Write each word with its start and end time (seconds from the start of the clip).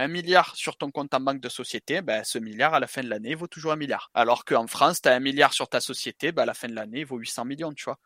Un 0.00 0.08
milliard 0.08 0.54
sur 0.56 0.76
ton 0.76 0.90
compte 0.90 1.12
en 1.14 1.20
banque 1.20 1.40
de 1.40 1.48
société, 1.48 2.02
ben, 2.02 2.24
ce 2.24 2.38
milliard, 2.38 2.74
à 2.74 2.80
la 2.80 2.86
fin 2.86 3.02
de 3.02 3.08
l'année, 3.08 3.34
vaut 3.34 3.46
toujours 3.46 3.72
un 3.72 3.76
milliard. 3.76 4.10
Alors 4.14 4.44
qu'en 4.44 4.66
France, 4.66 5.02
tu 5.02 5.08
as 5.08 5.14
un 5.14 5.20
milliard 5.20 5.52
sur 5.52 5.68
ta 5.68 5.80
société, 5.80 6.32
ben, 6.32 6.42
à 6.42 6.46
la 6.46 6.54
fin 6.54 6.68
de 6.68 6.74
l'année, 6.74 7.00
il 7.00 7.06
vaut 7.06 7.18
800 7.18 7.44
millions, 7.44 7.72
tu 7.72 7.84
vois. 7.84 7.98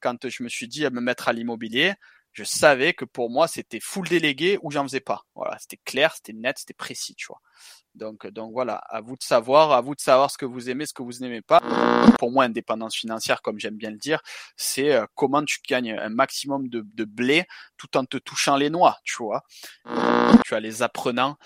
Quand 0.00 0.28
je 0.28 0.42
me 0.42 0.48
suis 0.48 0.68
dit 0.68 0.86
à 0.86 0.90
me 0.90 1.00
mettre 1.00 1.28
à 1.28 1.32
l'immobilier, 1.32 1.94
je 2.38 2.44
savais 2.44 2.94
que 2.94 3.04
pour 3.04 3.30
moi, 3.30 3.48
c'était 3.48 3.80
full 3.80 4.06
délégué 4.08 4.60
ou 4.62 4.70
j'en 4.70 4.84
faisais 4.84 5.00
pas. 5.00 5.24
Voilà, 5.34 5.58
c'était 5.58 5.80
clair, 5.84 6.14
c'était 6.14 6.32
net, 6.32 6.56
c'était 6.56 6.72
précis, 6.72 7.16
tu 7.16 7.26
vois. 7.26 7.40
Donc, 7.96 8.28
donc 8.28 8.52
voilà, 8.52 8.76
à 8.76 9.00
vous 9.00 9.16
de 9.16 9.22
savoir, 9.24 9.72
à 9.72 9.80
vous 9.80 9.96
de 9.96 10.00
savoir 10.00 10.30
ce 10.30 10.38
que 10.38 10.44
vous 10.44 10.70
aimez, 10.70 10.86
ce 10.86 10.92
que 10.92 11.02
vous 11.02 11.18
n'aimez 11.18 11.42
pas. 11.42 11.60
Pour 12.20 12.30
moi, 12.30 12.44
indépendance 12.44 12.94
financière, 12.94 13.42
comme 13.42 13.58
j'aime 13.58 13.74
bien 13.74 13.90
le 13.90 13.96
dire, 13.96 14.20
c'est 14.56 14.92
euh, 14.92 15.04
comment 15.16 15.44
tu 15.44 15.58
gagnes 15.68 15.98
un 15.98 16.10
maximum 16.10 16.68
de, 16.68 17.04
blé 17.04 17.44
tout 17.76 17.96
en 17.96 18.04
te 18.04 18.18
touchant 18.18 18.56
les 18.56 18.70
noix, 18.70 18.98
tu 19.02 19.16
vois. 19.16 19.42
Tu 20.44 20.54
as 20.54 20.60
les 20.60 20.82
apprenants 20.82 21.38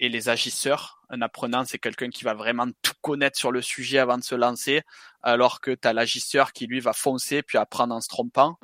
et 0.00 0.08
les 0.08 0.28
agisseurs. 0.28 1.00
Un 1.10 1.22
apprenant, 1.22 1.64
c'est 1.64 1.78
quelqu'un 1.78 2.10
qui 2.10 2.24
va 2.24 2.34
vraiment 2.34 2.66
tout 2.82 2.94
connaître 3.02 3.38
sur 3.38 3.52
le 3.52 3.62
sujet 3.62 3.98
avant 3.98 4.18
de 4.18 4.24
se 4.24 4.34
lancer, 4.34 4.82
alors 5.22 5.60
que 5.60 5.70
tu 5.70 5.86
as 5.86 5.92
l'agisseur 5.92 6.52
qui, 6.52 6.66
lui, 6.66 6.80
va 6.80 6.92
foncer 6.92 7.44
puis 7.44 7.56
apprendre 7.56 7.94
en 7.94 8.00
se 8.00 8.08
trompant. 8.08 8.58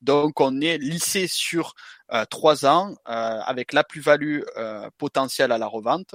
Donc, 0.00 0.40
on 0.40 0.60
est 0.60 0.78
lissé 0.78 1.26
sur 1.26 1.74
euh, 2.12 2.24
trois 2.24 2.66
ans 2.66 2.94
euh, 3.08 3.40
avec 3.44 3.72
la 3.72 3.84
plus-value 3.84 4.40
euh, 4.56 4.88
potentielle 4.98 5.52
à 5.52 5.58
la 5.58 5.66
revente 5.66 6.14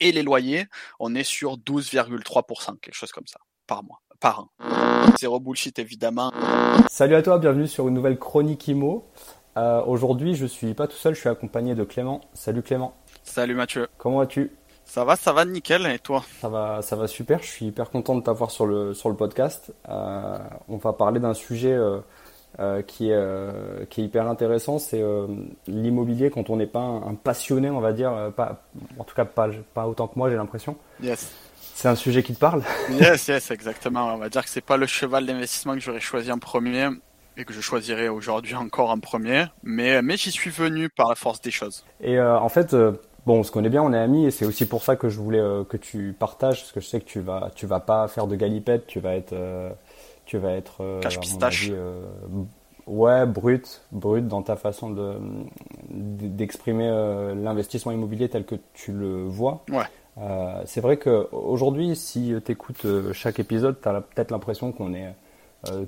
et 0.00 0.12
les 0.12 0.22
loyers, 0.22 0.66
on 1.00 1.14
est 1.14 1.24
sur 1.24 1.56
12,3%, 1.56 2.78
quelque 2.80 2.94
chose 2.94 3.12
comme 3.12 3.26
ça, 3.26 3.40
par 3.66 3.82
mois, 3.82 4.00
par 4.20 4.40
an. 4.40 4.48
Zéro 5.18 5.40
bullshit 5.40 5.78
évidemment. 5.78 6.32
Salut 6.90 7.14
à 7.14 7.22
toi, 7.22 7.38
bienvenue 7.38 7.66
sur 7.66 7.88
une 7.88 7.94
nouvelle 7.94 8.18
chronique 8.18 8.68
IMO. 8.68 9.10
Euh, 9.56 9.82
Aujourd'hui, 9.84 10.34
je 10.34 10.44
suis 10.44 10.74
pas 10.74 10.86
tout 10.86 10.96
seul, 10.96 11.14
je 11.14 11.20
suis 11.20 11.28
accompagné 11.28 11.74
de 11.74 11.84
Clément. 11.84 12.20
Salut 12.34 12.62
Clément. 12.62 12.94
Salut 13.22 13.54
Mathieu. 13.54 13.88
Comment 13.96 14.18
vas-tu? 14.18 14.50
Ça 14.86 15.04
va, 15.04 15.16
ça 15.16 15.32
va 15.32 15.44
nickel. 15.44 15.84
Et 15.86 15.98
toi 15.98 16.24
Ça 16.40 16.48
va, 16.48 16.80
ça 16.80 16.96
va 16.96 17.08
super. 17.08 17.42
Je 17.42 17.48
suis 17.48 17.66
hyper 17.66 17.90
content 17.90 18.14
de 18.14 18.22
t'avoir 18.22 18.50
sur 18.50 18.66
le 18.66 18.94
sur 18.94 19.10
le 19.10 19.16
podcast. 19.16 19.72
Euh, 19.88 20.38
on 20.68 20.76
va 20.76 20.92
parler 20.92 21.20
d'un 21.20 21.34
sujet 21.34 21.72
euh, 21.72 21.98
euh 22.60 22.82
qui 22.82 23.10
est 23.10 23.88
qui 23.90 24.00
est 24.00 24.04
hyper 24.04 24.28
intéressant. 24.28 24.78
C'est 24.78 25.02
l'immobilier 25.66 26.30
quand 26.30 26.48
on 26.50 26.56
n'est 26.56 26.68
pas 26.68 26.80
un, 26.80 27.02
un, 27.08 27.14
passionné, 27.14 27.68
on 27.68 27.80
va 27.80 27.92
dire, 27.92 28.32
pas 28.36 28.62
en 28.98 29.04
tout 29.04 29.14
cas 29.14 29.24
pas 29.24 29.50
pas 29.74 29.86
autant 29.86 30.06
que 30.06 30.18
moi, 30.18 30.30
j'ai 30.30 30.36
l'impression. 30.36 30.76
Yes. 31.02 31.30
C'est 31.74 31.88
un 31.88 31.96
sujet 31.96 32.22
qui 32.22 32.32
te 32.32 32.38
parle 32.38 32.62
Yes, 32.90 33.28
yes, 33.28 33.50
exactement. 33.50 34.14
On 34.14 34.16
va 34.16 34.30
dire 34.30 34.42
que 34.42 34.48
c'est 34.48 34.64
pas 34.64 34.78
le 34.78 34.86
cheval 34.86 35.26
d'investissement 35.26 35.74
que 35.74 35.80
j'aurais 35.80 36.00
choisi 36.00 36.32
en 36.32 36.38
premier 36.38 36.88
et 37.36 37.44
que 37.44 37.52
je 37.52 37.60
choisirais 37.60 38.08
aujourd'hui 38.08 38.54
encore 38.54 38.88
en 38.88 38.98
premier, 38.98 39.44
mais, 39.62 40.00
mais 40.00 40.16
j'y 40.16 40.30
suis 40.30 40.48
venu 40.48 40.88
par 40.88 41.10
la 41.10 41.14
force 41.14 41.42
des 41.42 41.50
choses. 41.50 41.84
Et 42.00 42.18
en 42.18 42.48
fait, 42.48 42.74
bon, 43.26 43.40
on 43.40 43.42
se 43.42 43.50
connaît 43.50 43.68
bien, 43.68 43.82
on 43.82 43.92
est 43.92 43.98
amis, 43.98 44.26
et 44.26 44.30
c'est 44.30 44.46
aussi 44.46 44.66
pour 44.66 44.82
ça 44.82 44.96
que 44.96 45.08
je 45.08 45.18
voulais 45.18 45.40
euh, 45.40 45.64
que 45.64 45.76
tu 45.76 46.14
partages, 46.18 46.60
parce 46.60 46.72
que 46.72 46.80
je 46.80 46.86
sais 46.86 47.00
que 47.00 47.04
tu 47.06 47.20
vas, 47.20 47.50
tu 47.54 47.66
vas 47.66 47.80
pas 47.80 48.08
faire 48.08 48.26
de 48.26 48.36
galipette, 48.36 48.86
tu 48.86 49.00
vas 49.00 49.14
être, 49.14 49.34
tu 50.24 50.38
vas 50.38 50.52
être, 50.52 51.00
Cache 51.00 51.20
pistache. 51.20 51.70
Avis, 51.70 51.74
ouais, 52.86 53.26
brut, 53.26 53.82
brut 53.92 54.26
dans 54.26 54.42
ta 54.42 54.56
façon 54.56 54.90
de 54.90 55.14
d'exprimer 55.90 56.88
l'investissement 57.36 57.92
immobilier 57.92 58.28
tel 58.28 58.44
que 58.44 58.56
tu 58.74 58.92
le 58.92 59.24
vois. 59.24 59.64
Ouais. 59.70 59.84
Euh, 60.18 60.62
c'est 60.64 60.80
vrai 60.80 60.96
qu'aujourd'hui, 60.96 61.94
si 61.94 62.32
tu 62.44 62.52
écoutes 62.52 62.86
chaque 63.12 63.38
épisode, 63.38 63.80
tu 63.82 63.88
as 63.88 64.00
peut-être 64.00 64.30
l'impression 64.30 64.72
qu'on 64.72 64.94
est 64.94 65.14
euh, 65.70 65.84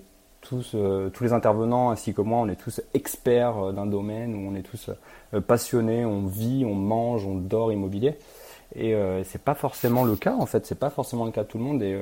tous, 0.48 0.72
euh, 0.74 1.10
tous 1.10 1.24
les 1.24 1.32
intervenants 1.32 1.90
ainsi 1.90 2.14
que 2.14 2.22
moi, 2.22 2.38
on 2.38 2.48
est 2.48 2.56
tous 2.56 2.80
experts 2.94 3.72
d'un 3.72 3.86
domaine 3.86 4.34
où 4.34 4.50
on 4.50 4.54
est 4.54 4.62
tous 4.62 4.90
passionnés, 5.46 6.04
on 6.04 6.26
vit, 6.26 6.64
on 6.64 6.74
mange, 6.74 7.26
on 7.26 7.34
dort 7.34 7.72
immobilier. 7.72 8.16
Et 8.74 8.94
euh, 8.94 9.24
c'est 9.24 9.42
pas 9.42 9.54
forcément 9.54 10.04
le 10.04 10.16
cas 10.16 10.34
en 10.34 10.46
fait, 10.46 10.66
c'est 10.66 10.78
pas 10.78 10.90
forcément 10.90 11.24
le 11.24 11.32
cas 11.32 11.42
de 11.42 11.48
tout 11.48 11.58
le 11.58 11.64
monde. 11.64 11.82
Et 11.82 11.98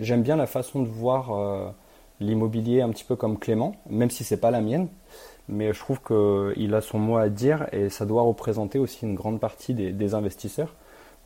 j'aime 0.00 0.22
bien 0.22 0.36
la 0.36 0.46
façon 0.46 0.82
de 0.82 0.88
voir 0.88 1.74
l'immobilier 2.20 2.82
un 2.82 2.90
petit 2.90 3.04
peu 3.04 3.16
comme 3.16 3.38
Clément, 3.38 3.74
même 3.88 4.10
si 4.10 4.24
c'est 4.24 4.40
pas 4.40 4.50
la 4.50 4.60
mienne 4.60 4.88
mais 5.48 5.72
je 5.72 5.78
trouve 5.78 6.00
qu'il 6.00 6.74
a 6.74 6.80
son 6.80 6.98
mot 6.98 7.18
à 7.18 7.28
dire 7.28 7.68
et 7.70 7.88
ça 7.88 8.04
doit 8.04 8.22
représenter 8.22 8.80
aussi 8.80 9.04
une 9.04 9.14
grande 9.14 9.38
partie 9.38 9.74
des 9.74 10.14
investisseurs 10.14 10.74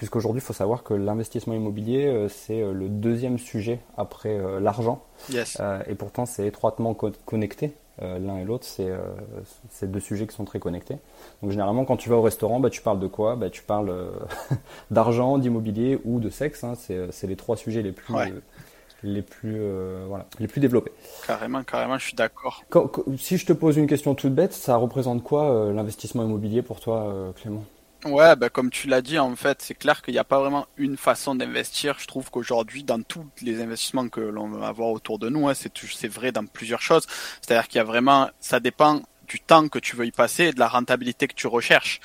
puisqu'aujourd'hui, 0.00 0.41
il 0.41 0.44
faut 0.44 0.55
savoir 0.55 0.83
que 0.83 0.94
l'investissement 0.94 1.53
immobilier, 1.53 2.06
euh, 2.06 2.27
c'est 2.27 2.62
euh, 2.62 2.72
le 2.72 2.88
deuxième 2.88 3.38
sujet 3.38 3.81
après 3.99 4.31
euh, 4.31 4.59
l'argent. 4.59 5.05
Yes. 5.28 5.61
et 5.87 5.94
pourtant, 5.94 6.25
c'est 6.25 6.47
étroitement 6.47 6.94
co 6.94 7.11
connecté. 7.27 7.75
L'un 8.00 8.38
et 8.38 8.44
l'autre, 8.44 8.66
c'est 8.66 9.93
deux 9.93 10.00
sujets 10.00 10.27
qui 10.27 10.34
sont 10.34 10.47
très 10.47 10.59
connectés. 10.59 10.97
Donc 11.43 11.50
généralement, 11.50 11.84
quand 11.84 11.99
tu 11.99 12.09
vas 12.09 12.16
au 12.16 12.22
restaurant, 12.22 12.59
bah, 12.59 12.71
tu 12.71 12.81
parles 12.81 12.99
de 12.99 13.06
quoi? 13.06 13.37
Bah, 13.37 13.50
Tu 13.50 13.62
parles 13.62 13.94
d'argent, 14.91 15.37
d'immobilier 15.37 16.00
ou 16.06 16.19
de 16.19 16.31
sexe. 16.31 16.65
Hein. 16.65 16.72
C'est 16.77 17.27
les 17.27 17.37
trois 17.37 17.59
sujets 17.59 17.82
les 17.82 17.93
plus, 17.93 18.15
ouais. 18.15 18.32
les 19.03 19.22
plus, 19.22 19.56
euh, 19.59 20.05
voilà, 20.09 20.27
les 20.38 20.49
plus 20.49 20.61
développés. 20.61 20.93
Carrément, 21.27 21.62
carrément, 21.62 21.99
je 21.99 22.06
suis 22.06 22.15
d'accord. 22.15 22.65
Si 23.19 23.37
je 23.37 23.47
te 23.47 23.53
pose 23.53 23.77
une 23.77 23.87
question 23.87 24.15
toute 24.15 24.34
bête, 24.34 24.53
ça 24.53 24.77
représente 24.77 25.22
quoi 25.22 25.50
euh, 25.50 25.72
l'investissement 25.72 26.25
immobilier 26.25 26.62
pour 26.62 26.81
toi, 26.81 27.09
euh, 27.09 27.32
Clément? 27.32 27.65
Ouais, 28.06 28.34
bah 28.34 28.49
comme 28.49 28.71
tu 28.71 28.88
l'as 28.88 29.03
dit, 29.03 29.19
en 29.19 29.37
fait, 29.37 29.61
c'est 29.61 29.75
clair 29.75 30.00
qu'il 30.00 30.15
n'y 30.15 30.19
a 30.19 30.25
pas 30.25 30.41
vraiment 30.41 30.66
une 30.78 30.97
façon 30.97 31.34
d'investir. 31.34 31.99
Je 31.99 32.06
trouve 32.06 32.31
qu'aujourd'hui, 32.31 32.83
dans 32.83 33.03
tous 33.03 33.27
les 33.43 33.61
investissements 33.61 34.09
que 34.09 34.21
l'on 34.22 34.49
va 34.49 34.69
avoir 34.69 34.88
autour 34.88 35.19
de 35.19 35.28
nous, 35.28 35.49
hein, 35.49 35.55
c'est 35.55 35.71
c'est 35.93 36.09
vrai 36.09 36.33
dans 36.33 36.47
plusieurs 36.47 36.81
choses. 36.81 37.06
C'est-à-dire 37.43 37.69
qu'il 37.69 37.77
y 37.77 37.81
a 37.81 37.84
vraiment, 37.84 38.31
ça 38.41 38.59
dépend 38.59 39.03
du 39.28 39.38
temps 39.41 39.69
que 39.69 39.78
tu 39.78 39.97
veux 39.97 40.06
y 40.06 40.12
passer 40.12 40.44
et 40.44 40.53
de 40.53 40.59
la 40.59 40.69
rentabilité 40.69 41.28
que 41.28 41.34
tu 41.34 41.47
recherches 41.47 42.00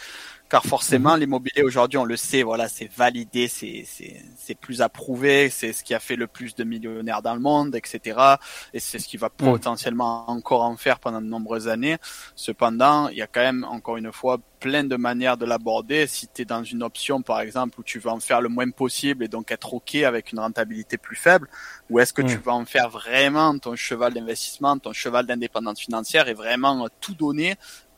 car 0.55 0.63
forcément 0.63 1.17
l'immobilier 1.17 1.63
aujourd'hui 1.63 1.97
on 1.97 2.05
le 2.05 2.15
sait 2.15 2.41
voilà 2.41 2.69
c'est 2.69 2.89
validé 2.89 3.49
c'est 3.49 3.83
c'est 3.85 4.23
c'est 4.37 4.55
plus 4.55 4.81
approuvé 4.81 5.49
c'est 5.49 5.73
ce 5.73 5.83
qui 5.83 5.93
a 5.93 5.99
fait 5.99 6.15
le 6.15 6.27
plus 6.27 6.55
de 6.55 6.63
millionnaires 6.63 7.21
dans 7.21 7.33
le 7.33 7.41
monde 7.41 7.75
etc 7.75 8.35
et 8.73 8.79
c'est 8.79 8.99
ce 8.99 9.07
qui 9.07 9.17
va 9.17 9.29
potentiellement 9.29 10.29
encore 10.29 10.63
en 10.63 10.77
faire 10.77 10.99
pendant 10.99 11.21
de 11.21 11.27
nombreuses 11.27 11.67
années. 11.67 11.97
Cependant 12.35 13.09
il 13.09 13.17
y 13.17 13.21
a 13.21 13.27
quand 13.27 13.41
même 13.41 13.65
encore 13.69 13.97
une 13.97 14.11
fois 14.11 14.39
plein 14.59 14.83
de 14.83 14.95
manières 14.95 15.37
de 15.37 15.45
l'aborder. 15.45 16.07
Si 16.07 16.27
tu 16.33 16.41
es 16.41 16.45
dans 16.45 16.63
une 16.63 16.83
option 16.83 17.21
par 17.21 17.39
exemple 17.41 17.79
où 17.79 17.83
tu 17.83 17.99
vas 17.99 18.11
en 18.11 18.19
faire 18.19 18.41
le 18.41 18.49
moins 18.49 18.69
possible 18.69 19.23
et 19.23 19.27
donc 19.27 19.51
être 19.51 19.73
ok 19.73 19.95
avec 19.95 20.31
une 20.31 20.39
rentabilité 20.39 20.97
plus 20.97 21.15
faible 21.15 21.49
ou 21.89 21.99
est-ce 21.99 22.13
que 22.13 22.21
tu 22.21 22.37
vas 22.37 22.53
en 22.53 22.65
faire 22.65 22.89
vraiment 22.89 23.57
ton 23.57 23.75
cheval 23.75 24.13
d'investissement 24.13 24.77
ton 24.77 24.93
cheval 24.93 25.25
d'indépendance 25.25 25.79
financière 25.79 26.27
et 26.27 26.33
vraiment 26.33 26.87
tout 27.01 27.13
donner 27.13 27.55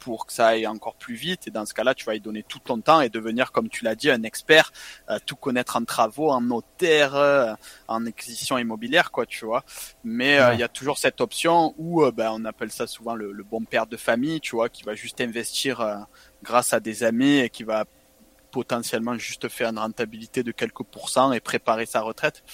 pour 0.08 0.26
que 0.26 0.32
ça 0.32 0.48
aille 0.48 0.66
encore 0.66 0.96
plus 0.96 1.16
vite. 1.16 1.48
Et 1.48 1.52
dans 1.52 1.66
ce 1.66 1.74
cas-là, 1.74 1.94
tu 1.94 2.06
vas 2.06 2.16
y 2.16 2.22
donner 2.22 2.42
tout 2.42 2.60
ton 2.60 2.80
temps 2.80 3.02
et 3.02 3.10
devenir, 3.10 3.52
comme 3.52 3.68
tu 3.68 3.84
l'as 3.84 3.94
dit, 3.94 4.10
un 4.10 4.24
expert, 4.24 4.72
euh, 5.10 5.20
tout 5.26 5.36
connaître 5.36 5.76
en 5.76 5.84
travaux, 5.84 6.30
en 6.32 6.40
notaire, 6.40 7.14
euh, 7.16 7.54
en 7.90 8.06
acquisition 8.06 8.58
immobilière, 8.58 9.12
quoi, 9.12 9.26
tu 9.26 9.44
vois. 9.44 9.66
Mais 10.06 10.40
euh, 10.40 10.48
il 10.48 10.52
ouais. 10.52 10.58
y 10.60 10.64
a 10.64 10.70
toujours 10.70 10.98
cette 10.98 11.20
option 11.20 11.76
où, 11.78 12.06
euh, 12.06 12.14
ben, 12.14 12.32
on 12.32 12.46
appelle 12.46 12.72
ça 12.72 12.88
souvent 12.88 13.16
le, 13.16 13.34
le, 13.34 13.44
bon 13.44 13.66
père 13.66 13.86
de 13.86 13.98
famille, 13.98 14.40
tu 14.40 14.56
vois, 14.56 14.70
qui 14.70 14.84
va 14.84 14.96
juste 14.96 15.20
investir 15.20 16.08
grâce 16.42 16.72
à 16.72 16.80
des 16.80 17.04
amis 17.04 17.40
et 17.40 17.50
qui 17.50 17.66
va 17.66 17.84
potentiellement 18.52 19.18
juste 19.18 19.50
faire 19.50 19.70
une 19.72 19.80
rentabilité 19.80 20.42
de 20.42 20.54
quelques 20.54 20.84
pourcents 20.84 21.34
et 21.34 21.42
préparer 21.42 21.86
sa 21.86 22.00
retraite. 22.00 22.46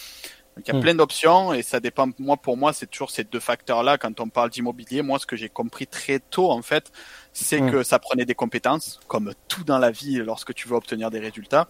Donc 0.56 0.68
il 0.68 0.74
y 0.74 0.76
a 0.76 0.80
mmh. 0.80 0.82
plein 0.82 0.96
d'options 0.96 1.54
et 1.54 1.64
ça 1.64 1.80
dépend. 1.80 2.08
Moi, 2.20 2.38
pour 2.38 2.58
moi, 2.58 2.74
c'est 2.74 2.88
toujours 2.88 3.10
ces 3.10 3.24
deux 3.24 3.40
facteurs-là. 3.40 3.98
Quand 3.98 4.20
on 4.20 4.30
parle 4.30 4.50
d'immobilier, 4.50 5.02
moi, 5.02 5.18
ce 5.20 5.26
que 5.26 5.36
j'ai 5.36 5.50
compris 5.50 5.88
très 5.88 6.20
tôt, 6.20 6.52
en 6.52 6.62
fait, 6.62 6.92
c'est 7.34 7.62
mmh. 7.62 7.72
que 7.72 7.84
ça 7.84 8.00
prenait 8.00 8.26
des 8.26 8.36
compétences, 8.36 9.00
comme 9.08 9.34
tout 9.48 9.64
dans 9.64 9.80
la 9.80 9.92
vie, 9.92 10.18
lorsque 10.18 10.54
tu 10.54 10.68
veux 10.68 10.76
obtenir 10.76 11.10
des 11.10 11.20
résultats. 11.20 11.68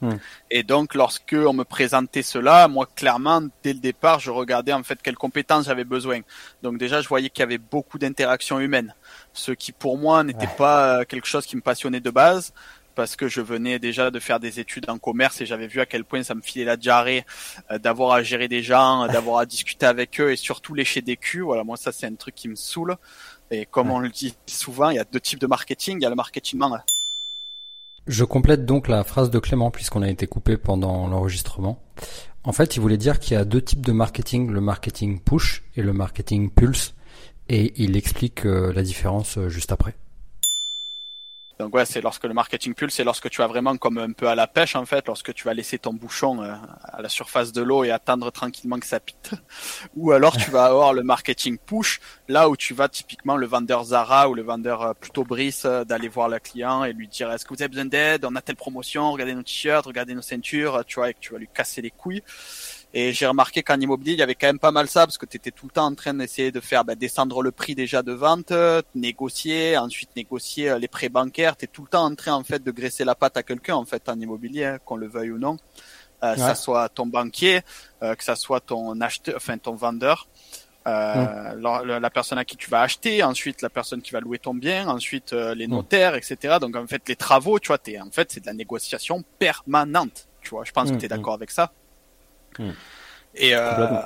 Mmh. 0.00 0.14
Et 0.50 0.62
donc, 0.62 0.94
lorsque 0.94 1.34
on 1.34 1.52
me 1.52 1.64
présentait 1.64 2.22
cela, 2.22 2.68
moi, 2.68 2.86
clairement, 2.96 3.42
dès 3.62 3.74
le 3.74 3.80
départ, 3.80 4.18
je 4.18 4.30
regardais 4.30 4.72
en 4.72 4.82
fait 4.82 5.00
quelles 5.02 5.16
compétences 5.16 5.66
j'avais 5.66 5.84
besoin. 5.84 6.20
Donc 6.62 6.78
déjà, 6.78 7.02
je 7.02 7.08
voyais 7.08 7.28
qu'il 7.28 7.40
y 7.40 7.44
avait 7.44 7.58
beaucoup 7.58 7.98
d'interactions 7.98 8.60
humaines, 8.60 8.94
ce 9.32 9.52
qui 9.52 9.72
pour 9.72 9.98
moi 9.98 10.22
n'était 10.24 10.46
ouais. 10.46 10.56
pas 10.56 11.04
quelque 11.04 11.26
chose 11.26 11.46
qui 11.46 11.56
me 11.56 11.62
passionnait 11.62 12.00
de 12.00 12.10
base 12.10 12.52
parce 12.96 13.14
que 13.14 13.28
je 13.28 13.40
venais 13.40 13.78
déjà 13.78 14.10
de 14.10 14.18
faire 14.18 14.40
des 14.40 14.58
études 14.58 14.90
en 14.90 14.98
commerce 14.98 15.40
et 15.40 15.46
j'avais 15.46 15.68
vu 15.68 15.80
à 15.80 15.86
quel 15.86 16.04
point 16.04 16.24
ça 16.24 16.34
me 16.34 16.40
filait 16.40 16.64
la 16.64 16.76
diarrhée 16.76 17.24
euh, 17.70 17.78
d'avoir 17.78 18.12
à 18.12 18.22
gérer 18.24 18.48
des 18.48 18.62
gens, 18.62 19.06
d'avoir 19.06 19.38
à 19.38 19.46
discuter 19.56 19.86
avec 19.86 20.20
eux 20.20 20.32
et 20.32 20.36
surtout 20.36 20.74
lécher 20.74 21.02
des 21.02 21.16
culs. 21.16 21.42
Voilà, 21.42 21.62
moi 21.62 21.76
ça 21.76 21.92
c'est 21.92 22.06
un 22.06 22.14
truc 22.14 22.34
qui 22.34 22.48
me 22.48 22.56
saoule. 22.56 22.96
Et 23.52 23.66
comme 23.66 23.92
on 23.92 24.00
le 24.00 24.08
dit 24.08 24.34
souvent, 24.46 24.90
il 24.90 24.96
y 24.96 24.98
a 24.98 25.04
deux 25.04 25.20
types 25.20 25.38
de 25.38 25.46
marketing. 25.46 25.98
Il 26.00 26.02
y 26.02 26.06
a 26.06 26.10
le 26.10 26.16
marketing 26.16 26.60
Je 28.08 28.24
complète 28.24 28.66
donc 28.66 28.88
la 28.88 29.04
phrase 29.04 29.30
de 29.30 29.38
Clément 29.38 29.70
puisqu'on 29.70 30.02
a 30.02 30.08
été 30.08 30.26
coupé 30.26 30.56
pendant 30.56 31.06
l'enregistrement. 31.06 31.80
En 32.42 32.52
fait, 32.52 32.76
il 32.76 32.80
voulait 32.80 32.96
dire 32.96 33.18
qu'il 33.20 33.34
y 33.34 33.36
a 33.36 33.44
deux 33.44 33.60
types 33.60 33.84
de 33.84 33.92
marketing, 33.92 34.50
le 34.50 34.60
marketing 34.60 35.20
push 35.20 35.64
et 35.76 35.82
le 35.82 35.92
marketing 35.92 36.50
pulse, 36.50 36.94
et 37.48 37.72
il 37.76 37.96
explique 37.96 38.46
euh, 38.46 38.72
la 38.72 38.82
différence 38.82 39.36
euh, 39.36 39.48
juste 39.48 39.72
après. 39.72 39.96
Donc 41.58 41.74
ouais, 41.74 41.86
c'est 41.86 42.02
lorsque 42.02 42.24
le 42.24 42.34
marketing 42.34 42.74
pulse, 42.74 42.94
c'est 42.94 43.04
lorsque 43.04 43.30
tu 43.30 43.38
vas 43.38 43.46
vraiment 43.46 43.76
comme 43.78 43.96
un 43.96 44.12
peu 44.12 44.28
à 44.28 44.34
la 44.34 44.46
pêche 44.46 44.76
en 44.76 44.84
fait, 44.84 45.06
lorsque 45.06 45.32
tu 45.32 45.44
vas 45.44 45.54
laisser 45.54 45.78
ton 45.78 45.94
bouchon 45.94 46.42
euh, 46.42 46.52
à 46.84 47.00
la 47.00 47.08
surface 47.08 47.50
de 47.52 47.62
l'eau 47.62 47.82
et 47.82 47.90
attendre 47.90 48.30
tranquillement 48.30 48.78
que 48.78 48.84
ça 48.84 49.00
pite. 49.00 49.30
Ou 49.96 50.12
alors 50.12 50.36
tu 50.36 50.50
vas 50.50 50.66
avoir 50.66 50.92
le 50.92 51.02
marketing 51.02 51.56
push, 51.56 52.00
là 52.28 52.50
où 52.50 52.56
tu 52.56 52.74
vas 52.74 52.88
typiquement 52.88 53.36
le 53.36 53.46
vendeur 53.46 53.84
Zara 53.84 54.28
ou 54.28 54.34
le 54.34 54.42
vendeur 54.42 54.82
euh, 54.82 54.92
plutôt 54.92 55.24
Brice 55.24 55.64
euh, 55.64 55.84
d'aller 55.84 56.08
voir 56.08 56.28
le 56.28 56.38
client 56.38 56.84
et 56.84 56.92
lui 56.92 57.08
dire 57.08 57.32
est-ce 57.32 57.46
que 57.46 57.54
vous 57.54 57.62
avez 57.62 57.68
besoin 57.68 57.86
d'aide, 57.86 58.26
on 58.26 58.36
a 58.36 58.42
telle 58.42 58.56
promotion, 58.56 59.12
regardez 59.12 59.34
nos 59.34 59.42
t-shirts, 59.42 59.86
regardez 59.86 60.14
nos 60.14 60.22
ceintures, 60.22 60.84
tu 60.86 60.96
vois, 60.96 61.08
et 61.08 61.14
que 61.14 61.20
tu 61.20 61.32
vas 61.32 61.38
lui 61.38 61.48
casser 61.52 61.80
les 61.80 61.90
couilles. 61.90 62.22
Et 62.98 63.12
j'ai 63.12 63.26
remarqué 63.26 63.62
qu'en 63.62 63.78
immobilier, 63.78 64.12
il 64.12 64.18
y 64.18 64.22
avait 64.22 64.34
quand 64.34 64.46
même 64.46 64.58
pas 64.58 64.70
mal 64.70 64.88
ça, 64.88 65.06
parce 65.06 65.18
que 65.18 65.26
tu 65.26 65.36
étais 65.36 65.50
tout 65.50 65.66
le 65.66 65.70
temps 65.70 65.84
en 65.84 65.94
train 65.94 66.14
d'essayer 66.14 66.50
de 66.50 66.60
faire 66.60 66.82
bah, 66.82 66.94
descendre 66.94 67.42
le 67.42 67.52
prix 67.52 67.74
déjà 67.74 68.02
de 68.02 68.12
vente, 68.12 68.54
négocier, 68.94 69.76
ensuite 69.76 70.16
négocier 70.16 70.70
euh, 70.70 70.78
les 70.78 70.88
prêts 70.88 71.10
bancaires. 71.10 71.58
Tu 71.58 71.66
es 71.66 71.68
tout 71.68 71.82
le 71.82 71.88
temps 71.88 72.06
en 72.06 72.14
train 72.14 72.32
en 72.32 72.42
fait 72.42 72.64
de 72.64 72.70
graisser 72.70 73.04
la 73.04 73.14
patte 73.14 73.36
à 73.36 73.42
quelqu'un 73.42 73.74
en 73.74 73.84
fait 73.84 74.08
en 74.08 74.18
immobilier, 74.18 74.64
hein, 74.64 74.78
qu'on 74.82 74.96
le 74.96 75.08
veuille 75.08 75.30
ou 75.30 75.38
non. 75.38 75.58
Euh, 76.24 76.32
Que 76.32 76.40
ça 76.40 76.54
soit 76.54 76.88
ton 76.88 77.04
banquier, 77.04 77.60
euh, 78.02 78.14
que 78.14 78.24
ça 78.24 78.34
soit 78.34 78.60
ton 78.60 78.98
acheteur, 79.02 79.34
enfin 79.36 79.58
ton 79.58 79.74
vendeur. 79.74 80.26
Euh, 80.86 81.54
la, 81.60 81.98
la, 82.00 82.10
personne 82.10 82.38
à 82.38 82.46
qui 82.46 82.56
tu 82.56 82.70
vas 82.70 82.80
acheter, 82.80 83.22
ensuite 83.22 83.60
la 83.60 83.68
personne 83.68 84.00
qui 84.00 84.12
va 84.12 84.20
louer 84.20 84.38
ton 84.38 84.54
bien, 84.54 84.88
ensuite 84.88 85.34
euh, 85.34 85.54
les 85.54 85.66
notaires, 85.66 86.14
etc. 86.14 86.56
Donc 86.60 86.76
en 86.76 86.86
fait 86.86 87.02
les 87.08 87.16
travaux, 87.16 87.58
tu 87.58 87.68
vois, 87.68 87.78
es, 87.88 88.00
en 88.00 88.10
fait 88.10 88.32
c'est 88.32 88.40
de 88.40 88.46
la 88.46 88.54
négociation 88.54 89.22
permanente. 89.38 90.28
Tu 90.40 90.50
vois, 90.50 90.64
je 90.64 90.72
pense 90.72 90.90
que 90.92 90.96
tu 90.96 91.04
es 91.04 91.08
d'accord 91.08 91.34
avec 91.34 91.50
ça. 91.50 91.72
Hmm. 92.58 92.70
Et, 93.34 93.54
euh, 93.54 94.02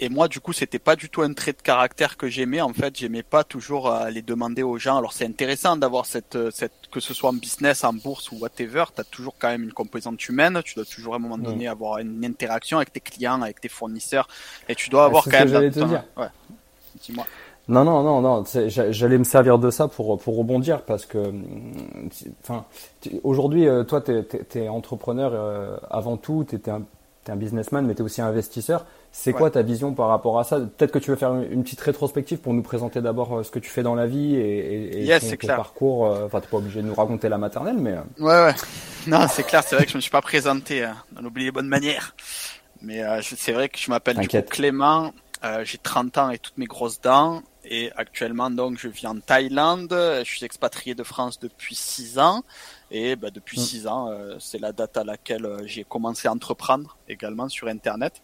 et 0.00 0.08
moi, 0.08 0.26
du 0.26 0.40
coup, 0.40 0.52
c'était 0.52 0.78
pas 0.78 0.96
du 0.96 1.08
tout 1.08 1.22
un 1.22 1.32
trait 1.32 1.52
de 1.52 1.62
caractère 1.62 2.16
que 2.16 2.28
j'aimais. 2.28 2.60
En 2.60 2.72
fait, 2.72 2.96
j'aimais 2.96 3.22
pas 3.22 3.44
toujours 3.44 3.90
aller 3.90 4.22
demander 4.22 4.62
aux 4.62 4.78
gens. 4.78 4.98
Alors, 4.98 5.12
c'est 5.12 5.26
intéressant 5.26 5.76
d'avoir 5.76 6.06
cette, 6.06 6.38
cette, 6.50 6.72
que 6.90 7.00
ce 7.00 7.14
soit 7.14 7.30
en 7.30 7.34
business, 7.34 7.84
en 7.84 7.92
bourse 7.92 8.32
ou 8.32 8.38
whatever, 8.38 8.84
tu 8.94 9.00
as 9.00 9.04
toujours 9.04 9.34
quand 9.38 9.48
même 9.48 9.62
une 9.62 9.72
composante 9.72 10.28
humaine. 10.28 10.60
Tu 10.64 10.74
dois 10.74 10.84
toujours 10.84 11.14
à 11.14 11.16
un 11.16 11.20
moment 11.20 11.38
hmm. 11.38 11.42
donné 11.42 11.68
avoir 11.68 11.98
une 11.98 12.24
interaction 12.24 12.78
avec 12.78 12.92
tes 12.92 13.00
clients, 13.00 13.40
avec 13.42 13.60
tes 13.60 13.68
fournisseurs, 13.68 14.26
et 14.68 14.74
tu 14.74 14.90
dois 14.90 15.04
ah, 15.04 15.06
avoir 15.06 15.24
quand 15.24 15.44
même. 15.44 15.70
te 15.70 15.78
dire. 15.78 16.04
Ouais. 16.16 16.26
Dis-moi. 17.02 17.26
Non, 17.66 17.84
non, 17.84 18.02
non, 18.02 18.20
non. 18.20 18.44
J'allais 18.68 19.18
me 19.18 19.24
servir 19.24 19.58
de 19.58 19.70
ça 19.70 19.88
pour 19.88 20.18
pour 20.18 20.36
rebondir 20.36 20.82
parce 20.82 21.06
que, 21.06 21.32
enfin, 22.42 22.66
aujourd'hui, 23.22 23.66
euh, 23.66 23.84
toi, 23.84 24.02
t'es 24.02 24.26
es, 24.54 24.68
entrepreneur 24.68 25.32
euh, 25.32 25.76
avant 25.90 26.18
tout. 26.18 26.44
T'étais 26.44 26.70
un 26.70 26.82
tu 27.24 27.30
es 27.30 27.34
un 27.34 27.36
businessman, 27.36 27.86
mais 27.86 27.94
tu 27.94 28.02
es 28.02 28.04
aussi 28.04 28.20
un 28.20 28.26
investisseur. 28.26 28.84
C'est 29.12 29.32
quoi 29.32 29.50
ta 29.50 29.62
vision 29.62 29.94
par 29.94 30.08
rapport 30.08 30.38
à 30.38 30.44
ça? 30.44 30.58
Peut-être 30.58 30.90
que 30.90 30.98
tu 30.98 31.10
veux 31.10 31.16
faire 31.16 31.34
une, 31.34 31.62
petite 31.62 31.80
rétrospective 31.80 32.38
pour 32.38 32.52
nous 32.52 32.62
présenter 32.62 33.00
d'abord 33.00 33.38
euh, 33.38 33.42
ce 33.42 33.50
que 33.50 33.58
tu 33.58 33.70
fais 33.70 33.82
dans 33.82 33.94
la 33.94 34.06
vie 34.06 34.34
et, 34.34 35.08
et, 35.08 35.18
ton, 35.20 35.46
parcours. 35.46 36.06
Euh, 36.06 36.26
enfin, 36.26 36.40
tu 36.40 36.48
pas 36.48 36.56
obligé 36.56 36.82
de 36.82 36.86
nous 36.86 36.94
raconter 36.94 37.28
la 37.28 37.38
maternelle, 37.38 37.76
mais. 37.78 37.92
Euh. 37.92 38.02
Ouais, 38.18 38.44
ouais. 38.46 38.54
Non, 39.06 39.26
c'est 39.28 39.44
clair, 39.44 39.62
c'est 39.64 39.76
vrai 39.76 39.84
que 39.84 39.92
je 39.92 39.96
me 39.96 40.02
suis 40.02 40.10
pas 40.10 40.20
présenté 40.20 40.88
dans 41.12 41.22
l'oublié 41.22 41.50
bonne 41.50 41.68
manière. 41.68 42.14
Mais 42.82 43.02
c'est 43.22 43.52
vrai 43.52 43.68
que 43.68 43.78
je 43.78 43.88
m'appelle 43.90 44.18
du 44.18 44.28
coup 44.28 44.36
Clément, 44.50 45.12
j'ai 45.62 45.78
30 45.78 46.18
ans 46.18 46.30
et 46.30 46.38
toutes 46.38 46.58
mes 46.58 46.66
grosses 46.66 47.00
dents. 47.00 47.42
Et 47.66 47.90
actuellement, 47.96 48.50
donc, 48.50 48.78
je 48.78 48.88
vis 48.88 49.06
en 49.06 49.18
Thaïlande. 49.20 49.88
Je 49.90 50.24
suis 50.24 50.44
expatrié 50.44 50.94
de 50.94 51.02
France 51.02 51.38
depuis 51.38 51.74
6 51.74 52.18
ans. 52.18 52.44
Et 52.90 53.16
bah, 53.16 53.30
depuis 53.30 53.58
6 53.58 53.84
mm. 53.84 53.88
ans, 53.88 54.10
euh, 54.10 54.36
c'est 54.38 54.60
la 54.60 54.72
date 54.72 54.96
à 54.96 55.04
laquelle 55.04 55.46
euh, 55.46 55.66
j'ai 55.66 55.84
commencé 55.84 56.28
à 56.28 56.32
entreprendre 56.32 56.96
également 57.08 57.48
sur 57.48 57.68
Internet. 57.68 58.22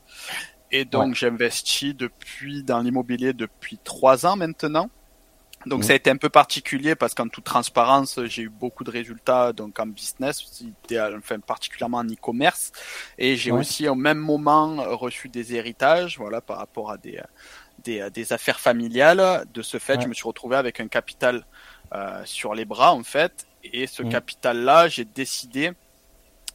Et 0.72 0.84
donc, 0.84 1.14
j'investis 1.14 1.96
depuis 1.96 2.62
dans 2.62 2.80
l'immobilier 2.80 3.32
depuis 3.32 3.78
3 3.82 4.26
ans 4.26 4.36
maintenant. 4.36 4.88
Donc, 5.66 5.80
mm. 5.80 5.82
ça 5.82 5.92
a 5.92 5.96
été 5.96 6.10
un 6.10 6.16
peu 6.16 6.28
particulier 6.28 6.94
parce 6.94 7.14
qu'en 7.14 7.28
toute 7.28 7.44
transparence, 7.44 8.20
j'ai 8.26 8.42
eu 8.42 8.48
beaucoup 8.48 8.84
de 8.84 8.90
résultats 8.90 9.52
donc 9.52 9.78
en 9.78 9.86
business, 9.86 10.62
enfin 11.18 11.40
particulièrement 11.40 11.98
en 11.98 12.06
e-commerce, 12.06 12.72
et 13.18 13.36
j'ai 13.36 13.50
aussi 13.50 13.86
au 13.86 13.94
même 13.94 14.18
moment 14.18 14.76
reçu 14.96 15.28
des 15.28 15.54
héritages, 15.54 16.16
voilà, 16.16 16.40
par 16.40 16.58
rapport 16.58 16.90
à 16.90 16.96
des 16.96 17.20
des, 17.84 18.08
des 18.10 18.32
affaires 18.32 18.60
familiales. 18.60 19.44
De 19.52 19.62
ce 19.62 19.78
fait, 19.78 20.00
je 20.00 20.06
me 20.06 20.14
suis 20.14 20.26
retrouvé 20.26 20.56
avec 20.56 20.80
un 20.80 20.88
capital 20.88 21.44
euh, 21.92 22.22
sur 22.24 22.54
les 22.54 22.64
bras 22.64 22.92
en 22.92 23.02
fait, 23.02 23.46
et 23.64 23.86
ce 23.86 24.02
mm. 24.02 24.08
capital-là, 24.10 24.88
j'ai 24.88 25.04
décidé. 25.04 25.72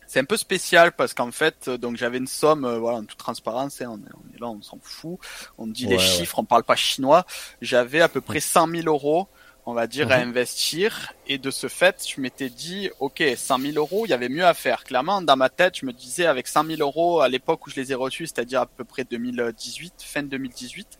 C'est 0.07 0.19
un 0.19 0.25
peu 0.25 0.37
spécial 0.37 0.91
parce 0.91 1.13
qu'en 1.13 1.31
fait, 1.31 1.67
euh, 1.67 1.77
donc 1.77 1.97
j'avais 1.97 2.19
une 2.19 2.27
somme, 2.27 2.63
euh, 2.63 2.77
voilà, 2.77 2.99
en 2.99 3.05
toute 3.05 3.17
transparence, 3.17 3.81
hein, 3.81 3.89
on, 3.89 3.97
est, 3.97 4.39
là, 4.39 4.47
on 4.47 4.61
s'en 4.61 4.79
fout, 4.81 5.17
on 5.57 5.67
dit 5.67 5.87
des 5.87 5.97
chiffres, 5.97 6.39
on 6.39 6.45
parle 6.45 6.63
pas 6.63 6.75
chinois. 6.75 7.25
J'avais 7.61 8.01
à 8.01 8.09
peu 8.09 8.21
près 8.21 8.39
100 8.39 8.67
000 8.69 8.83
euros 8.87 9.27
on 9.67 9.73
va 9.73 9.87
dire, 9.87 10.11
à 10.11 10.17
mhm. 10.17 10.29
investir. 10.29 11.13
Et 11.27 11.39
de 11.39 11.49
ce 11.49 11.67
fait, 11.67 12.05
je 12.07 12.21
m'étais 12.21 12.49
dit, 12.49 12.89
OK, 12.99 13.23
100 13.35 13.59
000 13.59 13.73
euros, 13.77 14.05
il 14.05 14.09
y 14.09 14.13
avait 14.13 14.29
mieux 14.29 14.45
à 14.45 14.53
faire. 14.53 14.83
Clairement, 14.83 15.21
dans 15.21 15.35
ma 15.35 15.49
tête, 15.49 15.79
je 15.79 15.85
me 15.85 15.91
disais, 15.91 16.27
avec 16.27 16.47
100 16.47 16.65
000 16.65 16.81
euros 16.81 17.21
à 17.21 17.29
l'époque 17.29 17.65
où 17.65 17.71
je 17.71 17.75
les 17.75 17.91
ai 17.91 17.95
reçus, 17.95 18.27
c'est-à-dire 18.27 18.61
à 18.61 18.65
peu 18.67 18.83
près 18.83 19.05
2018, 19.05 19.95
fin 19.99 20.21
2018, 20.21 20.99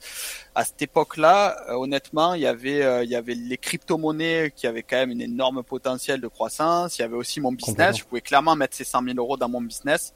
à 0.56 0.66
cette 0.66 0.82
époque-là, 0.82 1.56
euh, 1.70 1.74
honnêtement, 1.74 2.34
il 2.34 2.42
y 2.42 2.48
avait, 2.48 2.82
euh, 2.82 3.04
il 3.04 3.10
y 3.10 3.16
avait 3.16 3.36
les 3.36 3.58
crypto-monnaies 3.58 4.52
qui 4.56 4.66
avaient 4.66 4.84
quand 4.84 4.98
même 4.98 5.12
une 5.12 5.22
énorme 5.22 5.62
potentiel 5.62 6.20
de 6.20 6.28
croissance. 6.28 6.98
Il 6.98 7.04
y 7.04 7.06
avait 7.06 7.18
aussi 7.18 7.40
mon 7.40 7.52
business. 7.52 7.98
Je 7.98 8.04
pouvais 8.04 8.22
clairement 8.22 8.56
mettre 8.56 8.76
ces 8.76 8.84
100 8.84 9.04
000 9.04 9.18
euros 9.18 9.38
dans 9.38 9.50
mon 9.50 9.62
business. 9.62 10.14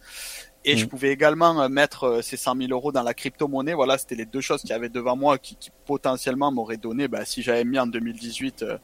Et 0.66 0.78
je 0.78 0.86
mm. 0.86 0.90
pouvais 0.90 1.12
également 1.12 1.62
euh, 1.62 1.70
mettre 1.70 2.04
euh, 2.04 2.22
ces 2.22 2.38
100 2.38 2.56
000 2.58 2.72
euros 2.72 2.92
dans 2.92 3.04
la 3.04 3.14
crypto-monnaie. 3.14 3.74
Voilà, 3.74 3.98
c'était 3.98 4.16
les 4.16 4.26
deux 4.26 4.42
choses 4.42 4.62
qu'il 4.62 4.72
y 4.72 4.74
avait 4.74 4.90
devant 4.90 5.16
moi 5.16 5.38
qui, 5.38 5.56
qui 5.56 5.72
potentiellement 5.86 6.52
m'auraient 6.52 6.78
donné, 6.78 7.08
bah, 7.08 7.26
si 7.26 7.42
j'avais 7.42 7.64
mis 7.64 7.80
en 7.80 7.88
2018, 7.88 8.64
euh, 8.64 8.78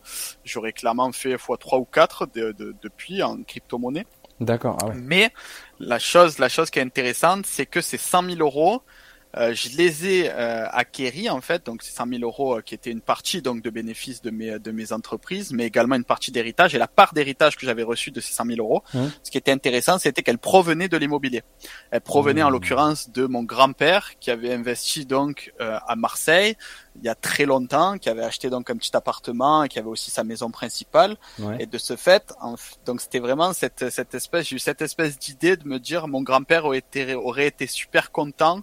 j'aurais 0.44 0.72
clairement 0.72 1.12
fait 1.12 1.36
x3 1.36 1.80
ou 1.80 1.86
4 1.86 2.28
de, 2.34 2.52
de, 2.54 2.76
depuis 2.82 3.22
en 3.24 3.44
crypto-monnaie. 3.44 4.06
D'accord. 4.40 4.78
Ah 4.82 4.88
ouais. 4.88 4.96
Mais 4.98 5.32
la 5.80 6.00
chose, 6.00 6.40
la 6.40 6.50
chose 6.50 6.70
qui 6.70 6.80
est 6.80 6.84
intéressante, 6.84 7.46
c'est 7.46 7.66
que 7.66 7.82
ces 7.82 7.98
100 7.98 8.30
000 8.32 8.40
euros, 8.40 8.82
euh, 9.38 9.54
je 9.54 9.76
les 9.78 10.08
ai 10.08 10.30
euh, 10.30 10.68
acquéris 10.70 11.30
en 11.30 11.42
fait, 11.42 11.66
donc 11.66 11.84
c'est 11.84 11.94
100 11.94 12.08
000 12.08 12.22
euros 12.22 12.58
euh, 12.58 12.62
qui 12.62 12.74
était 12.74 12.92
une 12.92 13.02
partie 13.02 13.42
donc 13.42 13.62
de 13.62 13.70
bénéfices 13.70 14.22
de 14.22 14.32
mes 14.32 14.60
de 14.60 14.72
mes 14.72 14.94
entreprises, 14.94 15.52
mais 15.52 15.66
également 15.66 15.96
une 15.96 16.06
partie 16.06 16.32
d'héritage. 16.32 16.74
Et 16.74 16.78
la 16.78 16.88
part 16.88 17.14
d'héritage 17.14 17.58
que 17.58 17.66
j'avais 17.66 17.84
reçue 17.84 18.12
de 18.12 18.22
ces 18.22 18.34
100 18.34 18.46
000 18.46 18.60
euros, 18.60 18.84
mmh. 18.94 19.00
ce 19.24 19.32
qui 19.32 19.38
était 19.38 19.52
intéressant, 19.52 19.98
c'était 20.00 20.24
qu'elle 20.24 20.38
provenait 20.38 20.88
de 20.88 20.98
l'immobilier. 20.98 21.44
Elle 21.92 22.02
provenait 22.02 22.44
en 22.44 22.50
mmh. 22.50 22.54
l'occurrence 22.54 23.10
de 23.10 23.26
mon 23.26 23.44
grand-père 23.44 24.14
qui 24.20 24.32
avait 24.32 24.54
investi 24.54 25.06
donc 25.06 25.54
à 25.60 25.96
Marseille 25.96 26.56
il 26.98 27.06
y 27.06 27.10
a 27.10 27.16
très 27.16 27.46
longtemps, 27.46 27.98
qui 27.98 28.10
avait 28.10 28.24
acheté 28.24 28.50
donc 28.50 28.70
un 28.70 28.78
petit 28.78 28.96
appartement 28.96 29.64
et 29.64 29.70
qui 29.70 29.80
avait 29.80 29.90
aussi 29.90 30.12
sa 30.12 30.24
maison 30.24 30.50
principale. 30.50 31.18
Et 31.60 31.66
de 31.66 31.78
ce 31.78 31.96
fait, 31.96 32.34
donc 32.86 33.02
c'était 33.02 33.20
vraiment 33.20 33.54
cette 33.54 33.90
cette 33.90 34.16
espèce, 34.16 34.48
j'ai 34.48 34.56
eu 34.56 34.60
cette 34.60 34.82
espèce 34.82 35.20
d'idée 35.20 35.58
de 35.58 35.68
me 35.68 35.80
dire 35.80 36.08
mon 36.08 36.22
grand-père 36.22 36.66
aurait 36.66 36.78
été 36.80 37.16
aurait 37.16 37.48
été 37.48 37.68
super 37.68 38.12
content 38.12 38.62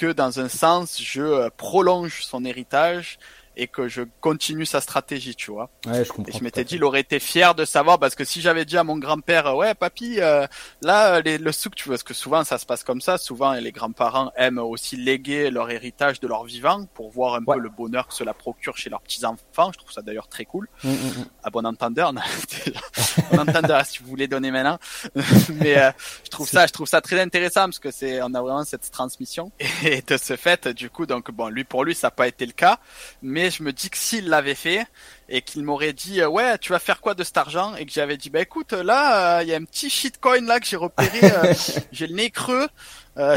que 0.00 0.12
dans 0.12 0.40
un 0.40 0.48
sens, 0.48 0.98
je 1.02 1.20
euh, 1.20 1.50
prolonge 1.54 2.22
son 2.22 2.46
héritage 2.46 3.18
et 3.60 3.66
que 3.66 3.88
je 3.88 4.02
continue 4.22 4.64
sa 4.64 4.80
stratégie, 4.80 5.36
tu 5.36 5.50
vois. 5.50 5.68
Ouais, 5.86 6.02
je 6.02 6.10
comprends. 6.10 6.32
Et 6.32 6.38
je 6.38 6.42
m'étais 6.42 6.64
dit, 6.64 6.76
il 6.76 6.84
aurait 6.84 7.00
été 7.00 7.20
fier 7.20 7.54
de 7.54 7.66
savoir 7.66 7.98
parce 7.98 8.14
que 8.14 8.24
si 8.24 8.40
j'avais 8.40 8.64
dit 8.64 8.78
à 8.78 8.84
mon 8.84 8.96
grand-père, 8.96 9.54
ouais, 9.54 9.74
papy, 9.74 10.18
euh, 10.18 10.46
là, 10.80 11.20
les, 11.20 11.36
le 11.36 11.52
souk, 11.52 11.74
tu 11.74 11.84
vois, 11.84 11.96
parce 11.96 12.02
que 12.02 12.14
souvent 12.14 12.42
ça 12.42 12.56
se 12.56 12.64
passe 12.64 12.84
comme 12.84 13.02
ça. 13.02 13.18
Souvent, 13.18 13.52
les 13.52 13.70
grands-parents 13.70 14.32
aiment 14.36 14.58
aussi 14.58 14.96
léguer 14.96 15.50
leur 15.50 15.70
héritage 15.70 16.20
de 16.20 16.26
leur 16.26 16.44
vivant 16.44 16.86
pour 16.94 17.10
voir 17.10 17.34
un 17.34 17.44
peu 17.44 17.58
le 17.58 17.68
bonheur 17.68 18.08
que 18.08 18.14
cela 18.14 18.32
procure 18.32 18.78
chez 18.78 18.88
leurs 18.88 19.02
petits 19.02 19.26
enfants. 19.26 19.70
Je 19.72 19.78
trouve 19.78 19.92
ça 19.92 20.00
d'ailleurs 20.00 20.28
très 20.28 20.46
cool. 20.46 20.66
Mm, 20.82 20.88
mm, 20.88 20.92
mm. 20.92 21.24
À 21.44 21.50
bon 21.50 21.66
entendeur, 21.66 22.14
bon 23.30 23.40
entendeur, 23.40 23.84
si 23.84 23.98
vous 23.98 24.08
voulez 24.08 24.26
donner 24.26 24.50
maintenant. 24.50 24.78
Mais 25.56 25.76
euh, 25.76 25.90
je 26.24 26.30
trouve 26.30 26.48
ça, 26.48 26.66
je 26.66 26.72
trouve 26.72 26.88
ça 26.88 27.02
très 27.02 27.20
intéressant 27.20 27.64
parce 27.64 27.78
que 27.78 27.90
c'est, 27.90 28.22
on 28.22 28.32
a 28.32 28.40
vraiment 28.40 28.64
cette 28.64 28.90
transmission. 28.90 29.52
Et 29.84 30.00
de 30.00 30.16
ce 30.16 30.36
fait, 30.36 30.68
du 30.68 30.88
coup, 30.88 31.04
donc 31.04 31.30
bon, 31.30 31.48
lui 31.48 31.64
pour 31.64 31.84
lui, 31.84 31.94
ça 31.94 32.06
n'a 32.06 32.12
pas 32.12 32.26
été 32.26 32.46
le 32.46 32.52
cas, 32.52 32.78
mais 33.20 33.49
je 33.50 33.62
me 33.62 33.72
dis 33.72 33.90
que 33.90 33.98
s'il 33.98 34.28
l'avait 34.28 34.54
fait 34.54 34.86
et 35.28 35.42
qu'il 35.42 35.62
m'aurait 35.64 35.92
dit 35.92 36.20
euh, 36.20 36.28
ouais 36.28 36.58
tu 36.58 36.72
vas 36.72 36.78
faire 36.78 37.00
quoi 37.00 37.14
de 37.14 37.24
cet 37.24 37.36
argent? 37.36 37.74
Et 37.76 37.86
que 37.86 37.92
j'avais 37.92 38.16
dit 38.16 38.30
bah 38.30 38.40
écoute 38.40 38.72
là 38.72 39.38
euh, 39.38 39.42
il 39.42 39.48
y 39.48 39.54
a 39.54 39.56
un 39.56 39.64
petit 39.64 39.90
shitcoin 39.90 40.46
là 40.46 40.60
que 40.60 40.66
j'ai 40.66 40.76
repéré, 40.76 41.18
euh, 41.22 41.54
j'ai 41.92 42.06
le 42.06 42.14
nez 42.14 42.30
creux, 42.30 42.68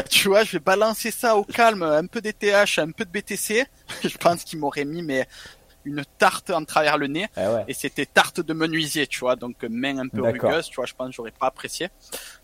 tu 0.08 0.28
vois 0.28 0.44
je 0.44 0.52
vais 0.52 0.60
balancer 0.60 1.10
ça 1.10 1.36
au 1.36 1.44
calme, 1.44 1.82
un 1.82 2.06
peu 2.06 2.20
d'ETH, 2.20 2.78
un 2.78 2.90
peu 2.90 3.04
de 3.04 3.10
BTC, 3.10 3.66
je 4.04 4.16
pense 4.18 4.44
qu'il 4.44 4.58
m'aurait 4.58 4.84
mis 4.84 5.02
mais 5.02 5.26
une 5.84 6.02
tarte 6.18 6.50
en 6.50 6.64
travers 6.64 6.98
le 6.98 7.06
nez. 7.06 7.26
Eh 7.36 7.40
ouais. 7.40 7.64
Et 7.68 7.74
c'était 7.74 8.06
tarte 8.06 8.40
de 8.40 8.52
menuisier, 8.54 9.06
tu 9.06 9.20
vois, 9.20 9.36
donc 9.36 9.56
main 9.68 9.98
un 9.98 10.08
peu 10.08 10.22
rugueuse, 10.22 10.66
tu 10.68 10.76
vois, 10.76 10.86
je 10.86 10.94
pense 10.94 11.08
que 11.08 11.14
j'aurais 11.14 11.30
pas 11.32 11.46
apprécié. 11.46 11.88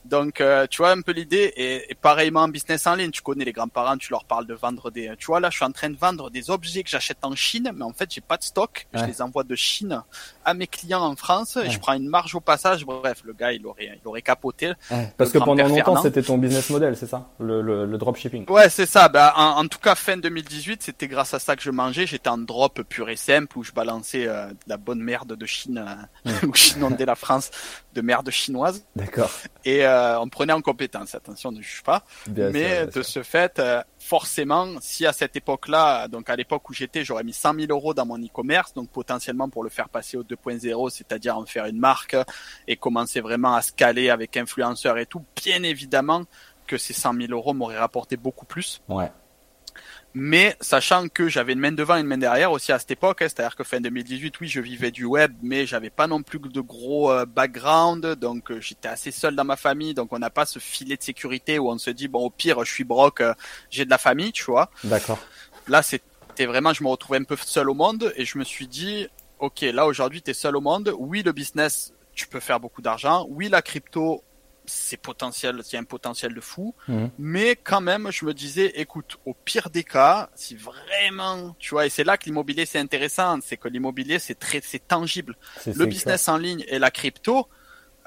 Donc, 0.04 0.40
euh, 0.40 0.66
tu 0.68 0.78
vois 0.82 0.90
un 0.92 1.00
peu 1.02 1.12
l'idée. 1.12 1.52
Et, 1.56 1.90
et 1.90 1.94
pareillement 1.94 2.40
en 2.40 2.48
business 2.48 2.86
en 2.86 2.94
ligne, 2.94 3.10
tu 3.10 3.20
connais 3.22 3.44
les 3.44 3.52
grands-parents, 3.52 3.96
tu 3.98 4.10
leur 4.10 4.24
parles 4.24 4.46
de 4.46 4.54
vendre 4.54 4.90
des... 4.90 5.12
Tu 5.18 5.26
vois, 5.26 5.40
là, 5.40 5.50
je 5.50 5.56
suis 5.56 5.64
en 5.64 5.72
train 5.72 5.90
de 5.90 5.96
vendre 5.96 6.30
des 6.30 6.50
objets 6.50 6.82
que 6.82 6.90
j'achète 6.90 7.18
en 7.22 7.34
Chine, 7.34 7.70
mais 7.74 7.84
en 7.84 7.92
fait, 7.92 8.10
j'ai 8.12 8.20
pas 8.20 8.36
de 8.36 8.42
stock. 8.42 8.86
Je 8.94 9.04
les 9.04 9.22
envoie 9.22 9.44
de 9.44 9.54
Chine 9.54 10.02
à 10.44 10.54
mes 10.54 10.66
clients 10.66 11.02
en 11.02 11.16
France 11.16 11.56
et 11.56 11.60
Ouais. 11.60 11.70
je 11.70 11.78
prends 11.78 11.92
une 11.94 12.08
marge 12.08 12.34
au 12.34 12.40
passage. 12.40 12.84
Bref, 12.84 13.22
le 13.24 13.32
gars, 13.32 13.52
il 13.52 13.66
aurait, 13.66 13.98
il 14.02 14.08
aurait 14.08 14.22
capoté. 14.22 14.72
Parce 15.16 15.30
que 15.30 15.38
pendant 15.38 15.66
longtemps, 15.68 16.02
c'était 16.02 16.22
ton 16.22 16.38
business 16.38 16.68
model, 16.70 16.96
c'est 16.96 17.06
ça? 17.06 17.28
Le, 17.38 17.60
le, 17.62 17.86
le 17.86 17.98
dropshipping. 17.98 18.48
Ouais, 18.50 18.68
c'est 18.68 18.86
ça. 18.86 19.08
Bah, 19.08 19.32
en, 19.36 19.62
en 19.64 19.68
tout 19.68 19.78
cas, 19.78 19.94
fin 19.94 20.16
2018, 20.16 20.82
c'était 20.82 21.08
grâce 21.08 21.34
à 21.34 21.38
ça 21.38 21.56
que 21.56 21.62
je 21.62 21.70
mangeais. 21.70 22.06
J'étais 22.06 22.28
en 22.28 22.38
drop 22.38 22.82
pur 22.82 23.08
et 23.08 23.16
simple 23.16 23.29
où 23.56 23.62
je 23.62 23.72
balançais 23.72 24.26
euh, 24.26 24.48
de 24.48 24.56
la 24.66 24.76
bonne 24.76 25.00
merde 25.00 25.34
de 25.36 25.46
Chine, 25.46 25.84
euh, 26.26 26.30
où 26.46 26.54
j'inondais 26.54 27.04
la 27.04 27.14
France 27.14 27.50
de 27.94 28.00
merde 28.00 28.30
chinoise. 28.30 28.84
D'accord. 28.96 29.30
Et 29.64 29.84
euh, 29.86 30.18
on 30.20 30.28
prenait 30.28 30.52
en 30.52 30.60
compétence. 30.60 31.14
Attention, 31.14 31.52
ne 31.52 31.60
juge 31.60 31.82
pas. 31.82 32.04
Bien 32.26 32.50
Mais 32.50 32.60
sûr, 32.60 32.68
bien 32.68 32.86
de 32.86 33.02
sûr. 33.02 33.04
ce 33.04 33.22
fait, 33.22 33.58
euh, 33.58 33.82
forcément, 33.98 34.66
si 34.80 35.06
à 35.06 35.12
cette 35.12 35.36
époque-là, 35.36 36.08
donc 36.08 36.30
à 36.30 36.36
l'époque 36.36 36.68
où 36.70 36.72
j'étais, 36.74 37.04
j'aurais 37.04 37.24
mis 37.24 37.32
100 37.32 37.54
000 37.54 37.66
euros 37.70 37.94
dans 37.94 38.06
mon 38.06 38.18
e-commerce, 38.18 38.74
donc 38.74 38.90
potentiellement 38.90 39.48
pour 39.48 39.62
le 39.64 39.70
faire 39.70 39.88
passer 39.88 40.16
au 40.16 40.22
2.0, 40.24 40.90
c'est-à-dire 40.90 41.36
en 41.36 41.46
faire 41.46 41.66
une 41.66 41.78
marque 41.78 42.16
et 42.68 42.76
commencer 42.76 43.20
vraiment 43.20 43.54
à 43.54 43.62
scaler 43.62 44.10
avec 44.10 44.36
influenceurs 44.36 44.98
et 44.98 45.06
tout, 45.06 45.24
bien 45.44 45.62
évidemment 45.62 46.24
que 46.66 46.78
ces 46.78 46.92
100 46.92 47.14
000 47.14 47.32
euros 47.32 47.52
m'auraient 47.52 47.78
rapporté 47.78 48.16
beaucoup 48.16 48.46
plus. 48.46 48.80
Ouais. 48.88 49.10
Mais 50.12 50.56
sachant 50.60 51.08
que 51.08 51.28
j'avais 51.28 51.52
une 51.52 51.60
main 51.60 51.70
devant 51.70 51.96
et 51.96 52.00
une 52.00 52.06
main 52.06 52.18
derrière 52.18 52.50
aussi 52.50 52.72
à 52.72 52.78
cette 52.80 52.90
époque, 52.90 53.22
hein, 53.22 53.28
c'est-à-dire 53.28 53.54
que 53.54 53.62
fin 53.62 53.80
2018, 53.80 54.40
oui, 54.40 54.48
je 54.48 54.60
vivais 54.60 54.90
du 54.90 55.04
web, 55.04 55.32
mais 55.40 55.66
j'avais 55.66 55.90
pas 55.90 56.08
non 56.08 56.22
plus 56.22 56.40
de 56.40 56.60
gros 56.60 57.12
euh, 57.12 57.26
background, 57.26 58.04
donc 58.16 58.50
euh, 58.50 58.60
j'étais 58.60 58.88
assez 58.88 59.12
seul 59.12 59.36
dans 59.36 59.44
ma 59.44 59.56
famille, 59.56 59.94
donc 59.94 60.12
on 60.12 60.18
n'a 60.18 60.30
pas 60.30 60.46
ce 60.46 60.58
filet 60.58 60.96
de 60.96 61.02
sécurité 61.02 61.60
où 61.60 61.70
on 61.70 61.78
se 61.78 61.90
dit 61.90 62.08
bon 62.08 62.24
au 62.24 62.30
pire 62.30 62.64
je 62.64 62.72
suis 62.72 62.82
broke, 62.84 63.20
euh, 63.20 63.34
j'ai 63.70 63.84
de 63.84 63.90
la 63.90 63.98
famille, 63.98 64.32
tu 64.32 64.44
vois. 64.44 64.70
D'accord. 64.82 65.18
Là 65.68 65.82
c'était 65.82 66.46
vraiment, 66.46 66.72
je 66.72 66.82
me 66.82 66.88
retrouvais 66.88 67.18
un 67.18 67.24
peu 67.24 67.36
seul 67.36 67.70
au 67.70 67.74
monde 67.74 68.12
et 68.16 68.24
je 68.24 68.36
me 68.36 68.44
suis 68.44 68.66
dit 68.66 69.06
ok 69.38 69.60
là 69.60 69.86
aujourd'hui 69.86 70.22
t'es 70.22 70.34
seul 70.34 70.56
au 70.56 70.60
monde, 70.60 70.92
oui 70.98 71.22
le 71.22 71.30
business 71.30 71.92
tu 72.14 72.26
peux 72.26 72.40
faire 72.40 72.58
beaucoup 72.58 72.82
d'argent, 72.82 73.26
oui 73.30 73.48
la 73.48 73.62
crypto 73.62 74.24
c'est 74.70 74.96
potentiel, 74.96 75.60
c'est 75.62 75.76
un 75.76 75.84
potentiel 75.84 76.34
de 76.34 76.40
fou. 76.40 76.74
Mhm. 76.88 77.10
Mais 77.18 77.56
quand 77.56 77.80
même, 77.80 78.10
je 78.10 78.24
me 78.24 78.34
disais, 78.34 78.72
écoute, 78.76 79.18
au 79.26 79.34
pire 79.34 79.70
des 79.70 79.84
cas, 79.84 80.30
si 80.34 80.56
vraiment, 80.56 81.54
tu 81.58 81.70
vois, 81.70 81.86
et 81.86 81.90
c'est 81.90 82.04
là 82.04 82.16
que 82.16 82.24
l'immobilier 82.24 82.66
c'est 82.66 82.78
intéressant, 82.78 83.38
c'est 83.42 83.56
que 83.56 83.68
l'immobilier 83.68 84.18
c'est 84.18 84.38
très, 84.38 84.60
c'est 84.62 84.86
tangible. 84.86 85.36
Le 85.66 85.86
business 85.86 86.28
en 86.28 86.36
ligne 86.36 86.64
et 86.68 86.78
la 86.78 86.90
crypto, 86.90 87.48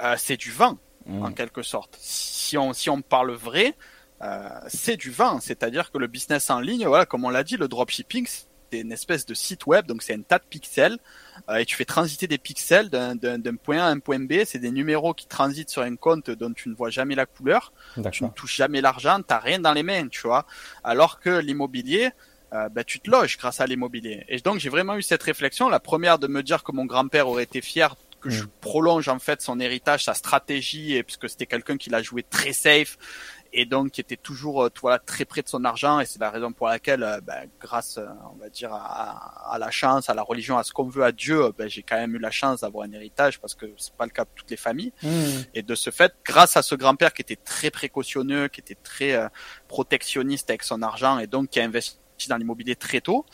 euh, 0.02 0.16
c'est 0.18 0.38
du 0.38 0.52
vent. 0.52 0.78
Mhm. 1.06 1.26
en 1.26 1.32
quelque 1.34 1.64
sorte. 1.64 1.98
Si 2.00 2.58
on, 2.58 2.72
si 2.74 2.90
on 2.90 3.02
parle 3.02 3.32
vrai, 3.32 3.76
euh, 4.22 4.48
c'est 4.68 4.96
du 4.96 5.12
vent. 5.12 5.40
C'est-à-dire 5.40 5.92
que 5.92 5.98
le 5.98 6.08
business 6.08 6.50
en 6.50 6.60
ligne, 6.60 6.86
voilà, 6.86 7.06
comme 7.06 7.26
on 7.26 7.30
l'a 7.30 7.44
dit, 7.44 7.58
le 7.58 7.68
dropshipping, 7.68 8.28
c'est 8.74 8.82
une 8.82 8.92
espèce 8.92 9.26
de 9.28 9.36
site 9.36 9.68
web, 9.68 9.86
donc 9.86 10.02
c'est 10.02 10.16
un 10.16 10.22
tas 10.22 10.40
de 10.40 10.46
pixels, 10.50 10.98
euh, 11.50 11.58
et 11.58 11.66
tu 11.66 11.76
fais 11.76 11.86
transiter 11.86 12.26
des 12.28 12.40
pixels 12.40 12.90
d'un 12.90 13.56
point 13.56 13.78
A 13.78 13.86
à 13.86 13.90
un 13.90 14.00
point 14.00 14.20
B. 14.20 14.44
C'est 14.46 14.60
des 14.60 14.72
numéros 14.72 15.14
qui 15.14 15.28
transitent 15.28 15.70
sur 15.70 15.84
un 15.84 15.96
compte 15.96 16.32
dont 16.32 16.52
tu 16.54 16.70
ne 16.70 16.76
vois 16.76 16.90
jamais 16.90 17.16
la 17.16 17.26
couleur 17.26 17.72
tu 18.12 18.24
ne 18.24 18.30
touches 18.30 18.56
jamais 18.56 18.82
l'argent, 18.82 19.20
t'as 19.26 19.40
rien 19.40 19.60
dans 19.60 19.74
les 19.74 19.84
mains, 19.84 20.08
tu 20.08 20.22
vois. 20.22 20.46
Alors 20.84 21.20
que 21.20 21.30
l'immobilier, 21.40 22.10
euh, 22.54 22.70
bah, 22.70 22.84
tu 22.84 23.00
te 23.00 23.10
loges 23.10 23.38
grâce 23.38 23.62
à 23.62 23.66
l'immobilier. 23.68 24.26
Et 24.28 24.40
donc 24.40 24.60
j'ai 24.60 24.70
vraiment 24.70 24.96
eu 24.96 25.04
cette 25.04 25.24
réflexion. 25.24 25.70
La 25.70 25.80
première 25.80 26.18
de 26.18 26.28
me 26.28 26.42
dire 26.42 26.64
que 26.64 26.72
mon 26.72 26.86
grand-père 26.86 27.28
aurait 27.28 27.44
été 27.44 27.62
fier 27.62 27.96
que 28.22 28.30
je 28.30 28.44
Mm. 28.44 28.48
prolonge 28.62 29.08
en 29.10 29.20
fait 29.20 29.42
son 29.42 29.60
héritage, 29.60 30.06
sa 30.06 30.14
stratégie, 30.14 30.96
et 30.96 31.04
puisque 31.04 31.30
c'était 31.30 31.46
quelqu'un 31.46 31.78
qui 31.78 31.90
l'a 31.90 32.02
joué 32.02 32.24
très 32.24 32.54
safe 32.54 32.98
et 33.54 33.66
donc 33.66 33.92
qui 33.92 34.02
était 34.02 34.18
toujours 34.18 34.64
euh, 34.64 34.70
vois, 34.82 35.00
très 35.00 35.26
près 35.26 35.42
de 35.42 35.48
son 35.48 35.64
argent. 35.64 36.00
Et 36.00 36.06
c'est 36.06 36.20
la 36.20 36.30
raison 36.30 36.52
pour 36.52 36.68
laquelle, 36.68 37.04
euh, 37.04 37.22
bah, 37.22 37.42
grâce, 37.60 37.98
euh, 37.98 38.08
on 38.34 38.38
va 38.38 38.50
dire, 38.50 38.74
à, 38.74 39.54
à 39.54 39.58
la 39.58 39.72
chance, 39.72 40.10
à 40.10 40.14
la 40.14 40.24
religion, 40.24 40.58
à 40.58 40.64
ce 40.64 40.74
qu'on 40.74 40.90
veut, 40.90 41.04
à 41.04 41.12
Dieu, 41.12 41.52
bah, 41.58 41.68
j'ai 41.68 41.84
quand 41.84 41.96
même 41.96 42.16
eu 42.16 42.20
la 42.20 42.32
chance 42.32 42.62
d'avoir 42.62 42.88
un 42.88 42.92
héritage 42.92 43.40
parce 43.40 43.56
que 43.56 43.68
c'est 43.78 43.94
pas 43.94 44.06
le 44.06 44.12
cas 44.12 44.24
de 44.24 44.30
toutes 44.36 44.50
les 44.50 44.58
familles. 44.58 44.92
Mhm. 45.04 45.46
Et 45.54 45.62
de 45.62 45.76
ce 45.76 45.92
fait, 45.92 46.14
grâce 46.26 46.58
à 46.58 46.62
ce 46.62 46.76
grand-père 46.76 47.14
qui 47.14 47.22
était 47.22 47.36
très 47.38 47.70
précautionneux, 47.70 48.48
qui 48.48 48.60
était 48.60 48.76
très 48.76 49.14
euh, 49.14 49.28
protectionniste 49.68 50.50
avec 50.50 50.64
son 50.64 50.82
argent 50.82 51.20
et 51.20 51.28
donc 51.28 51.50
qui 51.50 51.60
a 51.60 51.64
investi 51.64 51.98
dans 52.30 52.38
l'immobilier 52.38 52.76
très 52.76 53.02
tôt, 53.02 53.26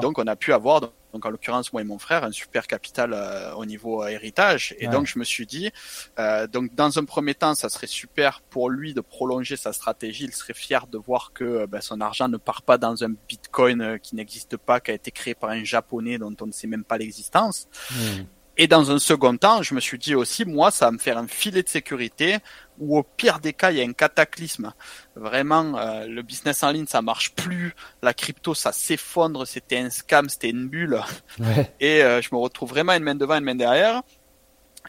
donc 0.00 0.18
on 0.18 0.26
a 0.26 0.34
pu 0.34 0.52
avoir, 0.54 0.80
donc 0.80 0.92
en 1.14 1.30
l'occurrence 1.30 1.72
moi 1.72 1.82
et 1.82 1.84
mon 1.84 1.98
frère, 1.98 2.24
un 2.24 2.32
super 2.32 2.66
capital 2.66 3.12
euh, 3.12 3.52
au 3.54 3.64
niveau 3.64 4.02
euh, 4.02 4.08
héritage. 4.08 4.74
Et 4.78 4.86
Ouais. 4.86 4.92
donc 4.92 5.06
je 5.06 5.18
me 5.18 5.24
suis 5.24 5.46
dit, 5.46 5.70
euh, 6.18 6.46
donc 6.46 6.74
dans 6.74 6.98
un 6.98 7.04
premier 7.04 7.34
temps, 7.34 7.54
ça 7.54 7.68
serait 7.68 7.86
super 7.86 8.40
pour 8.50 8.70
lui 8.70 8.94
de 8.94 9.00
prolonger 9.00 9.56
sa 9.56 9.72
stratégie. 9.72 10.24
Il 10.24 10.32
serait 10.34 10.54
fier 10.54 10.86
de 10.86 10.98
voir 10.98 11.32
que 11.32 11.44
euh, 11.44 11.66
ben, 11.66 11.80
son 11.80 12.00
argent 12.00 12.28
ne 12.28 12.36
part 12.36 12.62
pas 12.62 12.78
dans 12.78 13.04
un 13.04 13.10
bitcoin 13.28 13.80
euh, 13.82 13.98
qui 13.98 14.14
n'existe 14.16 14.56
pas, 14.56 14.80
qui 14.80 14.90
a 14.90 14.94
été 14.94 15.10
créé 15.10 15.34
par 15.34 15.50
un 15.50 15.64
japonais 15.64 16.18
dont 16.18 16.34
on 16.40 16.46
ne 16.46 16.52
sait 16.52 16.66
même 16.66 16.84
pas 16.84 16.98
l'existence. 16.98 17.68
Et 18.62 18.66
dans 18.66 18.90
un 18.90 18.98
second 18.98 19.38
temps, 19.38 19.62
je 19.62 19.74
me 19.74 19.80
suis 19.80 19.96
dit 19.96 20.14
aussi, 20.14 20.44
moi, 20.44 20.70
ça 20.70 20.84
va 20.84 20.90
me 20.92 20.98
faire 20.98 21.16
un 21.16 21.26
filet 21.26 21.62
de 21.62 21.68
sécurité 21.70 22.36
où 22.78 22.98
au 22.98 23.02
pire 23.02 23.40
des 23.40 23.54
cas, 23.54 23.70
il 23.70 23.78
y 23.78 23.80
a 23.80 23.84
un 23.84 23.94
cataclysme. 23.94 24.74
Vraiment, 25.16 25.78
euh, 25.78 26.04
le 26.06 26.20
business 26.20 26.62
en 26.62 26.70
ligne, 26.70 26.84
ça 26.84 27.00
marche 27.00 27.34
plus. 27.34 27.74
La 28.02 28.12
crypto, 28.12 28.52
ça 28.52 28.72
s'effondre. 28.72 29.46
C'était 29.46 29.78
un 29.78 29.88
scam, 29.88 30.28
c'était 30.28 30.50
une 30.50 30.68
bulle. 30.68 31.00
Ouais. 31.38 31.74
Et 31.80 32.02
euh, 32.02 32.20
je 32.20 32.28
me 32.32 32.38
retrouve 32.38 32.68
vraiment 32.68 32.92
une 32.92 33.02
main 33.02 33.14
devant, 33.14 33.38
une 33.38 33.44
main 33.44 33.54
derrière. 33.54 34.02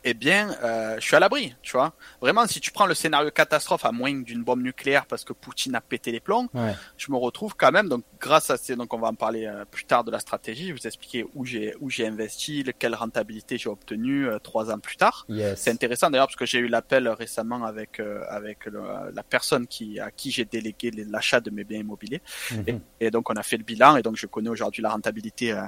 Eh 0.03 0.13
bien, 0.15 0.55
euh, 0.63 0.95
je 0.99 1.01
suis 1.05 1.15
à 1.15 1.19
l'abri, 1.19 1.55
tu 1.61 1.73
vois. 1.73 1.93
Vraiment, 2.21 2.47
si 2.47 2.59
tu 2.59 2.71
prends 2.71 2.87
le 2.87 2.95
scénario 2.95 3.29
catastrophe 3.29 3.85
à 3.85 3.91
moins 3.91 4.13
d'une 4.21 4.43
bombe 4.43 4.61
nucléaire 4.63 5.05
parce 5.05 5.23
que 5.23 5.31
Poutine 5.33 5.75
a 5.75 5.81
pété 5.81 6.11
les 6.11 6.19
plombs, 6.19 6.47
Ouais. 6.55 6.73
je 6.97 7.11
me 7.11 7.17
retrouve 7.17 7.53
quand 7.55 7.71
même 7.71 7.87
donc 7.87 8.03
grâce 8.19 8.49
à 8.49 8.57
ces 8.57 8.75
donc 8.75 8.93
on 8.93 8.99
va 8.99 9.09
en 9.09 9.13
parler 9.13 9.45
euh, 9.45 9.63
plus 9.65 9.85
tard 9.85 10.03
de 10.03 10.09
la 10.11 10.19
stratégie 10.19 10.63
je 10.63 10.73
vais 10.73 10.79
vous 10.79 10.87
expliquer 10.87 11.25
où 11.35 11.45
j'ai 11.45 11.75
où 11.81 11.89
j'ai 11.89 12.07
investi 12.07 12.63
le- 12.63 12.71
quelle 12.71 12.93
rentabilité 12.95 13.57
j'ai 13.57 13.69
obtenue 13.69 14.27
euh, 14.27 14.39
trois 14.39 14.71
ans 14.71 14.79
plus 14.79 14.95
tard 14.97 15.25
Yes. 15.29 15.59
c'est 15.61 15.71
intéressant 15.71 16.09
d'ailleurs 16.09 16.27
parce 16.27 16.35
que 16.35 16.45
j'ai 16.45 16.59
eu 16.59 16.67
l'appel 16.67 17.07
récemment 17.09 17.63
avec 17.63 17.99
euh, 17.99 18.23
avec 18.29 18.65
le- 18.65 19.11
la 19.13 19.23
personne 19.23 19.67
qui 19.67 19.99
à 19.99 20.09
qui 20.11 20.31
j'ai 20.31 20.45
délégué 20.45 20.91
l'achat 21.09 21.39
de 21.41 21.49
mes 21.51 21.63
biens 21.63 21.79
immobiliers 21.79 22.21
Mhm. 22.51 22.79
et 22.99 23.11
donc 23.11 23.29
on 23.29 23.33
a 23.35 23.43
fait 23.43 23.57
le 23.57 23.63
bilan 23.63 23.97
et 23.97 24.01
donc 24.01 24.15
je 24.17 24.25
connais 24.27 24.49
aujourd'hui 24.49 24.81
la 24.81 24.89
rentabilité 24.89 25.51
euh, 25.51 25.61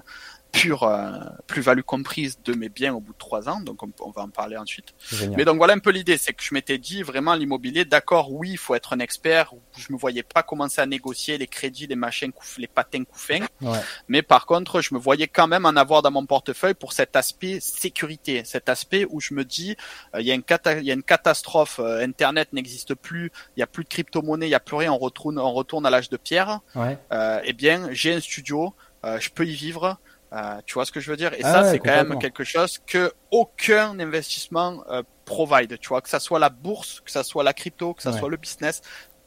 pure 0.54 0.84
euh, 0.84 1.10
plus-value 1.48 1.82
comprise 1.82 2.38
de 2.46 2.54
mes 2.54 2.70
biens 2.70 2.94
au 2.94 3.00
bout 3.02 3.12
de 3.14 3.18
trois 3.18 3.50
ans 3.50 3.60
donc 3.60 3.82
on, 3.84 3.90
on 4.02 4.12
va 4.12 4.22
en 4.22 4.30
parler 4.30 4.56
ensuite 4.56 4.94
Génial. 5.12 5.36
mais 5.36 5.46
donc 5.46 5.58
voilà 5.58 5.74
un 5.74 5.80
peu 5.80 5.90
l'idée, 5.90 6.18
c'est 6.18 6.32
que 6.32 6.44
je 6.44 6.54
m'étais 6.54 6.78
dit 6.78 7.02
vraiment 7.04 7.34
l'immobilier, 7.34 7.84
d'accord, 7.86 8.32
oui, 8.32 8.52
il 8.52 8.58
faut 8.58 8.76
être 8.76 8.94
un 8.94 9.00
expert. 9.00 9.52
Je 9.76 9.92
me 9.92 9.98
voyais 9.98 10.22
pas 10.24 10.44
commencer 10.44 10.80
à 10.80 10.86
négocier 10.86 11.38
les 11.40 11.48
crédits, 11.48 11.88
les 11.88 11.96
machins, 11.96 12.32
les 12.60 12.68
patins 12.68 13.04
couffins. 13.04 13.46
Ouais. 13.62 13.80
Mais 14.08 14.22
par 14.22 14.46
contre, 14.46 14.82
je 14.82 14.94
me 14.94 15.00
voyais 15.00 15.28
quand 15.28 15.48
même 15.48 15.66
en 15.66 15.76
avoir 15.76 16.04
dans 16.04 16.12
mon 16.12 16.26
portefeuille 16.26 16.76
pour 16.76 16.94
cet 16.94 17.16
aspect 17.16 17.60
sécurité, 17.60 18.44
cet 18.46 18.70
aspect 18.70 19.06
où 19.10 19.20
je 19.20 19.34
me 19.34 19.44
dis, 19.44 19.76
euh, 20.16 20.22
il 20.22 20.28
y 20.28 20.32
a 20.32 20.36
une 20.36 20.44
cata- 20.44 20.78
il 20.80 20.86
y 20.86 20.92
a 20.92 20.94
une 20.94 21.04
catastrophe, 21.04 21.80
euh, 21.80 22.04
Internet 22.04 22.54
n'existe 22.54 22.94
plus, 22.94 23.32
il 23.58 23.60
y 23.62 23.64
a 23.64 23.68
plus 23.68 23.84
de 23.84 23.90
crypto-monnaie, 23.90 24.48
il 24.48 24.52
y 24.52 24.56
a 24.56 24.60
plus 24.60 24.76
rien, 24.78 24.92
on 24.94 24.98
retourne, 25.00 25.40
on 25.40 25.54
retourne 25.54 25.86
à 25.86 25.90
l'âge 25.90 26.10
de 26.10 26.18
pierre. 26.18 26.60
Ouais. 26.76 26.98
Euh, 27.12 27.40
eh 27.44 27.54
bien, 27.54 27.90
j'ai 27.92 28.14
un 28.14 28.20
studio, 28.22 28.74
euh, 29.04 29.20
je 29.20 29.30
peux 29.32 29.46
y 29.48 29.56
vivre. 29.56 29.98
Euh, 30.34 30.60
tu 30.66 30.74
vois 30.74 30.86
ce 30.86 30.92
que 30.92 31.00
je 31.00 31.12
veux 31.12 31.18
dire? 31.18 31.34
Et 31.34 31.42
Ah 31.44 31.52
ça, 31.52 31.62
ouais, 31.62 31.72
c'est 31.72 31.80
quand 31.80 31.92
même 31.94 32.18
quelque 32.18 32.44
chose 32.44 32.80
que 32.88 33.14
aucun 33.30 34.00
investissement 34.00 34.84
euh, 34.90 35.04
provide. 35.26 35.78
Tu 35.80 35.90
vois, 35.90 36.02
que 36.02 36.10
ça 36.10 36.20
soit 36.20 36.40
la 36.40 36.50
bourse, 36.50 37.02
que 37.02 37.12
ça 37.12 37.24
soit 37.24 37.44
la 37.44 37.54
crypto, 37.54 37.94
que 37.94 38.02
ça 38.02 38.12
Ouais. 38.12 38.20
soit 38.20 38.30
le 38.30 38.38
business, 38.38 38.82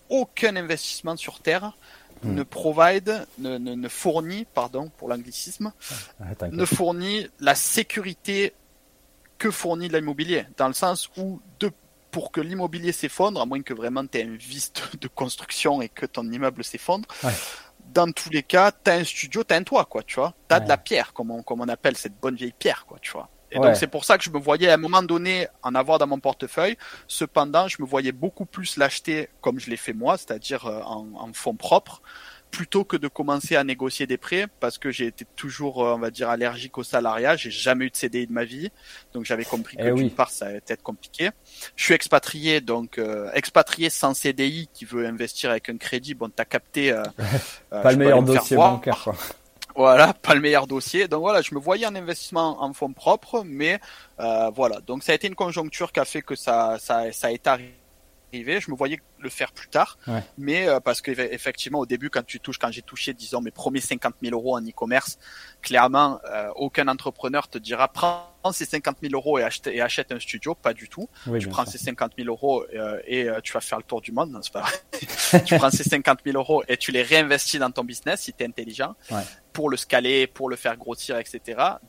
aucun 0.08 0.56
investissement 0.56 1.16
sur 1.16 1.40
terre 1.40 1.76
Hmm. 2.22 2.32
ne 2.34 2.42
provide, 2.44 3.26
ne, 3.38 3.58
ne, 3.58 3.74
ne 3.74 3.88
fournit, 3.90 4.46
pardon 4.54 4.90
pour 4.96 5.06
l'anglicisme, 5.10 5.70
Ah, 6.18 6.24
ne 6.50 6.64
fournit 6.64 7.28
la 7.40 7.54
sécurité 7.54 8.54
que 9.36 9.50
fournit 9.50 9.90
l'immobilier, 9.90 10.46
dans 10.56 10.66
le 10.68 10.72
sens 10.72 11.10
où 11.18 11.42
de 11.60 11.70
pour 12.10 12.32
que 12.32 12.40
l'immobilier 12.40 12.92
s'effondre, 12.92 13.38
à 13.38 13.44
moins 13.44 13.60
que 13.60 13.74
vraiment 13.74 14.06
tu 14.06 14.16
aies 14.16 14.22
un 14.24 14.34
vice 14.34 14.72
de, 14.72 14.96
de 14.96 15.08
construction 15.08 15.82
et 15.82 15.90
que 15.90 16.06
ton 16.06 16.24
immeuble 16.32 16.64
s'effondre, 16.64 17.06
Ouais. 17.22 17.34
Dans 17.96 18.12
tous 18.12 18.30
les 18.30 18.42
cas, 18.42 18.70
tu 18.72 18.90
as 18.90 18.94
un 18.94 19.04
studio, 19.04 19.42
tu 19.42 19.54
as 19.54 19.56
un 19.56 19.62
toit, 19.64 19.86
quoi, 19.86 20.02
tu 20.02 20.16
vois. 20.20 20.34
Tu 20.48 20.54
as 20.54 20.58
Ouais. 20.58 20.64
de 20.64 20.68
la 20.68 20.76
pierre, 20.76 21.12
comme 21.14 21.30
on, 21.30 21.42
comme 21.42 21.60
on 21.62 21.68
appelle 21.68 21.96
cette 21.96 22.18
bonne 22.20 22.36
vieille 22.36 22.54
pierre, 22.58 22.84
quoi, 22.86 22.98
tu 23.00 23.10
vois. 23.12 23.28
Et 23.52 23.58
Ouais. 23.58 23.68
donc 23.68 23.76
c'est 23.76 23.86
pour 23.86 24.04
ça 24.04 24.18
que 24.18 24.24
je 24.24 24.30
me 24.30 24.38
voyais 24.38 24.68
à 24.70 24.74
un 24.74 24.76
moment 24.76 25.02
donné 25.02 25.46
en 25.62 25.74
avoir 25.74 25.98
dans 25.98 26.06
mon 26.08 26.18
portefeuille. 26.20 26.76
Cependant, 27.08 27.68
je 27.68 27.80
me 27.80 27.86
voyais 27.86 28.12
beaucoup 28.12 28.44
plus 28.44 28.76
l'acheter 28.76 29.28
comme 29.40 29.58
je 29.60 29.70
l'ai 29.70 29.76
fait 29.76 29.92
moi, 29.94 30.18
c'est-à-dire 30.18 30.66
euh, 30.66 30.80
en, 30.82 31.06
en 31.16 31.32
fonds 31.32 31.54
propres, 31.56 32.02
plutôt 32.56 32.84
que 32.84 32.96
de 32.96 33.06
commencer 33.06 33.54
à 33.54 33.64
négocier 33.64 34.06
des 34.06 34.16
prêts, 34.16 34.46
parce 34.60 34.78
que 34.78 34.90
j'ai 34.90 35.06
été 35.08 35.26
toujours, 35.36 35.84
euh, 35.84 35.94
on 35.94 35.98
va 35.98 36.10
dire, 36.10 36.30
allergique 36.30 36.78
au 36.78 36.82
salariat. 36.82 37.36
J'ai 37.36 37.50
jamais 37.50 37.84
eu 37.84 37.90
de 37.90 37.96
CDI 37.96 38.26
de 38.26 38.32
ma 38.32 38.44
vie, 38.44 38.70
donc 39.12 39.26
j'avais 39.26 39.44
compris 39.44 39.76
que 39.76 39.82
Eh 39.82 39.92
d'une 39.92 40.10
part 40.10 40.30
ça 40.30 40.46
allait 40.46 40.62
être 40.66 40.82
compliqué. 40.82 41.30
Je 41.76 41.84
suis 41.84 41.92
expatrié, 41.92 42.62
donc 42.62 42.96
euh, 42.96 43.30
expatrié 43.34 43.90
sans 43.90 44.14
CDI 44.14 44.70
qui 44.72 44.86
veut 44.86 45.06
investir 45.06 45.50
avec 45.50 45.68
un 45.68 45.76
crédit. 45.76 46.14
Bon, 46.14 46.30
t'as 46.34 46.46
capté. 46.46 46.92
euh, 46.92 47.02
Pas 47.70 47.92
le 47.92 47.98
meilleur 47.98 48.22
dossier 48.22 48.56
bancaire, 48.56 49.02
quoi. 49.04 49.14
Voilà, 49.74 50.14
pas 50.14 50.34
le 50.34 50.40
meilleur 50.40 50.66
dossier. 50.66 51.06
Donc 51.06 51.20
voilà, 51.20 51.42
je 51.42 51.54
me 51.54 51.60
voyais 51.60 51.84
en 51.84 51.94
investissement 51.94 52.62
en 52.62 52.72
fonds 52.72 52.94
propres, 52.94 53.42
mais 53.44 53.78
euh, 54.20 54.48
voilà. 54.48 54.80
Donc 54.86 55.02
ça 55.02 55.12
a 55.12 55.14
été 55.14 55.26
une 55.26 55.34
conjoncture 55.34 55.92
qui 55.92 56.00
a 56.00 56.06
fait 56.06 56.22
que 56.22 56.34
ça, 56.34 56.78
ça, 56.80 57.12
ça 57.12 57.26
a 57.26 57.30
été 57.30 57.50
arrivé. 57.50 57.74
Je 58.32 58.70
me 58.70 58.76
voyais 58.76 59.00
le 59.20 59.30
faire 59.30 59.52
plus 59.52 59.68
tard, 59.68 59.98
Ouais. 60.06 60.22
mais 60.36 60.68
euh, 60.68 60.78
parce 60.80 61.00
que 61.00 61.10
effectivement 61.10 61.78
au 61.78 61.86
début, 61.86 62.10
quand 62.10 62.24
tu 62.24 62.38
touches, 62.40 62.58
quand 62.58 62.70
j'ai 62.70 62.82
touché, 62.82 63.14
disons 63.14 63.40
mes 63.40 63.50
premiers 63.50 63.80
50 63.80 64.14
000 64.22 64.34
euros 64.34 64.56
en 64.56 64.60
e-commerce, 64.60 65.18
clairement, 65.62 66.20
euh, 66.30 66.48
aucun 66.56 66.86
entrepreneur 66.88 67.48
te 67.48 67.58
dira 67.58 67.88
prends 67.88 68.26
ces 68.52 68.64
50 68.64 68.98
000 69.02 69.12
euros 69.14 69.38
et 69.38 69.42
achète, 69.42 69.66
et 69.68 69.80
achète 69.80 70.12
un 70.12 70.20
studio, 70.20 70.54
pas 70.54 70.72
du 70.72 70.88
tout. 70.88 71.08
Oui, 71.26 71.40
tu 71.40 71.48
prends 71.48 71.64
sûr. 71.64 71.72
ces 71.72 71.78
50 71.78 72.12
000 72.18 72.28
euros 72.28 72.64
euh, 72.74 73.00
et 73.06 73.26
tu 73.42 73.52
vas 73.52 73.60
faire 73.60 73.78
le 73.78 73.84
tour 73.84 74.00
du 74.00 74.12
monde, 74.12 74.30
non, 74.30 74.40
c'est 74.42 74.52
pas 74.52 74.60
vrai. 74.62 75.40
tu 75.44 75.56
prends 75.56 75.70
ces 75.70 75.82
50 75.82 76.20
000 76.24 76.36
euros 76.36 76.62
et 76.68 76.76
tu 76.76 76.92
les 76.92 77.02
réinvestis 77.02 77.58
dans 77.58 77.70
ton 77.70 77.82
business 77.84 78.20
si 78.20 78.32
tu 78.32 78.44
es 78.44 78.46
intelligent 78.46 78.94
Ouais. 79.10 79.22
Pour 79.56 79.70
le 79.70 79.78
scaler, 79.78 80.26
pour 80.26 80.50
le 80.50 80.56
faire 80.56 80.76
grossir, 80.76 81.16
etc. 81.16 81.40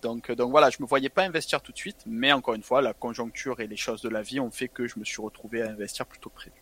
Donc, 0.01 0.29
euh, 0.29 0.35
donc 0.35 0.51
voilà, 0.51 0.69
je 0.69 0.77
me 0.79 0.87
voyais 0.87 1.09
pas 1.09 1.23
investir 1.23 1.61
tout 1.61 1.73
de 1.73 1.77
suite, 1.77 1.97
mais 2.05 2.31
encore 2.31 2.53
une 2.53 2.63
fois, 2.63 2.81
la 2.81 2.93
conjoncture 2.93 3.59
et 3.59 3.67
les 3.67 3.75
choses 3.75 4.01
de 4.01 4.07
la 4.07 4.21
vie 4.21 4.39
ont 4.39 4.51
fait 4.51 4.69
que 4.69 4.87
je 4.87 4.97
me 4.97 5.03
suis 5.03 5.21
retrouvé 5.21 5.61
à 5.61 5.69
investir 5.69 6.05
plutôt 6.05 6.29
que 6.29 6.35
prévu. 6.35 6.55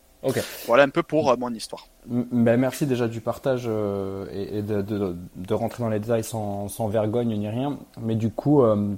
Voilà 0.65 0.81
un 0.81 0.89
peu 0.89 1.03
pour 1.03 1.29
euh, 1.29 1.35
mon 1.37 1.53
histoire. 1.53 1.87
Ben, 2.07 2.57
merci 2.57 2.87
déjà 2.87 3.07
du 3.07 3.21
partage 3.21 3.65
euh, 3.67 4.25
et, 4.31 4.57
et 4.57 4.61
de, 4.63 4.81
de, 4.81 5.15
de 5.35 5.53
rentrer 5.53 5.83
dans 5.83 5.89
les 5.89 5.99
détails 5.99 6.23
sans, 6.23 6.69
sans 6.69 6.87
vergogne 6.87 7.37
ni 7.37 7.47
rien. 7.47 7.77
Mais 8.01 8.15
du 8.15 8.31
coup, 8.31 8.63
euh, 8.63 8.95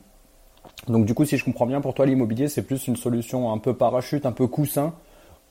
donc 0.87 1.05
du 1.05 1.13
coup, 1.13 1.25
si 1.25 1.37
je 1.37 1.43
comprends 1.43 1.65
bien, 1.65 1.81
pour 1.81 1.93
toi, 1.93 2.05
l'immobilier, 2.05 2.47
c'est 2.47 2.61
plus 2.61 2.87
une 2.87 2.95
solution 2.95 3.51
un 3.51 3.57
peu 3.57 3.73
parachute, 3.73 4.25
un 4.25 4.31
peu 4.31 4.47
coussin, 4.47 4.93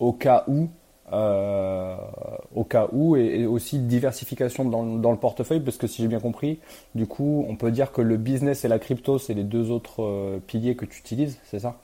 au 0.00 0.14
cas 0.14 0.44
où, 0.48 0.70
au 1.12 2.64
cas 2.64 2.88
où, 2.92 3.16
et, 3.16 3.40
et 3.40 3.46
aussi 3.46 3.78
diversification 3.78 4.64
dans, 4.64 4.84
dans 4.84 5.12
le 5.12 5.18
portefeuille, 5.18 5.60
parce 5.60 5.76
que 5.76 5.86
si 5.86 6.02
j'ai 6.02 6.08
bien 6.08 6.20
compris, 6.20 6.58
du 6.94 7.06
coup, 7.06 7.44
on 7.48 7.56
peut 7.56 7.70
dire 7.70 7.92
que 7.92 8.02
le 8.02 8.16
business 8.16 8.64
et 8.64 8.68
la 8.68 8.78
crypto, 8.78 9.18
c'est 9.18 9.34
les 9.34 9.44
deux 9.44 9.70
autres 9.70 10.02
euh, 10.02 10.38
piliers 10.46 10.76
que 10.76 10.84
tu 10.84 10.98
utilises, 10.98 11.38
c'est 11.44 11.60
ça? 11.60 11.76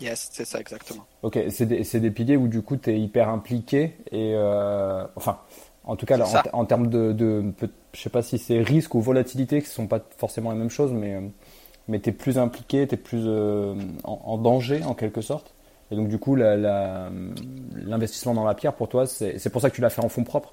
Yes, 0.00 0.28
c'est 0.32 0.44
ça 0.44 0.60
exactement. 0.60 1.04
Ok, 1.22 1.38
c'est 1.50 1.66
des, 1.66 2.10
piliers 2.10 2.36
où 2.36 2.48
du 2.48 2.62
coup 2.62 2.76
tu 2.76 2.90
es 2.90 3.00
hyper 3.00 3.28
impliqué 3.28 3.94
et 4.10 4.34
euh, 4.34 5.06
enfin, 5.14 5.38
en 5.84 5.96
tout 5.96 6.04
cas 6.04 6.18
en, 6.52 6.64
termes 6.64 6.88
de, 6.88 7.12
de 7.12 7.44
je 7.92 8.00
sais 8.00 8.10
pas 8.10 8.22
si 8.22 8.38
c'est 8.38 8.60
risque 8.60 8.94
ou 8.94 9.00
volatilité 9.00 9.62
qui 9.62 9.68
sont 9.68 9.86
pas 9.86 10.00
forcément 10.18 10.50
la 10.50 10.56
même 10.56 10.70
chose, 10.70 10.92
mais 10.92 11.14
euh, 11.14 11.20
mais 11.86 12.00
t'es 12.00 12.12
plus 12.12 12.38
impliqué, 12.38 12.86
t'es 12.88 12.96
plus 12.96 13.22
euh, 13.24 13.74
en, 14.02 14.20
en 14.24 14.38
danger 14.38 14.82
en 14.84 14.94
quelque 14.94 15.20
sorte? 15.20 15.53
Et 15.90 15.96
donc 15.96 16.08
du 16.08 16.18
coup 16.18 16.34
l'investissement 16.36 18.34
dans 18.34 18.44
la 18.44 18.54
pierre 18.54 18.74
pour 18.74 18.88
toi, 18.88 19.06
c'est 19.06 19.50
pour 19.50 19.60
ça 19.60 19.70
que 19.70 19.74
tu 19.74 19.80
l'as 19.80 19.90
fait 19.90 20.02
en 20.04 20.08
fonds 20.08 20.24
propres. 20.24 20.52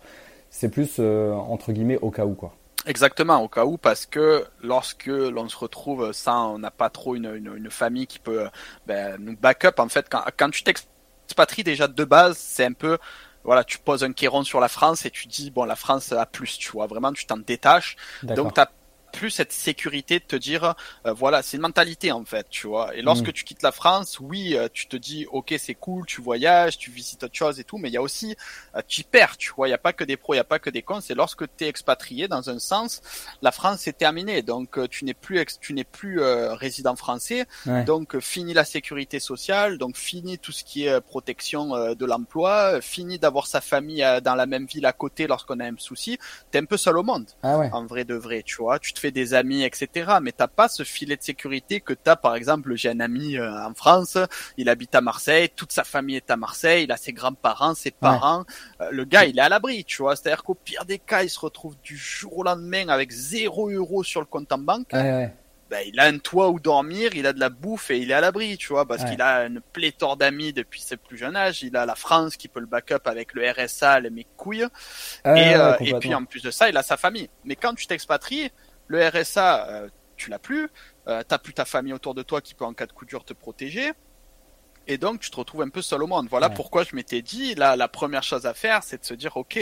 C'est 0.50 0.70
plus 0.70 0.98
euh, 1.00 1.32
entre 1.34 1.72
guillemets 1.72 1.98
au 2.02 2.12
cas 2.12 2.26
où 2.26 2.34
quoi. 2.34 2.54
Exactement, 2.86 3.42
au 3.44 3.48
cas 3.48 3.64
où, 3.66 3.78
parce 3.78 4.06
que 4.08 4.46
lorsque 4.64 5.06
l'on 5.06 5.48
se 5.48 5.56
retrouve 5.56 6.12
sans, 6.14 6.56
on 6.56 6.60
n'a 6.60 6.72
pas 6.72 6.90
trop 6.90 7.16
une, 7.16 7.28
une, 7.36 7.54
une 7.56 7.70
famille 7.70 8.08
qui 8.08 8.18
peut 8.18 8.48
ben, 8.88 9.18
nous 9.20 9.38
backup, 9.38 9.80
en 9.80 9.88
fait, 9.88 10.08
quand, 10.10 10.24
quand 10.36 10.50
tu 10.50 10.64
t'expatries 10.64 11.64
déjà 11.64 11.88
de 11.88 12.04
base, 12.04 12.38
c'est 12.38 12.66
un 12.66 12.74
peu, 12.74 12.98
voilà, 13.44 13.64
tu 13.64 13.78
poses 13.78 14.04
un 14.04 14.14
kéron 14.14 14.44
sur 14.44 14.60
la 14.60 14.68
France 14.68 15.06
et 15.06 15.12
tu 15.12 15.28
dis, 15.28 15.52
bon, 15.52 15.64
la 15.66 15.76
France 15.76 16.12
a 16.12 16.26
plus, 16.26 16.58
tu 16.58 16.72
vois, 16.72 16.88
vraiment, 16.88 17.14
tu 17.14 17.26
t'en 17.26 17.38
détaches. 17.38 17.98
Donc, 18.24 18.56
tu 18.56 18.62
plus 19.12 19.30
cette 19.30 19.52
sécurité 19.52 20.20
de 20.20 20.26
te 20.26 20.36
dire, 20.36 20.76
euh, 21.06 21.14
voilà, 21.14 21.42
c'est 21.44 21.58
une 21.58 21.64
mentalité 21.64 22.12
en 22.12 22.24
fait, 22.26 22.48
tu 22.50 22.68
vois. 22.68 22.96
Et 22.96 23.02
lorsque 23.02 23.28
Mhm. 23.28 23.34
tu 23.34 23.44
quittes 23.44 23.64
la 23.64 23.72
France, 23.72 24.20
oui, 24.20 24.56
euh, 24.56 24.68
tu 24.72 24.88
te 24.88 24.96
dis, 24.96 25.26
ok, 25.32 25.54
c'est 25.60 25.76
cool, 25.76 26.06
tu 26.06 26.22
voyages, 26.22 26.78
tu 26.78 26.92
visites 26.92 27.24
autre 27.24 27.36
chose 27.36 27.60
et 27.60 27.64
tout, 27.64 27.78
mais 27.78 27.90
il 27.90 27.94
y 27.94 27.98
a 27.98 28.02
aussi, 28.02 28.36
euh, 28.76 28.82
tu 28.88 29.04
perds, 29.04 29.38
tu 29.38 29.52
vois. 29.56 29.68
Il 29.68 29.72
n'y 29.72 29.76
a 29.76 29.80
pas 29.80 29.94
que 29.94 30.04
des 30.04 30.18
pros, 30.18 30.34
il 30.34 30.38
n'y 30.38 30.42
a 30.42 30.46
pas 30.46 30.60
que 30.60 30.70
des 30.70 30.82
cons. 30.82 31.02
C'est 31.02 31.16
lorsque 31.16 31.44
tu 31.58 31.66
es 31.66 31.68
expatrié, 31.68 32.28
dans 32.28 32.50
un 32.50 32.60
sens, 32.60 33.02
la 33.42 33.52
France 33.52 33.82
c'est 33.82 33.98
terminé. 33.98 34.42
Donc 34.42 34.78
tu 34.90 35.06
n'es 35.06 35.14
plus, 35.14 35.40
ex- 35.40 35.60
tu 35.60 35.74
n'es 35.74 35.84
plus 35.84 36.22
euh, 36.22 36.54
résident 36.54 36.96
français. 36.96 37.46
Ouais. 37.66 37.84
Donc 37.84 38.20
fini 38.20 38.54
la 38.54 38.66
sécurité 38.66 39.20
sociale, 39.20 39.78
donc 39.78 39.98
fini 39.98 40.38
tout 40.40 40.52
ce 40.52 40.64
qui 40.64 40.86
est 40.86 41.02
protection 41.02 41.94
de 41.96 42.06
l'emploi, 42.06 42.80
fini 42.82 43.20
d'avoir 43.20 43.48
sa 43.48 43.62
famille 43.62 44.06
dans 44.24 44.36
la 44.36 44.46
même 44.46 44.66
ville 44.66 44.86
à 44.86 44.94
côté 44.94 45.28
lorsqu'on 45.28 45.60
a 45.60 45.66
un 45.66 45.76
souci. 45.78 46.18
T'es 46.52 46.60
un 46.60 46.66
peu 46.66 46.78
seul 46.78 46.98
au 46.98 47.04
monde 47.04 47.26
Ah 47.44 47.58
ouais. 47.58 47.70
en 47.74 47.86
vrai 47.86 48.06
de 48.06 48.16
vrai, 48.16 48.44
tu 48.46 48.58
vois. 48.58 48.80
Tu 48.80 48.94
te 49.02 49.08
fais 49.08 49.12
des 49.12 49.34
amis, 49.34 49.64
etc. 49.64 50.12
Mais 50.22 50.32
t'as 50.32 50.48
pas 50.48 50.68
ce 50.68 50.84
filet 50.84 51.18
de 51.18 51.24
sécurité 51.24 51.82
que 51.82 51.94
t'as, 51.94 52.16
par 52.16 52.36
exemple, 52.36 52.76
j'ai 52.76 52.90
un 52.90 53.00
ami 53.00 53.38
euh, 53.38 53.52
en 53.66 53.74
France, 53.74 54.18
il 54.58 54.70
habite 54.70 54.94
à 54.96 55.02
Marseille, 55.02 55.50
toute 55.56 55.72
sa 55.72 55.84
famille 55.84 56.18
est 56.18 56.30
à 56.30 56.38
Marseille, 56.38 56.84
il 56.84 56.92
a 56.92 56.98
ses 56.98 57.14
grands-parents, 57.14 57.74
ses 57.74 57.92
parents. 57.92 58.46
Euh, 58.82 58.90
le 58.92 59.06
gars, 59.06 59.26
il 59.26 59.38
est 59.38 59.42
à 59.42 59.50
l'abri, 59.50 59.84
tu 59.86 60.02
vois. 60.04 60.16
C'est-à-dire 60.16 60.44
qu'au 60.44 60.54
pire 60.56 60.86
des 60.86 61.00
cas, 61.00 61.24
il 61.24 61.30
se 61.30 61.40
retrouve 61.40 61.76
du 61.84 61.98
jour 61.98 62.38
au 62.40 62.44
lendemain 62.44 62.88
avec 62.90 63.12
zéro 63.12 63.70
euro 63.70 64.04
sur 64.04 64.20
le 64.22 64.28
compte 64.28 64.52
en 64.52 64.58
banque. 64.60 64.90
Ouais, 64.94 65.02
ouais. 65.02 65.34
Ben, 65.70 65.86
il 65.88 65.98
a 66.02 66.04
un 66.04 66.18
toit 66.18 66.50
où 66.50 66.60
dormir, 66.60 67.12
il 67.16 67.26
a 67.26 67.32
de 67.32 67.40
la 67.40 67.48
bouffe 67.48 67.92
et 67.92 67.98
il 67.98 68.12
est 68.12 68.14
à 68.14 68.20
l'abri, 68.20 68.58
tu 68.58 68.68
vois, 68.74 68.86
parce 68.86 69.04
Ouais. 69.04 69.12
qu'il 69.12 69.22
a 69.22 69.46
une 69.46 69.62
pléthore 69.62 70.18
d'amis 70.18 70.52
depuis 70.52 70.82
ses 70.82 70.98
plus 70.98 71.18
jeunes 71.18 71.38
âges. 71.38 71.64
Il 71.64 71.78
a 71.78 71.86
la 71.86 71.96
France 71.96 72.36
qui 72.36 72.50
peut 72.50 72.60
le 72.60 72.66
backup 72.66 73.06
avec 73.06 73.34
le 73.34 73.50
RSA, 73.50 74.02
les 74.02 74.10
mes 74.10 74.28
couilles. 74.36 74.68
Et, 75.24 75.30
ouais, 75.30 75.56
euh, 75.56 75.74
et 75.80 75.94
puis 75.94 76.14
en 76.14 76.26
plus 76.26 76.42
de 76.44 76.52
ça, 76.52 76.68
il 76.68 76.76
a 76.76 76.84
sa 76.84 76.98
famille. 76.98 77.30
Mais 77.46 77.56
quand 77.56 77.74
tu 77.74 77.88
t'expatries, 77.88 78.52
le 78.92 79.08
RSA, 79.08 79.68
euh, 79.70 79.90
tu 80.18 80.30
l'as 80.30 80.40
plus, 80.40 80.70
euh, 81.08 81.24
t'as 81.28 81.38
plus 81.40 81.54
ta 81.54 81.66
famille 81.66 81.94
autour 81.94 82.14
de 82.14 82.22
toi 82.24 82.42
qui 82.42 82.54
peut 82.54 82.66
en 82.66 82.74
cas 82.74 82.86
de 82.86 82.92
coup 82.94 83.06
dur 83.06 83.24
te 83.24 83.34
protéger. 83.34 83.92
Et 84.88 84.98
donc 84.98 85.20
tu 85.20 85.30
te 85.30 85.36
retrouves 85.36 85.62
un 85.62 85.70
peu 85.70 85.84
seul 85.84 86.02
au 86.02 86.08
monde. 86.08 86.28
Voilà 86.30 86.48
Ouais. 86.48 86.54
pourquoi 86.56 86.84
je 86.84 86.96
m'étais 86.96 87.22
dit, 87.22 87.54
là, 87.54 87.76
la 87.76 87.88
première 87.88 88.24
chose 88.24 88.48
à 88.48 88.56
faire, 88.56 88.82
c'est 88.84 89.00
de 89.00 89.06
se 89.06 89.14
dire, 89.14 89.38
ok, 89.38 89.60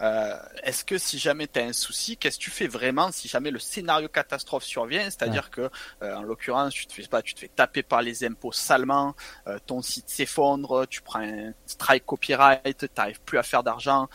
euh, 0.00 0.36
est-ce 0.64 0.82
que 0.82 0.96
si 0.96 1.18
jamais 1.18 1.46
tu 1.46 1.60
as 1.60 1.64
un 1.64 1.74
souci, 1.74 2.16
qu'est-ce 2.16 2.38
que 2.38 2.44
tu 2.44 2.50
fais 2.50 2.68
vraiment 2.68 3.12
si 3.12 3.28
jamais 3.28 3.50
le 3.50 3.58
scénario 3.58 4.08
catastrophe 4.08 4.64
survient? 4.64 5.04
C'est-à-dire 5.04 5.50
que, 5.50 5.68
euh, 6.02 6.16
en 6.16 6.22
l'occurrence, 6.22 6.72
tu 6.72 6.86
te 6.86 6.94
fais 6.94 7.06
pas, 7.06 7.20
tu 7.20 7.34
te 7.34 7.40
fais 7.40 7.48
taper 7.54 7.82
par 7.82 8.00
les 8.00 8.24
impôts 8.24 8.50
salement, 8.50 9.14
euh, 9.46 9.58
ton 9.66 9.82
site 9.82 10.08
s'effondre, 10.08 10.86
tu 10.88 11.02
prends 11.02 11.20
un 11.20 11.52
strike 11.66 12.06
copyright, 12.06 12.86
t'arrives 12.94 13.20
plus 13.20 13.36
à 13.38 13.42
faire 13.42 13.62
d'argent, 13.62 14.08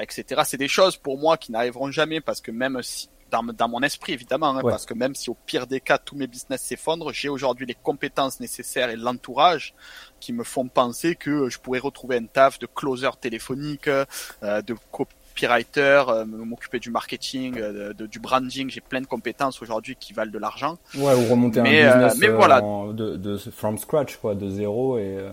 etc. 0.00 0.42
C'est 0.46 0.56
des 0.56 0.68
choses 0.68 0.96
pour 0.96 1.18
moi 1.18 1.36
qui 1.36 1.50
n'arriveront 1.50 1.90
jamais 1.90 2.20
parce 2.20 2.40
que 2.40 2.52
même 2.52 2.80
si 2.82 3.08
dans, 3.30 3.42
dans 3.42 3.68
mon 3.68 3.80
esprit 3.82 4.12
évidemment, 4.12 4.50
hein, 4.56 4.62
Ouais. 4.62 4.70
parce 4.70 4.86
que 4.86 4.94
même 4.94 5.14
si 5.14 5.30
au 5.30 5.36
pire 5.46 5.66
des 5.66 5.80
cas 5.80 5.98
tous 5.98 6.16
mes 6.16 6.26
business 6.26 6.62
s'effondrent, 6.62 7.12
j'ai 7.12 7.28
aujourd'hui 7.28 7.66
les 7.66 7.74
compétences 7.74 8.40
nécessaires 8.40 8.90
et 8.90 8.96
l'entourage 8.96 9.74
qui 10.20 10.32
me 10.32 10.44
font 10.44 10.68
penser 10.68 11.14
que 11.16 11.48
je 11.48 11.58
pourrais 11.58 11.78
retrouver 11.80 12.16
un 12.16 12.26
taf 12.26 12.58
de 12.58 12.66
closer 12.66 13.10
téléphonique, 13.20 13.88
euh, 13.88 14.04
de 14.42 14.74
copywriter, 14.92 16.04
euh, 16.08 16.24
m'occuper 16.24 16.78
du 16.78 16.90
marketing, 16.90 17.58
euh, 17.58 17.92
de- 17.92 18.06
du 18.06 18.18
branding. 18.20 18.70
J'ai 18.70 18.80
plein 18.80 19.00
de 19.00 19.06
compétences 19.06 19.60
aujourd'hui 19.60 19.96
qui 19.98 20.12
valent 20.12 20.30
de 20.32 20.38
l'argent. 20.38 20.78
Ouais, 20.94 21.14
ou 21.14 21.26
remonter 21.30 21.60
Mais, 21.60 21.82
un 21.82 21.90
euh, 21.90 21.94
business 22.08 22.18
mais 22.20 22.28
euh, 22.28 22.36
voilà. 22.36 22.62
en- 22.62 22.92
de, 22.92 23.16
de 23.16 23.36
from 23.36 23.76
scratch, 23.78 24.16
quoi, 24.16 24.34
de 24.34 24.48
zéro, 24.48 24.98
et 24.98 25.02
euh, 25.18 25.30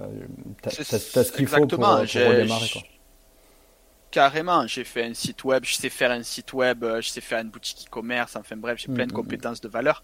t'as 0.61 0.71
ce 0.71 1.31
qu'il 1.31 1.47
faut 1.47 1.65
pour, 1.67 1.79
pour 1.79 1.87
redémarrer. 1.97 2.69
Quoi. 2.73 2.81
Carrément, 4.13 4.67
j'ai 4.67 4.83
fait 4.83 5.03
un 5.05 5.15
site 5.15 5.43
web, 5.43 5.65
je 5.65 5.73
sais 5.73 5.89
faire 5.89 6.11
un 6.11 6.21
site 6.21 6.53
web, 6.53 6.83
euh, 6.83 7.01
je 7.01 7.09
sais 7.09 7.19
faire 7.19 7.39
une 7.39 7.49
boutique 7.49 7.87
e-commerce, 7.87 8.35
enfin 8.35 8.55
bref, 8.55 8.77
j'ai 8.77 8.87
plein 8.93 9.07
de 9.07 9.11
Mhm. 9.11 9.15
compétences 9.17 9.59
de 9.59 9.67
valeur. 9.67 10.03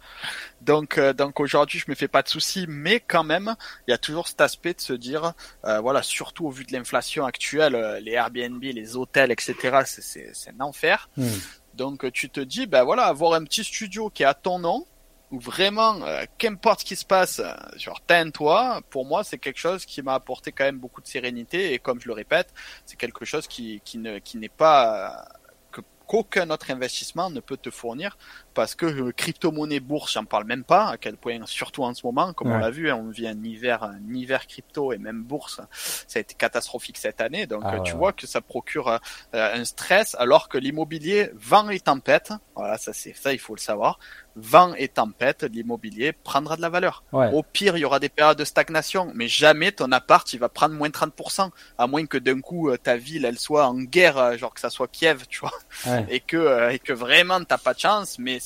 Donc, 0.62 0.98
euh, 0.98 1.14
donc 1.14 1.40
aujourd'hui, 1.40 1.78
je 1.78 1.86
me 1.88 1.94
fais 1.94 2.08
pas 2.08 2.24
de 2.24 2.28
soucis, 2.28 2.66
mais 2.68 3.02
quand 3.02 3.24
même, 3.24 3.56
il 3.88 3.92
y 3.92 3.94
a 3.94 4.00
toujours 4.00 4.28
cet 4.28 4.42
aspect 4.42 4.74
de 4.74 4.82
se 4.82 4.94
dire, 4.94 5.34
euh, 5.66 5.80
voilà, 5.80 6.02
surtout 6.02 6.48
au 6.48 6.50
vu 6.50 6.66
de 6.66 6.74
l'inflation 6.74 7.24
actuelle, 7.24 7.76
euh, 7.76 8.00
les 8.00 8.14
Airbnb, 8.14 8.64
les 8.64 8.96
hôtels, 8.96 9.30
etc., 9.32 9.54
c'est- 9.86 10.02
c'est 10.02 10.32
c'est 10.34 10.50
un 10.60 10.62
enfer. 10.62 11.08
Hmm. 11.16 11.28
Donc 11.76 12.04
euh, 12.04 12.10
tu 12.10 12.32
te 12.32 12.40
dis, 12.40 12.66
ben 12.66 12.84
voilà, 12.84 13.04
avoir 13.04 13.34
un 13.36 13.44
petit 13.44 13.64
studio 13.64 14.10
qui 14.10 14.24
est 14.24 14.26
à 14.26 14.34
ton 14.34 14.58
nom, 14.58 14.88
où 15.32 15.40
vraiment, 15.40 16.02
euh, 16.04 16.26
qu'importe 16.38 16.82
ce 16.82 16.86
qui 16.86 16.96
se 16.96 17.06
passe, 17.06 17.40
euh, 17.40 17.54
genre 17.78 18.02
toit, 18.34 18.82
pour 18.90 19.06
moi 19.06 19.24
c'est 19.24 19.38
quelque 19.38 19.60
chose 19.60 19.86
qui 19.86 20.02
m'a 20.02 20.16
apporté 20.16 20.52
quand 20.52 20.64
même 20.66 20.80
beaucoup 20.80 21.02
de 21.02 21.08
sérénité, 21.08 21.74
et 21.74 21.80
comme 21.80 22.00
je 22.02 22.08
le 22.08 22.14
répète, 22.14 22.54
c'est 22.86 22.98
quelque 22.98 23.26
chose 23.26 23.48
qui, 23.48 23.82
qui 23.86 23.98
ne 23.98 24.20
qui 24.20 24.38
n'est 24.38 24.50
pas... 24.50 25.28
euh, 25.76 25.82
qu'aucun 26.08 26.50
autre 26.50 26.72
investissement 26.72 27.30
ne 27.30 27.40
peut 27.40 27.58
te 27.58 27.70
fournir 27.70 28.18
parce 28.60 28.76
que 28.76 28.86
euh, 28.86 29.12
crypto-monnaie 29.14 29.80
bourse 29.80 30.12
j'en 30.14 30.26
parle 30.26 30.44
même 30.44 30.66
pas 30.66 30.88
à 30.90 30.98
quel 30.98 31.16
point 31.16 31.40
surtout 31.46 31.84
en 31.84 31.94
ce 31.94 32.06
moment 32.06 32.34
comme 32.34 32.52
on 32.52 32.58
l'a 32.58 32.70
vu 32.72 32.92
hein, 32.92 33.00
on 33.02 33.10
vit 33.10 33.26
un 33.26 33.42
hiver 33.42 33.84
un 33.84 34.00
hiver 34.14 34.48
crypto 34.48 34.92
et 34.92 34.98
même 34.98 35.24
bourse 35.24 35.62
ça 35.72 36.18
a 36.18 36.20
été 36.20 36.34
catastrophique 36.36 36.98
cette 36.98 37.22
année 37.22 37.48
donc 37.48 37.62
Ah 37.66 37.76
euh, 37.76 37.80
tu 37.80 37.94
ouais. 37.94 37.98
vois 37.98 38.12
que 38.14 38.28
ça 38.28 38.42
procure 38.42 38.90
euh, 38.90 38.98
un 39.34 39.64
stress 39.64 40.14
alors 40.20 40.50
que 40.50 40.58
l'immobilier 40.58 41.32
vent 41.36 41.70
et 41.70 41.80
tempête 41.80 42.34
voilà 42.54 42.78
ça 42.78 42.92
c'est 42.92 43.16
ça 43.16 43.32
il 43.32 43.40
faut 43.40 43.56
le 43.56 43.62
savoir 43.62 43.98
vent 44.36 44.74
et 44.76 44.88
tempête 44.90 45.44
l'immobilier 45.44 46.12
prendra 46.14 46.56
de 46.58 46.62
la 46.62 46.70
valeur 46.70 47.04
Ouais. 47.14 47.30
au 47.34 47.44
pire 47.44 47.78
il 47.78 47.80
y 47.82 47.86
aura 47.86 48.00
des 48.00 48.10
périodes 48.10 48.38
de 48.38 48.46
stagnation 48.46 49.12
mais 49.16 49.28
jamais 49.30 49.72
ton 49.72 49.92
appart 49.94 50.32
il 50.34 50.40
va 50.40 50.50
prendre 50.50 50.76
moins 50.76 50.90
30% 50.90 51.50
à 51.78 51.88
moins 51.88 52.06
que 52.06 52.18
d'un 52.18 52.40
coup 52.42 52.70
ta 52.78 52.98
ville 52.98 53.26
elle 53.26 53.40
soit 53.40 53.66
en 53.68 53.76
guerre 53.82 54.38
genre 54.38 54.54
que 54.54 54.60
ça 54.60 54.70
soit 54.70 54.88
Kiev 54.90 55.26
tu 55.30 55.40
vois 55.40 55.54
Ouais. 55.88 56.06
et 56.10 56.20
que 56.20 56.72
et 56.72 56.80
que 56.80 56.92
vraiment 56.94 57.42
t'as 57.44 57.58
pas 57.58 57.74
de 57.74 57.80
chance 57.80 58.18
mais 58.20 58.40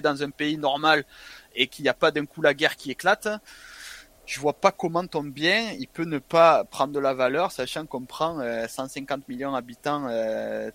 t'es 0.00 0.08
dans 0.08 0.22
un 0.22 0.30
pays 0.30 0.58
normal 0.58 1.04
et 1.54 1.66
qu'il 1.66 1.82
n'y 1.82 1.88
a 1.88 1.94
pas 1.94 2.10
d'un 2.10 2.26
coup 2.26 2.42
la 2.42 2.54
guerre 2.54 2.76
qui 2.76 2.90
éclate 2.90 3.28
je 4.28 4.40
vois 4.40 4.52
pas 4.52 4.72
comment 4.72 5.06
ton 5.06 5.24
bien 5.24 5.72
il 5.78 5.88
peut 5.88 6.04
ne 6.04 6.18
pas 6.18 6.62
prendre 6.64 6.92
de 6.92 6.98
la 6.98 7.14
valeur, 7.14 7.50
sachant 7.50 7.86
qu'on 7.86 8.04
prend 8.04 8.42
150 8.68 9.26
millions 9.26 9.52
d'habitants 9.52 10.06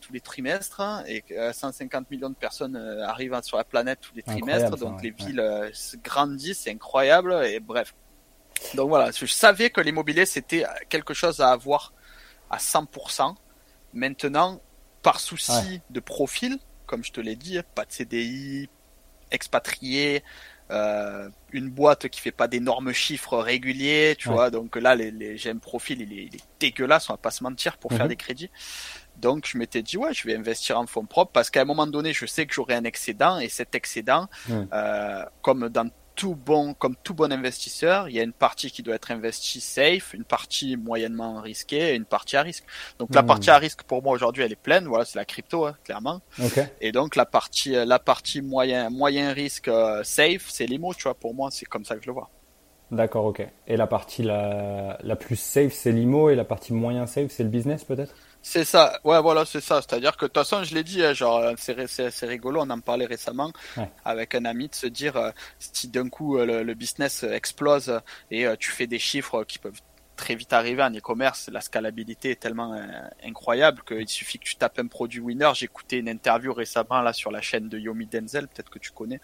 tous 0.02 0.12
les 0.12 0.22
trimestres 0.22 0.82
hein, 0.82 1.04
et 1.06 1.22
que 1.22 1.54
150 1.54 2.10
millions 2.10 2.32
de 2.32 2.36
personnes 2.36 2.76
arrivent 2.76 3.40
sur 3.44 3.58
la 3.58 3.64
planète 3.64 4.00
tous 4.02 4.16
les 4.16 4.24
trimestres, 4.24 4.76
donc 4.78 5.04
les 5.04 5.12
villes 5.12 5.72
grandissent, 6.04 6.62
c'est 6.62 6.72
incroyable 6.72 7.46
et 7.46 7.60
bref. 7.60 7.94
Donc 8.74 8.90
voilà, 8.90 9.12
je 9.12 9.26
savais 9.28 9.70
que 9.70 9.82
l'immobilier 9.82 10.26
c'était 10.26 10.66
quelque 10.90 11.14
chose 11.14 11.40
à 11.40 11.52
avoir 11.52 11.94
à 12.50 12.58
100%. 12.58 13.36
Maintenant, 13.94 14.62
par 15.04 15.20
souci 15.20 15.82
de 15.92 16.00
profil, 16.00 16.58
comme 16.88 17.04
je 17.04 17.12
te 17.12 17.22
l'ai 17.22 17.36
dit, 17.36 17.60
pas 17.76 17.86
de 17.86 17.92
CDI, 17.92 18.68
expatrié, 19.34 20.24
euh, 20.72 21.30
une 21.52 21.70
boîte 21.70 22.08
qui 22.08 22.22
fait 22.22 22.32
pas 22.32 22.48
d'énormes 22.48 22.94
chiffres 22.94 23.38
réguliers, 23.38 24.16
tu 24.18 24.30
vois. 24.30 24.50
Donc 24.50 24.76
là, 24.76 24.96
les, 24.96 25.12
les 25.12 25.38
j'ai 25.38 25.50
un 25.50 25.58
profil, 25.58 26.02
il 26.02 26.14
est, 26.14 26.24
il 26.26 26.36
est, 26.36 26.44
dégueulasse, 26.60 27.10
on 27.10 27.14
va 27.14 27.18
pas 27.18 27.32
se 27.32 27.44
mentir, 27.44 27.78
pour 27.78 27.92
faire 27.92 28.04
mhm. 28.04 28.10
des 28.10 28.16
crédits. 28.16 28.50
Donc 29.18 29.48
je 29.48 29.58
m'étais 29.58 29.84
dit 29.84 29.98
ouais, 29.98 30.14
je 30.14 30.26
vais 30.26 30.36
investir 30.36 30.80
en 30.80 30.88
fonds 30.88 31.06
propres 31.06 31.32
parce 31.32 31.50
qu'à 31.50 31.62
un 31.62 31.66
moment 31.66 31.86
donné, 31.86 32.14
je 32.14 32.26
sais 32.26 32.46
que 32.46 32.54
j'aurai 32.54 32.76
un 32.76 32.86
excédent 32.86 33.40
et 33.40 33.50
cet 33.50 33.76
excédent, 33.76 34.28
euh, 34.50 35.24
comme 35.42 35.70
dans 35.70 35.90
tout 36.16 36.36
bon, 36.36 36.74
comme 36.74 36.96
tout 37.04 37.14
bon 37.14 37.32
investisseur, 37.32 38.10
il 38.10 38.16
y 38.16 38.20
a 38.20 38.24
une 38.24 38.34
partie 38.34 38.72
qui 38.72 38.84
doit 38.84 38.96
être 38.96 39.12
investie 39.12 39.60
safe, 39.60 40.14
une 40.14 40.24
partie 40.24 40.78
moyennement 40.78 41.42
risquée 41.42 41.92
et 41.92 41.96
une 41.96 42.06
partie 42.06 42.38
à 42.38 42.42
risque. 42.42 42.66
Donc 43.00 43.14
la 43.14 43.22
hmm. 43.22 43.28
partie 43.28 43.50
à 43.50 43.58
risque 43.58 43.84
pour 43.84 44.04
moi 44.04 44.14
aujourd'hui 44.14 44.44
elle 44.44 44.52
est 44.52 44.56
pleine, 44.56 44.86
voilà 44.86 45.06
c'est 45.06 45.18
la 45.18 45.26
crypto 45.26 45.66
hein, 45.66 45.76
clairement. 45.84 46.22
Et 46.82 46.92
donc 46.92 47.16
la 47.16 47.26
partie 47.26 47.72
la 47.72 48.00
partie 48.00 48.42
moyen 48.42 48.90
moyen 48.90 49.34
risque 49.34 49.68
euh, 49.68 50.04
safe 50.04 50.46
c'est 50.50 50.66
l'IMO, 50.66 50.94
tu 50.94 51.04
vois 51.04 51.16
pour 51.16 51.34
moi 51.34 51.50
c'est 51.52 51.66
comme 51.66 51.86
ça 51.86 51.96
que 51.96 52.02
je 52.02 52.08
le 52.08 52.14
vois. 52.14 52.30
D'accord, 52.92 53.26
ok. 53.26 53.48
Et 53.66 53.76
la 53.76 53.88
partie 53.88 54.22
la, 54.24 55.00
la 55.02 55.16
plus 55.16 55.36
safe 55.36 55.74
c'est 55.74 55.92
l'IMO 55.92 56.30
et 56.30 56.36
la 56.36 56.46
partie 56.46 56.74
moyen 56.74 57.08
safe 57.08 57.32
c'est 57.32 57.44
le 57.44 57.50
business 57.50 57.84
peut-être? 57.84 58.14
C'est 58.46 58.66
ça, 58.66 59.00
ouais, 59.06 59.22
voilà, 59.22 59.46
c'est 59.46 59.62
ça. 59.62 59.82
C'est-à-dire 59.82 60.18
que 60.18 60.26
de 60.26 60.28
toute 60.28 60.38
façon, 60.38 60.66
je 60.66 60.76
l'ai 60.76 60.84
dit, 60.84 61.02
hein, 61.02 61.14
genre, 61.14 61.38
euh, 61.38 61.54
c'est 61.58 62.26
rigolo, 62.26 62.60
on 62.62 62.70
en 62.70 62.82
parlait 62.82 63.06
récemment 63.06 63.54
avec 64.04 64.36
un 64.36 64.44
ami 64.44 64.68
de 64.68 64.76
se 64.76 64.86
dire, 64.86 65.16
euh, 65.16 65.32
si 65.60 65.88
d'un 65.88 66.10
coup 66.10 66.38
euh, 66.38 66.62
le, 66.62 66.74
business 66.74 67.24
explose 67.24 68.02
et 68.32 68.46
tu 68.60 68.72
fais 68.72 68.86
des 68.86 69.00
chiffres 69.00 69.46
qui 69.46 69.60
peuvent 69.60 69.80
très 70.18 70.36
vite 70.36 70.52
arriver 70.52 70.84
en 70.84 70.92
e-commerce, 70.92 71.50
la 71.54 71.62
scalabilité 71.62 72.32
est 72.32 72.40
tellement 72.42 72.78
incroyable 73.24 73.82
qu'il 73.88 74.10
suffit 74.10 74.40
que 74.40 74.44
tu 74.44 74.58
tapes 74.58 74.78
un 74.78 74.88
produit 74.88 75.22
winner. 75.22 75.52
J'ai 75.56 75.66
écouté 75.66 75.98
une 75.98 76.10
interview 76.10 76.54
récemment 76.54 77.02
là 77.02 77.14
sur 77.14 77.32
la 77.32 77.42
chaîne 77.42 77.70
de 77.70 77.80
Yomi 77.80 78.08
Denzel, 78.08 78.48
peut-être 78.50 78.70
que 78.70 78.80
tu 78.80 78.92
connais. 78.92 79.22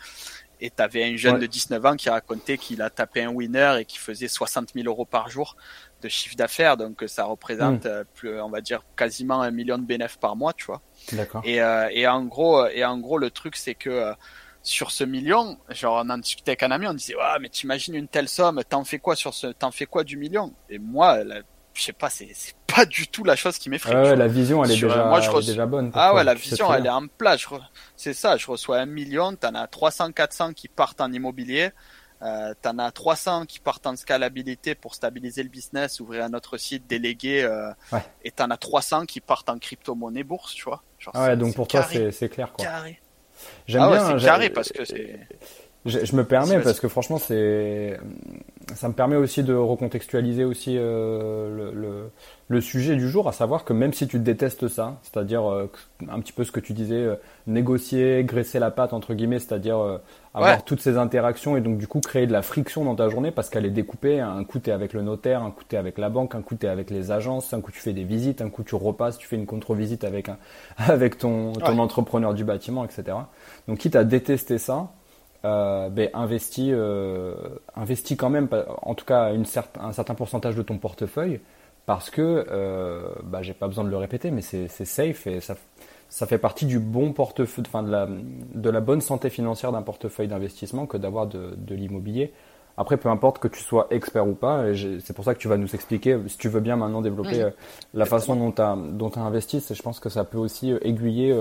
Et 0.61 0.69
tu 0.69 0.81
avais 0.81 1.03
un 1.03 1.15
jeune 1.17 1.39
de 1.39 1.45
19 1.45 1.85
ans 1.85 1.95
qui 1.95 2.09
racontait 2.09 2.57
qu'il 2.57 2.81
a 2.81 2.89
tapé 2.89 3.23
un 3.23 3.29
winner 3.29 3.77
et 3.79 3.85
qui 3.85 3.97
faisait 3.97 4.27
60 4.27 4.73
000 4.73 4.87
euros 4.87 5.05
par 5.05 5.29
jour 5.29 5.55
de 6.01 6.09
chiffre 6.09 6.35
d'affaires, 6.35 6.77
donc 6.77 7.03
ça 7.07 7.25
représente, 7.25 7.85
hmm. 7.85 7.89
euh, 7.89 8.03
plus, 8.13 8.39
on 8.41 8.49
va 8.49 8.61
dire, 8.61 8.83
quasiment 8.95 9.41
un 9.41 9.51
million 9.51 9.77
de 9.77 9.85
bénéfices 9.85 10.17
par 10.17 10.35
mois, 10.35 10.53
tu 10.53 10.65
vois. 10.65 10.81
D'accord. 11.11 11.41
Et, 11.45 11.61
euh, 11.61 11.89
et 11.91 12.07
en 12.07 12.25
gros, 12.25 12.67
et 12.67 12.83
en 12.85 12.97
gros, 12.97 13.17
le 13.17 13.31
truc 13.31 13.55
c'est 13.55 13.75
que 13.75 13.89
euh, 13.89 14.13
sur 14.61 14.91
ce 14.91 15.03
million, 15.03 15.57
genre 15.69 16.03
on 16.05 16.09
en 16.09 16.17
discutait 16.17 16.51
avec 16.51 16.63
un 16.63 16.71
ami, 16.71 16.87
on 16.87 16.93
disait, 16.93 17.15
ouais, 17.15 17.39
mais 17.41 17.49
t'imagines 17.49 17.95
une 17.95 18.07
telle 18.07 18.27
somme, 18.27 18.61
t'en 18.67 18.83
fais 18.83 18.99
quoi 18.99 19.15
sur 19.15 19.33
ce, 19.33 19.47
t'en 19.47 19.71
fais 19.71 19.85
quoi 19.85 20.03
du 20.03 20.17
million? 20.17 20.53
Et 20.69 20.79
moi, 20.79 21.19
je 21.73 21.83
sais 21.83 21.93
pas, 21.93 22.09
c'est 22.09 22.33
pas 22.67 22.85
du 22.85 23.07
tout 23.07 23.23
la 23.23 23.35
chose 23.35 23.57
qui 23.57 23.69
m'effraie. 23.69 23.95
ouais, 23.95 24.15
la 24.15 24.27
vision, 24.27 24.63
elle 24.63 24.71
est, 24.71 24.81
déjà, 24.81 25.05
moi, 25.05 25.21
je 25.21 25.45
déjà 25.45 25.65
bonne. 25.65 25.91
Ah 25.93 26.13
ouais, 26.13 26.23
la 26.23 26.33
vision, 26.33 26.73
elle 26.73 26.85
est 26.85 26.89
en 26.89 27.07
place. 27.07 27.45
C'est 27.95 28.13
ça, 28.13 28.37
je 28.37 28.47
reçois 28.47 28.79
un 28.79 28.85
million, 28.85 29.33
t'en 29.35 29.55
as 29.55 29.67
300, 29.67 30.11
400 30.11 30.53
qui 30.53 30.67
partent 30.67 31.01
en 31.01 31.11
immobilier. 31.11 31.71
Euh, 32.21 32.53
t'en 32.61 32.77
as 32.79 32.91
300 32.91 33.45
qui 33.45 33.59
partent 33.59 33.87
en 33.87 33.95
scalabilité 33.95 34.75
pour 34.75 34.93
stabiliser 34.93 35.41
le 35.41 35.47
business, 35.47 36.01
ouvrir 36.01 36.25
un 36.25 36.33
autre 36.33 36.57
site, 36.57 36.85
déléguer, 36.85 37.43
euh, 37.43 37.69
ouais. 37.93 38.03
et 38.25 38.31
t'en 38.31 38.49
as 38.49 38.57
300 38.57 39.05
qui 39.05 39.21
partent 39.21 39.49
en 39.49 39.57
crypto-monnaie 39.57 40.23
bourse, 40.23 40.53
tu 40.53 40.65
vois. 40.65 40.83
Genre 40.99 41.13
ah 41.15 41.27
ouais, 41.27 41.37
donc 41.37 41.55
pour 41.55 41.67
toi 41.67 41.83
c'est 41.83 42.29
clair 42.29 42.51
quoi. 42.51 42.65
Carré. 42.65 42.99
J'aime 43.67 43.83
ah 43.83 43.89
bien. 43.89 44.19
c'est 44.19 44.25
carré 44.25 44.49
parce 44.49 44.69
que 44.69 44.83
c'est. 44.83 45.19
Je, 45.85 46.03
je, 46.03 46.15
me 46.17 46.25
permets 46.25 46.59
parce 46.59 46.81
que 46.81 46.89
franchement 46.89 47.19
c'est 47.19 47.97
ça 48.75 48.87
me 48.87 48.93
permet 48.93 49.15
aussi 49.15 49.43
de 49.43 49.53
recontextualiser 49.53 50.43
aussi 50.43 50.75
euh, 50.77 51.71
le, 51.73 52.11
le, 52.47 52.61
sujet 52.61 52.95
du 52.95 53.09
jour, 53.09 53.27
à 53.27 53.31
savoir 53.31 53.63
que 53.63 53.73
même 53.73 53.93
si 53.93 54.07
tu 54.07 54.19
détestes 54.19 54.67
ça, 54.67 54.97
c'est-à-dire 55.03 55.49
euh, 55.49 55.71
un 56.09 56.19
petit 56.19 56.33
peu 56.33 56.43
ce 56.43 56.51
que 56.51 56.59
tu 56.59 56.73
disais, 56.73 56.95
euh, 56.95 57.15
négocier, 57.47 58.23
graisser 58.23 58.59
la 58.59 58.71
pâte 58.71 58.93
entre 58.93 59.13
guillemets, 59.13 59.39
c'est-à-dire 59.39 59.99
avoir 60.33 60.63
toutes 60.63 60.81
ces 60.81 60.97
interactions 60.97 61.57
et 61.57 61.61
donc 61.61 61.77
du 61.77 61.87
coup 61.87 61.99
créer 61.99 62.27
de 62.27 62.31
la 62.31 62.41
friction 62.41 62.85
dans 62.85 62.95
ta 62.95 63.09
journée 63.09 63.31
parce 63.31 63.49
qu'elle 63.49 63.65
est 63.65 63.71
découpée. 63.71 64.19
Un 64.19 64.43
coup 64.43 64.59
tu 64.59 64.69
es 64.69 64.73
avec 64.73 64.93
le 64.93 65.01
notaire, 65.01 65.43
un 65.43 65.51
coup 65.51 65.63
tu 65.67 65.75
es 65.75 65.79
avec 65.79 65.97
la 65.97 66.09
banque, 66.09 66.35
un 66.35 66.41
coup 66.41 66.55
tu 66.55 66.65
es 66.65 66.69
avec 66.69 66.89
les 66.89 67.11
agences, 67.11 67.53
un 67.53 67.61
coup 67.61 67.71
tu 67.71 67.79
fais 67.79 67.93
des 67.93 68.03
visites, 68.03 68.41
un 68.41 68.49
coup 68.49 68.63
tu 68.63 68.75
repasses, 68.75 69.17
tu 69.17 69.27
fais 69.27 69.35
une 69.35 69.45
contre-visite 69.45 70.03
avec 70.03 70.29
un, 70.29 70.37
avec 70.77 71.17
ton, 71.17 71.53
ton 71.53 71.79
entrepreneur 71.79 72.33
du 72.33 72.43
bâtiment, 72.43 72.83
etc. 72.83 73.17
Donc 73.67 73.79
quitte 73.79 73.95
à 73.95 74.03
détester 74.03 74.57
ça, 74.57 74.91
euh, 75.45 75.89
ben, 75.89 76.09
investis, 76.13 76.71
euh, 76.73 77.33
investis 77.75 78.17
quand 78.17 78.29
même, 78.29 78.49
en 78.81 78.93
tout 78.93 79.05
cas 79.05 79.33
une 79.33 79.45
un 79.79 79.93
certain 79.93 80.15
pourcentage 80.15 80.55
de 80.55 80.61
ton 80.61 80.77
portefeuille, 80.77 81.39
parce 81.85 82.09
que, 82.09 82.45
euh, 82.51 83.09
bah, 83.23 83.41
j'ai 83.41 83.53
pas 83.53 83.67
besoin 83.67 83.83
de 83.83 83.89
le 83.89 83.97
répéter, 83.97 84.31
mais 84.31 84.41
c'est 84.41 84.67
safe 84.67 85.27
et 85.27 85.39
ça, 85.39 85.55
ça 86.09 86.27
fait 86.27 86.37
partie 86.37 86.65
du 86.65 86.79
bon 86.79 87.13
portefeuille, 87.13 87.63
enfin 87.67 87.83
de 87.83 87.91
la, 87.91 88.07
de 88.53 88.69
la 88.69 88.81
bonne 88.81 89.01
santé 89.01 89.29
financière 89.29 89.71
d'un 89.71 89.81
portefeuille 89.81 90.27
d'investissement 90.27 90.85
que 90.85 90.97
d'avoir 90.97 91.27
de, 91.27 91.55
de 91.57 91.75
l'immobilier. 91.75 92.33
Après, 92.77 92.97
peu 92.97 93.09
importe 93.09 93.39
que 93.39 93.47
tu 93.47 93.61
sois 93.61 93.87
expert 93.91 94.27
ou 94.27 94.35
pas, 94.35 94.65
c'est 94.99 95.13
pour 95.13 95.25
ça 95.25 95.33
que 95.33 95.39
tu 95.39 95.47
vas 95.47 95.57
nous 95.57 95.73
expliquer, 95.73 96.17
si 96.27 96.37
tu 96.37 96.49
veux 96.49 96.61
bien 96.61 96.75
maintenant 96.75 97.01
développer 97.01 97.43
euh, 97.43 97.49
la 97.93 98.05
façon 98.05 98.35
dont 98.35 98.51
tu 98.51 98.61
as, 98.61 98.75
dont 98.75 99.09
as 99.09 99.19
investi, 99.21 99.63
je 99.69 99.81
pense 99.81 99.99
que 99.99 100.09
ça 100.09 100.23
peut 100.25 100.37
aussi 100.37 100.73
aiguiller 100.81 101.35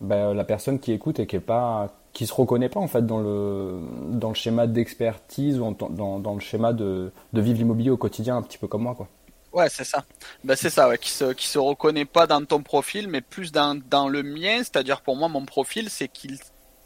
bah, 0.00 0.34
la 0.34 0.44
personne 0.44 0.78
qui 0.78 0.92
écoute 0.92 1.18
et 1.18 1.26
qui 1.26 1.36
est 1.36 1.40
pas 1.40 1.88
qui 2.16 2.26
se 2.26 2.32
reconnaît 2.32 2.70
pas 2.70 2.80
en 2.80 2.88
fait 2.88 3.04
dans 3.04 3.18
le 3.18 3.78
dans 4.08 4.30
le 4.30 4.34
schéma 4.34 4.66
d'expertise 4.66 5.60
ou 5.60 5.76
dans, 5.78 6.18
dans, 6.18 6.34
le 6.34 6.40
schéma 6.40 6.72
de, 6.72 7.12
de 7.34 7.40
vivre 7.42 7.58
l'immobilier 7.58 7.90
au 7.90 7.98
quotidien 7.98 8.38
un 8.38 8.42
petit 8.42 8.56
peu 8.56 8.66
comme 8.66 8.84
moi 8.84 8.94
quoi. 8.94 9.06
Ouais, 9.52 9.68
c'est 9.68 9.84
ça. 9.84 10.02
Ben, 10.42 10.56
c'est 10.56 10.70
ça, 10.70 10.88
ouais, 10.88 10.96
qui 10.96 11.10
se 11.10 11.34
qui 11.34 11.46
se 11.46 11.58
reconnaît 11.58 12.06
pas 12.06 12.26
dans 12.26 12.42
ton 12.42 12.62
profil, 12.62 13.08
mais 13.08 13.20
plus 13.20 13.52
dans 13.52 13.78
dans 13.90 14.08
le 14.08 14.22
mien. 14.22 14.56
C'est-à-dire 14.60 15.02
pour 15.02 15.14
moi, 15.14 15.28
mon 15.28 15.44
profil, 15.44 15.90
c'est 15.90 16.08
qu'il 16.08 16.38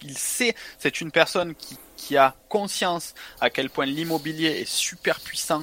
il 0.02 0.18
sait, 0.18 0.56
c'est 0.80 1.00
une 1.00 1.12
personne 1.12 1.54
qui 1.54 1.78
qui 1.96 2.16
a 2.16 2.34
conscience 2.48 3.14
à 3.40 3.50
quel 3.50 3.70
point 3.70 3.86
l'immobilier 3.86 4.62
est 4.62 4.68
super 4.68 5.20
puissant 5.20 5.62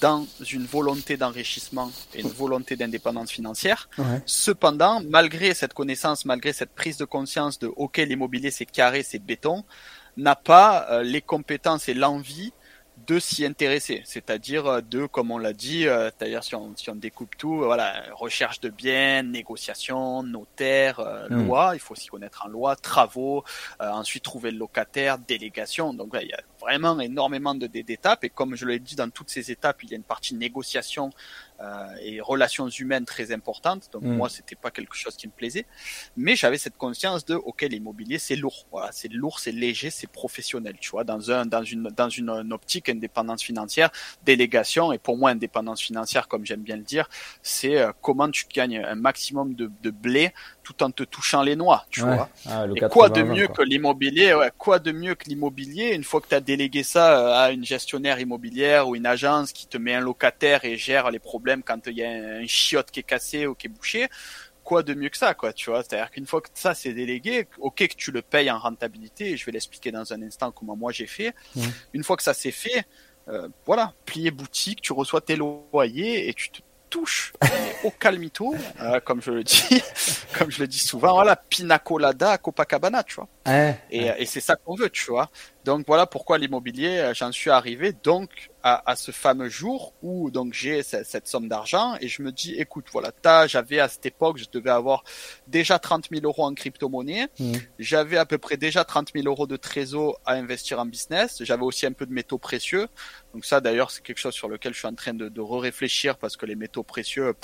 dans 0.00 0.26
une 0.50 0.64
volonté 0.64 1.16
d'enrichissement 1.16 1.90
et 2.14 2.20
une 2.20 2.28
volonté 2.28 2.76
d'indépendance 2.76 3.30
financière. 3.30 3.88
Cependant, 4.26 5.00
malgré 5.08 5.54
cette 5.54 5.74
connaissance, 5.74 6.24
malgré 6.24 6.52
cette 6.52 6.74
prise 6.74 6.96
de 6.96 7.04
conscience 7.04 7.58
de 7.58 7.68
OK, 7.76 7.98
l'immobilier 7.98 8.50
c'est 8.50 8.66
carré, 8.66 9.02
c'est 9.02 9.18
béton, 9.18 9.64
n'a 10.16 10.36
pas 10.36 10.86
euh, 10.90 11.02
les 11.02 11.22
compétences 11.22 11.88
et 11.88 11.94
l'envie 11.94 12.52
de 13.06 13.18
s'y 13.18 13.44
intéresser, 13.44 14.02
c'est-à-dire 14.04 14.66
euh, 14.66 14.80
de, 14.80 15.06
comme 15.06 15.30
on 15.30 15.38
l'a 15.38 15.52
dit, 15.52 15.86
euh, 15.86 16.10
c'est-à-dire 16.10 16.44
si 16.44 16.54
on, 16.54 16.76
si 16.76 16.90
on 16.90 16.94
découpe 16.94 17.36
tout, 17.36 17.56
voilà, 17.56 18.02
recherche 18.12 18.60
de 18.60 18.68
biens, 18.68 19.22
négociation, 19.22 20.22
notaire, 20.22 21.00
hmm. 21.30 21.46
loi, 21.46 21.70
il 21.74 21.80
faut 21.80 21.94
s'y 21.94 22.08
connaître 22.08 22.44
en 22.46 22.48
loi, 22.48 22.76
travaux, 22.76 23.44
ensuite 23.80 24.22
trouver 24.22 24.50
le 24.50 24.58
locataire, 24.58 25.18
délégation. 25.18 25.94
Donc 25.94 26.16
il 26.20 26.28
y 26.28 26.32
a 26.32 26.42
vraiment 26.60 26.98
énormément 27.00 27.54
de 27.54 27.66
d'étapes 27.66 28.24
et 28.24 28.28
comme 28.28 28.54
je 28.54 28.66
l'ai 28.66 28.78
dit 28.78 28.94
dans 28.94 29.10
toutes 29.10 29.30
ces 29.30 29.50
étapes, 29.50 29.82
il 29.82 29.90
y 29.90 29.94
a 29.94 29.96
une 29.96 30.02
partie 30.02 30.34
négociation 30.34 31.10
euh, 31.10 31.12
et 32.02 32.20
relations 32.20 32.68
humaines 32.68 33.04
très 33.04 33.32
importantes. 33.32 33.88
Donc 33.92 34.02
mm. 34.02 34.16
moi, 34.16 34.28
c'était 34.28 34.56
pas 34.56 34.70
quelque 34.70 34.96
chose 34.96 35.16
qui 35.16 35.26
me 35.26 35.32
plaisait, 35.32 35.66
mais 36.16 36.36
j'avais 36.36 36.58
cette 36.58 36.76
conscience 36.76 37.24
de 37.24 37.34
ok, 37.34 37.62
l'immobilier 37.62 38.18
c'est 38.18 38.36
lourd, 38.36 38.66
voilà, 38.70 38.90
c'est 38.92 39.12
lourd, 39.12 39.38
c'est 39.38 39.52
léger, 39.52 39.90
c'est 39.90 40.06
professionnel, 40.06 40.76
tu 40.80 40.90
vois, 40.90 41.04
dans 41.04 41.30
un 41.30 41.46
dans 41.46 41.62
une 41.62 41.84
dans 41.84 42.08
une, 42.08 42.52
optique 42.52 42.88
indépendance 42.88 43.42
financière, 43.42 43.90
délégation 44.24 44.92
et 44.92 44.98
pour 44.98 45.16
moi 45.16 45.30
indépendance 45.30 45.80
financière, 45.80 46.28
comme 46.28 46.44
j'aime 46.44 46.62
bien 46.62 46.76
le 46.76 46.82
dire, 46.82 47.08
c'est 47.42 47.78
euh, 47.78 47.92
comment 48.00 48.30
tu 48.30 48.46
gagnes 48.52 48.78
un 48.84 48.94
maximum 48.94 49.54
de, 49.54 49.70
de 49.82 49.90
blé 49.90 50.32
tout 50.62 50.82
en 50.82 50.90
te 50.90 51.02
touchant 51.02 51.42
les 51.42 51.56
noix, 51.56 51.84
tu 51.90 52.00
vois. 52.00 52.28
Ah, 52.46 52.66
et 52.74 52.80
quoi 52.88 53.08
de 53.08 53.22
mieux 53.22 53.48
que 53.48 53.62
l'immobilier 53.62 54.34
ouais, 54.34 54.50
Quoi 54.56 54.78
de 54.78 54.92
mieux 54.92 55.14
que 55.14 55.28
l'immobilier 55.28 55.94
une 55.94 56.04
fois 56.04 56.20
que 56.20 56.28
tu 56.28 56.34
as 56.34 56.40
délégué 56.40 56.82
ça 56.82 57.18
euh, 57.18 57.46
à 57.46 57.50
une 57.50 57.64
gestionnaire 57.64 58.20
immobilière 58.20 58.88
ou 58.88 58.96
une 58.96 59.06
agence 59.06 59.52
qui 59.52 59.66
te 59.66 59.76
met 59.76 59.94
un 59.94 60.00
locataire 60.00 60.64
et 60.64 60.76
gère 60.76 61.10
les 61.10 61.18
problèmes 61.18 61.62
quand 61.62 61.86
il 61.86 61.96
y 61.96 62.04
a 62.04 62.10
un 62.10 62.46
chiotte 62.46 62.90
qui 62.90 63.00
est 63.00 63.04
cassé 63.04 63.46
ou 63.46 63.54
qui 63.54 63.66
est 63.66 63.70
bouché? 63.70 64.08
Quoi 64.62 64.84
de 64.84 64.94
mieux 64.94 65.08
que 65.08 65.16
ça, 65.16 65.34
quoi, 65.34 65.52
tu 65.52 65.70
vois? 65.70 65.82
C'est-à-dire 65.82 66.10
qu'une 66.12 66.26
fois 66.26 66.40
que 66.40 66.48
ça 66.54 66.74
c'est 66.74 66.92
délégué, 66.92 67.48
ok 67.58 67.88
que 67.88 67.94
tu 67.96 68.12
le 68.12 68.22
payes 68.22 68.50
en 68.50 68.58
rentabilité, 68.58 69.30
et 69.30 69.36
je 69.36 69.44
vais 69.44 69.52
l'expliquer 69.52 69.90
dans 69.90 70.12
un 70.12 70.22
instant 70.22 70.52
comment 70.52 70.76
moi 70.76 70.92
j'ai 70.92 71.08
fait. 71.08 71.34
Une 71.92 72.04
fois 72.04 72.16
que 72.16 72.22
ça 72.22 72.32
c'est 72.32 72.52
fait, 72.52 72.86
euh, 73.28 73.48
voilà, 73.66 73.92
plier 74.04 74.30
boutique, 74.30 74.80
tu 74.80 74.92
reçois 74.92 75.20
tes 75.20 75.36
loyers 75.36 76.28
et 76.28 76.34
tu 76.34 76.50
te 76.50 76.60
touche 76.92 77.32
au 77.84 77.90
calmito, 77.90 78.54
euh, 78.82 79.00
comme 79.00 79.22
je 79.22 79.30
le 79.30 79.42
dis, 79.42 79.82
comme 80.38 80.50
je 80.50 80.60
le 80.60 80.66
dis 80.66 80.78
souvent, 80.78 81.14
voilà, 81.14 81.36
pina 81.36 81.78
colada 81.78 82.32
à 82.32 82.38
Copacabana, 82.38 83.02
tu 83.02 83.14
vois. 83.14 83.28
Et, 83.46 84.06
et 84.18 84.26
c'est 84.26 84.40
ça 84.40 84.56
qu'on 84.56 84.74
veut, 84.74 84.90
tu 84.90 85.10
vois. 85.10 85.30
Donc 85.64 85.84
voilà 85.86 86.06
pourquoi 86.06 86.38
l'immobilier, 86.38 86.98
euh, 86.98 87.14
j'en 87.14 87.30
suis 87.30 87.50
arrivé 87.50 87.92
donc 87.92 88.50
à, 88.64 88.90
à, 88.90 88.96
ce 88.96 89.12
fameux 89.12 89.48
jour 89.48 89.94
où 90.02 90.30
donc 90.30 90.54
j'ai 90.54 90.82
cette, 90.82 91.06
cette, 91.06 91.28
somme 91.28 91.48
d'argent 91.48 91.96
et 92.00 92.08
je 92.08 92.22
me 92.22 92.32
dis 92.32 92.54
écoute 92.54 92.86
voilà, 92.90 93.12
j'avais 93.46 93.78
à 93.78 93.88
cette 93.88 94.06
époque 94.06 94.38
je 94.38 94.46
devais 94.52 94.70
avoir 94.70 95.04
déjà 95.46 95.78
30 95.78 96.08
000 96.10 96.24
euros 96.24 96.44
en 96.44 96.54
crypto-monnaie, 96.54 97.28
mmh. 97.38 97.52
j'avais 97.78 98.16
à 98.16 98.26
peu 98.26 98.38
près 98.38 98.56
déjà 98.56 98.84
30 98.84 99.10
000 99.14 99.26
euros 99.26 99.46
de 99.46 99.56
trésor 99.56 100.20
à 100.26 100.34
investir 100.34 100.80
en 100.80 100.86
business, 100.86 101.42
j'avais 101.44 101.64
aussi 101.64 101.86
un 101.86 101.92
peu 101.92 102.06
de 102.06 102.12
métaux 102.12 102.38
précieux. 102.38 102.88
Donc 103.32 103.44
ça 103.44 103.60
d'ailleurs 103.60 103.92
c'est 103.92 104.02
quelque 104.02 104.18
chose 104.18 104.34
sur 104.34 104.48
lequel 104.48 104.72
je 104.74 104.78
suis 104.78 104.88
en 104.88 104.94
train 104.94 105.14
de, 105.14 105.28
de 105.28 105.40
réfléchir 105.40 106.18
parce 106.18 106.36
que 106.36 106.46
les 106.46 106.56
métaux 106.56 106.82
précieux, 106.82 107.34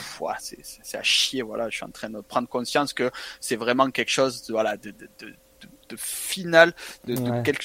c'est 0.41 0.99
à 0.99 1.03
chier 1.03 1.43
voilà, 1.43 1.71
je 1.71 1.77
suis 1.77 1.85
en 1.85 1.91
train 1.91 2.11
de 2.11 2.21
prendre 2.21 2.49
conscience 2.49 2.93
que 2.93 3.11
c'est 3.41 3.57
vraiment 3.57 3.91
quelque 3.91 4.11
chose 4.11 4.45
voilà 4.51 4.77
de, 4.77 4.91
de, 4.91 5.09
de 5.21 5.35
de 5.89 5.97
finale, 5.97 6.73
de, 7.05 7.15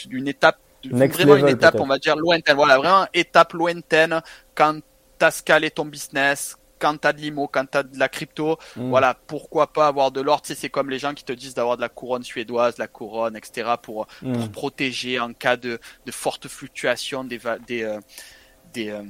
d'une 0.07 0.27
étape, 0.27 0.57
vraiment 0.85 1.35
une 1.35 1.49
étape, 1.49 1.75
on 1.79 1.85
va 1.85 1.97
dire 1.97 2.15
lointaine. 2.15 2.55
Voilà, 2.55 2.77
vraiment 2.77 3.07
étape 3.13 3.53
lointaine 3.53 4.21
quand 4.55 4.79
t'as 5.17 5.31
scalé 5.31 5.71
ton 5.71 5.85
business, 5.85 6.57
quand 6.83 6.97
t'as 6.97 7.13
de 7.13 7.21
l'IMO, 7.21 7.47
quand 7.47 7.65
t'as 7.65 7.83
de 7.83 7.97
la 7.97 8.09
crypto, 8.09 8.57
mm. 8.75 8.89
voilà, 8.89 9.13
pourquoi 9.27 9.71
pas 9.71 9.87
avoir 9.87 10.11
de 10.11 10.19
l'or, 10.19 10.41
tu 10.41 10.49
sais, 10.49 10.55
c'est 10.59 10.69
comme 10.69 10.89
les 10.89 10.99
gens 10.99 11.13
qui 11.13 11.23
te 11.23 11.31
disent 11.31 11.53
d'avoir 11.53 11.77
de 11.77 11.81
la 11.81 11.87
couronne 11.87 12.23
suédoise, 12.23 12.77
la 12.77 12.87
couronne, 12.87 13.37
etc., 13.37 13.71
pour, 13.81 14.07
mm. 14.21 14.33
pour 14.33 14.49
protéger 14.49 15.17
en 15.17 15.31
cas 15.31 15.55
de, 15.55 15.79
de 16.05 16.11
forte 16.11 16.49
fluctuation 16.49 17.23
des, 17.23 17.39
des, 17.67 17.83
euh, 17.83 17.99
des, 18.73 18.89
euh, 18.89 19.01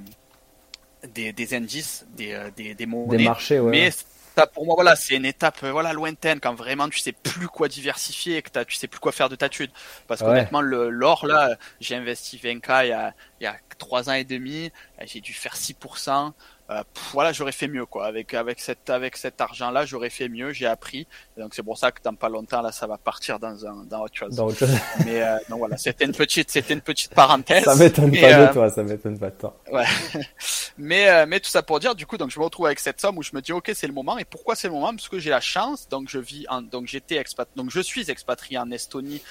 des, 1.15 1.33
des, 1.33 1.53
indices, 1.55 2.05
des, 2.15 2.33
euh, 2.33 2.51
des, 2.55 2.75
des 2.75 2.85
monnaies. 2.85 3.17
Des 3.17 3.23
marchés, 3.23 3.59
ouais. 3.59 3.71
Mais 3.71 3.89
ça 4.35 4.47
pour 4.47 4.65
moi 4.65 4.75
voilà 4.75 4.95
c'est 4.95 5.15
une 5.15 5.25
étape 5.25 5.63
euh, 5.63 5.71
voilà 5.71 5.93
lointaine 5.93 6.39
quand 6.39 6.53
vraiment 6.55 6.89
tu 6.89 6.99
sais 6.99 7.11
plus 7.11 7.47
quoi 7.47 7.67
diversifier 7.67 8.41
que 8.41 8.63
tu 8.63 8.75
sais 8.75 8.87
plus 8.87 8.99
quoi 8.99 9.11
faire 9.11 9.29
de 9.29 9.35
ta 9.35 9.49
thune. 9.49 9.69
Parce 10.07 10.21
qu'honnêtement 10.21 10.61
le 10.61 10.89
l'or 10.89 11.25
là 11.25 11.57
j'ai 11.79 11.95
investi 11.95 12.37
20k 12.37 12.85
il 12.85 12.89
y 12.89 12.91
a 12.91 13.13
il 13.39 13.43
y 13.43 13.47
a 13.47 13.55
trois 13.77 14.09
ans 14.09 14.13
et 14.13 14.23
demi 14.23 14.71
j'ai 15.05 15.21
dû 15.21 15.33
faire 15.33 15.55
6% 15.55 16.31
euh, 16.73 16.83
voilà, 17.13 17.31
j'aurais 17.31 17.51
fait 17.51 17.67
mieux 17.67 17.85
quoi. 17.85 18.05
Avec 18.05 18.33
avec 18.33 18.59
cet 18.59 18.89
avec 18.89 19.17
cet 19.17 19.39
argent-là, 19.41 19.85
j'aurais 19.85 20.09
fait 20.09 20.29
mieux. 20.29 20.51
J'ai 20.51 20.65
appris. 20.65 21.07
donc 21.37 21.53
c'est 21.53 21.63
pour 21.63 21.77
ça 21.77 21.91
que 21.91 22.01
dans 22.03 22.15
pas 22.15 22.29
longtemps 22.29 22.61
là, 22.61 22.71
ça 22.71 22.87
va 22.87 22.97
partir 22.97 23.39
dans 23.39 23.65
un 23.65 23.83
dans 23.85 24.03
autre 24.03 24.15
chose. 24.15 24.35
Dans 24.35 24.47
autre 24.47 24.57
chose. 24.57 24.69
Mais 25.05 25.21
euh, 25.21 25.37
donc 25.49 25.59
voilà, 25.59 25.77
c'était 25.77 26.05
une 26.05 26.13
petite 26.13 26.49
c'était 26.49 26.73
une 26.73 26.81
petite 26.81 27.13
parenthèse. 27.13 27.63
Ça 27.63 27.75
m'étonne 27.75 28.11
pas 28.11 28.33
de 28.33 28.41
euh, 28.41 28.53
toi, 28.53 28.69
ça 28.69 28.83
m'étonne 28.83 29.19
pas 29.19 29.29
de 29.29 29.35
toi. 29.35 29.57
Ouais. 29.71 29.85
mais 30.77 31.09
euh, 31.09 31.25
mais 31.27 31.39
tout 31.39 31.49
ça 31.49 31.63
pour 31.63 31.79
dire, 31.79 31.95
du 31.95 32.05
coup, 32.05 32.17
donc 32.17 32.31
je 32.31 32.39
me 32.39 32.43
retrouve 32.43 32.65
avec 32.65 32.79
cette 32.79 32.99
somme 32.99 33.17
où 33.17 33.23
je 33.23 33.31
me 33.33 33.41
dis 33.41 33.51
ok, 33.51 33.71
c'est 33.73 33.87
le 33.87 33.93
moment. 33.93 34.17
Et 34.17 34.25
pourquoi 34.25 34.55
c'est 34.55 34.67
le 34.67 34.73
moment? 34.73 34.91
Parce 34.93 35.09
que 35.09 35.19
j'ai 35.19 35.29
la 35.29 35.41
chance. 35.41 35.87
Donc 35.89 36.09
je 36.09 36.19
vis 36.19 36.45
en 36.49 36.61
donc 36.61 36.87
j'étais 36.87 37.15
expat 37.15 37.47
donc 37.55 37.69
je 37.71 37.79
suis 37.79 38.09
expatrié 38.09 38.57
en 38.57 38.71
Estonie 38.71 39.21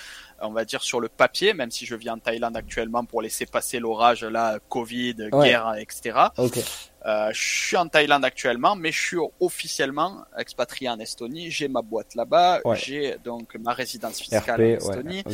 on 0.44 0.50
va 0.50 0.64
dire 0.64 0.83
sur 0.83 1.00
le 1.00 1.09
papier, 1.09 1.55
même 1.55 1.70
si 1.70 1.87
je 1.87 1.94
vis 1.94 2.11
en 2.11 2.18
Thaïlande 2.18 2.57
actuellement 2.57 3.05
pour 3.05 3.22
laisser 3.22 3.46
passer 3.46 3.78
l'orage 3.78 4.24
là, 4.24 4.59
Covid, 4.68 5.14
guerre, 5.33 5.74
etc. 5.78 6.18
Okay. 6.37 6.64
Euh, 7.05 7.31
je 7.33 7.41
suis 7.41 7.77
en 7.77 7.88
Thaïlande 7.88 8.25
actuellement, 8.25 8.77
mais 8.77 8.93
je 8.93 9.01
suis 9.01 9.17
officiellement 9.41 10.25
expatrié 10.38 10.88
en 10.88 10.99
Estonie. 10.99 11.51
J'ai 11.51 11.69
ma 11.69 11.83
boîte 11.83 12.15
là-bas, 12.15 12.61
j'ai 12.75 13.17
donc 13.25 13.57
ma 13.57 13.73
résidence 13.73 14.21
fiscale 14.21 14.61
en 14.61 14.65
Estonie. 14.65 15.25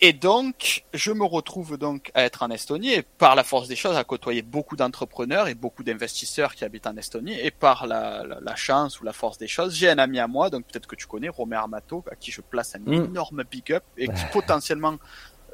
et 0.00 0.12
donc, 0.12 0.84
je 0.94 1.10
me 1.10 1.24
retrouve 1.24 1.78
donc 1.78 2.12
à 2.14 2.22
être 2.22 2.44
en 2.44 2.50
Estonie 2.50 2.92
et 2.92 3.02
par 3.02 3.34
la 3.34 3.42
force 3.42 3.66
des 3.66 3.74
choses 3.74 3.96
à 3.96 4.04
côtoyer 4.04 4.42
beaucoup 4.42 4.76
d'entrepreneurs 4.76 5.48
et 5.48 5.54
beaucoup 5.54 5.82
d'investisseurs 5.82 6.54
qui 6.54 6.64
habitent 6.64 6.86
en 6.86 6.96
Estonie 6.96 7.38
et 7.40 7.50
par 7.50 7.86
la, 7.86 8.24
la, 8.40 8.56
chance 8.56 9.00
ou 9.00 9.04
la 9.04 9.12
force 9.12 9.38
des 9.38 9.48
choses, 9.48 9.74
j'ai 9.74 9.88
un 9.88 9.98
ami 9.98 10.20
à 10.20 10.28
moi, 10.28 10.48
donc 10.48 10.66
peut-être 10.66 10.86
que 10.86 10.96
tu 10.96 11.06
connais, 11.06 11.28
Romer 11.28 11.56
Armato, 11.56 12.04
à 12.10 12.14
qui 12.14 12.30
je 12.30 12.40
place 12.40 12.76
un 12.76 12.80
mm. 12.80 13.06
énorme 13.06 13.42
big 13.50 13.72
up 13.72 13.82
et 13.96 14.06
qui 14.06 14.24
potentiellement 14.32 14.96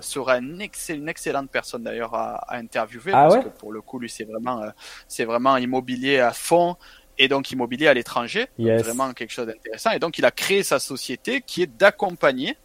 sera 0.00 0.38
une, 0.38 0.66
une 0.88 1.08
excellente 1.08 1.50
personne 1.50 1.84
d'ailleurs 1.84 2.14
à, 2.14 2.36
à, 2.52 2.56
interviewer 2.56 3.12
ah 3.14 3.28
parce 3.28 3.44
que 3.44 3.48
pour 3.50 3.72
le 3.72 3.80
coup 3.80 3.98
lui 3.98 4.08
c'est 4.08 4.24
vraiment 4.24 4.62
euh, 4.62 4.70
c'est 5.08 5.24
vraiment 5.24 5.56
immobilier 5.56 6.18
à 6.18 6.32
fond 6.32 6.76
et 7.18 7.28
donc 7.28 7.50
immobilier 7.50 7.88
à 7.88 7.94
l'étranger 7.94 8.48
vraiment 8.58 9.12
quelque 9.12 9.32
chose 9.32 9.46
d'intéressant 9.46 9.90
et 9.90 9.98
donc 9.98 10.18
il 10.18 10.24
a 10.24 10.30
créé 10.30 10.62
sa 10.62 10.78
société 10.78 11.42
qui 11.42 11.62
est 11.62 11.76
d'accompagner 11.78 12.56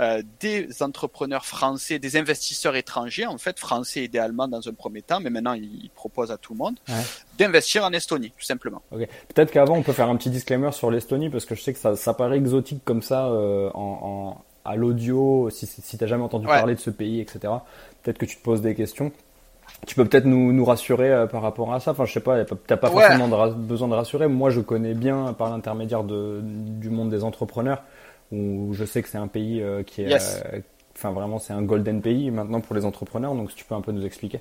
euh, 0.00 0.22
des 0.40 0.82
entrepreneurs 0.82 1.44
français, 1.44 1.98
des 1.98 2.16
investisseurs 2.16 2.74
étrangers, 2.76 3.26
en 3.26 3.36
fait 3.36 3.58
français 3.58 4.04
idéalement 4.04 4.48
dans 4.48 4.66
un 4.66 4.72
premier 4.72 5.02
temps, 5.02 5.20
mais 5.20 5.28
maintenant 5.28 5.52
il, 5.52 5.90
propose 5.94 6.30
à 6.30 6.38
tout 6.38 6.54
le 6.54 6.58
monde 6.58 6.78
d'investir 7.38 7.84
en 7.84 7.92
Estonie, 7.92 8.30
tout 8.30 8.44
simplement. 8.44 8.80
Okay. 8.90 9.06
Peut-être 9.34 9.50
qu'avant 9.50 9.76
on 9.76 9.82
peut 9.82 9.92
faire 9.92 10.08
un 10.08 10.16
petit 10.16 10.30
disclaimer 10.30 10.72
sur 10.72 10.90
l'Estonie 10.90 11.28
parce 11.28 11.44
que 11.44 11.54
je 11.54 11.60
sais 11.60 11.74
que 11.74 11.78
ça, 11.78 11.94
ça 11.94 12.14
paraît 12.14 12.38
exotique 12.38 12.82
comme 12.84 13.02
ça 13.02 13.26
euh, 13.26 13.70
en, 13.74 14.38
en 14.38 14.44
à 14.64 14.76
l'audio, 14.76 15.50
si, 15.50 15.66
si 15.66 15.98
tu 15.98 16.04
n'as 16.04 16.08
jamais 16.08 16.22
entendu 16.22 16.46
parler 16.46 16.74
de 16.74 16.80
ce 16.80 16.90
pays, 16.90 17.20
etc. 17.20 17.40
Peut-être 18.02 18.18
que 18.18 18.26
tu 18.26 18.36
te 18.36 18.42
poses 18.42 18.60
des 18.60 18.74
questions. 18.74 19.12
Tu 19.86 19.94
peux 19.94 20.04
peut-être 20.04 20.26
nous, 20.26 20.52
nous 20.52 20.64
rassurer 20.64 21.10
euh, 21.10 21.26
par 21.26 21.42
rapport 21.42 21.72
à 21.72 21.80
ça. 21.80 21.92
Enfin, 21.92 22.04
je 22.04 22.12
sais 22.12 22.20
pas, 22.20 22.44
t'as 22.44 22.76
pas 22.76 22.90
forcément 22.90 23.28
besoin 23.50 23.88
de 23.88 23.94
rassurer. 23.94 24.28
Moi, 24.28 24.50
je 24.50 24.60
connais 24.60 24.94
bien 24.94 25.32
par 25.32 25.50
l'intermédiaire 25.50 26.04
du 26.04 26.90
monde 26.90 27.10
des 27.10 27.24
entrepreneurs, 27.24 27.82
où 28.30 28.72
je 28.74 28.84
sais 28.84 29.02
que 29.02 29.08
c'est 29.08 29.18
un 29.18 29.26
pays 29.26 29.60
euh, 29.60 29.82
qui 29.82 30.02
est, 30.02 30.12
euh, 30.14 30.60
enfin 30.96 31.10
vraiment, 31.10 31.38
c'est 31.38 31.52
un 31.52 31.62
golden 31.62 32.00
pays 32.00 32.30
maintenant 32.30 32.60
pour 32.60 32.76
les 32.76 32.84
entrepreneurs. 32.84 33.34
Donc, 33.34 33.50
si 33.50 33.56
tu 33.56 33.64
peux 33.64 33.74
un 33.74 33.80
peu 33.80 33.92
nous 33.92 34.06
expliquer. 34.06 34.40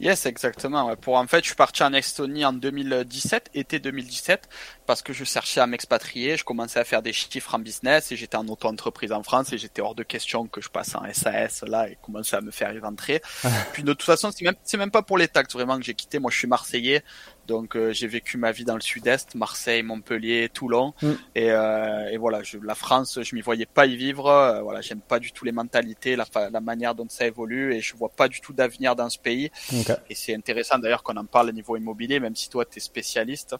Yes, 0.00 0.26
exactement. 0.26 0.94
Pour 0.96 1.16
en 1.16 1.26
fait, 1.26 1.40
je 1.40 1.48
suis 1.48 1.54
parti 1.56 1.82
en 1.82 1.92
Estonie 1.92 2.44
en 2.44 2.52
2017, 2.52 3.50
été 3.54 3.78
2017, 3.78 4.48
parce 4.86 5.02
que 5.02 5.12
je 5.12 5.24
cherchais 5.24 5.60
à 5.60 5.66
m'expatrier. 5.66 6.36
Je 6.36 6.44
commençais 6.44 6.80
à 6.80 6.84
faire 6.84 7.02
des 7.02 7.12
chiffres 7.12 7.54
en 7.54 7.58
business 7.58 8.12
et 8.12 8.16
j'étais 8.16 8.36
en 8.36 8.46
auto-entreprise 8.48 9.12
en 9.12 9.22
France 9.22 9.52
et 9.52 9.58
j'étais 9.58 9.82
hors 9.82 9.94
de 9.94 10.02
question 10.02 10.46
que 10.46 10.60
je 10.60 10.68
passe 10.68 10.94
en 10.94 11.02
SAS 11.12 11.62
là 11.62 11.88
et 11.88 11.98
commencer 12.02 12.36
à 12.36 12.40
me 12.40 12.50
faire 12.50 12.72
y 12.72 12.78
rentrer. 12.78 13.22
Puis 13.72 13.82
de 13.82 13.92
toute 13.92 14.02
façon, 14.02 14.30
c'est 14.30 14.44
même 14.44 14.54
c'est 14.64 14.76
même 14.76 14.90
pas 14.90 15.02
pour 15.02 15.18
les 15.18 15.28
taxes 15.28 15.54
vraiment 15.54 15.78
que 15.78 15.84
j'ai 15.84 15.94
quitté. 15.94 16.18
Moi, 16.18 16.30
je 16.30 16.38
suis 16.38 16.48
marseillais, 16.48 17.02
donc 17.46 17.76
euh, 17.76 17.92
j'ai 17.92 18.06
vécu 18.06 18.38
ma 18.38 18.52
vie 18.52 18.64
dans 18.64 18.74
le 18.74 18.80
sud-est, 18.80 19.34
Marseille, 19.34 19.82
Montpellier, 19.82 20.48
Toulon, 20.52 20.94
mm. 21.02 21.12
et, 21.34 21.50
euh, 21.50 22.08
et, 22.10 22.16
voilà, 22.16 22.42
je, 22.42 22.58
la 22.58 22.74
France, 22.74 23.18
je 23.22 23.34
m'y 23.34 23.40
voyais 23.40 23.66
pas 23.66 23.86
y 23.86 23.96
vivre. 23.96 24.26
Euh, 24.26 24.62
voilà, 24.62 24.80
j'aime 24.80 25.00
pas 25.00 25.18
du 25.18 25.32
tout 25.32 25.44
les 25.44 25.52
mentalités, 25.52 26.16
la, 26.16 26.26
la, 26.50 26.60
manière 26.60 26.94
dont 26.94 27.06
ça 27.08 27.26
évolue, 27.26 27.74
et 27.74 27.80
je 27.80 27.94
vois 27.96 28.08
pas 28.08 28.28
du 28.28 28.40
tout 28.40 28.52
d'avenir 28.52 28.96
dans 28.96 29.10
ce 29.10 29.18
pays. 29.18 29.50
Et 30.08 30.14
c'est 30.14 30.34
intéressant 30.34 30.78
d'ailleurs 30.78 31.02
qu'on 31.02 31.16
en 31.16 31.24
parle 31.24 31.50
au 31.50 31.52
niveau 31.52 31.76
immobilier, 31.76 32.20
même 32.20 32.36
si 32.36 32.48
toi 32.48 32.64
tu 32.64 32.78
es 32.78 32.80
spécialiste. 32.80 33.56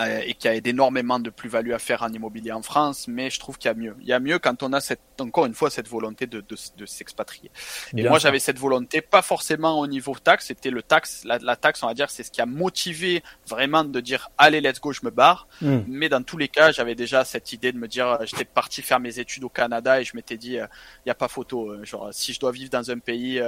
Euh, 0.00 0.22
et 0.26 0.34
qui 0.34 0.48
a 0.48 0.54
énormément 0.54 1.20
de 1.20 1.30
plus-value 1.30 1.70
à 1.70 1.78
faire 1.78 2.02
en 2.02 2.08
immobilier 2.08 2.50
en 2.50 2.62
France, 2.62 3.06
mais 3.06 3.30
je 3.30 3.38
trouve 3.38 3.58
qu'il 3.58 3.68
y 3.68 3.70
a 3.70 3.74
mieux. 3.74 3.94
Il 4.00 4.08
y 4.08 4.12
a 4.12 4.18
mieux 4.18 4.40
quand 4.40 4.64
on 4.64 4.72
a 4.72 4.80
cette, 4.80 4.98
encore 5.20 5.46
une 5.46 5.54
fois 5.54 5.70
cette 5.70 5.86
volonté 5.86 6.26
de, 6.26 6.40
de, 6.40 6.56
de 6.76 6.84
s'expatrier. 6.84 7.52
Et 7.96 8.02
moi 8.08 8.18
j'avais 8.18 8.40
cette 8.40 8.58
volonté, 8.58 9.00
pas 9.00 9.22
forcément 9.22 9.78
au 9.78 9.86
niveau 9.86 10.16
taxe, 10.16 10.46
c'était 10.46 10.70
le 10.70 10.82
taxe, 10.82 11.22
la, 11.24 11.38
la, 11.38 11.54
taxe 11.54 11.84
on 11.84 11.86
va 11.86 11.94
dire, 11.94 12.10
c'est 12.10 12.24
ce 12.24 12.32
qui 12.32 12.40
a 12.40 12.46
motivé 12.46 13.22
vraiment 13.46 13.84
de 13.84 14.00
dire 14.00 14.30
allez 14.36 14.60
let's 14.60 14.80
go, 14.80 14.92
je 14.92 14.98
me 15.04 15.10
barre. 15.12 15.46
Hmm. 15.60 15.82
Mais 15.86 16.08
dans 16.08 16.24
tous 16.24 16.38
les 16.38 16.48
cas, 16.48 16.72
j'avais 16.72 16.96
déjà 16.96 17.24
cette 17.24 17.52
idée 17.52 17.70
de 17.70 17.78
me 17.78 17.86
dire, 17.86 18.08
euh, 18.08 18.24
j'étais 18.24 18.44
parti 18.44 18.82
faire 18.82 18.98
mes 18.98 19.20
études 19.20 19.44
au 19.44 19.48
Canada 19.48 20.00
et 20.00 20.04
je 20.04 20.16
m'étais 20.16 20.36
dit, 20.36 20.54
il 20.54 20.58
euh, 20.58 20.66
n'y 21.06 21.12
a 21.12 21.14
pas 21.14 21.28
photo, 21.28 21.84
genre 21.84 22.08
si 22.12 22.32
je 22.32 22.40
dois 22.40 22.50
vivre 22.50 22.70
dans 22.70 22.90
un 22.90 22.98
pays 22.98 23.40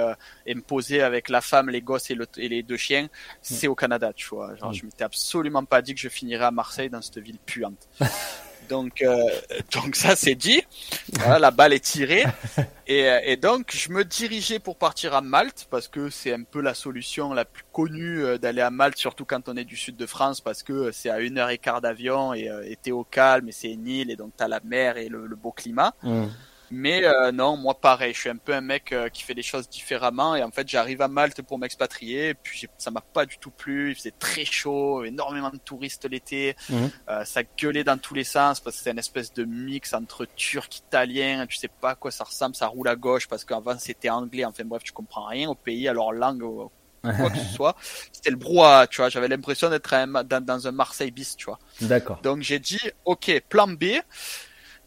et 0.45 0.55
me 0.55 0.61
poser 0.61 1.01
avec 1.01 1.27
la 1.27 1.41
femme, 1.41 1.69
les 1.69 1.81
gosses 1.81 2.09
et, 2.09 2.15
le, 2.15 2.25
et 2.37 2.47
les 2.47 2.63
deux 2.63 2.77
chiens, 2.77 3.03
hmm. 3.03 3.09
c'est 3.41 3.67
au 3.67 3.75
Canada, 3.75 4.13
tu 4.15 4.29
vois. 4.29 4.55
Genre 4.55 4.69
hmm. 4.69 4.73
je 4.73 4.85
m'étais 4.85 5.03
absolument 5.03 5.65
pas 5.65 5.81
dit 5.81 5.93
que 5.93 5.99
je 5.99 6.07
finirais 6.07 6.36
à 6.45 6.51
Marseille 6.51 6.89
dans 6.89 7.01
cette 7.01 7.19
ville 7.19 7.39
puante. 7.45 7.87
Donc, 8.69 9.01
euh, 9.01 9.23
donc 9.73 9.95
ça 9.95 10.15
c'est 10.15 10.35
dit. 10.35 10.61
Voilà, 11.13 11.39
la 11.39 11.51
balle 11.51 11.73
est 11.73 11.83
tirée. 11.83 12.25
Et, 12.89 13.05
et, 13.25 13.35
donc 13.35 13.71
je 13.75 13.91
me 13.91 14.05
dirigeais 14.05 14.59
pour 14.59 14.77
partir 14.77 15.13
à 15.13 15.19
Malte 15.19 15.67
parce 15.69 15.89
que 15.89 16.09
c'est 16.09 16.31
un 16.33 16.43
peu 16.43 16.61
la 16.61 16.73
solution 16.73 17.33
la 17.33 17.43
plus 17.43 17.65
connue 17.73 18.23
euh, 18.23 18.37
d'aller 18.37 18.61
à 18.61 18.71
Malte, 18.71 18.97
surtout 18.97 19.25
quand 19.25 19.49
on 19.49 19.57
est 19.57 19.65
du 19.65 19.75
sud 19.75 19.97
de 19.97 20.05
France, 20.05 20.39
parce 20.39 20.63
que 20.63 20.93
c'est 20.93 21.09
à 21.09 21.19
une 21.19 21.37
heure 21.37 21.49
et 21.49 21.57
quart 21.57 21.81
d'avion 21.81 22.33
et, 22.33 22.47
euh, 22.47 22.63
et 22.65 22.77
t'es 22.77 22.91
au 22.91 23.03
calme 23.03 23.49
et 23.49 23.51
c'est 23.51 23.73
une 23.73 23.87
île 23.87 24.09
et 24.09 24.15
donc 24.15 24.31
t'as 24.37 24.47
la 24.47 24.61
mer 24.63 24.95
et 24.95 25.09
le, 25.09 25.27
beau 25.35 25.51
climat. 25.51 25.93
Mm. 26.01 26.27
Mais 26.71 27.05
euh, 27.05 27.31
non, 27.31 27.55
moi 27.55 27.79
pareil, 27.79 28.13
je 28.13 28.19
suis 28.19 28.29
un 28.29 28.37
peu 28.37 28.53
un 28.53 28.61
mec 28.61 28.91
euh, 28.91 29.09
qui 29.09 29.23
fait 29.23 29.33
les 29.33 29.43
choses 29.43 29.69
différemment 29.69 30.35
et 30.35 30.43
en 30.43 30.51
fait 30.51 30.67
j'arrive 30.67 31.01
à 31.01 31.07
Malte 31.07 31.41
pour 31.41 31.59
m'expatrier 31.59 32.33
puis 32.33 32.67
ça 32.77 32.91
m'a 32.91 33.01
pas 33.01 33.25
du 33.25 33.37
tout 33.37 33.51
plu, 33.51 33.91
il 33.91 33.95
faisait 33.95 34.13
très 34.17 34.45
chaud, 34.45 35.03
énormément 35.03 35.49
de 35.49 35.57
touristes 35.57 36.09
l'été, 36.09 36.55
mhm. 36.69 36.89
euh, 37.09 37.25
ça 37.25 37.41
gueulait 37.43 37.83
dans 37.83 37.97
tous 37.97 38.13
les 38.13 38.23
sens 38.23 38.59
parce 38.59 38.77
que 38.77 38.83
c'est 38.83 38.91
une 38.91 38.99
espèce 38.99 39.33
de 39.33 39.45
mix 39.45 39.93
entre 39.93 40.25
turc, 40.35 40.77
italien, 40.77 41.45
tu 41.47 41.57
sais 41.57 41.69
pas 41.69 41.91
à 41.91 41.95
quoi 41.95 42.11
ça 42.11 42.25
ressemble, 42.25 42.55
ça 42.55 42.67
roule 42.67 42.87
à 42.89 42.95
gauche 42.95 43.27
parce 43.27 43.45
qu'avant 43.45 43.77
c'était 43.79 44.09
anglais, 44.09 44.45
enfin 44.45 44.63
bref 44.65 44.83
tu 44.83 44.91
comprends 44.91 45.25
rien 45.25 45.49
au 45.49 45.55
pays, 45.55 45.87
alors 45.87 46.11
langue 46.11 46.69
quoi 47.01 47.29
que 47.29 47.37
ce 47.37 47.45
soit, 47.55 47.75
c'était 48.11 48.31
le 48.31 48.35
brouhaha, 48.35 48.87
tu 48.87 48.97
vois, 48.97 49.09
j'avais 49.09 49.27
l'impression 49.27 49.69
d'être 49.69 50.23
dans, 50.23 50.43
dans 50.43 50.67
un 50.67 50.71
Marseille 50.71 51.11
bis, 51.11 51.35
tu 51.37 51.45
vois. 51.45 51.59
D'accord. 51.81 52.19
Donc 52.21 52.41
j'ai 52.41 52.59
dit 52.59 52.81
ok, 53.05 53.41
plan 53.49 53.67
B. 53.67 53.85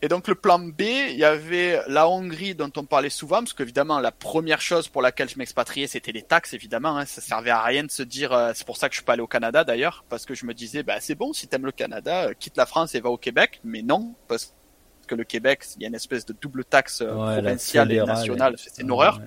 Et 0.02 0.08
donc 0.08 0.28
le 0.28 0.34
plan 0.34 0.58
B, 0.58 0.80
il 0.80 1.16
y 1.16 1.24
avait 1.24 1.82
la 1.86 2.08
Hongrie 2.08 2.54
dont 2.54 2.72
on 2.76 2.84
parlait 2.84 3.10
souvent, 3.10 3.38
parce 3.38 3.52
qu'évidemment 3.52 4.00
la 4.00 4.12
première 4.12 4.62
chose 4.62 4.88
pour 4.88 5.02
laquelle 5.02 5.28
je 5.28 5.36
m'expatriais, 5.36 5.86
c'était 5.86 6.12
les 6.12 6.22
taxes, 6.22 6.54
évidemment. 6.54 6.96
Hein, 6.96 7.04
ça 7.04 7.20
servait 7.20 7.50
à 7.50 7.62
rien 7.62 7.84
de 7.84 7.90
se 7.90 8.02
dire, 8.02 8.32
euh, 8.32 8.52
c'est 8.54 8.66
pour 8.66 8.78
ça 8.78 8.88
que 8.88 8.94
je 8.94 9.00
suis 9.00 9.04
pas 9.04 9.12
allé 9.12 9.22
au 9.22 9.26
Canada 9.26 9.62
d'ailleurs, 9.62 10.04
parce 10.08 10.24
que 10.24 10.34
je 10.34 10.46
me 10.46 10.54
disais, 10.54 10.82
bah 10.82 11.00
c'est 11.00 11.14
bon, 11.14 11.34
si 11.34 11.48
t'aimes 11.48 11.66
le 11.66 11.72
Canada, 11.72 12.28
euh, 12.28 12.34
quitte 12.38 12.56
la 12.56 12.64
France 12.64 12.94
et 12.94 13.00
va 13.00 13.10
au 13.10 13.18
Québec. 13.18 13.60
Mais 13.62 13.82
non, 13.82 14.14
parce 14.26 14.54
que 15.10 15.16
le 15.16 15.24
Québec, 15.24 15.64
il 15.76 15.82
y 15.82 15.84
a 15.86 15.88
une 15.88 15.96
espèce 15.96 16.24
de 16.24 16.32
double 16.32 16.64
taxe 16.64 17.02
provinciale 17.02 17.90
et 17.90 18.00
nationale. 18.04 18.54
C'est 18.56 18.82
une 18.82 18.92
horreur. 18.92 19.20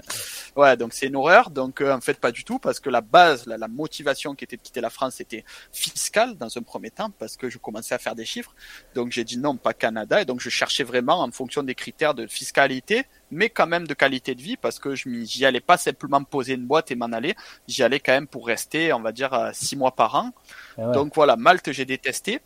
Ouais, 0.56 0.78
donc 0.78 0.94
c'est 0.94 1.08
une 1.08 1.18
horreur. 1.18 1.50
Donc 1.50 1.82
en 1.82 2.00
fait 2.00 2.18
pas 2.20 2.32
du 2.32 2.46
tout 2.46 2.58
parce 2.58 2.80
que 2.80 2.90
la 2.90 3.02
base, 3.02 3.46
la, 3.48 3.58
la 3.58 3.68
motivation 3.68 4.34
qui 4.34 4.46
était 4.46 4.56
de 4.56 4.62
quitter 4.62 4.80
la 4.80 4.90
France, 4.90 5.16
c'était 5.16 5.44
fiscale 5.74 6.38
dans 6.38 6.58
un 6.58 6.62
premier 6.62 6.90
temps 6.90 7.12
parce 7.20 7.36
que 7.36 7.50
je 7.50 7.58
commençais 7.58 7.96
à 7.96 8.00
faire 8.00 8.16
des 8.16 8.24
chiffres. 8.24 8.56
Donc 8.96 9.12
j'ai 9.12 9.26
dit 9.26 9.38
non, 9.38 9.58
pas 9.58 9.74
Canada 9.74 10.22
et 10.22 10.26
donc 10.26 10.40
je 10.40 10.50
cherchais 10.50 10.86
vraiment 10.86 11.20
en 11.22 11.32
fonction 11.32 11.64
des 11.64 11.76
critères 11.76 12.14
de 12.14 12.28
fiscalité 12.28 13.06
mais 13.34 13.50
quand 13.50 13.68
même 13.68 13.88
de 13.88 13.94
qualité 13.94 14.36
de 14.36 14.42
vie 14.42 14.58
parce 14.58 14.80
que 14.80 14.96
je 14.96 15.10
j'y 15.24 15.46
allais 15.46 15.60
pas 15.60 15.78
simplement 15.78 16.24
poser 16.24 16.54
une 16.54 16.66
boîte 16.66 16.92
et 16.92 16.96
m'en 16.96 17.12
aller, 17.12 17.36
j'y 17.68 17.84
allais 17.84 18.00
quand 18.00 18.14
même 18.14 18.28
pour 18.28 18.48
rester, 18.48 18.94
on 18.94 19.02
va 19.02 19.12
dire, 19.12 19.34
euh, 19.34 19.50
six 19.54 19.76
mois 19.76 19.92
par 19.92 20.16
an. 20.16 20.32
Ah 20.78 20.92
Donc 20.92 21.16
voilà, 21.16 21.36
Malte 21.36 21.72
j'ai 21.72 21.86
détesté. 21.86 22.42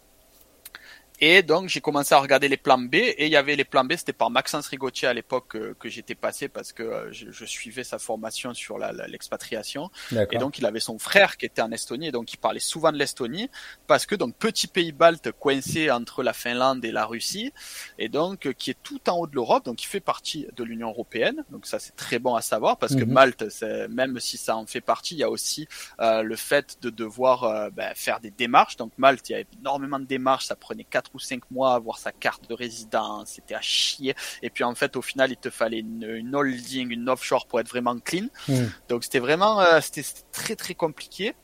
Et 1.19 1.41
donc 1.41 1.69
j'ai 1.69 1.81
commencé 1.81 2.13
à 2.13 2.19
regarder 2.19 2.47
les 2.47 2.57
plans 2.57 2.77
B 2.77 2.95
et 2.95 3.25
il 3.25 3.31
y 3.31 3.35
avait 3.35 3.55
les 3.55 3.63
plans 3.63 3.83
B, 3.83 3.93
c'était 3.97 4.13
par 4.13 4.29
Maxence 4.29 4.67
Rigotier 4.67 5.07
à 5.07 5.13
l'époque 5.13 5.47
que, 5.49 5.73
que 5.73 5.89
j'étais 5.89 6.15
passé 6.15 6.47
parce 6.47 6.73
que 6.73 6.83
euh, 6.83 7.11
je, 7.11 7.31
je, 7.31 7.45
suivais 7.45 7.83
sa 7.83 7.97
formation 7.97 8.53
sur 8.53 8.77
l'expatriation. 8.77 9.89
et 10.11 10.37
donc 10.37 10.59
il 10.59 10.65
avait 10.65 10.79
son 10.79 10.99
frère 10.99 11.37
qui 11.37 11.45
était 11.45 11.61
en 11.61 11.71
Estonie 11.71 12.07
et 12.07 12.11
donc 12.11 12.33
il 12.33 12.37
parlait 12.37 12.59
souvent 12.59 12.91
de 12.91 12.97
l'Estonie 12.97 13.49
parce 13.87 14.05
que 14.05 14.15
donc 14.15 14.35
petit 14.35 14.67
pays 14.67 14.91
balte 14.91 15.31
coincé 15.31 15.89
entre 15.89 16.23
la 16.23 16.33
Finlande 16.33 16.83
et 16.85 16.91
la 16.91 17.05
Russie 17.05 17.51
et 17.97 18.09
donc 18.09 18.45
euh, 18.45 18.53
qui 18.53 18.71
est 18.71 18.77
tout 18.83 19.09
en 19.09 19.17
haut 19.17 19.27
de 19.27 19.35
l'Europe, 19.35 19.65
donc 19.65 19.83
il 19.83 19.87
fait 19.87 19.99
partie 19.99 20.47
de 20.55 20.63
l'Union 20.63 20.89
européenne. 20.89 21.43
Donc 21.51 21.65
ça 21.65 21.79
c'est 21.79 21.95
très 21.95 22.19
bon 22.19 22.35
à 22.35 22.41
savoir 22.41 22.77
parce 22.77 22.95
que 22.95 23.03
mhm. 23.03 23.11
Malte, 23.11 23.63
même 23.89 24.19
si 24.19 24.37
ça 24.37 24.55
en 24.55 24.65
fait 24.65 24.81
partie, 24.81 25.15
il 25.15 25.19
y 25.19 25.23
a 25.23 25.29
aussi 25.29 25.67
euh, 25.99 26.21
le 26.21 26.35
fait 26.35 26.77
de 26.81 26.89
devoir 26.89 27.43
euh, 27.43 27.69
ben, 27.69 27.93
faire 27.95 28.19
des 28.19 28.31
démarches. 28.31 28.77
Donc 28.77 28.91
Malte, 28.97 29.29
il 29.29 29.33
y 29.33 29.35
a 29.35 29.43
énormément 29.59 29.99
de 29.99 30.05
démarches, 30.05 30.45
ça 30.45 30.55
prenait 30.55 30.83
quatre 30.83 31.06
ou 31.13 31.19
cinq 31.19 31.49
mois 31.51 31.73
à 31.73 31.75
avoir 31.75 31.97
sa 31.97 32.11
carte 32.11 32.49
de 32.49 32.53
résident, 32.53 33.23
c'était 33.25 33.55
à 33.55 33.61
chier. 33.61 34.15
Et 34.41 34.49
puis 34.49 34.63
en 34.63 34.75
fait, 34.75 34.95
au 34.95 35.01
final, 35.01 35.31
il 35.31 35.37
te 35.37 35.49
fallait 35.49 35.79
une, 35.79 36.35
holding, 36.35 36.91
une 36.91 37.09
offshore 37.09 37.47
pour 37.47 37.59
être 37.59 37.69
vraiment 37.69 37.97
clean. 37.99 38.27
Hmm. 38.47 38.67
Donc 38.89 39.03
c'était 39.03 39.19
vraiment, 39.19 39.59
euh, 39.61 39.79
c'était 39.81 40.03
très 40.31 40.55
très 40.55 40.75
compliqué. 40.75 41.35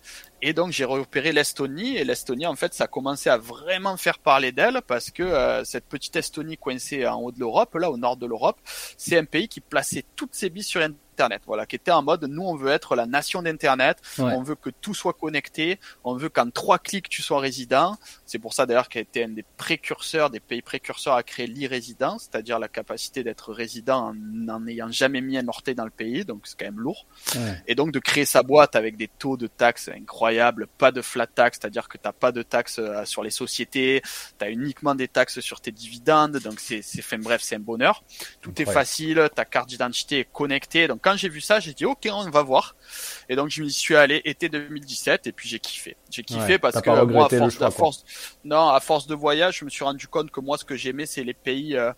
Et 0.41 0.51
donc 0.51 0.71
j'ai 0.71 0.83
repéré 0.83 1.31
l'Estonie 1.31 1.95
et 1.95 2.03
l'Estonie 2.03 2.45
en 2.45 2.55
fait 2.55 2.73
ça 2.73 2.83
a 2.83 2.87
commencé 2.87 3.29
à 3.29 3.37
vraiment 3.37 3.95
faire 3.95 4.19
parler 4.19 4.51
d'elle 4.51 4.81
parce 4.85 5.09
que 5.09 5.23
euh, 5.23 5.63
cette 5.63 5.85
petite 5.85 6.17
Estonie 6.17 6.57
coincée 6.57 7.07
en 7.07 7.21
haut 7.21 7.31
de 7.31 7.39
l'Europe, 7.39 7.73
là 7.75 7.89
au 7.89 7.95
nord 7.95 8.17
de 8.17 8.25
l'Europe, 8.25 8.59
c'est 8.97 9.17
un 9.17 9.23
pays 9.23 9.47
qui 9.47 9.61
plaçait 9.61 10.03
toutes 10.17 10.35
ses 10.35 10.49
billes 10.49 10.63
sur 10.63 10.81
Internet, 11.13 11.43
voilà, 11.45 11.67
qui 11.67 11.75
était 11.75 11.91
en 11.91 12.01
mode 12.01 12.23
nous 12.23 12.41
on 12.41 12.55
veut 12.55 12.71
être 12.71 12.95
la 12.95 13.05
nation 13.05 13.43
d'Internet, 13.43 13.97
on 14.17 14.41
veut 14.41 14.55
que 14.55 14.71
tout 14.71 14.95
soit 14.95 15.13
connecté, 15.13 15.79
on 16.03 16.15
veut 16.15 16.29
qu'en 16.29 16.49
trois 16.49 16.79
clics 16.79 17.07
tu 17.07 17.21
sois 17.21 17.39
résident. 17.39 17.97
C'est 18.25 18.39
pour 18.39 18.53
ça 18.53 18.65
d'ailleurs 18.65 18.89
qu'elle 18.89 19.03
était 19.03 19.25
un 19.25 19.29
des 19.29 19.45
précurseurs, 19.57 20.31
des 20.31 20.39
pays 20.39 20.63
précurseurs 20.63 21.13
à 21.13 21.21
créer 21.21 21.45
l'e-résidence, 21.45 22.23
c'est-à-dire 22.23 22.57
la 22.57 22.67
capacité 22.67 23.23
d'être 23.23 23.53
résident 23.53 24.13
en 24.49 24.59
n'ayant 24.59 24.91
jamais 24.91 25.21
mis 25.21 25.37
un 25.37 25.47
orteil 25.47 25.75
dans 25.75 25.85
le 25.85 25.91
pays, 25.91 26.25
donc 26.25 26.41
c'est 26.45 26.57
quand 26.57 26.65
même 26.65 26.79
lourd. 26.79 27.05
Et 27.67 27.75
donc 27.75 27.91
de 27.91 27.99
créer 27.99 28.25
sa 28.25 28.41
boîte 28.41 28.75
avec 28.75 28.97
des 28.97 29.07
taux 29.07 29.37
de 29.37 29.47
taxes 29.47 29.89
incroyables, 29.95 30.67
pas 30.79 30.91
de 30.91 31.01
flat 31.01 31.27
tax, 31.27 31.59
c'est-à-dire 31.61 31.87
que 31.87 31.97
t'as 31.97 32.11
pas 32.11 32.31
de 32.31 32.41
taxes 32.41 32.79
euh, 32.79 33.05
sur 33.05 33.23
les 33.23 33.29
sociétés, 33.29 34.01
tu 34.39 34.45
as 34.45 34.49
uniquement 34.49 34.95
des 34.95 35.07
taxes 35.07 35.39
sur 35.41 35.61
tes 35.61 35.71
dividendes, 35.71 36.37
donc 36.37 36.59
c'est, 36.59 36.81
c'est, 36.81 37.01
fait 37.01 37.17
bref, 37.17 37.41
c'est 37.43 37.55
un 37.55 37.59
bonheur. 37.59 38.03
Tout 38.41 38.59
est 38.61 38.65
facile, 38.65 39.29
ta 39.35 39.45
carte 39.45 39.69
d'identité 39.69 40.19
est 40.19 40.31
connectée, 40.31 40.87
donc 40.87 40.99
quand 41.03 41.12
j'ai 41.15 41.29
vu 41.29 41.41
ça, 41.41 41.59
j'ai 41.59 41.73
dit 41.73 41.85
ok, 41.85 42.07
on 42.11 42.29
va 42.29 42.41
voir. 42.43 42.75
Et 43.29 43.35
donc 43.35 43.49
je 43.49 43.61
m'y 43.61 43.71
suis 43.71 43.95
allé 43.95 44.21
été 44.25 44.49
2017 44.49 45.27
et 45.27 45.31
puis 45.31 45.49
j'ai 45.49 45.59
kiffé. 45.59 45.95
J'ai 46.09 46.23
kiffé 46.23 46.57
parce 46.57 46.81
que 46.81 46.89
moi, 47.05 47.27
à 47.61 47.71
force, 47.71 48.05
non, 48.43 48.69
à 48.69 48.79
force 48.79 49.07
de 49.07 49.15
voyage, 49.15 49.59
je 49.59 49.65
me 49.65 49.69
suis 49.69 49.83
rendu 49.83 50.07
compte 50.07 50.31
que 50.31 50.39
moi, 50.39 50.57
ce 50.57 50.65
que 50.65 50.75
j'aimais, 50.75 51.05
c'est 51.05 51.23
les 51.23 51.33
pays 51.33 51.75
euh, 51.75 51.91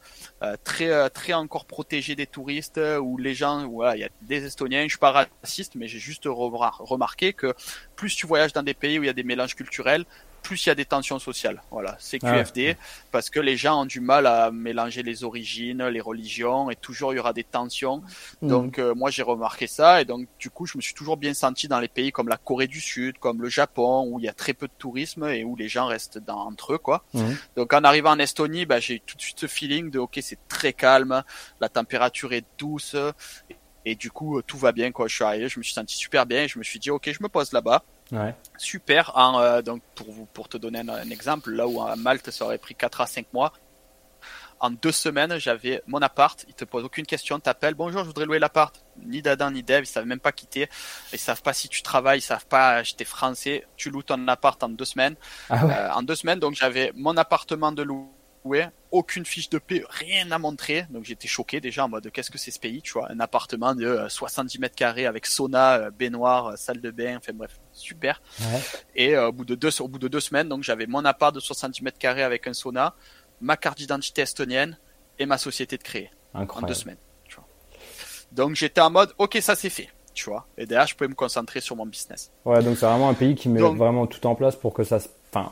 euh, 0.44 0.56
très 0.64 0.90
euh, 0.90 1.10
très 1.10 1.34
encore 1.34 1.66
protégés 1.66 2.16
des 2.16 2.28
touristes 2.28 2.80
où 3.02 3.18
les 3.18 3.34
gens, 3.34 3.68
voilà, 3.68 3.96
il 3.96 4.00
y 4.00 4.04
a 4.04 4.10
des 4.22 4.46
Estoniens. 4.46 4.84
Je 4.84 4.90
suis 4.90 4.98
pas 4.98 5.28
raciste, 5.42 5.76
mais 5.76 5.88
j'ai 5.88 6.00
juste 6.00 6.24
remarqué 6.26 7.34
que 7.34 7.54
plus 7.96 8.16
tu 8.16 8.28
voyages 8.28 8.54
dans 8.54 8.64
des 8.64 8.74
pays 8.74 9.00
où 9.00 9.04
il 9.04 9.08
y 9.08 9.10
a 9.10 9.14
des 9.14 9.24
mélanges 9.24 9.56
culturels, 9.56 10.06
plus 10.46 10.64
il 10.66 10.70
y 10.70 10.72
a 10.72 10.76
des 10.76 10.86
tensions 10.86 11.18
sociales. 11.18 11.64
Voilà, 11.72 11.96
c'est 12.00 12.20
ah 12.24 12.44
QFD 12.44 12.78
parce 13.12 13.32
que 13.32 13.40
les 13.40 13.58
gens 13.58 13.82
ont 13.82 13.86
du 13.86 14.00
mal 14.00 14.28
à 14.28 14.52
mélanger 14.52 15.02
les 15.02 15.24
origines, 15.24 15.84
les 15.88 16.00
religions 16.00 16.70
et 16.70 16.76
toujours 16.76 17.14
il 17.14 17.18
y 17.18 17.20
aura 17.20 17.34
des 17.34 17.44
tensions. 17.44 18.04
Hmm. 18.44 18.48
Donc 18.48 18.78
euh, 18.78 18.94
moi 18.94 19.10
j'ai 19.10 19.24
remarqué 19.24 19.66
ça 19.66 20.02
et 20.02 20.06
donc 20.06 20.28
du 20.38 20.52
coup 20.52 20.68
je 20.68 20.78
me 20.78 20.84
suis 20.84 20.94
toujours 20.94 21.18
bien 21.18 21.34
senti 21.34 21.68
dans 21.68 21.80
les 21.80 21.88
pays 21.88 22.12
comme 22.12 22.28
la 22.28 22.38
Corée 22.38 22.68
du 22.68 22.80
Sud, 22.80 23.18
comme 23.18 23.42
le 23.42 23.50
Japon 23.50 24.08
où 24.08 24.20
il 24.20 24.26
y 24.26 24.30
a 24.30 24.34
très 24.34 24.54
peu 24.54 24.68
de 24.68 24.74
tourisme 24.78 25.28
et 25.28 25.44
où 25.44 25.56
les 25.56 25.68
gens 25.68 25.88
restent 25.88 26.20
dans, 26.20 26.38
entre 26.38 26.74
eux 26.74 26.78
quoi. 26.78 27.04
Hmm. 27.16 27.34
Donc 27.56 27.74
en 27.74 27.84
arrivant 27.84 28.12
en 28.12 28.20
Estonie, 28.20 28.68
bah, 28.68 28.80
j'ai 28.80 29.00
tout 29.00 29.18
de 29.18 29.22
suite 29.22 29.40
ce 29.40 29.48
feeling 29.48 29.90
de 29.90 29.98
ok 29.98 30.20
c'est 30.22 30.48
très 30.48 30.74
calme, 30.74 31.24
la 31.60 31.70
température 31.70 32.34
est 32.34 32.46
douce 32.60 32.96
et 33.84 33.96
du 33.96 34.12
coup 34.12 34.44
tout 34.44 34.60
va 34.60 34.72
bien 34.72 34.92
quoi. 34.92 35.08
Je 35.08 35.16
suis 35.16 35.24
arrivé, 35.24 35.50
je 35.50 35.58
me 35.58 35.64
suis 35.64 35.74
senti 35.74 35.98
super 35.98 36.28
bien 36.28 36.44
et 36.44 36.48
je 36.48 36.60
me 36.60 36.64
suis 36.64 36.78
dit 36.78 36.92
ok 36.92 37.10
je 37.12 37.24
me 37.24 37.30
pose 37.30 37.52
là-bas. 37.52 37.84
Ouais. 38.12 38.36
Super. 38.58 39.12
En, 39.16 39.40
euh, 39.40 39.62
donc 39.62 39.82
pour 39.96 40.12
vous, 40.12 40.26
pour 40.26 40.48
te 40.48 40.58
donner 40.58 40.80
un, 40.80 41.10
exemple, 41.10 41.52
là 41.52 41.68
où 41.68 41.82
à 41.82 41.96
Malte 41.96 42.32
ça 42.32 42.46
aurait 42.46 42.58
pris 42.58 42.76
4 42.76 43.02
à 43.02 43.08
5 43.08 43.34
mois, 43.34 43.54
en 44.60 44.70
deux 44.70 44.92
semaines, 44.92 45.38
j'avais 45.38 45.84
mon 45.86 46.02
appart. 46.02 46.46
Ils 46.48 46.54
te 46.54 46.66
posent 46.66 46.86
aucune 46.86 47.06
question, 47.06 47.40
t'appelles. 47.40 47.74
Bonjour, 47.74 48.02
je 48.02 48.08
voudrais 48.08 48.26
louer 48.26 48.40
l'appart. 48.40 48.86
Ni 49.06 49.22
d'Adam 49.22 49.52
ni 49.52 49.64
Dev, 49.64 49.82
ils 49.84 49.86
savent 49.86 50.06
même 50.06 50.20
pas 50.20 50.32
quitter. 50.32 50.70
Ils 51.12 51.20
savent 51.20 51.42
pas 51.42 51.54
si 51.54 51.68
tu 51.68 51.82
travailles, 51.82 52.20
ils 52.20 52.24
savent 52.24 52.46
pas. 52.46 52.82
J'étais 52.82 53.06
français. 53.06 53.68
Tu 53.76 53.90
loues 53.90 54.04
ton 54.04 54.28
appart 54.28 54.62
en 54.64 54.70
deux 54.70 54.86
semaines. 54.86 55.16
Ah 55.50 55.64
euh, 55.66 55.90
en 55.92 56.04
deux 56.04 56.16
semaines, 56.16 56.40
donc 56.40 56.56
j'avais 56.56 56.92
mon 56.96 57.18
appartement 57.18 57.72
de 57.72 57.84
louer 57.84 58.08
aucune 58.92 59.26
fiche 59.26 59.50
de 59.50 59.58
paix, 59.58 59.84
rien 59.90 60.32
à 60.32 60.38
montrer. 60.38 60.86
Donc 60.90 61.04
j'étais 61.04 61.28
choqué 61.28 61.60
déjà 61.60 61.86
en 61.86 61.90
mode 61.90 62.10
qu'est-ce 62.12 62.32
que 62.32 62.38
c'est 62.38 62.52
ce 62.52 62.60
pays, 62.60 62.82
tu 62.82 62.94
vois, 62.94 63.12
un 63.12 63.20
appartement 63.20 63.76
de 63.76 64.06
70 64.08 64.58
euh, 64.58 64.62
mètres 64.62 64.76
carrés 64.76 65.06
avec 65.06 65.26
sauna, 65.26 65.76
euh, 65.76 65.92
baignoire, 65.92 66.48
euh, 66.48 66.56
salle 66.56 66.82
de 66.82 66.92
bain, 66.92 67.18
enfin 67.18 67.34
bref, 67.34 67.60
super. 67.74 68.22
Et 68.96 69.18
au 69.18 69.32
bout 69.32 69.46
de 69.46 69.56
deux, 69.56 69.82
au 69.82 69.88
bout 69.88 70.00
de 70.00 70.08
deux 70.08 70.20
semaines, 70.20 70.50
donc 70.50 70.64
j'avais 70.64 70.88
mon 70.88 71.04
appart 71.06 71.34
de 71.34 71.40
70 71.40 71.82
mètres 71.84 71.98
carrés 71.98 72.24
avec 72.24 72.48
un 72.48 72.54
sauna, 72.54 72.96
ma 73.42 73.58
carte 73.58 73.78
d'identité 73.78 74.22
estonienne 74.22 74.78
et 75.20 75.26
ma 75.26 75.38
société 75.38 75.78
de 75.78 75.84
créer 75.84 76.10
en 76.34 76.62
deux 76.62 76.74
semaines. 76.74 76.98
Tu 77.28 77.36
vois. 77.36 77.46
Donc 78.32 78.56
j'étais 78.56 78.82
en 78.82 78.92
mode 78.92 79.14
ok 79.18 79.38
ça 79.42 79.56
c'est 79.56 79.70
fait. 79.70 79.90
Tu 80.14 80.30
vois, 80.30 80.48
et 80.58 80.66
derrière, 80.66 80.88
je 80.88 80.96
pouvais 80.96 81.10
me 81.10 81.14
concentrer 81.14 81.60
sur 81.60 81.76
mon 81.76 81.86
business. 81.86 82.32
Ouais, 82.46 82.64
donc 82.64 82.78
c'est 82.78 82.86
vraiment 82.86 83.10
un 83.10 83.14
pays 83.14 83.36
qui 83.36 83.50
met 83.50 83.60
vraiment 83.60 84.08
tout 84.08 84.26
en 84.26 84.34
place 84.34 84.56
pour 84.56 84.74
que 84.74 84.86
ça 84.86 85.02
se, 85.02 85.10
enfin, 85.30 85.52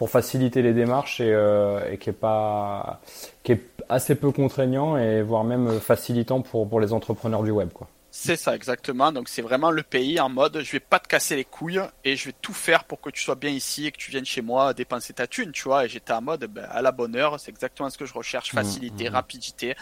pour 0.00 0.08
faciliter 0.08 0.62
les 0.62 0.72
démarches 0.72 1.20
et, 1.20 1.30
euh, 1.30 1.92
et, 1.92 1.98
qui 1.98 2.08
est 2.08 2.14
pas 2.14 3.02
qui 3.42 3.52
est 3.52 3.60
assez 3.90 4.14
peu 4.14 4.30
contraignant 4.32 4.96
et 4.96 5.20
voire 5.20 5.44
même 5.44 5.78
facilitant 5.78 6.40
pour 6.40 6.66
pour 6.66 6.80
les 6.80 6.94
entrepreneurs 6.94 7.42
du 7.42 7.50
web 7.50 7.68
quoi. 7.70 7.86
C'est 8.10 8.36
ça 8.36 8.56
exactement. 8.56 9.12
Donc 9.12 9.28
c'est 9.28 9.42
vraiment 9.42 9.70
le 9.70 9.82
pays 9.82 10.18
en 10.18 10.30
mode 10.30 10.62
je 10.62 10.72
vais 10.72 10.80
pas 10.80 11.00
te 11.00 11.06
casser 11.06 11.36
les 11.36 11.44
couilles 11.44 11.82
et 12.02 12.16
je 12.16 12.30
vais 12.30 12.34
tout 12.40 12.54
faire 12.54 12.84
pour 12.84 13.02
que 13.02 13.10
tu 13.10 13.22
sois 13.22 13.34
bien 13.34 13.50
ici 13.50 13.86
et 13.86 13.92
que 13.92 13.98
tu 13.98 14.10
viennes 14.10 14.24
chez 14.24 14.40
moi 14.40 14.72
dépenser 14.72 15.12
ta 15.12 15.26
thune, 15.26 15.52
tu 15.52 15.64
vois. 15.64 15.84
Et 15.84 15.88
j'étais 15.90 16.14
en 16.14 16.22
mode 16.22 16.46
ben, 16.46 16.66
à 16.70 16.80
la 16.80 16.92
bonne 16.92 17.14
heure, 17.14 17.38
c'est 17.38 17.50
exactement 17.50 17.90
ce 17.90 17.98
que 17.98 18.06
je 18.06 18.14
recherche, 18.14 18.54
mmh, 18.54 18.56
facilité, 18.56 19.10
mmh. 19.10 19.12
rapidité. 19.12 19.76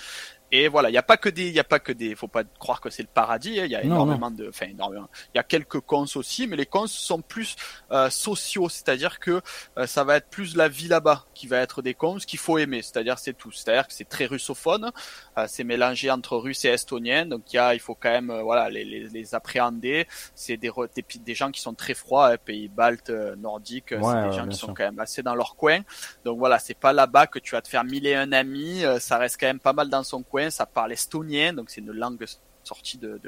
Et 0.50 0.68
voilà, 0.68 0.88
il 0.88 0.92
n'y 0.92 0.98
a 0.98 1.02
pas 1.02 1.18
que 1.18 1.28
des, 1.28 1.48
il 1.48 1.54
y 1.54 1.60
a 1.60 1.64
pas 1.64 1.78
que 1.78 1.92
des, 1.92 2.14
faut 2.14 2.28
pas 2.28 2.42
croire 2.58 2.80
que 2.80 2.88
c'est 2.88 3.02
le 3.02 3.08
paradis. 3.12 3.60
Hein. 3.60 3.66
Il 3.66 3.70
y 3.70 3.76
a 3.76 3.82
énormément 3.82 4.30
de, 4.30 4.48
enfin 4.48 4.66
énormément. 4.66 5.08
Il 5.34 5.36
y 5.36 5.40
a 5.40 5.42
quelques 5.42 5.80
cons 5.80 6.06
aussi, 6.14 6.46
mais 6.46 6.56
les 6.56 6.64
cons 6.64 6.86
sont 6.86 7.20
plus 7.20 7.56
euh, 7.90 8.08
sociaux, 8.08 8.70
c'est-à-dire 8.70 9.18
que 9.18 9.42
euh, 9.76 9.86
ça 9.86 10.04
va 10.04 10.16
être 10.16 10.28
plus 10.28 10.56
la 10.56 10.68
vie 10.68 10.88
là-bas 10.88 11.26
qui 11.34 11.46
va 11.48 11.58
être 11.58 11.82
des 11.82 11.92
cons 11.92 12.16
qu'il 12.16 12.38
faut 12.38 12.56
aimer. 12.56 12.80
C'est-à-dire 12.80 13.18
c'est 13.18 13.34
tout. 13.34 13.52
C'est-à-dire 13.52 13.86
que 13.86 13.92
c'est 13.92 14.08
très 14.08 14.24
russophone, 14.24 14.90
euh, 15.36 15.44
c'est 15.48 15.64
mélangé 15.64 16.10
entre 16.10 16.38
russe 16.38 16.64
et 16.64 16.68
estonien, 16.68 17.26
donc 17.26 17.52
il 17.52 17.56
y 17.56 17.58
a, 17.58 17.74
il 17.74 17.80
faut 17.80 17.94
quand 17.94 18.10
même, 18.10 18.32
voilà, 18.42 18.70
les, 18.70 18.84
les, 18.84 19.08
les 19.08 19.34
appréhender. 19.34 20.06
C'est 20.34 20.56
des, 20.56 20.70
des, 20.94 21.04
des 21.18 21.34
gens 21.34 21.50
qui 21.50 21.60
sont 21.60 21.74
très 21.74 21.94
froids, 21.94 22.32
hein, 22.32 22.36
pays 22.42 22.68
baltes, 22.68 23.10
nordiques. 23.10 23.90
c'est 23.90 24.28
des 24.30 24.36
gens 24.36 24.48
qui 24.48 24.56
sont 24.56 24.72
quand 24.72 24.84
même 24.84 24.98
assez 24.98 25.22
dans 25.22 25.34
leur 25.34 25.56
coin. 25.56 25.80
Donc 26.24 26.38
voilà, 26.38 26.58
c'est 26.58 26.78
pas 26.78 26.94
là-bas 26.94 27.26
que 27.26 27.38
tu 27.38 27.54
vas 27.54 27.60
te 27.60 27.68
faire 27.68 27.84
mille 27.84 28.06
et 28.06 28.14
un 28.14 28.32
amis. 28.32 28.82
ça 28.98 29.18
reste 29.18 29.38
quand 29.38 29.46
même 29.46 29.60
pas 29.60 29.74
mal 29.74 29.90
dans 29.90 30.02
son 30.02 30.22
coin 30.22 30.37
ça 30.50 30.66
parle 30.66 30.92
estonien, 30.92 31.52
donc 31.52 31.70
c'est 31.70 31.80
une 31.80 31.92
langue 31.92 32.24
sortie 32.64 32.98
de, 32.98 33.20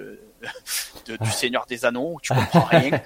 du 1.07 1.31
Seigneur 1.31 1.67
des 1.67 1.85
Anneaux, 1.85 2.15
où 2.15 2.21
tu 2.21 2.35
comprends 2.35 2.65
rien. 2.65 3.01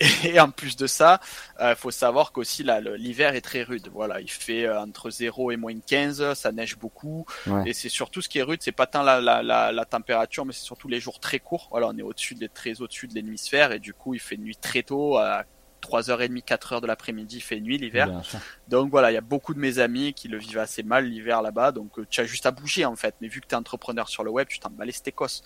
Et 0.24 0.40
en 0.40 0.50
plus 0.50 0.76
de 0.76 0.86
ça, 0.88 1.20
il 1.60 1.64
euh, 1.64 1.76
faut 1.76 1.92
savoir 1.92 2.32
qu'aussi 2.32 2.64
l'hiver 2.96 3.34
est 3.36 3.40
très 3.40 3.62
rude. 3.62 3.88
Voilà, 3.92 4.20
il 4.20 4.30
fait 4.30 4.64
euh, 4.64 4.80
entre 4.80 5.10
0 5.10 5.52
et 5.52 5.56
moins 5.56 5.78
15, 5.78 6.34
ça 6.34 6.50
neige 6.50 6.76
beaucoup. 6.76 7.24
Et 7.66 7.72
c'est 7.72 7.88
surtout 7.88 8.20
ce 8.20 8.28
qui 8.28 8.38
est 8.38 8.42
rude, 8.42 8.60
c'est 8.62 8.72
pas 8.72 8.86
tant 8.86 9.02
la, 9.02 9.20
la, 9.20 9.84
température, 9.84 10.44
mais 10.44 10.52
c'est 10.52 10.64
surtout 10.64 10.88
les 10.88 10.98
jours 10.98 11.20
très 11.20 11.38
courts. 11.38 11.68
Voilà, 11.70 11.88
on 11.88 11.96
est 11.96 12.02
au-dessus, 12.02 12.36
très 12.52 12.80
au-dessus 12.80 13.06
de 13.06 13.14
l'hémisphère, 13.14 13.70
et 13.72 13.78
du 13.78 13.94
coup, 13.94 14.14
il 14.14 14.20
fait 14.20 14.36
nuit 14.36 14.56
très 14.56 14.82
tôt, 14.82 15.18
à 15.18 15.44
3h30, 15.82 16.44
4h 16.44 16.80
de 16.80 16.86
l'après-midi, 16.86 17.36
il 17.36 17.40
fait 17.40 17.60
nuit 17.60 17.78
l'hiver. 17.78 18.22
Donc 18.68 18.90
voilà, 18.90 19.10
il 19.10 19.14
y 19.14 19.18
a 19.18 19.22
beaucoup 19.22 19.54
de 19.54 19.58
mes 19.58 19.78
amis 19.78 20.14
qui 20.14 20.28
le 20.28 20.38
vivent 20.38 20.58
assez 20.58 20.82
mal 20.82 21.06
l'hiver 21.06 21.42
là-bas. 21.42 21.72
Donc 21.72 21.90
tu 22.08 22.20
as 22.20 22.24
juste 22.24 22.46
à 22.46 22.50
bouger 22.50 22.84
en 22.84 22.96
fait. 22.96 23.14
Mais 23.20 23.28
vu 23.28 23.40
que 23.40 23.46
tu 23.46 23.54
es 23.54 23.58
entrepreneur 23.58 24.08
sur 24.08 24.24
le 24.24 24.30
web, 24.30 24.48
tu 24.48 24.58
t'en 24.58 24.70
bats 24.70 24.84
les 24.84 24.92
stécos. 24.92 25.42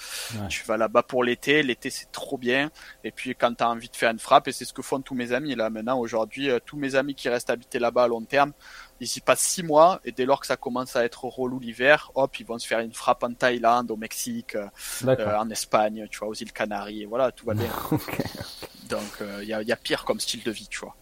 Tu 0.48 0.64
vas 0.64 0.76
là-bas 0.76 1.02
pour 1.02 1.24
l'été. 1.24 1.62
L'été 1.62 1.90
c'est 1.90 2.12
trop 2.12 2.38
bien. 2.38 2.70
Et 3.04 3.10
puis 3.10 3.34
quand 3.34 3.54
tu 3.54 3.64
as 3.64 3.68
envie 3.68 3.88
de 3.88 3.96
faire 3.96 4.10
une 4.10 4.18
frappe, 4.18 4.48
et 4.48 4.52
c'est 4.52 4.64
ce 4.64 4.72
que 4.72 4.82
font 4.82 5.00
tous 5.00 5.14
mes 5.14 5.32
amis 5.32 5.54
là 5.54 5.70
maintenant 5.70 5.98
aujourd'hui, 5.98 6.50
tous 6.64 6.76
mes 6.76 6.94
amis 6.94 7.14
qui 7.14 7.28
restent 7.28 7.50
habités 7.50 7.78
là-bas 7.78 8.04
à 8.04 8.08
long 8.08 8.22
terme, 8.22 8.52
ils 9.00 9.16
y 9.16 9.20
passent 9.20 9.40
six 9.40 9.62
mois 9.62 10.00
et 10.04 10.12
dès 10.12 10.24
lors 10.24 10.40
que 10.40 10.46
ça 10.46 10.56
commence 10.56 10.96
à 10.96 11.04
être 11.04 11.24
relou 11.24 11.58
l'hiver, 11.58 12.10
hop, 12.14 12.38
ils 12.40 12.46
vont 12.46 12.58
se 12.58 12.66
faire 12.66 12.80
une 12.80 12.92
frappe 12.92 13.22
en 13.22 13.32
Thaïlande, 13.32 13.90
au 13.90 13.96
Mexique, 13.96 14.56
euh, 14.56 15.36
en 15.36 15.50
Espagne, 15.50 16.06
tu 16.10 16.18
vois, 16.18 16.28
aux 16.28 16.34
îles 16.34 16.52
Canaries, 16.52 17.02
et 17.02 17.06
voilà, 17.06 17.32
tout 17.32 17.46
va 17.46 17.54
bien. 17.54 17.70
Donc 18.88 19.00
il 19.20 19.52
euh, 19.52 19.62
y, 19.62 19.72
a, 19.72 19.76
pire 19.76 20.04
comme 20.04 20.20
style 20.20 20.42
de 20.42 20.50
vie, 20.50 20.66
tu 20.70 20.80
vois. 20.80 20.94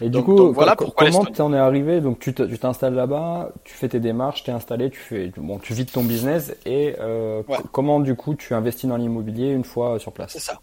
Et 0.00 0.08
du 0.08 0.22
coup, 0.22 0.52
voilà 0.52 0.76
comment 0.76 1.24
t'en 1.24 1.52
es 1.52 1.58
arrivé? 1.58 2.00
Donc 2.00 2.18
tu 2.18 2.32
t'installes 2.34 2.94
là-bas, 2.94 3.52
tu 3.64 3.74
fais 3.74 3.88
tes 3.88 4.00
démarches, 4.00 4.44
t'es 4.44 4.52
installé, 4.52 4.90
tu 4.90 4.98
fais 4.98 5.32
bon, 5.36 5.58
tu 5.58 5.74
vides 5.74 5.90
ton 5.90 6.04
business 6.04 6.54
et 6.66 6.96
euh, 7.00 7.42
comment 7.72 8.00
du 8.00 8.14
coup 8.14 8.34
tu 8.34 8.54
investis 8.54 8.88
dans 8.88 8.96
l'immobilier 8.96 9.50
une 9.50 9.64
fois 9.64 9.98
sur 9.98 10.12
place? 10.12 10.32
C'est 10.32 10.40
ça. 10.40 10.60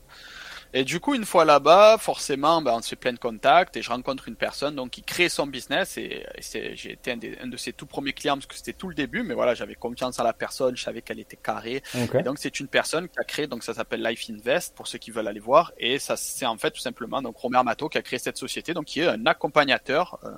Et 0.78 0.84
du 0.84 1.00
coup, 1.00 1.16
une 1.16 1.24
fois 1.24 1.46
là-bas, 1.46 1.98
forcément, 1.98 2.62
ben, 2.62 2.74
on 2.74 2.82
se 2.82 2.90
fait 2.90 2.96
plein 2.98 3.14
de 3.14 3.18
contacts 3.18 3.78
et 3.78 3.82
je 3.82 3.90
rencontre 3.90 4.28
une 4.28 4.36
personne 4.36 4.76
donc 4.76 4.92
qui 4.92 5.04
crée 5.04 5.30
son 5.30 5.48
business 5.48 5.98
et, 5.98 6.26
j'ai 6.52 6.92
été 6.92 7.14
un, 7.14 7.48
de 7.48 7.56
ses 7.56 7.72
tout 7.72 7.86
premiers 7.86 8.12
clients 8.12 8.36
parce 8.36 8.46
que 8.46 8.56
c'était 8.56 8.74
tout 8.74 8.90
le 8.90 8.94
début, 8.94 9.24
mais 9.24 9.36
voilà, 9.36 9.56
j'avais 9.56 9.76
confiance 9.76 10.20
en 10.20 10.26
la 10.26 10.34
personne, 10.34 10.76
je 10.76 10.84
savais 10.84 11.02
qu'elle 11.02 11.22
était 11.22 11.38
carrée. 11.38 11.82
Et 12.14 12.24
donc 12.24 12.40
c'est 12.40 12.60
une 12.60 12.68
personne 12.68 13.08
qui 13.08 13.18
a 13.18 13.24
créé, 13.24 13.48
donc 13.48 13.64
ça 13.64 13.74
s'appelle 13.74 14.04
Life 14.04 14.30
Invest 14.30 14.76
pour 14.76 14.88
ceux 14.88 14.98
qui 14.98 15.12
veulent 15.12 15.30
aller 15.30 15.40
voir 15.40 15.72
et 15.78 15.98
ça 15.98 16.18
c'est 16.18 16.46
en 16.46 16.58
fait 16.58 16.72
tout 16.72 16.82
simplement 16.82 17.22
donc 17.22 17.38
Romer 17.38 17.64
Mato 17.64 17.88
qui 17.88 17.98
a 17.98 18.02
créé 18.02 18.20
cette 18.20 18.38
société 18.38 18.74
donc 18.74 18.84
qui 18.84 19.00
est 19.00 19.08
un 19.08 19.26
accompagnateur. 19.26 20.20
Euh, 20.26 20.32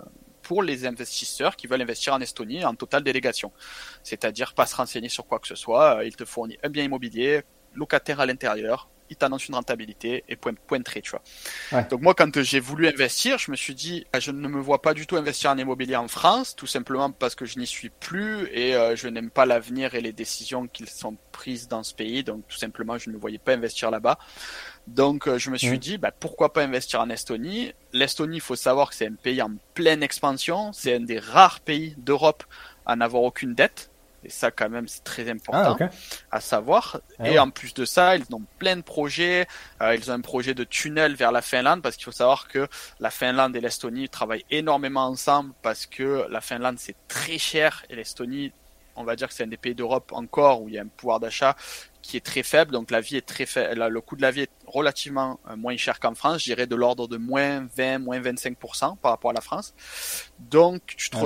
pour 0.43 0.63
les 0.63 0.85
investisseurs 0.85 1.57
qui 1.57 1.67
veulent 1.67 1.81
investir 1.81 2.13
en 2.13 2.21
Estonie 2.21 2.63
en 2.63 2.73
totale 2.73 3.03
délégation. 3.03 3.51
C'est-à-dire 4.01 4.53
pas 4.53 4.65
se 4.65 4.77
renseigner 4.77 5.09
sur 5.09 5.25
quoi 5.27 5.39
que 5.39 5.47
ce 5.47 5.55
soit, 5.55 5.97
euh, 5.97 6.05
il 6.05 6.15
te 6.15 6.23
fournit 6.23 6.57
un 6.63 6.69
bien 6.69 6.85
immobilier, 6.85 7.41
locataire 7.73 8.21
à 8.21 8.25
l'intérieur, 8.25 8.87
il 9.09 9.15
t'annonce 9.15 9.47
une 9.47 9.55
rentabilité 9.55 10.23
et 10.27 10.35
point, 10.35 10.53
point 10.67 10.81
très, 10.81 11.01
tu 11.01 11.11
vois. 11.11 11.21
Donc 11.83 12.01
moi, 12.01 12.13
quand 12.13 12.41
j'ai 12.41 12.59
voulu 12.59 12.87
investir, 12.87 13.37
je 13.37 13.51
me 13.51 13.55
suis 13.55 13.75
dit, 13.75 14.05
ah, 14.13 14.19
je 14.19 14.31
ne 14.31 14.47
me 14.47 14.59
vois 14.59 14.81
pas 14.81 14.93
du 14.93 15.07
tout 15.07 15.15
investir 15.15 15.51
en 15.51 15.57
immobilier 15.57 15.95
en 15.95 16.07
France, 16.07 16.55
tout 16.55 16.67
simplement 16.67 17.11
parce 17.11 17.35
que 17.35 17.45
je 17.45 17.59
n'y 17.59 17.67
suis 17.67 17.89
plus 17.89 18.47
et 18.51 18.75
euh, 18.75 18.95
je 18.95 19.07
n'aime 19.07 19.29
pas 19.29 19.45
l'avenir 19.45 19.95
et 19.95 20.01
les 20.01 20.13
décisions 20.13 20.67
qui 20.67 20.85
sont 20.87 21.17
prises 21.31 21.67
dans 21.67 21.83
ce 21.83 21.93
pays. 21.93 22.23
Donc 22.23 22.47
tout 22.47 22.57
simplement, 22.57 22.97
je 22.97 23.09
ne 23.09 23.17
voyais 23.17 23.37
pas 23.37 23.53
investir 23.53 23.91
là-bas. 23.91 24.17
Donc 24.87 25.27
euh, 25.27 25.37
je 25.37 25.49
me 25.49 25.57
suis 25.57 25.79
dit, 25.79 25.97
bah, 25.97 26.11
pourquoi 26.11 26.53
pas 26.53 26.63
investir 26.63 27.01
en 27.01 27.09
Estonie? 27.09 27.73
L'Estonie, 27.93 28.37
il 28.37 28.41
faut 28.41 28.55
savoir 28.55 28.89
que 28.89 28.95
c'est 28.95 29.07
un 29.07 29.15
pays 29.15 29.41
en 29.41 29.51
pleine 29.73 30.03
expansion, 30.03 30.71
c'est 30.73 30.95
un 30.95 31.01
des 31.01 31.19
rares 31.19 31.59
pays 31.59 31.95
d'Europe 31.97 32.43
à 32.85 32.95
n'avoir 32.95 33.23
aucune 33.23 33.53
dette. 33.53 33.91
Et 34.23 34.29
ça, 34.29 34.51
quand 34.51 34.69
même, 34.69 34.87
c'est 34.87 35.03
très 35.03 35.29
important 35.29 35.77
ah, 35.79 35.89
à 36.31 36.41
savoir. 36.41 37.01
Ah 37.19 37.29
et 37.29 37.39
en 37.39 37.49
plus 37.49 37.73
de 37.73 37.85
ça, 37.85 38.15
ils 38.15 38.25
ont 38.33 38.43
plein 38.57 38.75
de 38.75 38.81
projets. 38.81 39.47
Euh, 39.81 39.95
ils 39.95 40.09
ont 40.09 40.13
un 40.13 40.21
projet 40.21 40.53
de 40.53 40.63
tunnel 40.63 41.15
vers 41.15 41.31
la 41.31 41.41
Finlande 41.41 41.81
parce 41.81 41.95
qu'il 41.95 42.05
faut 42.05 42.11
savoir 42.11 42.47
que 42.47 42.67
la 42.99 43.11
Finlande 43.11 43.55
et 43.55 43.61
l'Estonie 43.61 44.09
travaillent 44.09 44.45
énormément 44.49 45.05
ensemble 45.05 45.53
parce 45.61 45.85
que 45.85 46.25
la 46.29 46.41
Finlande, 46.41 46.77
c'est 46.79 46.95
très 47.07 47.37
cher 47.37 47.85
et 47.89 47.95
l'Estonie, 47.95 48.51
on 48.95 49.03
va 49.03 49.15
dire 49.15 49.27
que 49.27 49.33
c'est 49.33 49.43
un 49.43 49.47
des 49.47 49.57
pays 49.57 49.75
d'Europe 49.75 50.11
encore 50.13 50.63
où 50.63 50.69
il 50.69 50.75
y 50.75 50.79
a 50.79 50.81
un 50.81 50.87
pouvoir 50.87 51.19
d'achat 51.19 51.55
qui 52.01 52.17
est 52.17 52.25
très 52.25 52.43
faible. 52.43 52.71
Donc 52.71 52.89
la 52.89 53.01
vie 53.01 53.17
est 53.17 53.25
très 53.25 53.45
faible. 53.45 53.85
Le 53.85 54.01
coût 54.01 54.15
de 54.15 54.21
la 54.21 54.31
vie 54.31 54.41
est 54.41 54.51
relativement 54.65 55.39
euh, 55.49 55.55
moins 55.55 55.77
cher 55.77 55.99
qu'en 55.99 56.15
France. 56.15 56.39
Je 56.39 56.45
dirais 56.45 56.65
de 56.65 56.75
l'ordre 56.75 57.07
de 57.07 57.17
moins 57.17 57.67
20, 57.75 57.99
moins 57.99 58.19
25% 58.19 58.97
par 58.97 59.11
rapport 59.11 59.31
à 59.31 59.33
la 59.33 59.41
France. 59.41 59.75
Donc 60.39 60.81
tu 60.97 61.09
te 61.09 61.17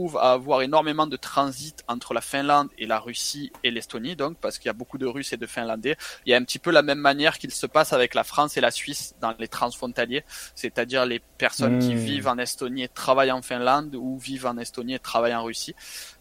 trouve 0.00 0.16
à 0.16 0.32
avoir 0.32 0.62
énormément 0.62 1.06
de 1.06 1.16
transit 1.16 1.84
entre 1.86 2.14
la 2.14 2.22
Finlande 2.22 2.68
et 2.78 2.86
la 2.86 2.98
Russie 2.98 3.52
et 3.64 3.70
l'Estonie, 3.70 4.16
donc 4.16 4.38
parce 4.38 4.56
qu'il 4.56 4.68
y 4.68 4.70
a 4.70 4.72
beaucoup 4.72 4.96
de 4.96 5.04
Russes 5.04 5.34
et 5.34 5.36
de 5.36 5.44
Finlandais. 5.44 5.94
Il 6.24 6.30
y 6.30 6.34
a 6.34 6.38
un 6.38 6.42
petit 6.42 6.58
peu 6.58 6.70
la 6.70 6.80
même 6.80 7.00
manière 7.00 7.38
qu'il 7.38 7.50
se 7.50 7.66
passe 7.66 7.92
avec 7.92 8.14
la 8.14 8.24
France 8.24 8.56
et 8.56 8.62
la 8.62 8.70
Suisse 8.70 9.14
dans 9.20 9.34
les 9.38 9.48
transfrontaliers, 9.48 10.24
c'est-à-dire 10.54 11.04
les 11.04 11.20
personnes 11.36 11.80
qui 11.80 11.94
hmm. 11.94 11.98
vivent 11.98 12.28
en 12.28 12.38
Estonie 12.38 12.84
et 12.84 12.88
travaillent 12.88 13.30
en 13.30 13.42
Finlande 13.42 13.94
ou 13.94 14.18
vivent 14.18 14.46
en 14.46 14.56
Estonie 14.56 14.94
et 14.94 14.98
travaillent 14.98 15.34
en 15.34 15.44
Russie 15.44 15.74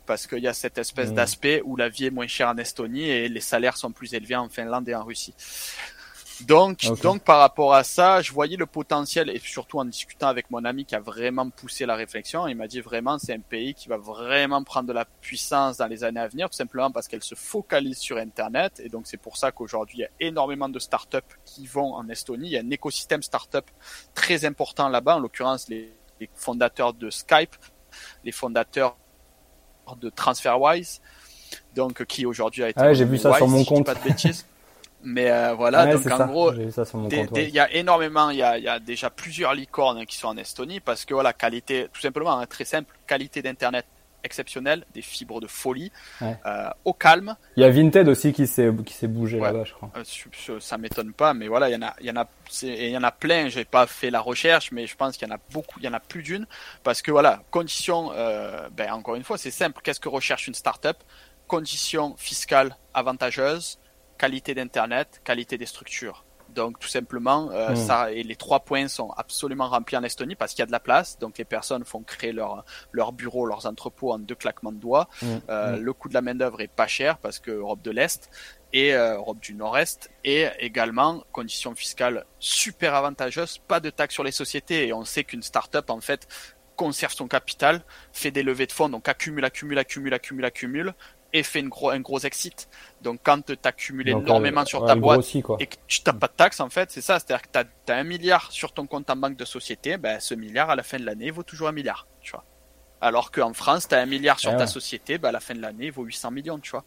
parce 0.05 0.27
qu'il 0.27 0.39
y 0.39 0.47
a 0.47 0.53
cette 0.53 0.77
espèce 0.77 1.11
hmm. 1.11 1.15
d'aspect 1.15 1.61
où 1.63 1.77
la 1.77 1.87
vie 1.87 2.07
est 2.07 2.11
moins 2.11 2.27
chère 2.27 2.49
en 2.49 2.57
Estonie 2.57 3.09
et 3.09 3.29
les 3.29 3.39
salaires 3.39 3.77
sont 3.77 3.93
plus 3.93 4.13
élevés 4.13 4.35
en 4.35 4.49
Finlande 4.49 4.89
et 4.89 4.95
en 4.95 5.05
Russie. 5.05 5.33
Donc, 6.41 6.85
donc 7.01 7.23
par 7.23 7.39
rapport 7.39 7.73
à 7.73 7.83
ça, 7.83 8.21
je 8.21 8.31
voyais 8.31 8.57
le 8.57 8.65
potentiel 8.65 9.29
et 9.29 9.39
surtout 9.39 9.79
en 9.79 9.85
discutant 9.85 10.27
avec 10.27 10.49
mon 10.51 10.63
ami 10.63 10.85
qui 10.85 10.95
a 10.95 10.99
vraiment 10.99 11.49
poussé 11.49 11.85
la 11.85 11.95
réflexion, 11.95 12.47
il 12.47 12.55
m'a 12.55 12.67
dit 12.67 12.81
vraiment 12.81 13.17
c'est 13.17 13.33
un 13.33 13.39
pays 13.39 13.73
qui 13.73 13.89
va 13.89 13.97
vraiment 13.97 14.63
prendre 14.63 14.87
de 14.87 14.93
la 14.93 15.05
puissance 15.05 15.77
dans 15.77 15.87
les 15.87 16.03
années 16.03 16.19
à 16.19 16.27
venir, 16.27 16.49
tout 16.49 16.55
simplement 16.55 16.91
parce 16.91 17.07
qu'elle 17.07 17.23
se 17.23 17.35
focalise 17.35 17.97
sur 17.97 18.17
Internet 18.17 18.81
et 18.83 18.89
donc 18.89 19.07
c'est 19.07 19.17
pour 19.17 19.37
ça 19.37 19.51
qu'aujourd'hui 19.51 19.99
il 19.99 20.01
y 20.01 20.05
a 20.05 20.09
énormément 20.19 20.69
de 20.69 20.79
startups 20.79 21.17
qui 21.45 21.67
vont 21.67 21.93
en 21.93 22.07
Estonie, 22.09 22.47
il 22.47 22.53
y 22.53 22.57
a 22.57 22.61
un 22.61 22.69
écosystème 22.69 23.23
startup 23.23 23.65
très 24.13 24.45
important 24.45 24.89
là-bas, 24.89 25.17
en 25.17 25.19
l'occurrence 25.19 25.67
les, 25.69 25.91
fondateurs 26.35 26.93
de 26.93 27.09
Skype, 27.09 27.55
les 28.25 28.33
fondateurs 28.33 28.97
de 30.01 30.09
TransferWise, 30.09 31.01
donc 31.75 32.03
qui 32.05 32.25
aujourd'hui 32.25 32.63
a 32.63 32.69
été. 32.69 32.79
Ah 32.79 32.93
j'ai 32.93 33.05
vu 33.05 33.17
ça 33.17 33.33
sur 33.35 33.47
mon 33.47 33.63
compte. 33.63 33.85
Pas 33.85 33.95
de 33.95 34.03
bêtises. 34.03 34.45
Mais 35.03 35.31
euh, 35.31 35.53
voilà, 35.53 35.93
donc 35.93 36.05
en 36.11 36.25
gros, 36.27 36.53
il 36.53 37.49
y 37.49 37.59
a 37.59 37.71
énormément, 37.73 38.29
il 38.31 38.37
y 38.37 38.43
a, 38.43 38.57
y 38.57 38.67
a, 38.67 38.79
déjà 38.79 39.09
plusieurs 39.09 39.53
licornes 39.53 40.05
qui 40.05 40.17
sont 40.17 40.27
en 40.27 40.37
Estonie 40.37 40.81
parce 40.81 41.05
que 41.05 41.13
voilà, 41.13 41.31
qualité, 41.31 41.87
tout 41.93 42.01
simplement, 42.01 42.37
hein, 42.37 42.45
très 42.45 42.65
simple, 42.65 42.93
qualité 43.07 43.41
d'internet 43.41 43.85
exceptionnelle, 44.23 44.85
des 44.93 45.01
fibres 45.01 45.39
de 45.39 45.47
folie, 45.47 45.91
euh, 46.21 46.69
au 46.85 46.93
calme. 46.93 47.35
Il 47.55 47.61
y 47.61 47.65
a 47.65 47.69
Vinted 47.69 48.07
aussi 48.07 48.33
qui 48.33 48.47
s'est 48.47 48.69
qui 48.85 48.93
s'est 48.93 49.07
bougé 49.07 49.39
là-bas, 49.39 49.63
je 49.63 49.73
crois. 49.73 49.91
Euh, 49.95 50.59
ça 50.59 50.77
m'étonne 50.77 51.13
pas, 51.13 51.33
mais 51.33 51.47
voilà, 51.47 51.69
il 51.69 51.73
y 51.73 51.75
en 51.75 51.81
a, 51.81 51.95
il 51.99 52.07
y 52.07 52.11
en 52.11 52.17
a, 52.17 52.27
il 52.63 52.89
y 52.89 52.97
en 52.97 53.03
a 53.03 53.11
plein. 53.11 53.49
J'ai 53.49 53.65
pas 53.65 53.87
fait 53.87 54.09
la 54.09 54.21
recherche, 54.21 54.71
mais 54.71 54.87
je 54.87 54.95
pense 54.95 55.17
qu'il 55.17 55.27
y 55.27 55.31
en 55.31 55.35
a 55.35 55.39
beaucoup, 55.51 55.79
il 55.79 55.85
y 55.85 55.87
en 55.87 55.93
a 55.93 55.99
plus 55.99 56.23
d'une, 56.23 56.45
parce 56.83 57.01
que 57.01 57.11
voilà, 57.11 57.41
conditions, 57.51 58.11
euh, 58.13 58.67
ben 58.71 58.91
encore 58.91 59.15
une 59.15 59.23
fois, 59.23 59.37
c'est 59.37 59.51
simple. 59.51 59.81
Qu'est-ce 59.83 59.99
que 59.99 60.09
recherche 60.09 60.47
une 60.47 60.55
startup? 60.55 60.97
Conditions 61.47 62.15
fiscales 62.17 62.75
avantageuses 62.93 63.78
qualité 64.19 64.53
d'internet, 64.53 65.21
qualité 65.23 65.57
des 65.57 65.65
structures. 65.65 66.25
Donc 66.53 66.79
tout 66.79 66.87
simplement, 66.87 67.49
euh, 67.51 67.71
hmm. 67.71 67.75
ça 67.75 68.11
et 68.11 68.23
les 68.23 68.35
trois 68.35 68.61
points 68.61 68.87
sont 68.87 69.11
absolument 69.11 69.67
remplis 69.67 69.97
en 69.97 70.03
Estonie 70.03 70.35
parce 70.35 70.53
qu'il 70.53 70.59
y 70.59 70.63
a 70.63 70.65
de 70.65 70.71
la 70.71 70.79
place. 70.79 71.17
Donc 71.19 71.37
les 71.37 71.45
personnes 71.45 71.85
font 71.85 72.01
créer 72.01 72.31
leur 72.31 72.65
leur 72.91 73.11
bureau, 73.11 73.45
leurs 73.45 73.65
entrepôts 73.65 74.11
en 74.11 74.19
deux 74.19 74.35
claquements 74.35 74.71
de 74.71 74.79
doigts. 74.79 75.07
Hmm. 75.21 75.37
Euh, 75.49 75.77
hmm. 75.77 75.81
Le 75.81 75.93
coût 75.93 76.09
de 76.09 76.13
la 76.13 76.21
main 76.21 76.35
d'œuvre 76.35 76.61
est 76.61 76.67
pas 76.67 76.87
cher 76.87 77.17
parce 77.17 77.39
que 77.39 77.51
Europe 77.51 77.81
de 77.81 77.91
l'Est 77.91 78.29
et 78.73 78.93
euh, 78.93 79.15
Europe 79.15 79.39
du 79.39 79.53
Nord-Est 79.53 80.09
et 80.23 80.47
également 80.59 81.23
conditions 81.31 81.73
fiscales 81.75 82.25
super 82.39 82.93
avantageuses, 82.95 83.59
pas 83.67 83.79
de 83.79 83.89
taxes 83.89 84.15
sur 84.15 84.23
les 84.23 84.31
sociétés 84.31 84.87
et 84.87 84.93
on 84.93 85.05
sait 85.05 85.23
qu'une 85.23 85.43
start-up 85.43 85.89
en 85.89 86.01
fait 86.01 86.27
conserve 86.75 87.13
son 87.13 87.27
capital, 87.27 87.81
fait 88.13 88.31
des 88.31 88.41
levées 88.41 88.65
de 88.65 88.71
fonds, 88.71 88.87
donc 88.87 89.09
accumule, 89.09 89.43
accumule, 89.43 89.77
accumule, 89.77 90.13
accumule, 90.13 90.45
accumule, 90.45 90.93
et 91.33 91.43
fait 91.43 91.59
une 91.59 91.69
gros, 91.69 91.89
un 91.89 91.99
gros 91.99 92.19
exit. 92.19 92.69
Donc 93.01 93.19
quand 93.23 93.45
tu 93.45 93.55
as 93.63 93.71
cumulé 93.71 94.11
énormément 94.11 94.65
sur 94.65 94.85
ta 94.85 94.95
boîte 94.95 95.25
et 95.59 95.67
que 95.67 95.75
tu 95.87 96.01
n'as 96.05 96.13
pas 96.13 96.27
de 96.27 96.33
taxes, 96.33 96.59
en 96.59 96.69
fait, 96.69 96.91
c'est 96.91 97.01
ça. 97.01 97.19
C'est-à-dire 97.19 97.43
que 97.43 97.49
tu 97.85 97.91
as, 97.91 97.95
un 97.95 98.03
milliard 98.03 98.51
sur 98.51 98.71
ton 98.71 98.87
compte 98.87 99.09
en 99.09 99.15
banque 99.15 99.37
de 99.37 99.45
société, 99.45 99.97
ben, 99.97 100.19
ce 100.19 100.33
milliard, 100.33 100.69
à 100.69 100.75
la 100.75 100.83
fin 100.83 100.97
de 100.97 101.05
l'année, 101.05 101.31
vaut 101.31 101.43
toujours 101.43 101.67
un 101.67 101.71
milliard. 101.71 102.07
Tu 102.21 102.31
vois. 102.31 102.43
Alors 103.01 103.31
qu'en 103.31 103.53
France, 103.53 103.87
tu 103.87 103.95
as 103.95 103.99
un 103.99 104.05
milliard 104.05 104.39
sur 104.39 104.53
eh 104.53 104.57
ta 104.57 104.67
société, 104.67 105.17
ben, 105.17 105.29
à 105.29 105.31
la 105.31 105.39
fin 105.39 105.55
de 105.55 105.61
l'année, 105.61 105.85
il 105.85 105.91
vaut 105.91 106.03
800 106.03 106.31
millions. 106.31 106.59
Tu 106.59 106.71
vois 106.71 106.83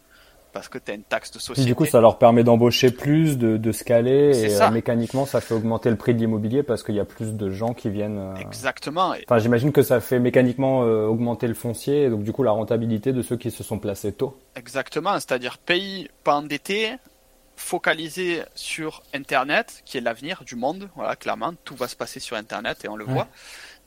parce 0.53 0.69
que 0.69 0.77
tu 0.77 0.91
as 0.91 0.93
une 0.93 1.03
taxe 1.03 1.31
de 1.31 1.39
société. 1.39 1.67
du 1.67 1.75
coup, 1.75 1.85
ça 1.85 1.99
leur 1.99 2.17
permet 2.17 2.43
d'embaucher 2.43 2.91
plus, 2.91 3.37
de, 3.37 3.57
de 3.57 3.71
scaler, 3.71 4.37
et 4.37 4.61
euh, 4.61 4.71
mécaniquement, 4.71 5.25
ça 5.25 5.41
fait 5.41 5.53
augmenter 5.53 5.89
le 5.89 5.97
prix 5.97 6.13
de 6.13 6.19
l'immobilier 6.19 6.63
parce 6.63 6.83
qu'il 6.83 6.95
y 6.95 6.99
a 6.99 7.05
plus 7.05 7.33
de 7.33 7.49
gens 7.49 7.73
qui 7.73 7.89
viennent. 7.89 8.19
Euh, 8.19 8.35
Exactement. 8.35 9.13
Enfin, 9.27 9.39
j'imagine 9.39 9.71
que 9.71 9.81
ça 9.81 9.99
fait 9.99 10.19
mécaniquement 10.19 10.83
euh, 10.83 11.07
augmenter 11.07 11.47
le 11.47 11.55
foncier, 11.55 12.03
et 12.03 12.09
donc 12.09 12.23
du 12.23 12.31
coup 12.31 12.43
la 12.43 12.51
rentabilité 12.51 13.11
de 13.11 13.21
ceux 13.21 13.35
qui 13.35 13.51
se 13.51 13.63
sont 13.63 13.79
placés 13.79 14.13
tôt. 14.13 14.37
Exactement, 14.55 15.13
c'est-à-dire 15.15 15.57
pays 15.57 16.09
pas 16.23 16.35
endetté, 16.35 16.93
focalisé 17.55 18.43
sur 18.55 19.03
Internet, 19.13 19.81
qui 19.85 19.97
est 19.97 20.01
l'avenir 20.01 20.43
du 20.45 20.55
monde. 20.55 20.89
Voilà, 20.95 21.15
clairement, 21.15 21.53
tout 21.63 21.75
va 21.75 21.87
se 21.87 21.95
passer 21.95 22.19
sur 22.19 22.37
Internet 22.37 22.85
et 22.85 22.89
on 22.89 22.95
le 22.95 23.05
voit. 23.05 23.27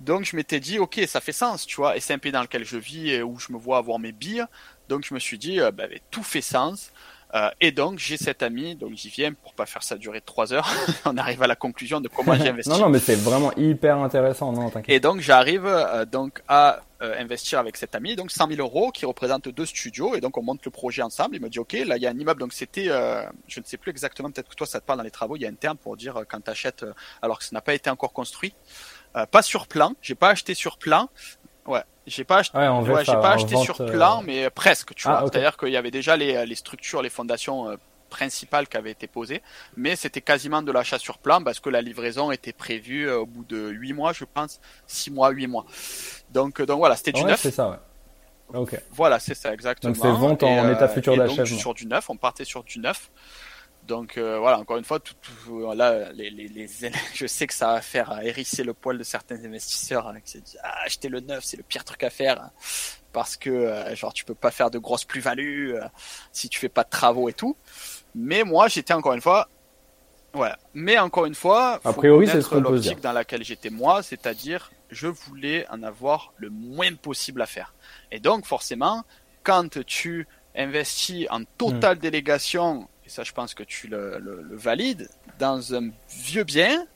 Donc 0.00 0.24
je 0.24 0.36
m'étais 0.36 0.60
dit, 0.60 0.78
ok, 0.78 1.00
ça 1.06 1.20
fait 1.20 1.32
sens, 1.32 1.66
tu 1.66 1.76
vois, 1.76 1.96
et 1.96 2.00
c'est 2.00 2.12
un 2.12 2.18
pays 2.18 2.32
dans 2.32 2.42
lequel 2.42 2.64
je 2.64 2.76
vis 2.76 3.10
et 3.10 3.22
où 3.22 3.38
je 3.38 3.52
me 3.52 3.58
vois 3.58 3.78
avoir 3.78 3.98
mes 3.98 4.12
billes. 4.12 4.44
Donc 4.88 5.04
je 5.04 5.14
me 5.14 5.18
suis 5.18 5.38
dit, 5.38 5.60
euh, 5.60 5.70
bah, 5.70 5.84
tout 6.10 6.22
fait 6.22 6.40
sens. 6.40 6.92
Euh, 7.34 7.50
et 7.60 7.72
donc 7.72 7.98
j'ai 7.98 8.16
cet 8.16 8.44
ami, 8.44 8.76
donc 8.76 8.94
j'y 8.94 9.08
viens 9.08 9.32
pour 9.32 9.52
pas 9.52 9.66
faire 9.66 9.82
ça 9.82 9.96
durer 9.96 10.20
trois 10.20 10.52
heures. 10.52 10.70
On 11.04 11.16
arrive 11.16 11.42
à 11.42 11.48
la 11.48 11.56
conclusion 11.56 12.00
de 12.00 12.06
comment 12.06 12.34
j'ai 12.34 12.48
investi. 12.48 12.70
non 12.70 12.78
non 12.78 12.88
mais 12.88 13.00
c'est 13.00 13.16
vraiment 13.16 13.52
hyper 13.56 13.98
intéressant, 13.98 14.52
non 14.52 14.70
t'inquiète. 14.70 14.94
Et 14.94 15.00
donc 15.00 15.20
j'arrive 15.20 15.66
euh, 15.66 16.04
donc 16.04 16.42
à 16.46 16.80
investir 17.00 17.58
avec 17.58 17.76
cet 17.76 17.94
ami, 17.94 18.16
donc 18.16 18.30
100 18.30 18.48
000 18.48 18.60
euros 18.60 18.90
qui 18.90 19.04
représente 19.04 19.48
deux 19.48 19.66
studios 19.66 20.14
et 20.14 20.20
donc 20.20 20.38
on 20.38 20.42
monte 20.42 20.64
le 20.64 20.70
projet 20.70 21.02
ensemble. 21.02 21.34
Il 21.34 21.42
me 21.42 21.48
dit 21.48 21.58
ok 21.58 21.72
là 21.84 21.96
il 21.96 22.02
y 22.02 22.06
a 22.06 22.10
un 22.10 22.18
immeuble 22.18 22.40
donc 22.40 22.52
c'était 22.52 22.86
je 23.48 23.60
ne 23.60 23.64
sais 23.64 23.76
plus 23.76 23.90
exactement 23.90 24.30
peut-être 24.30 24.48
que 24.48 24.54
toi 24.54 24.66
ça 24.66 24.80
te 24.80 24.86
parle 24.86 25.00
dans 25.00 25.04
les 25.04 25.10
travaux 25.10 25.36
il 25.36 25.42
y 25.42 25.46
a 25.46 25.48
un 25.48 25.54
terme 25.54 25.76
pour 25.76 25.96
dire 25.96 26.22
quand 26.28 26.40
tu 26.40 26.50
achètes 26.50 26.86
alors 27.20 27.40
que 27.40 27.44
ça 27.44 27.50
n'a 27.52 27.60
pas 27.60 27.74
été 27.74 27.90
encore 27.90 28.12
construit. 28.12 28.54
pas 29.30 29.42
sur 29.42 29.66
plan. 29.66 29.94
J'ai 30.00 30.14
pas 30.14 30.30
acheté 30.30 30.54
sur 30.54 30.78
plan. 30.78 31.10
Ouais, 31.66 31.82
j'ai 32.06 32.24
pas 32.24 32.38
acheté. 32.38 32.58
Ouais, 32.58 33.04
j'ai 33.04 33.12
pas 33.12 33.32
acheté 33.32 33.56
sur 33.56 33.76
plan, 33.76 34.22
mais 34.24 34.50
presque. 34.50 34.94
Tu 34.94 35.08
ah, 35.08 35.20
vois, 35.20 35.30
c'est-à-dire 35.30 35.56
qu'il 35.56 35.70
y 35.70 35.76
avait 35.76 35.90
déjà 35.90 36.16
les, 36.16 36.46
les 36.46 36.54
structures, 36.54 37.02
les 37.02 37.10
fondations 37.10 37.76
principale 38.08 38.66
qui 38.68 38.76
avait 38.76 38.90
été 38.90 39.06
posée, 39.06 39.42
mais 39.76 39.96
c'était 39.96 40.20
quasiment 40.20 40.62
de 40.62 40.72
l'achat 40.72 40.98
sur 40.98 41.18
plan 41.18 41.42
parce 41.42 41.60
que 41.60 41.70
la 41.70 41.82
livraison 41.82 42.30
était 42.30 42.52
prévue 42.52 43.08
euh, 43.08 43.18
au 43.18 43.26
bout 43.26 43.44
de 43.44 43.68
8 43.68 43.92
mois, 43.92 44.12
je 44.12 44.24
pense, 44.24 44.60
6 44.86 45.10
mois, 45.10 45.30
8 45.30 45.46
mois. 45.46 45.66
Donc, 46.30 46.60
euh, 46.60 46.66
donc 46.66 46.78
voilà, 46.78 46.96
c'était 46.96 47.12
du 47.12 47.24
neuf. 47.24 47.40
C'est 47.40 47.50
ça, 47.50 47.70
ouais. 47.70 47.76
Ok. 48.54 48.80
Voilà, 48.92 49.18
c'est 49.18 49.34
ça 49.34 49.52
exactement. 49.52 49.92
Donc 49.92 50.00
c'est 50.00 50.12
vente 50.12 50.42
en 50.44 50.70
état 50.70 50.84
euh, 50.84 50.88
futur 50.88 51.16
d'achat. 51.16 51.44
Sur 51.44 51.74
du 51.74 51.86
neuf, 51.86 52.08
on 52.08 52.16
partait 52.16 52.44
sur 52.44 52.62
du 52.62 52.78
neuf. 52.78 53.10
Donc 53.86 54.18
voilà, 54.18 54.58
encore 54.58 54.76
une 54.76 54.84
fois, 54.84 55.00
tout, 55.00 55.14
là, 55.74 56.12
les, 56.12 56.30
les, 56.30 56.48
les, 56.48 56.68
je 57.14 57.26
sais 57.26 57.46
que 57.46 57.54
ça 57.54 57.74
va 57.74 57.80
faire 57.80 58.20
hérisser 58.22 58.64
le 58.64 58.74
poil 58.74 58.98
de 58.98 59.04
certains 59.04 59.44
investisseurs 59.44 60.08
hein, 60.08 60.20
qui 60.20 60.32
se 60.32 60.38
disent 60.38 60.58
ah, 60.62 60.82
acheter 60.84 61.08
le 61.08 61.20
neuf, 61.20 61.44
c'est 61.44 61.56
le 61.56 61.62
pire 61.62 61.84
truc 61.84 62.02
à 62.02 62.10
faire 62.10 62.40
hein, 62.40 62.50
parce 63.12 63.36
que 63.36 63.94
genre 63.94 64.12
tu 64.12 64.24
peux 64.24 64.34
pas 64.34 64.50
faire 64.50 64.70
de 64.70 64.78
grosses 64.78 65.04
plus-values 65.04 65.74
si 66.32 66.48
tu 66.48 66.58
fais 66.58 66.68
pas 66.68 66.84
de 66.84 66.90
travaux 66.90 67.28
et 67.28 67.32
tout. 67.32 67.56
Mais 68.14 68.44
moi, 68.44 68.68
j'étais 68.68 68.94
encore 68.94 69.12
une 69.12 69.20
fois, 69.20 69.48
voilà. 70.36 70.58
Mais 70.74 70.98
encore 70.98 71.24
une 71.24 71.34
fois, 71.34 71.80
a 71.82 71.92
priori, 71.92 72.26
c'est 72.26 72.50
l'optique 72.52 73.00
dans 73.00 73.12
laquelle 73.12 73.42
j'étais 73.42 73.70
moi, 73.70 74.02
c'est-à-dire, 74.02 74.70
je 74.90 75.08
voulais 75.08 75.66
en 75.70 75.82
avoir 75.82 76.34
le 76.36 76.50
moins 76.50 76.94
possible 76.94 77.40
à 77.40 77.46
faire. 77.46 77.74
Et 78.12 78.20
donc, 78.20 78.44
forcément, 78.44 79.04
quand 79.42 79.82
tu 79.86 80.28
investis 80.54 81.26
en 81.30 81.44
totale 81.44 81.96
hmm. 81.96 82.00
délégation, 82.00 82.88
et 83.06 83.08
ça, 83.08 83.22
je 83.22 83.32
pense 83.32 83.54
que 83.54 83.62
tu 83.62 83.86
le, 83.88 84.48
valides, 84.52 85.08
dans 85.38 85.74
un 85.74 85.90
vieux 86.10 86.44
bien 86.44 86.86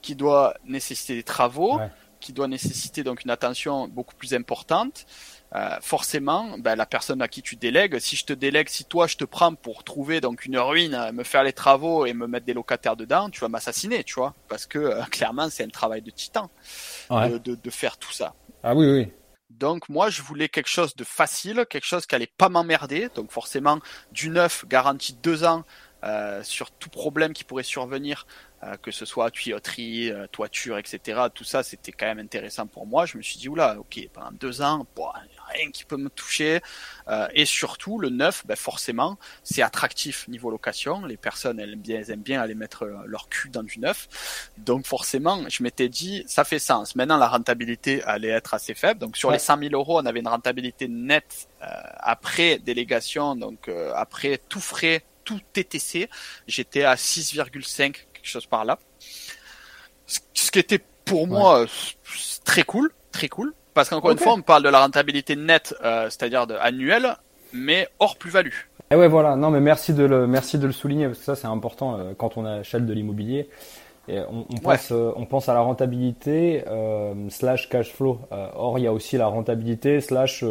qui 0.00 0.14
doit 0.14 0.54
nécessiter 0.64 1.16
des 1.16 1.24
travaux, 1.24 1.80
qui 2.20 2.32
doit 2.32 2.48
nécessiter 2.48 3.02
donc 3.02 3.24
une 3.24 3.30
attention 3.30 3.88
beaucoup 3.88 4.14
plus 4.14 4.34
importante, 4.34 5.06
euh, 5.54 5.76
forcément, 5.80 6.58
ben, 6.58 6.74
la 6.74 6.86
personne 6.86 7.22
à 7.22 7.28
qui 7.28 7.42
tu 7.42 7.56
délègues, 7.56 7.98
si 7.98 8.16
je 8.16 8.24
te 8.24 8.32
délègue, 8.32 8.68
si 8.68 8.84
toi 8.84 9.06
je 9.06 9.16
te 9.16 9.24
prends 9.24 9.54
pour 9.54 9.84
trouver 9.84 10.20
donc 10.20 10.44
une 10.44 10.58
ruine, 10.58 11.10
me 11.12 11.24
faire 11.24 11.44
les 11.44 11.52
travaux 11.52 12.04
et 12.06 12.12
me 12.14 12.26
mettre 12.26 12.46
des 12.46 12.54
locataires 12.54 12.96
dedans, 12.96 13.30
tu 13.30 13.40
vas 13.40 13.48
m'assassiner, 13.48 14.02
tu 14.04 14.14
vois, 14.14 14.34
parce 14.48 14.66
que 14.66 14.78
euh, 14.78 15.02
clairement 15.10 15.48
c'est 15.50 15.64
un 15.64 15.68
travail 15.68 16.02
de 16.02 16.10
titan 16.10 16.50
de, 17.10 17.38
de, 17.38 17.70
faire 17.70 17.96
tout 17.96 18.12
ça. 18.12 18.34
Ah 18.62 18.74
oui, 18.74 18.86
oui. 18.86 19.08
Donc 19.58 19.88
moi 19.88 20.10
je 20.10 20.22
voulais 20.22 20.48
quelque 20.48 20.68
chose 20.68 20.94
de 20.96 21.04
facile, 21.04 21.66
quelque 21.70 21.86
chose 21.86 22.04
qui 22.06 22.14
allait 22.14 22.30
pas 22.38 22.48
m'emmerder, 22.48 23.08
donc 23.14 23.30
forcément 23.30 23.80
du 24.12 24.28
neuf 24.28 24.66
garanti 24.68 25.14
deux 25.14 25.44
ans 25.44 25.64
euh, 26.04 26.42
sur 26.42 26.70
tout 26.70 26.90
problème 26.90 27.32
qui 27.32 27.42
pourrait 27.42 27.62
survenir, 27.62 28.26
euh, 28.62 28.76
que 28.76 28.90
ce 28.90 29.06
soit 29.06 29.30
tuyauterie, 29.30 30.10
euh, 30.10 30.26
toiture, 30.26 30.76
etc. 30.76 31.22
Tout 31.34 31.42
ça, 31.42 31.62
c'était 31.62 31.90
quand 31.90 32.04
même 32.04 32.18
intéressant 32.18 32.66
pour 32.66 32.86
moi. 32.86 33.06
Je 33.06 33.16
me 33.16 33.22
suis 33.22 33.38
dit, 33.38 33.48
oula, 33.48 33.76
ok, 33.78 34.06
pendant 34.12 34.30
deux 34.30 34.60
ans, 34.60 34.86
rien 35.48 35.70
qui 35.70 35.84
peut 35.84 35.96
me 35.96 36.10
toucher. 36.10 36.60
et 37.32 37.46
surtout, 37.46 37.98
le 37.98 38.10
neuf, 38.10 38.46
ben 38.46 38.56
forcément, 38.56 39.18
c'est 39.42 39.62
attractif 39.62 40.28
niveau 40.28 40.50
location. 40.50 41.06
Les 41.06 41.16
personnes, 41.16 41.58
elles 41.58 41.72
aiment 41.72 41.80
bien, 41.80 41.98
elles 41.98 42.10
aiment 42.10 42.22
bien 42.22 42.42
aller 42.42 42.54
mettre 42.54 42.84
leur 43.06 43.28
cul 43.28 43.48
dans 43.48 43.62
du 43.62 43.80
neuf. 43.80 44.50
Donc 44.58 44.86
forcément, 44.86 45.48
je 45.48 45.62
m'étais 45.62 45.88
dit, 45.88 46.24
ça 46.26 46.44
fait 46.44 46.58
sens. 46.58 46.94
Maintenant, 46.94 47.16
la 47.16 47.28
rentabilité 47.28 48.02
allait 48.04 48.28
être 48.28 48.52
assez 48.54 48.74
faible. 48.74 49.00
Donc 49.00 49.16
sur 49.16 49.30
les 49.30 49.38
100 49.38 49.58
000 49.58 49.70
euros, 49.72 49.98
on 49.98 50.06
avait 50.06 50.20
une 50.20 50.28
rentabilité 50.28 50.88
nette 50.88 51.48
après 51.60 52.58
délégation, 52.58 53.34
donc 53.34 53.70
après 53.94 54.38
tout 54.48 54.60
frais 54.60 55.02
tout 55.26 55.40
TTC, 55.52 56.08
j'étais 56.46 56.84
à 56.84 56.94
6,5, 56.94 57.92
quelque 57.92 58.06
chose 58.22 58.46
par 58.46 58.64
là. 58.64 58.78
Ce 60.06 60.50
qui 60.50 60.58
était 60.58 60.80
pour 61.04 61.26
moi 61.26 61.62
euh, 61.62 61.66
très 62.44 62.62
cool, 62.62 62.90
très 63.12 63.28
cool. 63.28 63.52
Parce 63.74 63.90
qu'encore 63.90 64.12
une 64.12 64.18
fois, 64.18 64.32
on 64.32 64.40
parle 64.40 64.62
de 64.62 64.70
la 64.70 64.80
rentabilité 64.80 65.36
nette, 65.36 65.74
euh, 65.84 66.04
c'est-à-dire 66.04 66.46
annuelle, 66.60 67.16
mais 67.52 67.88
hors 67.98 68.16
plus-value. 68.16 68.48
Et 68.48 68.94
eh 68.94 68.96
ouais, 68.96 69.08
voilà. 69.08 69.36
Non, 69.36 69.50
mais 69.50 69.60
merci 69.60 69.92
de 69.92 70.04
le, 70.04 70.26
merci 70.26 70.58
de 70.58 70.66
le 70.66 70.72
souligner 70.72 71.06
parce 71.06 71.18
que 71.18 71.24
ça, 71.24 71.34
c'est 71.34 71.46
important 71.46 71.98
euh, 71.98 72.12
quand 72.16 72.38
on 72.38 72.46
achète 72.46 72.86
de 72.86 72.92
l'immobilier. 72.94 73.50
Et 74.08 74.20
on, 74.20 74.46
on, 74.48 74.58
pense, 74.58 74.92
on 74.92 75.26
pense 75.26 75.48
à 75.48 75.54
la 75.54 75.60
rentabilité 75.60 76.64
slash 77.28 77.68
cash 77.68 77.92
flow. 77.92 78.20
or, 78.30 78.78
il 78.78 78.82
y 78.82 78.86
a 78.86 78.92
aussi 78.92 79.16
la 79.16 79.26
rentabilité 79.26 80.00
slash 80.00 80.44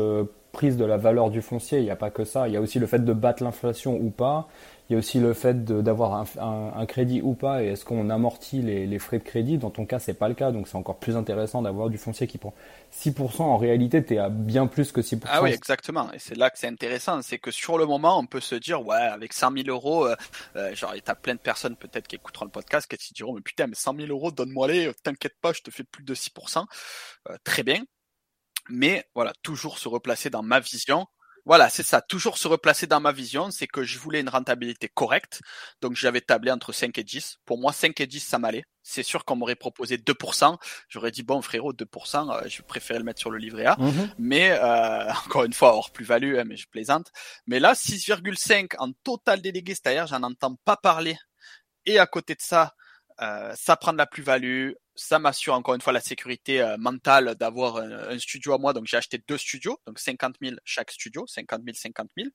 prise 0.55 0.77
de 0.77 0.85
la 0.85 0.95
valeur 0.95 1.31
du 1.31 1.41
foncier. 1.41 1.79
Il 1.79 1.83
n'y 1.83 1.91
a 1.91 1.97
pas 1.97 2.09
que 2.09 2.23
ça. 2.23 2.47
Il 2.47 2.53
y 2.53 2.57
a 2.57 2.61
aussi 2.61 2.79
le 2.79 2.87
fait 2.87 3.03
de 3.03 3.11
battre 3.11 3.43
l'inflation 3.43 3.97
ou 3.97 4.09
pas. 4.09 4.47
Il 4.89 4.93
y 4.93 4.95
a 4.95 4.99
aussi 4.99 5.19
le 5.19 5.33
fait 5.33 5.65
d'avoir 5.65 6.25
un, 6.39 6.85
crédit 6.85 7.21
ou 7.21 7.33
pas. 7.33 7.61
Et 7.61 7.67
est-ce 7.67 7.83
qu'on 7.83 8.09
amortit 8.09 8.61
les, 8.61 8.99
frais 8.99 9.19
de 9.19 9.23
crédit 9.23 9.57
Dans 9.57 9.69
ton 9.69 9.85
cas, 9.85 9.99
c'est 9.99 10.13
pas 10.13 10.29
le 10.29 10.33
cas. 10.33 10.51
Donc 10.51 10.69
c'est 10.69 10.77
encore 10.77 10.95
plus 10.95 11.17
intéressant 11.17 11.61
d'avoir 11.61 11.89
du 11.89 11.97
foncier 11.97 12.25
qui 12.25 12.37
prend 12.37 12.53
6%. 12.93 13.41
En 13.41 13.57
réalité, 13.57 14.01
tu 14.05 14.13
es 14.13 14.17
à 14.17 14.29
bien 14.29 14.65
plus 14.65 14.93
que 14.93 15.01
6%. 15.01 15.23
Ah 15.25 15.43
oui, 15.43 15.49
exactement. 15.49 16.09
Et 16.13 16.19
c'est 16.19 16.37
là 16.37 16.49
que 16.49 16.57
c'est 16.57 16.69
intéressant. 16.69 17.21
C'est 17.21 17.37
que 17.39 17.51
sur 17.51 17.77
le 17.77 17.85
moment, 17.85 18.17
on 18.17 18.25
peut 18.25 18.39
se 18.39 18.55
dire, 18.55 18.85
ouais, 18.85 18.95
avec 18.95 19.33
100 19.33 19.51
000 19.57 19.67
euros, 19.67 20.07
euh, 20.07 20.15
euh, 20.55 20.73
genre, 20.73 20.93
plein 21.21 21.33
de 21.33 21.39
personnes 21.39 21.75
peut-être 21.75 22.07
qui 22.07 22.15
écouteront 22.15 22.45
le 22.45 22.51
podcast 22.51 22.87
qui 22.87 23.05
se 23.05 23.13
diront, 23.13 23.33
mais 23.33 23.41
putain, 23.41 23.67
mais 23.67 23.75
100 23.75 23.97
000 23.97 24.07
euros, 24.09 24.31
donne-moi 24.31 24.69
les, 24.69 24.93
t'inquiète 25.03 25.35
pas, 25.41 25.51
je 25.51 25.63
te 25.63 25.71
fais 25.71 25.83
plus 25.83 26.03
de 26.05 26.15
6%. 26.15 26.63
Euh, 27.29 27.37
très 27.43 27.63
bien 27.63 27.83
mais 28.70 29.05
voilà, 29.16 29.34
toujours 29.43 29.78
se 29.78 29.88
replacer 29.88 30.30
dans 30.30 30.43
ma 30.43 30.59
vision. 30.59 31.07
Voilà, 31.47 31.70
c'est 31.70 31.84
ça, 31.84 32.01
toujours 32.01 32.39
se 32.39 32.47
replacer 32.47 32.88
dans 32.88 32.99
ma 32.99 33.11
vision, 33.11 33.51
c'est 33.51 33.68
que 33.68 33.84
je 33.84 33.99
voulais 33.99 34.20
une 34.20 34.30
rentabilité 34.30 34.89
correcte, 34.89 35.41
donc 35.80 35.95
j'avais 35.95 36.22
tablé 36.22 36.51
entre 36.51 36.74
5 36.74 36.97
et 36.97 37.03
10. 37.03 37.38
Pour 37.45 37.59
moi, 37.59 37.72
5 37.72 37.99
et 38.01 38.07
10, 38.07 38.20
ça 38.20 38.39
m'allait. 38.39 38.63
C'est 38.82 39.03
sûr 39.03 39.26
qu'on 39.26 39.36
m'aurait 39.36 39.55
proposé 39.55 39.97
2%, 39.97 40.57
j'aurais 40.89 41.11
dit, 41.11 41.22
bon 41.22 41.43
frérot, 41.43 41.72
2%, 41.72 42.32
euh, 42.32 42.47
je 42.47 42.63
préférais 42.63 42.97
le 42.97 43.05
mettre 43.05 43.20
sur 43.20 43.30
le 43.30 43.38
livret 43.38 43.68
A, 43.68 43.76
mmh 43.78 43.91
mais 44.18 44.51
euh, 44.53 45.11
encore 45.28 45.43
une 45.43 45.53
fois, 45.53 45.76
hors 45.76 45.91
plus-value, 45.91 46.38
hein, 46.39 46.45
mais 46.47 46.57
je 46.57 46.68
plaisante. 46.68 47.11
Mais 47.45 47.59
là, 47.59 47.74
6,5 47.74 48.74
en 48.80 48.91
total 49.03 49.41
délégué, 49.43 49.76
c'est-à-dire 49.76 50.07
j'en 50.07 50.24
entends 50.24 50.55
pas 50.66 50.78
parler. 50.78 51.16
Et 51.86 51.99
à 51.99 52.07
côté 52.07 52.34
de 52.34 52.41
ça, 52.41 52.74
euh, 53.22 53.53
ça 53.55 53.78
prend 53.78 53.93
de 53.93 53.99
la 53.99 54.07
plus-value, 54.07 54.72
ça 54.95 55.19
m'assure 55.19 55.53
encore 55.53 55.75
une 55.75 55.81
fois 55.81 55.93
la 55.93 55.99
sécurité 55.99 56.61
euh, 56.61 56.77
mentale 56.77 57.35
d'avoir 57.35 57.77
un, 57.77 58.17
studio 58.17 58.53
à 58.53 58.57
moi. 58.57 58.73
Donc 58.73 58.85
j'ai 58.85 58.97
acheté 58.97 59.21
deux 59.27 59.37
studios, 59.37 59.79
donc 59.85 59.99
50 59.99 60.35
000 60.41 60.55
chaque 60.63 60.91
studio, 60.91 61.25
50 61.27 61.61
000, 61.63 61.75
50 61.75 62.09
000. 62.17 62.29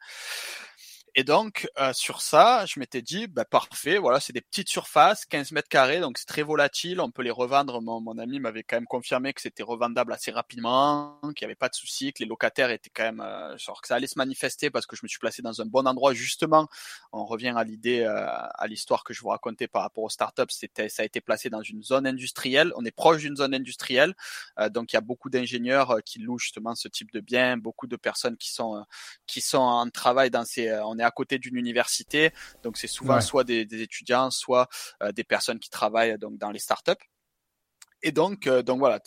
Et 1.16 1.24
donc 1.24 1.68
euh, 1.78 1.92
sur 1.92 2.22
ça, 2.22 2.64
je 2.66 2.78
m'étais 2.78 3.02
dit, 3.02 3.26
bah, 3.26 3.44
parfait, 3.44 3.98
voilà, 3.98 4.20
c'est 4.20 4.32
des 4.32 4.40
petites 4.40 4.68
surfaces, 4.68 5.24
15 5.24 5.50
mètres 5.52 5.68
carrés, 5.68 5.98
donc 5.98 6.18
c'est 6.18 6.26
très 6.26 6.42
volatile, 6.42 7.00
on 7.00 7.11
peut 7.11 7.22
les 7.22 7.32
revendre. 7.32 7.82
Mon, 7.82 8.00
mon 8.00 8.16
ami 8.18 8.38
m'avait 8.38 8.62
quand 8.62 8.76
même 8.76 8.86
confirmé 8.86 9.32
que 9.32 9.40
c'était 9.40 9.64
revendable 9.64 10.12
assez 10.12 10.30
rapidement, 10.30 11.18
qu'il 11.34 11.46
n'y 11.46 11.46
avait 11.46 11.56
pas 11.56 11.68
de 11.68 11.74
souci, 11.74 12.12
que 12.12 12.22
les 12.22 12.28
locataires 12.28 12.70
étaient 12.70 12.90
quand 12.94 13.02
même, 13.02 13.20
euh, 13.20 13.56
genre 13.58 13.80
que 13.82 13.88
ça 13.88 13.96
allait 13.96 14.06
se 14.06 14.18
manifester 14.18 14.70
parce 14.70 14.86
que 14.86 14.94
je 14.94 15.00
me 15.02 15.08
suis 15.08 15.18
placé 15.18 15.42
dans 15.42 15.61
un 15.61 15.66
bon 15.66 15.86
endroit 15.86 16.14
justement. 16.14 16.68
On 17.12 17.24
revient 17.24 17.54
à 17.56 17.64
l'idée, 17.64 18.00
euh, 18.00 18.26
à 18.26 18.66
l'histoire 18.68 19.02
que 19.02 19.12
je 19.12 19.20
vous 19.20 19.28
racontais 19.28 19.66
par 19.66 19.82
rapport 19.82 20.04
aux 20.04 20.11
startups, 20.11 20.42
c'était, 20.50 20.88
ça 20.88 21.02
a 21.02 21.06
été 21.06 21.20
placé 21.20 21.50
dans 21.50 21.62
une 21.62 21.82
zone 21.82 22.06
industrielle. 22.06 22.72
On 22.76 22.84
est 22.84 22.90
proche 22.92 23.22
d'une 23.22 23.36
zone 23.36 23.54
industrielle, 23.54 24.14
donc 24.70 24.92
il 24.92 24.96
y 24.96 24.98
a 24.98 25.00
beaucoup 25.00 25.30
d'ingénieurs 25.30 25.98
qui 26.04 26.20
louent 26.20 26.38
justement 26.38 26.74
ce 26.74 26.88
type 26.88 27.11
de 27.12 27.20
biens, 27.20 27.56
beaucoup 27.56 27.86
de 27.86 27.96
personnes 27.96 28.36
qui 28.36 28.52
sont 28.52 28.84
qui 29.26 29.40
sont 29.40 29.58
en 29.58 29.88
travail 29.90 30.30
dans 30.30 30.44
ces, 30.44 30.70
à 31.03 31.11
côté 31.11 31.38
d'une 31.38 31.57
université, 31.57 32.32
donc 32.62 32.76
c'est 32.76 32.86
souvent 32.86 33.20
soit 33.20 33.44
des, 33.44 33.66
étudiants, 33.82 34.30
soit 34.30 34.68
euh, 35.03 35.12
des 35.12 35.24
personnes 35.24 35.59
qui 35.59 35.70
travaillent 35.70 36.18
donc 36.18 36.38
dans 36.38 36.51
les 36.51 36.59
startups. 36.59 36.92
Et 38.03 38.12
donc, 38.12 38.46
euh, 38.46 38.62
donc 38.62 38.78
voilà, 38.78 38.98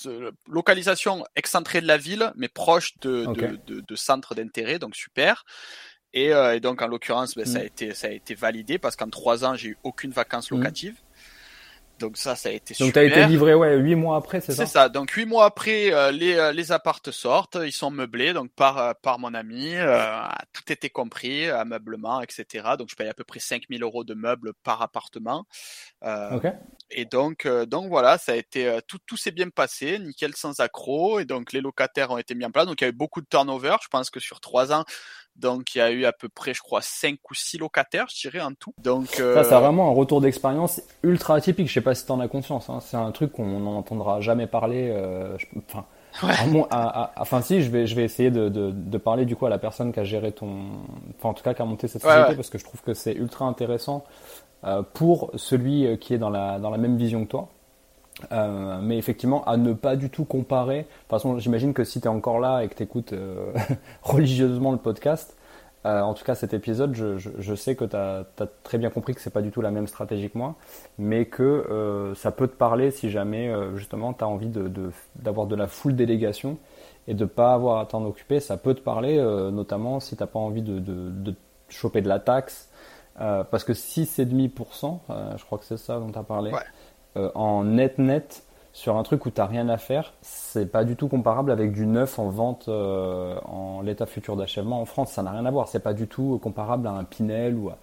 localisation 0.47 1.25
excentrée 1.35 1.81
de 1.81 1.87
la 1.87 1.97
ville, 1.97 2.31
mais 2.35 2.47
proche 2.47 2.97
de, 2.99 3.25
de, 3.65 3.95
centres 3.95 4.35
d'intérêt, 4.35 4.77
donc 4.77 4.95
super. 4.95 5.45
Euh, 6.15 6.53
et, 6.53 6.59
donc 6.59 6.81
en 6.81 6.87
l'occurrence, 6.87 7.35
ben, 7.35 7.45
ça 7.45 7.59
a 7.59 7.63
mm. 7.63 7.65
été 7.65 7.93
ça 7.93 8.07
a 8.07 8.11
été 8.11 8.35
validé 8.35 8.77
parce 8.77 8.95
qu'en 8.95 9.09
trois 9.09 9.45
ans, 9.45 9.55
j'ai 9.55 9.69
eu 9.69 9.77
aucune 9.83 10.11
vacances 10.11 10.51
mm. 10.51 10.55
locative. 10.55 11.01
Donc 11.99 12.17
ça, 12.17 12.35
ça 12.35 12.49
a 12.49 12.51
été 12.51 12.73
super. 12.73 12.87
Donc 12.87 12.97
as 12.97 13.03
été 13.03 13.25
livré 13.27 13.53
ouais 13.53 13.75
huit 13.77 13.95
mois 13.95 14.17
après, 14.17 14.41
c'est 14.41 14.51
ça 14.51 14.65
C'est 14.65 14.71
ça. 14.71 14.89
Donc 14.89 15.11
huit 15.11 15.25
mois 15.25 15.45
après, 15.45 15.93
euh, 15.93 16.11
les 16.11 16.35
euh, 16.35 16.51
les 16.51 16.71
appartes 16.71 17.11
sortent, 17.11 17.57
ils 17.63 17.71
sont 17.71 17.91
meublés 17.91 18.33
donc 18.33 18.51
par 18.51 18.77
euh, 18.79 18.93
par 19.01 19.19
mon 19.19 19.33
ami, 19.33 19.73
tout 20.51 20.71
était 20.71 20.89
compris, 20.89 21.49
ameublement, 21.49 22.21
etc. 22.21 22.71
Donc 22.77 22.89
je 22.89 22.95
paye 22.95 23.07
à 23.07 23.13
peu 23.13 23.23
près 23.23 23.39
5000 23.39 23.83
euros 23.83 24.03
de 24.03 24.13
meubles 24.13 24.53
par 24.63 24.81
appartement. 24.81 25.45
Et 26.91 27.05
donc 27.05 27.47
donc 27.47 27.89
voilà, 27.89 28.17
ça 28.17 28.33
a 28.33 28.35
été 28.35 28.79
tout 28.87 28.99
tout 29.05 29.17
s'est 29.17 29.31
bien 29.31 29.49
passé, 29.49 29.99
nickel 29.99 30.35
sans 30.35 30.59
accroc. 30.59 31.21
Et 31.21 31.25
donc 31.25 31.53
les 31.53 31.61
locataires 31.61 32.11
ont 32.11 32.17
été 32.17 32.35
mis 32.35 32.45
en 32.45 32.51
place. 32.51 32.65
Donc 32.65 32.81
il 32.81 32.85
y 32.85 32.87
a 32.87 32.89
eu 32.89 32.93
beaucoup 32.93 33.21
de 33.21 33.27
turnover. 33.27 33.75
Je 33.81 33.87
pense 33.87 34.09
que 34.09 34.19
sur 34.19 34.39
trois 34.41 34.73
ans, 34.73 34.83
donc 35.35 35.75
il 35.75 35.79
y 35.79 35.81
a 35.81 35.91
eu 35.91 36.05
à 36.05 36.13
peu 36.13 36.29
près, 36.29 36.53
je 36.53 36.61
crois, 36.61 36.81
5 36.81 37.17
ou 37.29 37.33
6 37.33 37.57
locataires, 37.57 38.07
je 38.13 38.29
dirais, 38.29 38.43
en 38.43 38.53
tout. 38.53 38.73
Donc 38.77 39.07
ça, 39.07 39.43
c'est 39.43 39.53
euh, 39.53 39.59
vraiment 39.59 39.89
un 39.89 39.93
retour 39.93 40.21
d'expérience 40.21 40.81
ultra 41.01 41.35
atypique. 41.35 41.67
Je 41.67 41.73
sais 41.73 41.81
pas 41.81 41.95
si 41.95 42.05
tu 42.05 42.11
en 42.11 42.19
as 42.19 42.27
conscience. 42.27 42.69
Hein. 42.69 42.79
C'est 42.81 42.97
un 42.97 43.11
truc 43.11 43.31
qu'on 43.31 43.59
n'entendra 43.59 44.21
jamais 44.21 44.47
parler. 44.47 44.89
Euh, 44.91 45.35
enfin, 45.67 45.85
enfin 47.17 47.41
si, 47.41 47.63
je 47.63 47.69
vais, 47.71 47.87
je 47.87 47.95
vais 47.95 48.03
essayer 48.03 48.29
de, 48.29 48.49
de, 48.49 48.71
de, 48.71 48.97
parler 48.99 49.25
du 49.25 49.35
coup 49.35 49.47
à 49.47 49.49
la 49.49 49.57
personne 49.57 49.91
qui 49.91 49.99
a 49.99 50.03
géré 50.03 50.31
ton, 50.31 50.67
enfin 51.17 51.29
en 51.29 51.33
tout 51.33 51.43
cas 51.43 51.55
qui 51.55 51.61
a 51.63 51.65
monté 51.65 51.87
cette 51.87 52.03
société 52.03 52.35
parce 52.35 52.51
que 52.51 52.59
je 52.59 52.63
trouve 52.63 52.81
que 52.81 52.93
c'est 52.93 53.13
ultra 53.13 53.45
intéressant 53.45 54.03
euh, 54.63 54.83
pour 54.83 55.31
celui 55.35 55.97
qui 55.97 56.13
est 56.13 56.19
dans 56.19 56.29
la 56.29 56.59
dans 56.59 56.69
la 56.69 56.77
même 56.77 56.97
vision 56.97 57.25
que 57.25 57.31
toi. 57.31 57.49
Euh, 58.31 58.79
mais 58.81 58.97
effectivement, 58.97 59.43
à 59.45 59.57
ne 59.57 59.73
pas 59.73 59.95
du 59.95 60.09
tout 60.09 60.25
comparer. 60.25 60.79
De 60.79 60.83
toute 60.83 61.09
façon, 61.09 61.39
j'imagine 61.39 61.73
que 61.73 61.83
si 61.83 61.99
tu 61.99 62.05
es 62.05 62.09
encore 62.09 62.39
là 62.39 62.63
et 62.63 62.69
que 62.69 62.75
tu 62.75 62.83
écoutes 62.83 63.13
euh, 63.13 63.53
religieusement 64.03 64.71
le 64.71 64.77
podcast, 64.77 65.35
euh, 65.85 66.01
en 66.01 66.13
tout 66.13 66.23
cas 66.23 66.35
cet 66.35 66.53
épisode, 66.53 66.95
je, 66.95 67.17
je, 67.17 67.29
je 67.37 67.55
sais 67.55 67.75
que 67.75 67.83
tu 67.83 67.95
as, 67.95 68.25
très 68.63 68.77
bien 68.77 68.89
compris 68.89 69.13
que 69.13 69.19
c'est 69.21 69.33
pas 69.33 69.41
du 69.41 69.51
tout 69.51 69.61
la 69.61 69.71
même 69.71 69.87
stratégie 69.87 70.29
que 70.29 70.37
moi, 70.37 70.55
mais 70.97 71.25
que 71.25 71.43
euh, 71.43 72.15
ça 72.15 72.31
peut 72.31 72.47
te 72.47 72.55
parler 72.55 72.91
si 72.91 73.09
jamais 73.09 73.49
euh, 73.49 73.75
justement 73.75 74.13
tu 74.13 74.23
as 74.23 74.27
envie 74.27 74.47
d'avoir 74.47 75.45
de, 75.45 75.51
de, 75.51 75.55
de, 75.55 75.61
la 75.61 75.67
full 75.67 75.95
délégation 75.95 76.57
et 77.07 77.13
de 77.13 77.25
pas 77.25 77.53
avoir 77.53 77.79
à 77.79 77.85
t'en 77.85 78.05
occuper. 78.05 78.39
Ça 78.39 78.55
peut 78.55 78.73
te 78.73 78.79
parler, 78.79 79.17
notamment 79.51 79.99
si 79.99 80.15
t'as 80.15 80.25
pas 80.25 80.39
envie 80.39 80.61
de, 80.61 80.79
de, 80.79 81.35
choper 81.67 82.01
de 82.01 82.07
la 82.07 82.19
taxe. 82.19 82.69
parce 83.17 83.65
que 83.65 83.73
6,5%, 83.73 84.99
je 85.35 85.43
crois 85.43 85.57
que 85.57 85.65
c'est 85.65 85.75
ça 85.75 85.99
dont 85.99 86.11
tu 86.11 86.17
as 86.17 86.23
parlé, 86.23 86.51
ouais. 86.51 86.59
En 87.15 87.63
net-net, 87.63 88.43
sur 88.73 88.97
un 88.97 89.03
truc 89.03 89.25
où 89.27 89.29
tu 89.29 89.39
n'as 89.39 89.45
rien 89.45 89.69
à 89.69 89.77
faire, 89.77 90.13
c'est 90.23 90.71
pas 90.71 90.83
du 90.83 90.95
tout 90.95 91.07
comparable 91.07 91.51
avec 91.51 91.71
du 91.71 91.85
neuf 91.85 92.17
en 92.17 92.29
vente 92.29 92.65
euh, 92.67 93.39
en 93.45 93.81
l'état 93.81 94.07
futur 94.07 94.35
d'achèvement 94.35 94.81
en 94.81 94.85
France. 94.85 95.11
Ça 95.11 95.21
n'a 95.21 95.31
rien 95.31 95.45
à 95.45 95.51
voir. 95.51 95.67
C'est 95.67 95.83
pas 95.83 95.93
du 95.93 96.07
tout 96.07 96.39
comparable 96.41 96.87
à 96.87 96.91
un 96.91 97.03
Pinel 97.03 97.55
ou 97.55 97.69
à, 97.69 97.77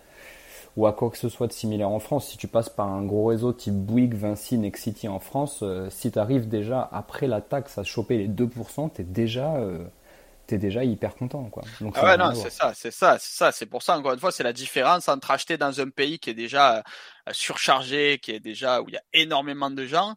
ou 0.76 0.88
à 0.88 0.92
quoi 0.92 1.10
que 1.10 1.16
ce 1.16 1.28
soit 1.28 1.46
de 1.46 1.52
similaire 1.52 1.90
en 1.90 2.00
France. 2.00 2.26
Si 2.26 2.36
tu 2.36 2.48
passes 2.48 2.68
par 2.68 2.88
un 2.88 3.04
gros 3.04 3.26
réseau 3.26 3.52
type 3.52 3.74
Bouygues, 3.74 4.14
Vinci, 4.14 4.58
Nexity 4.58 5.06
en 5.06 5.20
France, 5.20 5.60
euh, 5.62 5.88
si 5.90 6.10
tu 6.10 6.18
arrives 6.18 6.48
déjà 6.48 6.88
après 6.90 7.28
la 7.28 7.40
taxe 7.40 7.78
à 7.78 7.84
choper 7.84 8.18
les 8.18 8.28
2%, 8.28 8.90
tu 8.92 9.02
es 9.02 9.04
déjà. 9.04 9.60
Euh, 10.50 10.56
t'es 10.56 10.58
déjà 10.58 10.84
hyper 10.84 11.14
content 11.14 11.44
quoi. 11.44 11.62
Donc, 11.80 11.94
ah 11.96 12.04
ouais 12.04 12.16
non 12.16 12.34
c'est 12.34 12.50
ça 12.50 12.72
c'est 12.74 12.90
ça 12.90 13.18
c'est 13.18 13.36
ça 13.36 13.52
c'est 13.52 13.66
pour 13.66 13.82
ça 13.82 13.96
encore 13.96 14.12
une 14.12 14.20
fois 14.20 14.32
c'est 14.32 14.42
la 14.42 14.52
différence 14.52 15.08
entre 15.08 15.30
acheter 15.30 15.56
dans 15.56 15.80
un 15.80 15.90
pays 15.90 16.18
qui 16.18 16.30
est 16.30 16.34
déjà 16.34 16.82
surchargé 17.30 18.18
qui 18.18 18.32
est 18.32 18.40
déjà 18.40 18.82
où 18.82 18.88
il 18.88 18.94
y 18.94 18.98
a 18.98 19.02
énormément 19.12 19.70
de 19.70 19.86
gens 19.86 20.10
euh, 20.10 20.14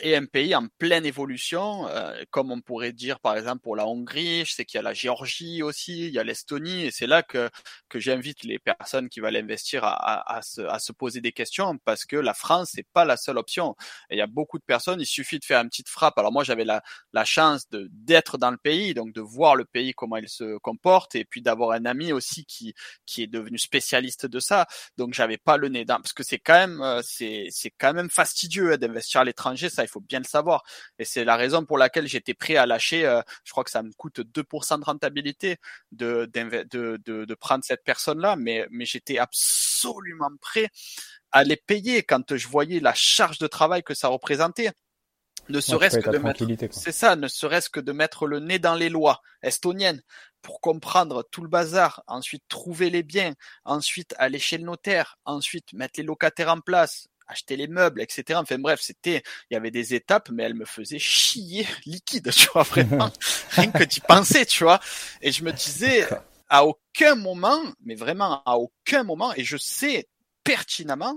et 0.00 0.14
un 0.14 0.26
pays 0.26 0.54
en 0.54 0.68
pleine 0.78 1.04
évolution, 1.04 1.88
euh, 1.88 2.22
comme 2.30 2.52
on 2.52 2.60
pourrait 2.60 2.92
dire 2.92 3.18
par 3.18 3.36
exemple 3.36 3.62
pour 3.62 3.74
la 3.74 3.86
Hongrie, 3.86 4.44
je 4.44 4.52
sais 4.52 4.64
qu'il 4.64 4.78
y 4.78 4.80
a 4.80 4.82
la 4.82 4.94
Géorgie 4.94 5.62
aussi, 5.62 6.06
il 6.06 6.12
y 6.12 6.18
a 6.18 6.24
l'Estonie, 6.24 6.84
et 6.84 6.90
c'est 6.90 7.06
là 7.08 7.22
que, 7.22 7.50
que 7.88 7.98
j'invite 7.98 8.44
les 8.44 8.58
personnes 8.58 9.08
qui 9.08 9.20
veulent 9.20 9.36
investir 9.36 9.82
à, 9.84 9.94
à, 9.94 10.36
à, 10.36 10.42
se, 10.42 10.60
à 10.60 10.78
se 10.78 10.92
poser 10.92 11.20
des 11.20 11.32
questions, 11.32 11.76
parce 11.84 12.04
que 12.04 12.16
la 12.16 12.34
France, 12.34 12.70
c'est 12.72 12.86
pas 12.92 13.04
la 13.04 13.16
seule 13.16 13.38
option. 13.38 13.74
Il 14.10 14.18
y 14.18 14.20
a 14.20 14.26
beaucoup 14.28 14.58
de 14.58 14.64
personnes, 14.64 15.00
il 15.00 15.06
suffit 15.06 15.38
de 15.38 15.44
faire 15.44 15.60
une 15.60 15.68
petite 15.68 15.88
frappe. 15.88 16.18
Alors 16.18 16.30
moi, 16.30 16.44
j'avais 16.44 16.64
la, 16.64 16.82
la 17.12 17.24
chance 17.24 17.68
de 17.70 17.88
d'être 17.92 18.38
dans 18.38 18.50
le 18.50 18.56
pays, 18.56 18.94
donc 18.94 19.12
de 19.12 19.20
voir 19.20 19.56
le 19.56 19.64
pays, 19.64 19.92
comment 19.92 20.18
il 20.18 20.28
se 20.28 20.58
comporte, 20.58 21.14
et 21.16 21.24
puis 21.24 21.42
d'avoir 21.42 21.72
un 21.72 21.84
ami 21.84 22.12
aussi 22.12 22.44
qui, 22.44 22.74
qui 23.06 23.22
est 23.22 23.26
devenu 23.26 23.58
spécialiste 23.58 24.26
de 24.26 24.38
ça. 24.40 24.66
Donc 24.96 25.14
j'avais 25.14 25.38
pas 25.38 25.56
le 25.56 25.68
nez 25.68 25.84
dans, 25.84 25.96
parce 25.96 26.12
que 26.12 26.22
c'est 26.22 26.38
quand 26.38 26.54
même, 26.54 26.80
euh, 26.80 27.00
c'est, 27.02 27.48
c'est 27.50 27.70
quand 27.70 27.92
même 27.92 28.10
fastidieux 28.10 28.72
hein, 28.72 28.76
d'investir 28.76 29.20
à 29.22 29.24
l'étranger 29.24 29.63
ça 29.68 29.82
il 29.84 29.88
faut 29.88 30.00
bien 30.00 30.18
le 30.18 30.24
savoir. 30.24 30.62
Et 30.98 31.04
c'est 31.04 31.24
la 31.24 31.36
raison 31.36 31.64
pour 31.64 31.78
laquelle 31.78 32.06
j'étais 32.06 32.34
prêt 32.34 32.56
à 32.56 32.66
lâcher, 32.66 33.06
euh, 33.06 33.22
je 33.44 33.52
crois 33.52 33.64
que 33.64 33.70
ça 33.70 33.82
me 33.82 33.92
coûte 33.92 34.20
2% 34.20 34.78
de 34.80 34.84
rentabilité 34.84 35.56
de, 35.92 36.30
de, 36.32 36.64
de, 36.70 37.24
de 37.24 37.34
prendre 37.34 37.64
cette 37.64 37.84
personne-là, 37.84 38.36
mais, 38.36 38.66
mais 38.70 38.86
j'étais 38.86 39.18
absolument 39.18 40.30
prêt 40.40 40.68
à 41.32 41.44
les 41.44 41.56
payer 41.56 42.02
quand 42.02 42.36
je 42.36 42.48
voyais 42.48 42.80
la 42.80 42.94
charge 42.94 43.38
de 43.38 43.46
travail 43.46 43.82
que 43.82 43.94
ça 43.94 44.08
représentait 44.08 44.70
ne 45.48 45.60
serait-ce 45.60 45.98
que 45.98 46.10
de 46.10 46.18
mettre, 46.18 46.46
c'est 46.70 46.92
ça, 46.92 47.16
ne 47.16 47.28
serait-ce 47.28 47.68
que 47.68 47.80
de 47.80 47.92
mettre 47.92 48.26
le 48.26 48.40
nez 48.40 48.58
dans 48.58 48.74
les 48.74 48.88
lois 48.88 49.20
estoniennes 49.42 50.02
pour 50.42 50.60
comprendre 50.60 51.26
tout 51.30 51.42
le 51.42 51.48
bazar, 51.48 52.02
ensuite 52.06 52.44
trouver 52.48 52.90
les 52.90 53.02
biens, 53.02 53.34
ensuite 53.64 54.14
aller 54.18 54.38
chez 54.38 54.58
le 54.58 54.64
notaire, 54.64 55.18
ensuite 55.24 55.72
mettre 55.72 55.98
les 55.98 56.04
locataires 56.04 56.50
en 56.50 56.60
place, 56.60 57.08
acheter 57.26 57.56
les 57.56 57.66
meubles, 57.66 58.00
etc. 58.00 58.38
Enfin 58.42 58.58
bref, 58.58 58.80
c'était, 58.80 59.22
il 59.50 59.54
y 59.54 59.56
avait 59.56 59.70
des 59.70 59.94
étapes, 59.94 60.30
mais 60.30 60.44
elle 60.44 60.54
me 60.54 60.64
faisait 60.64 60.98
chier 60.98 61.66
liquide, 61.86 62.30
tu 62.32 62.48
vois, 62.52 62.62
vraiment, 62.62 63.10
rien 63.50 63.70
que 63.70 63.84
d'y 63.84 64.00
penser, 64.00 64.46
tu 64.46 64.64
vois. 64.64 64.80
Et 65.20 65.32
je 65.32 65.44
me 65.44 65.52
disais, 65.52 66.06
à 66.48 66.64
aucun 66.64 67.14
moment, 67.14 67.60
mais 67.84 67.94
vraiment 67.94 68.42
à 68.44 68.56
aucun 68.56 69.02
moment, 69.02 69.32
et 69.34 69.44
je 69.44 69.56
sais 69.56 70.08
pertinemment 70.44 71.16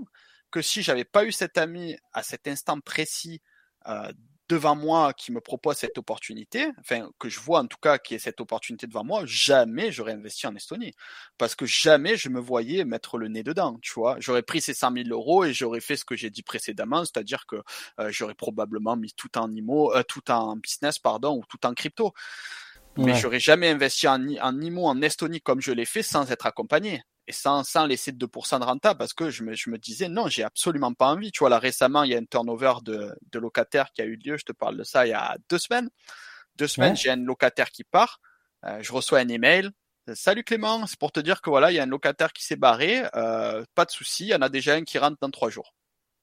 que 0.51 0.61
si 0.61 0.81
j'avais 0.81 1.03
pas 1.03 1.25
eu 1.25 1.31
cet 1.31 1.57
ami 1.57 1.97
à 2.13 2.23
cet 2.23 2.47
instant 2.47 2.79
précis 2.79 3.41
euh, 3.87 4.11
devant 4.49 4.75
moi 4.75 5.13
qui 5.13 5.31
me 5.31 5.41
propose 5.41 5.77
cette 5.77 5.97
opportunité, 5.97 6.67
enfin 6.79 7.09
que 7.19 7.29
je 7.29 7.39
vois 7.39 7.59
en 7.59 7.67
tout 7.67 7.77
cas 7.81 7.97
qui 7.97 8.15
est 8.15 8.19
cette 8.19 8.39
opportunité 8.39 8.87
devant 8.87 9.03
moi, 9.03 9.23
jamais 9.25 9.91
j'aurais 9.91 10.13
investi 10.13 10.47
en 10.47 10.55
Estonie. 10.55 10.93
Parce 11.37 11.55
que 11.55 11.65
jamais 11.65 12.15
je 12.15 12.29
me 12.29 12.39
voyais 12.39 12.85
mettre 12.85 13.17
le 13.17 13.27
nez 13.27 13.43
dedans, 13.43 13.77
tu 13.81 13.93
vois. 13.93 14.15
J'aurais 14.19 14.43
pris 14.43 14.61
ces 14.61 14.73
100 14.73 14.93
000 14.93 15.09
euros 15.09 15.43
et 15.43 15.53
j'aurais 15.53 15.81
fait 15.81 15.97
ce 15.97 16.05
que 16.05 16.15
j'ai 16.15 16.29
dit 16.29 16.43
précédemment, 16.43 17.03
c'est-à-dire 17.03 17.45
que 17.45 17.57
euh, 17.99 18.09
j'aurais 18.11 18.35
probablement 18.35 18.95
mis 18.95 19.13
tout 19.13 19.37
en 19.37 19.51
IMO, 19.51 19.93
euh, 19.93 20.03
tout 20.03 20.31
en 20.31 20.55
business, 20.55 20.99
pardon, 20.99 21.37
ou 21.37 21.43
tout 21.49 21.65
en 21.65 21.73
crypto. 21.73 22.13
Mais 22.97 23.13
j'aurais 23.13 23.39
jamais 23.39 23.69
investi 23.69 24.07
en, 24.07 24.27
en 24.41 24.59
IMO 24.59 24.85
en 24.85 25.01
Estonie 25.03 25.39
comme 25.39 25.61
je 25.61 25.71
l'ai 25.71 25.85
fait 25.85 26.01
sans 26.01 26.31
être 26.31 26.47
accompagné 26.47 27.03
et 27.27 27.33
sans, 27.33 27.63
sans 27.63 27.85
laisser 27.85 28.11
2% 28.11 28.59
de 28.59 28.63
renta 28.63 28.95
parce 28.95 29.13
que 29.13 29.29
je 29.29 29.43
me, 29.43 29.53
je 29.53 29.69
me 29.69 29.77
disais 29.77 30.07
non, 30.07 30.27
j'ai 30.27 30.43
absolument 30.43 30.93
pas 30.93 31.07
envie. 31.07 31.31
Tu 31.31 31.39
vois, 31.39 31.49
là 31.49 31.59
récemment, 31.59 32.03
il 32.03 32.11
y 32.11 32.15
a 32.15 32.17
un 32.17 32.25
turnover 32.25 32.75
de, 32.83 33.13
de 33.31 33.39
locataires 33.39 33.91
qui 33.93 34.01
a 34.01 34.05
eu 34.05 34.15
lieu. 34.15 34.37
Je 34.37 34.45
te 34.45 34.53
parle 34.53 34.77
de 34.77 34.83
ça 34.83 35.05
il 35.05 35.09
y 35.09 35.13
a 35.13 35.37
deux 35.49 35.57
semaines. 35.57 35.89
Deux 36.55 36.67
semaines, 36.67 36.95
j'ai 36.95 37.11
un 37.11 37.17
locataire 37.17 37.69
qui 37.69 37.83
part. 37.83 38.19
Euh, 38.65 38.79
je 38.81 38.91
reçois 38.91 39.19
un 39.19 39.27
email. 39.27 39.69
Salut 40.13 40.43
Clément, 40.43 40.87
c'est 40.87 40.97
pour 40.97 41.11
te 41.11 41.19
dire 41.19 41.41
que 41.41 41.49
voilà, 41.49 41.69
il 41.69 41.75
y 41.75 41.79
a 41.79 41.83
un 41.83 41.87
locataire 41.87 42.31
qui 42.31 42.43
s'est 42.43 42.55
barré. 42.55 43.03
Euh, 43.15 43.63
pas 43.75 43.85
de 43.85 43.91
souci, 43.91 44.23
il 44.23 44.29
y 44.29 44.35
en 44.35 44.41
a 44.41 44.49
déjà 44.49 44.73
un 44.75 44.83
qui 44.83 44.97
rentre 44.97 45.17
dans 45.21 45.29
trois 45.29 45.49
jours. 45.49 45.75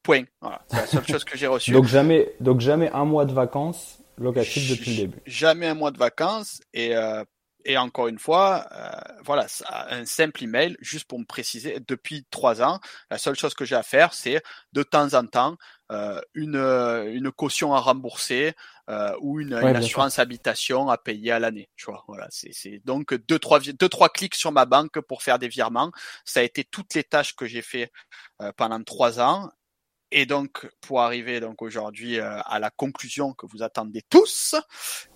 Point. 0.03 0.25
Voilà, 0.41 0.65
c'est 0.69 0.77
la 0.77 0.87
seule 0.87 1.07
chose 1.07 1.25
que 1.25 1.37
j'ai 1.37 1.47
reçue. 1.47 1.73
Donc 1.73 1.87
jamais, 1.87 2.35
donc 2.41 2.61
jamais 2.61 2.91
un 2.93 3.05
mois 3.05 3.27
de 3.27 3.33
vacances 3.33 3.99
locatif 4.19 4.71
depuis 4.71 4.91
le 4.93 4.97
début. 4.97 5.19
Jamais 5.27 5.67
un 5.67 5.75
mois 5.75 5.91
de 5.91 5.99
vacances 5.99 6.61
et 6.73 6.97
euh, 6.97 7.25
et 7.65 7.79
encore 7.79 8.09
une 8.09 8.19
fois, 8.19 8.67
euh, 8.73 8.91
voilà, 9.25 9.47
un 9.89 10.05
simple 10.05 10.43
email 10.45 10.77
juste 10.81 11.07
pour 11.07 11.19
me 11.19 11.25
préciser. 11.25 11.81
Depuis 11.87 12.27
trois 12.31 12.63
ans, 12.63 12.81
la 13.11 13.19
seule 13.19 13.37
chose 13.37 13.55
que 13.55 13.65
j'ai 13.65 13.77
à 13.77 13.83
faire, 13.83 14.13
c'est 14.13 14.43
de 14.73 14.83
temps 14.83 15.15
en 15.15 15.27
temps 15.27 15.57
euh, 15.93 16.21
une, 16.35 16.57
une 16.57 17.31
caution 17.31 17.75
à 17.75 17.81
rembourser 17.81 18.55
euh, 18.91 19.15
ou 19.21 19.41
une, 19.41 19.55
une 19.55 19.77
assurance 19.77 20.19
habitation 20.19 20.89
à 20.91 20.99
payer 20.99 21.33
à 21.33 21.39
l'année. 21.39 21.71
Tu 21.77 21.87
vois, 21.87 22.05
voilà, 22.07 22.29
c'est 22.31 22.81
donc 22.85 23.15
deux 23.15 23.39
trois 23.39 23.61
deux 23.61 23.89
trois 23.89 24.11
clics 24.11 24.35
sur 24.35 24.53
ma 24.53 24.67
banque 24.67 25.01
pour 25.01 25.23
faire 25.23 25.39
des 25.39 25.49
virements. 25.49 25.91
Ça 26.25 26.41
a 26.41 26.43
été 26.43 26.65
toutes 26.65 26.95
les 26.95 27.05
tâches 27.05 27.35
que 27.35 27.47
j'ai 27.47 27.63
fait 27.63 27.91
euh, 28.43 28.53
pendant 28.57 28.83
trois 28.83 29.21
ans 29.21 29.51
et 30.17 30.27
donc, 30.27 30.71
pour 30.81 31.01
arriver 31.01 31.41
donc 31.41 31.61
aujourd'hui 31.61 32.21
euh, 32.21 32.41
à 32.43 32.61
la 32.61 32.71
conclusion 32.71 33.33
que 33.33 33.47
vous 33.47 33.65
attendez 33.65 34.01
tous, 34.09 34.55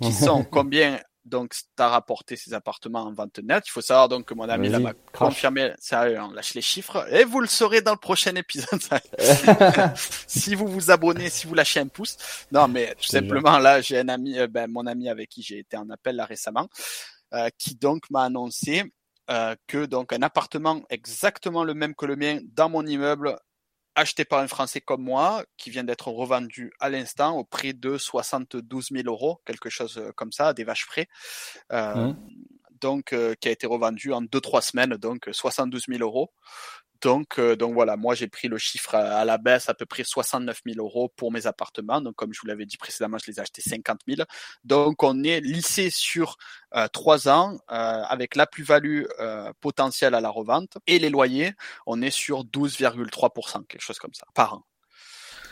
qui 0.02 0.12
sont 0.12 0.42
combien 0.50 0.98
donc 1.28 1.54
t'as 1.76 1.88
rapporté 1.88 2.36
ces 2.36 2.54
appartements 2.54 3.02
en 3.02 3.12
vente 3.12 3.38
nette. 3.38 3.64
Il 3.66 3.70
faut 3.70 3.80
savoir 3.80 4.08
donc 4.08 4.26
que 4.26 4.34
mon 4.34 4.48
ami 4.48 4.68
là 4.68 4.78
m'a 4.78 4.92
confirmé, 5.12 5.72
sérieux, 5.78 6.18
on 6.20 6.30
lâche 6.30 6.54
les 6.54 6.62
chiffres, 6.62 7.06
et 7.12 7.24
vous 7.24 7.40
le 7.40 7.46
saurez 7.46 7.82
dans 7.82 7.92
le 7.92 7.98
prochain 7.98 8.34
épisode. 8.34 8.80
si 10.26 10.54
vous 10.54 10.66
vous 10.66 10.90
abonnez, 10.90 11.30
si 11.30 11.46
vous 11.46 11.54
lâchez 11.54 11.80
un 11.80 11.88
pouce. 11.88 12.16
Non, 12.52 12.68
mais 12.68 12.94
tout 12.94 13.06
simplement 13.06 13.58
là, 13.58 13.80
j'ai 13.80 13.98
un 13.98 14.08
ami, 14.08 14.38
euh, 14.38 14.48
ben, 14.48 14.70
mon 14.70 14.86
ami 14.86 15.08
avec 15.08 15.28
qui 15.28 15.42
j'ai 15.42 15.58
été 15.58 15.76
en 15.76 15.88
appel 15.90 16.16
là 16.16 16.24
récemment, 16.24 16.68
euh, 17.34 17.48
qui 17.58 17.74
donc 17.74 18.10
m'a 18.10 18.24
annoncé 18.24 18.84
euh, 19.30 19.54
que 19.66 19.84
donc 19.84 20.14
un 20.14 20.22
appartement 20.22 20.82
exactement 20.88 21.62
le 21.62 21.74
même 21.74 21.94
que 21.94 22.06
le 22.06 22.16
mien 22.16 22.38
dans 22.54 22.70
mon 22.70 22.86
immeuble 22.86 23.38
acheté 23.98 24.24
par 24.24 24.38
un 24.38 24.46
Français 24.46 24.80
comme 24.80 25.02
moi, 25.02 25.44
qui 25.56 25.70
vient 25.70 25.84
d'être 25.84 26.08
revendu 26.08 26.72
à 26.78 26.88
l'instant 26.88 27.36
au 27.36 27.44
prix 27.44 27.74
de 27.74 27.98
72 27.98 28.90
000 28.92 29.06
euros, 29.06 29.40
quelque 29.44 29.70
chose 29.70 29.98
euh, 29.98 30.12
comme 30.12 30.32
ça, 30.32 30.52
des 30.54 30.64
vaches 30.64 30.86
frais. 30.86 31.08
Euh, 31.72 31.94
mmh. 31.94 32.16
Donc, 32.80 33.12
euh, 33.12 33.34
qui 33.34 33.48
a 33.48 33.50
été 33.50 33.66
revendu 33.66 34.12
en 34.12 34.22
2-3 34.22 34.60
semaines, 34.62 34.90
donc 34.90 35.28
72 35.32 35.86
000 35.88 36.00
euros. 36.00 36.32
Donc, 37.02 37.38
euh, 37.38 37.56
donc 37.56 37.74
voilà, 37.74 37.96
moi 37.96 38.14
j'ai 38.14 38.28
pris 38.28 38.48
le 38.48 38.58
chiffre 38.58 38.94
à, 38.94 39.24
la 39.24 39.38
baisse, 39.38 39.68
à 39.68 39.74
peu 39.74 39.86
près 39.86 40.04
69 40.04 40.60
000 40.66 40.84
euros 40.84 41.12
pour 41.16 41.32
mes 41.32 41.46
appartements. 41.46 42.00
Donc, 42.00 42.16
comme 42.16 42.32
je 42.32 42.40
vous 42.40 42.46
l'avais 42.46 42.66
dit 42.66 42.76
précédemment, 42.76 43.18
je 43.18 43.30
les 43.30 43.38
ai 43.38 43.40
achetés 43.40 43.62
50 43.62 44.00
000. 44.08 44.22
Donc, 44.64 45.02
on 45.02 45.22
est 45.22 45.40
lissé 45.40 45.90
sur 45.90 46.36
euh, 46.74 46.88
trois 46.88 47.28
ans 47.28 47.58
euh, 47.70 48.02
avec 48.08 48.36
la 48.36 48.46
plus-value 48.46 49.04
potentielle 49.60 50.14
à 50.14 50.20
la 50.20 50.30
revente 50.30 50.78
et 50.86 50.98
les 50.98 51.10
loyers, 51.10 51.52
on 51.86 52.02
est 52.02 52.10
sur 52.10 52.44
12,3%, 52.44 53.66
quelque 53.66 53.80
chose 53.80 53.98
comme 53.98 54.14
ça, 54.14 54.26
par 54.34 54.54
an. 54.54 54.64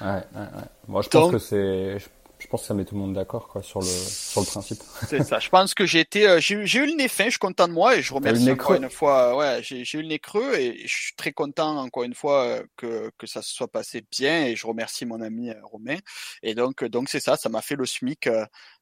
Ouais, 0.01 0.09
ouais, 0.09 0.41
ouais. 0.41 0.69
Moi, 0.89 1.03
je 1.03 1.09
pense 1.09 1.33
que 1.33 1.39
c'est, 1.39 1.99
je 1.99 2.09
pense 2.49 2.63
que 2.63 2.67
ça 2.67 2.75
met 2.75 2.85
tout 2.85 2.95
le 2.95 3.01
monde 3.01 3.15
d'accord 3.15 3.49
quoi 3.49 3.63
sur 3.63 3.81
le 3.81 3.87
sur 3.87 4.41
le 4.41 4.47
principe. 4.47 4.79
C'est 5.09 5.23
ça. 5.23 5.39
Je 5.39 5.49
pense 5.49 5.75
que 5.75 5.87
j'ai 5.87 6.01
été 6.01 6.29
euh, 6.29 6.41
j'ai 6.41 6.79
eu 6.79 6.87
le 6.87 6.95
nez 6.95 7.09
fin, 7.09 7.25
je 7.25 7.31
suis 7.31 7.39
content 7.39 7.69
de 7.69 7.73
moi 7.73 7.97
et 7.97 8.03
je 8.03 8.13
remercie 8.13 8.51
encore 8.51 8.75
une 8.75 8.91
fois 8.91 9.33
euh, 9.33 9.37
ouais, 9.37 9.63
j'ai 9.63 9.99
eu 9.99 10.03
le 10.03 10.09
nez 10.09 10.19
creux 10.19 10.55
et 10.55 10.87
je 10.87 10.95
suis 10.95 11.15
très 11.17 11.33
content 11.33 11.77
encore 11.79 12.05
une 12.05 12.15
fois 12.15 12.45
euh, 12.45 12.63
que 12.77 13.11
que 13.19 13.27
ça 13.27 13.43
se 13.43 13.55
soit 13.55 13.69
passé 13.69 14.05
bien 14.11 14.47
et 14.47 14.57
je 14.57 14.67
remercie 14.67 15.07
mon 15.07 15.21
ami 15.21 15.51
Romain 15.63 15.99
et 16.43 16.55
donc 16.55 16.85
donc 16.85 17.09
c'est 17.09 17.21
ça, 17.21 17.37
ça 17.37 17.49
m'a 17.49 17.63
fait 17.63 17.77
le 17.77 17.87
SMIC 17.87 18.29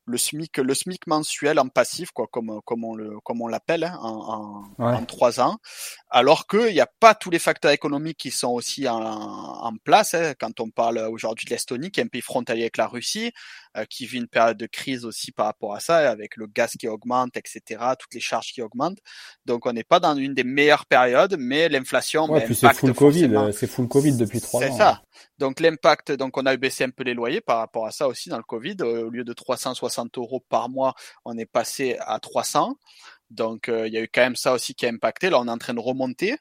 le 0.07 0.19
SMIC, 0.19 0.59
le 0.59 0.75
SMIC 0.75 1.07
mensuel 1.07 1.59
en 1.59 1.69
passif, 1.69 2.11
quoi, 2.11 2.27
comme, 2.31 2.61
comme 2.65 2.85
on 2.85 2.95
le, 2.95 3.19
comme 3.21 3.41
on 3.41 3.49
l'appelle, 3.49 3.85
hein, 3.85 3.99
en, 4.01 4.65
en, 4.79 5.05
trois 5.05 5.41
ans. 5.41 5.59
Alors 6.11 6.47
qu'il 6.47 6.73
n'y 6.73 6.81
a 6.81 6.89
pas 7.01 7.15
tous 7.15 7.31
les 7.31 7.39
facteurs 7.39 7.73
économiques 7.73 8.19
qui 8.19 8.31
sont 8.31 8.51
aussi 8.51 8.89
en, 8.89 8.99
en 8.99 9.73
place. 9.85 10.15
Hein, 10.15 10.35
quand 10.39 10.61
on 10.61 10.71
parle 10.71 10.99
aujourd'hui 10.99 11.47
de 11.47 11.51
l'Estonie, 11.51 11.91
qui 11.91 12.01
est 12.01 12.05
un 12.05 12.09
pays 12.09 12.21
frontalier 12.21 12.63
avec 12.63 12.77
la 12.77 12.87
Russie, 12.87 13.33
qui 13.89 14.07
vit 14.07 14.19
une 14.19 14.29
période 14.29 14.57
de 14.57 14.67
crise 14.67 15.05
aussi 15.05 15.33
par 15.33 15.47
rapport 15.47 15.75
à 15.75 15.81
ça, 15.81 16.11
avec 16.11 16.37
le 16.37 16.47
gaz 16.47 16.73
qui 16.79 16.89
augmente, 16.89 17.37
etc., 17.37 17.61
toutes 17.99 18.15
les 18.15 18.21
charges 18.21 18.53
qui 18.53 18.63
augmentent. 18.63 19.01
Donc 19.45 19.67
on 19.67 19.73
n'est 19.73 19.85
pas 19.85 20.01
dans 20.01 20.17
une 20.17 20.35
des 20.35 20.45
meilleures 20.45 20.87
périodes, 20.87 21.37
mais 21.39 21.69
l'inflation. 21.69 22.31
Ouais, 22.31 22.45
puis 22.45 22.55
c'est 22.55 22.73
full 22.75 22.95
Covid, 22.95 23.31
c'est 23.53 23.67
full 23.67 23.89
Covid 23.89 24.17
depuis 24.17 24.41
trois 24.41 24.63
ans. 24.63 24.67
C'est 24.71 24.79
ça. 24.79 25.03
Donc 25.39 25.61
l'impact, 25.61 26.13
donc 26.13 26.37
on 26.37 26.47
a 26.47 26.57
baissé 26.57 26.85
un 26.85 26.91
peu 26.91 27.05
les 27.05 27.15
loyers 27.15 27.41
par 27.41 27.59
rapport 27.59 27.87
à 27.87 27.91
ça 27.91 28.09
aussi 28.09 28.29
dans 28.29 28.37
le 28.37 28.43
Covid. 28.43 28.77
Au 28.83 29.11
lieu 29.11 29.25
de 29.25 29.33
360 29.33 30.19
euros 30.19 30.45
par 30.49 30.69
mois, 30.69 30.95
on 31.25 31.37
est 31.37 31.47
passé 31.47 31.97
à 32.01 32.19
300. 32.21 32.77
Donc 33.31 33.69
euh, 33.69 33.87
il 33.89 33.95
y 33.95 33.97
a 33.97 34.03
eu 34.03 34.09
quand 34.13 34.23
même 34.23 34.37
ça 34.37 34.53
aussi 34.53 34.75
qui 34.75 34.87
a 34.87 34.89
impacté. 34.89 35.31
Là, 35.31 35.41
on 35.41 35.49
est 35.49 35.51
en 35.51 35.59
train 35.59 35.75
de 35.75 35.81
remonter. 35.81 36.37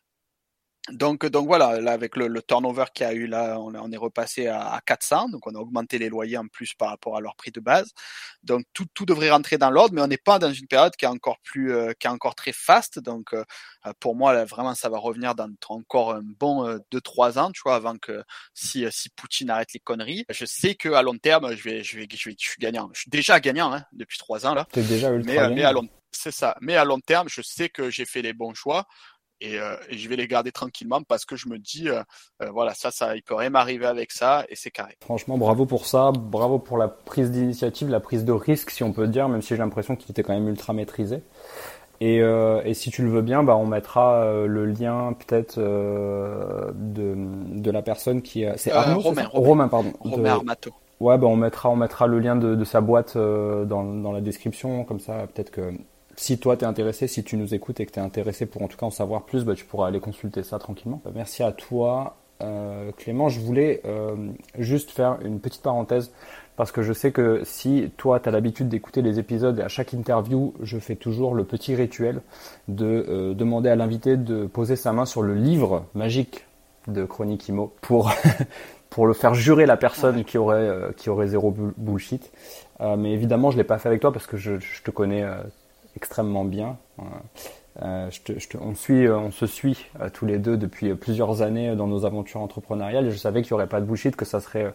Donc, 0.91 1.25
donc 1.25 1.47
voilà, 1.47 1.79
là 1.79 1.93
avec 1.93 2.17
le, 2.17 2.27
le 2.27 2.41
turnover 2.41 2.85
qu'il 2.93 3.05
y 3.05 3.09
a 3.09 3.13
eu 3.13 3.25
là, 3.25 3.57
on, 3.57 3.73
on 3.73 3.91
est 3.91 3.97
repassé 3.97 4.47
à, 4.47 4.73
à, 4.73 4.81
400, 4.81 5.29
donc 5.29 5.47
on 5.47 5.55
a 5.55 5.59
augmenté 5.59 5.97
les 5.97 6.09
loyers 6.09 6.37
en 6.37 6.47
plus 6.47 6.73
par 6.73 6.89
rapport 6.89 7.15
à 7.15 7.21
leur 7.21 7.37
prix 7.37 7.51
de 7.51 7.61
base. 7.61 7.91
Donc 8.43 8.65
tout, 8.73 8.85
tout 8.93 9.05
devrait 9.05 9.31
rentrer 9.31 9.57
dans 9.57 9.69
l'ordre, 9.69 9.95
mais 9.95 10.01
on 10.01 10.07
n'est 10.07 10.17
pas 10.17 10.39
dans 10.39 10.51
une 10.51 10.67
période 10.67 10.93
qui 10.97 11.05
est 11.05 11.07
encore 11.07 11.39
plus, 11.41 11.73
euh, 11.73 11.93
qui 11.97 12.07
est 12.07 12.09
encore 12.09 12.35
très 12.35 12.51
faste. 12.51 12.99
Donc 12.99 13.33
euh, 13.33 13.45
pour 14.01 14.15
moi, 14.15 14.33
là, 14.33 14.43
vraiment, 14.43 14.75
ça 14.75 14.89
va 14.89 14.97
revenir 14.97 15.35
dans 15.35 15.49
encore 15.69 16.15
un 16.15 16.21
bon 16.21 16.67
euh, 16.67 16.79
2-3 16.91 17.39
ans, 17.39 17.51
tu 17.51 17.61
vois, 17.63 17.75
avant 17.75 17.97
que 17.97 18.21
si 18.53 18.85
si 18.91 19.09
Poutine 19.09 19.49
arrête 19.49 19.71
les 19.73 19.79
conneries. 19.79 20.25
Je 20.29 20.45
sais 20.45 20.75
que 20.75 20.89
à 20.89 21.01
long 21.01 21.17
terme, 21.17 21.55
je 21.55 21.63
vais, 21.63 21.83
je 21.83 21.97
vais, 21.97 22.07
je 22.11 22.29
vais, 22.29 22.35
je 22.37 22.49
suis 22.49 22.59
gagnant. 22.59 22.89
Je 22.93 23.01
suis 23.01 23.09
déjà 23.09 23.39
gagnant 23.39 23.73
hein, 23.73 23.83
depuis 23.93 24.17
3 24.17 24.45
ans 24.45 24.53
là. 24.53 24.67
T'es 24.71 24.81
déjà 24.81 25.11
ultra 25.11 25.31
mais, 25.31 25.39
euh, 25.39 25.49
mais 25.49 25.63
à 25.63 25.71
long, 25.71 25.87
c'est 26.11 26.31
ça. 26.31 26.55
Mais 26.61 26.75
à 26.75 26.85
long 26.85 26.99
terme, 26.99 27.27
je 27.29 27.41
sais 27.41 27.69
que 27.69 27.89
j'ai 27.89 28.05
fait 28.05 28.21
les 28.21 28.33
bons 28.33 28.53
choix. 28.53 28.85
Et, 29.43 29.59
euh, 29.59 29.75
et, 29.89 29.97
je 29.97 30.07
vais 30.07 30.15
les 30.15 30.25
garder 30.25 30.53
tranquillement 30.53 31.01
parce 31.03 31.25
que 31.25 31.35
je 31.35 31.49
me 31.49 31.59
dis 31.59 31.89
euh, 31.89 32.01
euh, 32.41 32.49
voilà 32.51 32.73
ça 32.73 32.91
ça 32.91 33.17
il 33.17 33.23
peut 33.23 33.35
rien 33.35 33.49
m'arriver 33.49 33.85
avec 33.85 34.13
ça 34.13 34.45
et 34.47 34.55
c'est 34.55 34.71
carré. 34.71 34.95
Franchement 35.01 35.37
bravo 35.37 35.65
pour 35.65 35.85
ça, 35.85 36.13
bravo 36.13 36.59
pour 36.59 36.77
la 36.77 36.87
prise 36.87 37.29
d'initiative, 37.29 37.89
la 37.89 37.99
prise 37.99 38.23
de 38.23 38.31
risque 38.31 38.69
si 38.69 38.83
on 38.83 38.93
peut 38.93 39.05
dire 39.05 39.27
même 39.27 39.41
si 39.41 39.49
j'ai 39.49 39.57
l'impression 39.57 39.97
qu'il 39.97 40.09
était 40.11 40.23
quand 40.23 40.33
même 40.33 40.47
ultra 40.47 40.71
maîtrisé. 40.71 41.21
Et, 41.99 42.17
et, 42.17 42.73
si 42.73 42.89
tu 42.89 43.01
le 43.01 43.09
veux 43.09 43.21
bien, 43.21 43.43
bah 43.43 43.55
on 43.55 43.65
mettra 43.65 44.45
le 44.45 44.65
lien 44.65 45.13
peut-être 45.13 45.57
de, 45.57 46.73
de 47.15 47.71
la 47.71 47.81
personne 47.81 48.21
qui 48.21 48.45
c'est 48.57 48.71
Arnaud, 48.71 48.99
Romain, 48.99 49.27
Romain, 49.31 49.47
Romain, 49.47 49.67
pardon. 49.69 49.93
Romain 50.01 50.31
Armato. 50.31 50.71
Ouais, 50.99 51.17
bah 51.17 51.27
on 51.27 51.37
mettra 51.37 51.69
on 51.69 51.77
mettra 51.77 52.07
le 52.07 52.19
lien 52.19 52.35
de, 52.35 52.55
de 52.55 52.63
sa 52.65 52.81
boîte 52.81 53.17
dans, 53.17 53.83
dans 53.83 54.11
la 54.11 54.19
description 54.19 54.83
comme 54.83 54.99
ça 54.99 55.27
peut-être 55.33 55.51
que 55.51 55.73
si 56.15 56.37
toi 56.37 56.57
t'es 56.57 56.65
intéressé, 56.65 57.07
si 57.07 57.23
tu 57.23 57.37
nous 57.37 57.53
écoutes 57.53 57.79
et 57.79 57.85
que 57.85 57.91
t'es 57.91 58.01
intéressé 58.01 58.45
pour 58.45 58.61
en 58.61 58.67
tout 58.67 58.77
cas 58.77 58.85
en 58.85 58.91
savoir 58.91 59.23
plus, 59.23 59.43
bah, 59.43 59.55
tu 59.55 59.65
pourras 59.65 59.87
aller 59.87 59.99
consulter 59.99 60.43
ça 60.43 60.59
tranquillement. 60.59 61.01
Bah, 61.03 61.11
merci 61.13 61.43
à 61.43 61.51
toi, 61.51 62.17
euh, 62.41 62.91
Clément. 62.97 63.29
Je 63.29 63.39
voulais 63.39 63.81
euh, 63.85 64.15
juste 64.57 64.91
faire 64.91 65.17
une 65.23 65.39
petite 65.39 65.61
parenthèse 65.61 66.11
parce 66.55 66.71
que 66.71 66.83
je 66.83 66.93
sais 66.93 67.11
que 67.11 67.41
si 67.45 67.91
toi 67.97 68.19
tu 68.19 68.29
as 68.29 68.31
l'habitude 68.31 68.69
d'écouter 68.69 69.01
les 69.01 69.17
épisodes 69.17 69.57
et 69.59 69.63
à 69.63 69.69
chaque 69.69 69.93
interview, 69.93 70.53
je 70.61 70.77
fais 70.77 70.95
toujours 70.95 71.33
le 71.33 71.45
petit 71.45 71.73
rituel 71.75 72.21
de 72.67 73.05
euh, 73.07 73.33
demander 73.33 73.69
à 73.69 73.75
l'invité 73.75 74.17
de 74.17 74.45
poser 74.45 74.75
sa 74.75 74.93
main 74.93 75.05
sur 75.05 75.23
le 75.23 75.33
livre 75.33 75.85
magique 75.95 76.45
de 76.87 77.05
Chronique 77.05 77.47
Imo 77.47 77.73
pour 77.81 78.11
pour 78.89 79.07
le 79.07 79.13
faire 79.13 79.33
jurer 79.33 79.65
la 79.65 79.77
personne 79.77 80.23
qui 80.23 80.37
aurait 80.37 80.69
qui 80.97 81.09
aurait 81.09 81.27
zéro 81.27 81.51
bullshit. 81.77 82.31
mais 82.79 83.11
évidemment, 83.13 83.49
je 83.49 83.57
l'ai 83.57 83.63
pas 83.63 83.79
fait 83.79 83.87
avec 83.87 84.01
toi 84.01 84.13
parce 84.13 84.27
que 84.27 84.37
je, 84.37 84.59
je 84.59 84.83
te 84.83 84.91
connais 84.91 85.25
extrêmement 85.95 86.45
bien. 86.45 86.77
Euh, 87.81 88.11
je 88.11 88.21
te, 88.21 88.39
je 88.39 88.47
te, 88.47 88.57
on, 88.57 88.75
suit, 88.75 89.09
on 89.09 89.31
se 89.31 89.47
suit 89.47 89.85
euh, 89.99 90.09
tous 90.11 90.25
les 90.25 90.37
deux 90.37 90.57
depuis 90.57 90.93
plusieurs 90.93 91.41
années 91.41 91.75
dans 91.75 91.87
nos 91.87 92.05
aventures 92.05 92.41
entrepreneuriales 92.41 93.07
et 93.07 93.11
je 93.11 93.17
savais 93.17 93.41
qu'il 93.41 93.51
n'y 93.53 93.55
aurait 93.55 93.67
pas 93.67 93.81
de 93.81 93.85
bullshit, 93.85 94.15
que 94.15 94.25
ça 94.25 94.39
serait, 94.39 94.73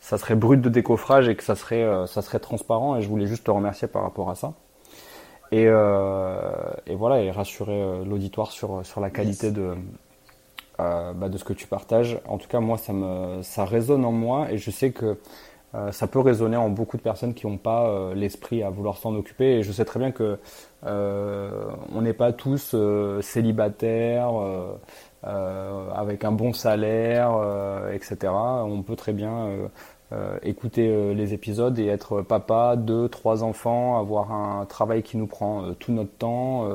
ça 0.00 0.16
serait 0.18 0.34
brut 0.34 0.60
de 0.60 0.68
décoffrage 0.68 1.28
et 1.28 1.36
que 1.36 1.44
ça 1.44 1.54
serait, 1.54 1.82
euh, 1.82 2.06
ça 2.06 2.22
serait 2.22 2.38
transparent 2.38 2.96
et 2.96 3.02
je 3.02 3.08
voulais 3.08 3.26
juste 3.26 3.44
te 3.44 3.50
remercier 3.50 3.88
par 3.88 4.02
rapport 4.02 4.30
à 4.30 4.34
ça. 4.34 4.54
Et, 5.50 5.64
euh, 5.66 6.40
et 6.86 6.94
voilà, 6.94 7.22
et 7.22 7.30
rassurer 7.30 7.80
euh, 7.80 8.04
l'auditoire 8.04 8.50
sur, 8.52 8.84
sur 8.84 9.00
la 9.00 9.10
qualité 9.10 9.46
yes. 9.46 9.54
de, 9.54 9.74
euh, 10.80 11.12
bah, 11.14 11.28
de 11.28 11.38
ce 11.38 11.44
que 11.44 11.54
tu 11.54 11.66
partages. 11.66 12.20
En 12.26 12.36
tout 12.36 12.48
cas, 12.48 12.60
moi, 12.60 12.76
ça, 12.76 12.92
me, 12.92 13.42
ça 13.42 13.64
résonne 13.64 14.04
en 14.04 14.12
moi 14.12 14.50
et 14.50 14.58
je 14.58 14.70
sais 14.70 14.90
que 14.90 15.18
euh, 15.74 15.92
ça 15.92 16.06
peut 16.06 16.20
résonner 16.20 16.56
en 16.56 16.70
beaucoup 16.70 16.96
de 16.96 17.02
personnes 17.02 17.34
qui 17.34 17.46
n'ont 17.46 17.58
pas 17.58 17.88
euh, 17.88 18.14
l'esprit 18.14 18.62
à 18.62 18.70
vouloir 18.70 18.96
s'en 18.96 19.14
occuper. 19.14 19.58
Et 19.58 19.62
je 19.62 19.72
sais 19.72 19.84
très 19.84 19.98
bien 19.98 20.12
que 20.12 20.38
euh, 20.86 21.66
on 21.94 22.02
n'est 22.02 22.14
pas 22.14 22.32
tous 22.32 22.74
célibataires, 23.20 24.32
avec 25.22 26.24
un 26.24 26.32
bon 26.32 26.52
salaire, 26.52 27.32
etc. 27.92 28.32
On 28.32 28.82
peut 28.82 28.96
très 28.96 29.12
bien 29.12 29.48
écouter 30.42 31.14
les 31.14 31.34
épisodes 31.34 31.78
et 31.78 31.86
être 31.86 32.22
papa, 32.22 32.76
deux, 32.76 33.08
trois 33.08 33.42
enfants, 33.42 33.98
avoir 33.98 34.32
un 34.32 34.64
travail 34.64 35.02
qui 35.02 35.16
nous 35.16 35.26
prend 35.26 35.72
tout 35.74 35.92
notre 35.92 36.12
temps, 36.12 36.68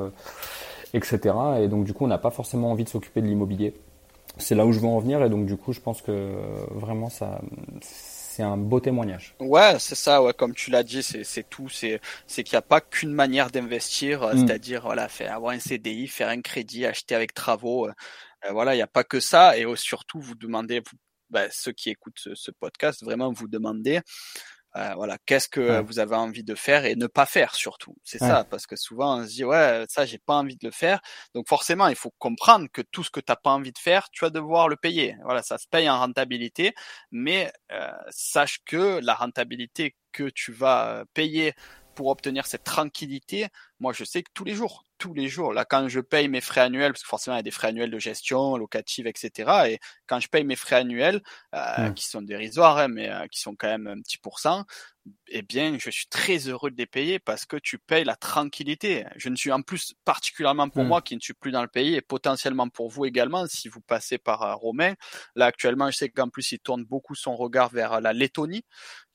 etc. 0.92 1.34
Et 1.60 1.68
donc 1.68 1.84
du 1.84 1.94
coup, 1.94 2.04
on 2.04 2.08
n'a 2.08 2.18
pas 2.18 2.30
forcément 2.30 2.70
envie 2.70 2.84
de 2.84 2.88
s'occuper 2.90 3.22
de 3.22 3.26
l'immobilier. 3.26 3.74
C'est 4.36 4.54
là 4.54 4.66
où 4.66 4.72
je 4.72 4.80
veux 4.80 4.88
en 4.88 4.98
venir 4.98 5.22
et 5.24 5.30
donc 5.30 5.46
du 5.46 5.56
coup, 5.56 5.72
je 5.72 5.80
pense 5.80 6.02
que 6.02 6.34
vraiment 6.70 7.08
ça 7.08 7.40
c'est 8.34 8.42
un 8.42 8.56
beau 8.56 8.80
témoignage. 8.80 9.36
Ouais, 9.38 9.78
c'est 9.78 9.94
ça, 9.94 10.20
ouais, 10.20 10.32
comme 10.34 10.54
tu 10.54 10.72
l'as 10.72 10.82
dit, 10.82 11.04
c'est 11.04 11.48
tout, 11.48 11.68
c'est 11.68 12.00
c'est 12.26 12.42
qu'il 12.42 12.54
n'y 12.54 12.58
a 12.58 12.62
pas 12.62 12.80
qu'une 12.80 13.12
manière 13.12 13.48
d'investir, 13.48 14.22
mm. 14.26 14.38
c'est-à-dire 14.38 14.82
voilà, 14.82 15.08
faire 15.08 15.34
avoir 15.34 15.52
un 15.52 15.60
CDI, 15.60 16.08
faire 16.08 16.28
un 16.28 16.40
crédit, 16.40 16.84
acheter 16.84 17.14
avec 17.14 17.32
travaux, 17.32 17.86
euh, 17.86 17.92
voilà, 18.50 18.74
il 18.74 18.78
n'y 18.78 18.82
a 18.82 18.88
pas 18.88 19.04
que 19.04 19.20
ça, 19.20 19.56
et 19.56 19.64
surtout 19.76 20.20
vous 20.20 20.34
demandez, 20.34 20.80
vous, 20.80 20.98
bah, 21.30 21.46
ceux 21.52 21.70
qui 21.70 21.90
écoutent 21.90 22.18
ce, 22.18 22.34
ce, 22.34 22.50
podcast, 22.50 23.04
vraiment 23.04 23.30
vous 23.32 23.46
demandez 23.46 24.00
euh, 24.76 24.94
voilà, 24.94 25.18
qu'est-ce 25.24 25.48
que 25.48 25.60
ouais. 25.60 25.82
vous 25.82 25.98
avez 25.98 26.16
envie 26.16 26.42
de 26.42 26.54
faire 26.54 26.84
et 26.84 26.96
ne 26.96 27.06
pas 27.06 27.26
faire 27.26 27.54
surtout. 27.54 27.96
C'est 28.02 28.20
ouais. 28.20 28.28
ça, 28.28 28.44
parce 28.44 28.66
que 28.66 28.76
souvent 28.76 29.18
on 29.18 29.24
se 29.24 29.30
dit 29.30 29.44
ouais, 29.44 29.84
ça 29.88 30.04
j'ai 30.04 30.18
pas 30.18 30.34
envie 30.34 30.56
de 30.56 30.66
le 30.66 30.72
faire. 30.72 31.00
Donc 31.34 31.48
forcément, 31.48 31.86
il 31.88 31.96
faut 31.96 32.12
comprendre 32.18 32.66
que 32.72 32.82
tout 32.82 33.04
ce 33.04 33.10
que 33.10 33.20
t'as 33.20 33.36
pas 33.36 33.50
envie 33.50 33.72
de 33.72 33.78
faire, 33.78 34.10
tu 34.10 34.24
vas 34.24 34.30
devoir 34.30 34.68
le 34.68 34.76
payer. 34.76 35.16
Voilà, 35.24 35.42
ça 35.42 35.58
se 35.58 35.68
paye 35.68 35.88
en 35.88 35.98
rentabilité, 35.98 36.74
mais 37.10 37.52
euh, 37.72 37.90
sache 38.10 38.58
que 38.64 39.00
la 39.02 39.14
rentabilité 39.14 39.96
que 40.12 40.28
tu 40.30 40.52
vas 40.52 41.04
payer 41.14 41.54
pour 41.94 42.08
obtenir 42.08 42.46
cette 42.46 42.64
tranquillité, 42.64 43.48
moi 43.78 43.92
je 43.92 44.04
sais 44.04 44.22
que 44.22 44.30
tous 44.34 44.44
les 44.44 44.54
jours, 44.54 44.83
tous 45.04 45.12
les 45.12 45.28
jours, 45.28 45.52
là 45.52 45.66
quand 45.66 45.86
je 45.86 46.00
paye 46.00 46.28
mes 46.28 46.40
frais 46.40 46.62
annuels, 46.62 46.92
parce 46.92 47.02
que 47.02 47.08
forcément 47.08 47.36
il 47.36 47.40
y 47.40 47.40
a 47.40 47.42
des 47.42 47.50
frais 47.50 47.68
annuels 47.68 47.90
de 47.90 47.98
gestion, 47.98 48.56
locative, 48.56 49.06
etc. 49.06 49.52
Et 49.68 49.78
quand 50.06 50.18
je 50.18 50.28
paye 50.28 50.44
mes 50.44 50.56
frais 50.56 50.76
annuels, 50.76 51.20
euh, 51.54 51.90
mmh. 51.90 51.94
qui 51.94 52.08
sont 52.08 52.22
dérisoires, 52.22 52.78
hein, 52.78 52.88
mais 52.88 53.10
euh, 53.10 53.26
qui 53.30 53.38
sont 53.38 53.54
quand 53.54 53.68
même 53.68 53.86
un 53.86 54.00
petit 54.00 54.16
pourcent, 54.16 54.64
eh 55.28 55.42
bien 55.42 55.76
je 55.78 55.90
suis 55.90 56.06
très 56.06 56.38
heureux 56.48 56.70
de 56.70 56.78
les 56.78 56.86
payer 56.86 57.18
parce 57.18 57.44
que 57.44 57.58
tu 57.58 57.78
payes 57.78 58.04
la 58.04 58.16
tranquillité. 58.16 59.04
Je 59.16 59.28
ne 59.28 59.36
suis 59.36 59.52
en 59.52 59.60
plus 59.60 59.92
particulièrement 60.06 60.70
pour 60.70 60.84
mmh. 60.84 60.88
moi 60.88 61.02
qui 61.02 61.16
ne 61.16 61.20
suis 61.20 61.34
plus 61.34 61.52
dans 61.52 61.60
le 61.60 61.68
pays 61.68 61.94
et 61.96 62.00
potentiellement 62.00 62.70
pour 62.70 62.88
vous 62.88 63.04
également 63.04 63.46
si 63.46 63.68
vous 63.68 63.82
passez 63.82 64.16
par 64.16 64.40
euh, 64.42 64.54
Romain. 64.54 64.94
Là 65.36 65.44
actuellement 65.44 65.90
je 65.90 65.98
sais 65.98 66.08
qu'en 66.08 66.30
plus 66.30 66.52
il 66.52 66.60
tourne 66.60 66.84
beaucoup 66.84 67.14
son 67.14 67.36
regard 67.36 67.68
vers 67.68 68.00
la 68.00 68.14
Lettonie 68.14 68.64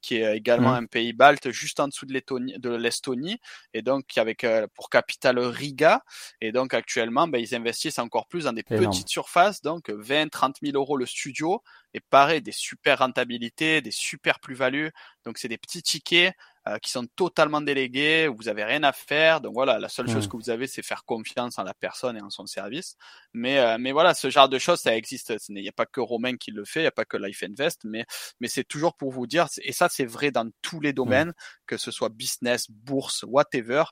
qui 0.02 0.18
est 0.18 0.38
également 0.38 0.72
mmh. 0.72 0.84
un 0.84 0.86
pays 0.86 1.14
balte 1.14 1.52
juste 1.52 1.80
en 1.80 1.88
dessous 1.88 2.06
de 2.06 2.70
l'Estonie. 2.70 3.40
Et 3.74 3.82
donc 3.82 4.18
avec 4.18 4.44
euh, 4.44 4.68
pour 4.74 4.90
capitale 4.90 5.40
Riga. 5.40 6.04
Et 6.42 6.52
donc 6.52 6.74
actuellement 6.74 7.28
ben, 7.28 7.40
ils 7.40 7.56
investissent 7.56 8.00
encore 8.00 8.28
plus 8.28 8.46
dans 8.46 8.54
des 8.54 8.64
Énorme. 8.70 8.86
petites 8.86 9.10
surfaces. 9.10 9.62
Donc 9.62 9.90
20 9.90 10.30
30 10.30 10.58
000 10.62 10.76
euros 10.76 10.98
le 10.98 11.06
studio. 11.06 11.62
Et 11.94 12.00
pareil 12.00 12.42
des 12.42 12.52
super 12.52 13.00
rentabilités 13.00 13.82
des 13.82 13.92
super 13.92 14.40
plus-values. 14.40 14.92
Donc 15.26 15.38
c'est 15.38 15.48
des 15.48 15.58
petits 15.58 15.84
tickets 15.84 16.34
euh, 16.68 16.78
qui 16.80 16.92
sont 16.92 17.06
totalement 17.16 17.62
délégués, 17.62 18.28
où 18.28 18.36
vous 18.36 18.50
avez 18.50 18.64
rien 18.64 18.84
à 18.84 18.92
faire. 18.92 19.42
Donc 19.42 19.54
voilà, 19.54 19.80
la 19.80 19.90
seule 19.90 20.08
mmh. 20.08 20.14
chose 20.14 20.28
que 20.28 20.38
vous 20.38 20.50
avez, 20.50 20.68
c'est 20.68 20.82
faire 20.82 21.06
confiance 21.06 21.58
en 21.58 21.64
la 21.64 21.74
personne 21.74 22.18
et 22.18 22.22
en 22.22 22.30
son 22.30 22.46
service. 22.46 22.96
Mais 23.34 23.60
euh, 23.60 23.78
mais 23.80 23.92
voilà, 23.92 24.14
ce 24.14 24.30
genre 24.30 24.50
de 24.50 24.60
choses, 24.60 24.80
ça 24.80 24.96
existe. 24.96 25.34
Il 25.50 25.56
n'y 25.56 25.70
a 25.70 25.74
pas 25.74 25.86
que 25.86 26.02
Romain 26.02 26.36
qui 26.36 26.52
le 26.52 26.66
fait, 26.66 26.82
il 26.82 26.84
n'y 26.84 26.88
a 26.88 26.92
pas 26.92 27.06
que 27.06 27.18
Life 27.18 27.44
Invest, 27.44 27.82
mais 27.86 28.06
mais 28.40 28.48
c'est 28.48 28.64
toujours 28.64 28.96
pour 28.96 29.12
vous 29.12 29.28
dire, 29.28 29.48
et 29.62 29.72
ça 29.72 29.88
c'est 29.90 30.06
vrai 30.06 30.32
dans 30.32 30.50
tous 30.62 30.80
les 30.80 30.94
domaines, 30.94 31.30
mmh. 31.30 31.34
que 31.68 31.78
ce 31.78 31.92
soit 31.92 32.10
business, 32.10 32.70
bourse, 32.70 33.24
whatever. 33.28 33.84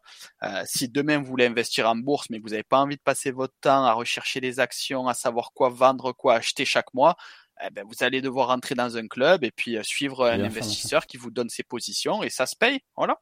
Euh, 0.44 0.64
si 0.66 0.90
demain 0.90 1.20
vous 1.20 1.26
voulez 1.26 1.46
investir 1.46 1.90
en 1.90 1.96
bourse, 1.96 2.30
mais 2.30 2.40
que 2.40 2.44
vous 2.44 2.50
n'avez 2.50 2.64
pas 2.64 2.80
envie 2.80 2.98
de 2.98 3.02
passer 3.02 3.32
votre 3.32 3.56
temps 3.62 3.86
à 3.86 3.94
rechercher 3.94 4.42
des 4.42 4.60
actions, 4.60 5.08
à 5.08 5.14
savoir 5.14 5.52
quoi 5.54 5.70
vendre, 5.70 6.12
quoi 6.12 6.36
acheter 6.36 6.66
chaque 6.66 6.94
mois, 6.94 7.16
eh 7.64 7.70
ben, 7.72 7.86
vous 7.86 8.04
allez 8.04 8.22
devoir 8.22 8.48
rentrer 8.48 8.76
dans 8.76 8.98
un 8.98 9.08
club 9.08 9.44
et 9.44 9.52
puis 9.52 9.78
euh, 9.78 9.84
suivre 9.84 10.26
un 10.26 10.44
investisseur 10.44 11.06
qui 11.06 11.18
vous 11.18 11.32
donne 11.32 11.50
ses 11.50 11.64
positions 11.64 12.24
et 12.24 12.30
ça 12.30 12.46
se 12.46 12.56
paye, 12.56 12.80
voilà. 12.96 13.20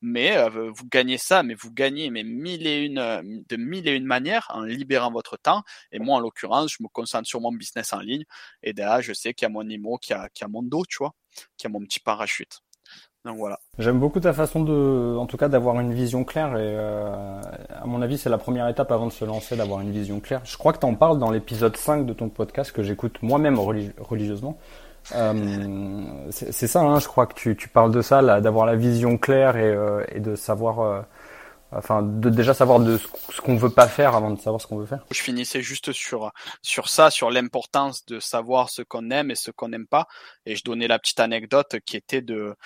Mais 0.00 0.36
euh, 0.36 0.70
vous 0.70 0.86
gagnez 0.90 1.18
ça, 1.18 1.42
mais 1.42 1.54
vous 1.54 1.72
gagnez 1.72 2.10
mais 2.10 2.24
mille 2.24 2.66
et 2.66 2.84
une 2.84 2.98
euh, 2.98 3.22
de 3.22 3.56
mille 3.56 3.86
et 3.88 3.92
une 3.92 4.04
manières 4.04 4.46
en 4.50 4.62
libérant 4.62 5.10
votre 5.10 5.36
temps. 5.36 5.62
Et 5.92 5.98
moi, 5.98 6.16
en 6.16 6.20
l'occurrence, 6.20 6.72
je 6.72 6.82
me 6.82 6.88
concentre 6.88 7.28
sur 7.28 7.40
mon 7.40 7.52
business 7.52 7.92
en 7.92 8.00
ligne 8.00 8.24
et 8.62 8.72
derrière, 8.72 9.02
je 9.02 9.12
sais 9.12 9.34
qu'il 9.34 9.46
y 9.46 9.50
a 9.50 9.50
mon 9.50 9.68
IMO, 9.68 9.98
qui 9.98 10.12
a, 10.12 10.28
qui 10.30 10.44
a 10.44 10.48
mon 10.48 10.62
dos, 10.62 10.84
tu 10.88 10.98
vois, 10.98 11.14
qui 11.56 11.66
a 11.66 11.70
mon 11.70 11.80
petit 11.80 12.00
parachute. 12.00 12.60
Donc 13.26 13.36
voilà. 13.36 13.58
J'aime 13.78 13.98
beaucoup 13.98 14.20
ta 14.20 14.32
façon 14.32 14.62
de, 14.62 15.16
en 15.18 15.26
tout 15.26 15.36
cas, 15.36 15.48
d'avoir 15.48 15.78
une 15.80 15.92
vision 15.92 16.24
claire 16.24 16.56
et 16.56 16.74
euh, 16.78 17.40
à 17.74 17.84
mon 17.84 18.00
avis, 18.00 18.16
c'est 18.16 18.30
la 18.30 18.38
première 18.38 18.68
étape 18.68 18.90
avant 18.92 19.06
de 19.06 19.12
se 19.12 19.24
lancer, 19.24 19.56
d'avoir 19.56 19.80
une 19.80 19.90
vision 19.90 20.20
claire. 20.20 20.40
Je 20.44 20.56
crois 20.56 20.72
que 20.72 20.78
tu 20.78 20.86
en 20.86 20.94
parles 20.94 21.18
dans 21.18 21.30
l'épisode 21.30 21.76
5 21.76 22.06
de 22.06 22.12
ton 22.12 22.28
podcast 22.28 22.72
que 22.72 22.82
j'écoute 22.82 23.18
moi-même 23.22 23.58
religieusement. 23.58 24.56
Euh, 25.12 26.28
c'est 26.30 26.66
ça, 26.66 26.80
hein, 26.80 26.98
je 26.98 27.06
crois 27.06 27.26
que 27.26 27.34
tu, 27.34 27.56
tu 27.56 27.68
parles 27.68 27.92
de 27.92 28.02
ça, 28.02 28.40
d'avoir 28.40 28.66
la 28.66 28.76
vision 28.76 29.18
claire 29.18 29.56
et, 29.56 29.62
euh, 29.62 30.04
et 30.08 30.20
de 30.20 30.34
savoir, 30.34 30.80
euh, 30.80 31.00
enfin, 31.70 32.02
de 32.02 32.28
déjà 32.28 32.54
savoir 32.54 32.80
de 32.80 32.98
ce 32.98 33.40
qu'on 33.40 33.56
veut 33.56 33.70
pas 33.70 33.86
faire 33.86 34.16
avant 34.16 34.30
de 34.30 34.40
savoir 34.40 34.60
ce 34.60 34.66
qu'on 34.66 34.78
veut 34.78 34.86
faire. 34.86 35.04
Je 35.12 35.20
finissais 35.20 35.62
juste 35.62 35.92
sur 35.92 36.32
sur 36.62 36.88
ça, 36.88 37.10
sur 37.10 37.30
l'importance 37.30 38.04
de 38.06 38.18
savoir 38.18 38.68
ce 38.70 38.82
qu'on 38.82 39.10
aime 39.10 39.30
et 39.30 39.36
ce 39.36 39.50
qu'on 39.50 39.68
n'aime 39.68 39.86
pas, 39.86 40.08
et 40.44 40.56
je 40.56 40.64
donnais 40.64 40.88
la 40.88 40.98
petite 40.98 41.20
anecdote 41.20 41.76
qui 41.84 41.96
était 41.96 42.22
de 42.22 42.56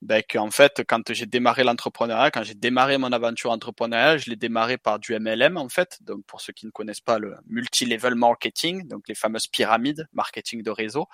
ben, 0.00 0.22
qu'en 0.28 0.50
fait, 0.50 0.82
quand 0.86 1.12
j'ai 1.12 1.26
démarré 1.26 1.64
l'entrepreneuriat, 1.64 2.30
quand 2.30 2.44
j'ai 2.44 2.54
démarré 2.54 2.98
mon 2.98 3.12
aventure 3.12 3.50
entrepreneuriale, 3.50 4.18
je 4.18 4.30
l'ai 4.30 4.36
démarré 4.36 4.78
par 4.78 4.98
du 5.00 5.18
MLM, 5.18 5.56
en 5.56 5.68
fait. 5.68 5.98
Donc, 6.02 6.24
pour 6.26 6.40
ceux 6.40 6.52
qui 6.52 6.66
ne 6.66 6.70
connaissent 6.70 7.00
pas 7.00 7.18
le 7.18 7.34
multi-level 7.46 8.14
marketing, 8.14 8.86
donc 8.86 9.08
les 9.08 9.16
fameuses 9.16 9.48
pyramides, 9.48 10.06
marketing 10.12 10.62
de 10.62 10.70
réseau. 10.70 11.06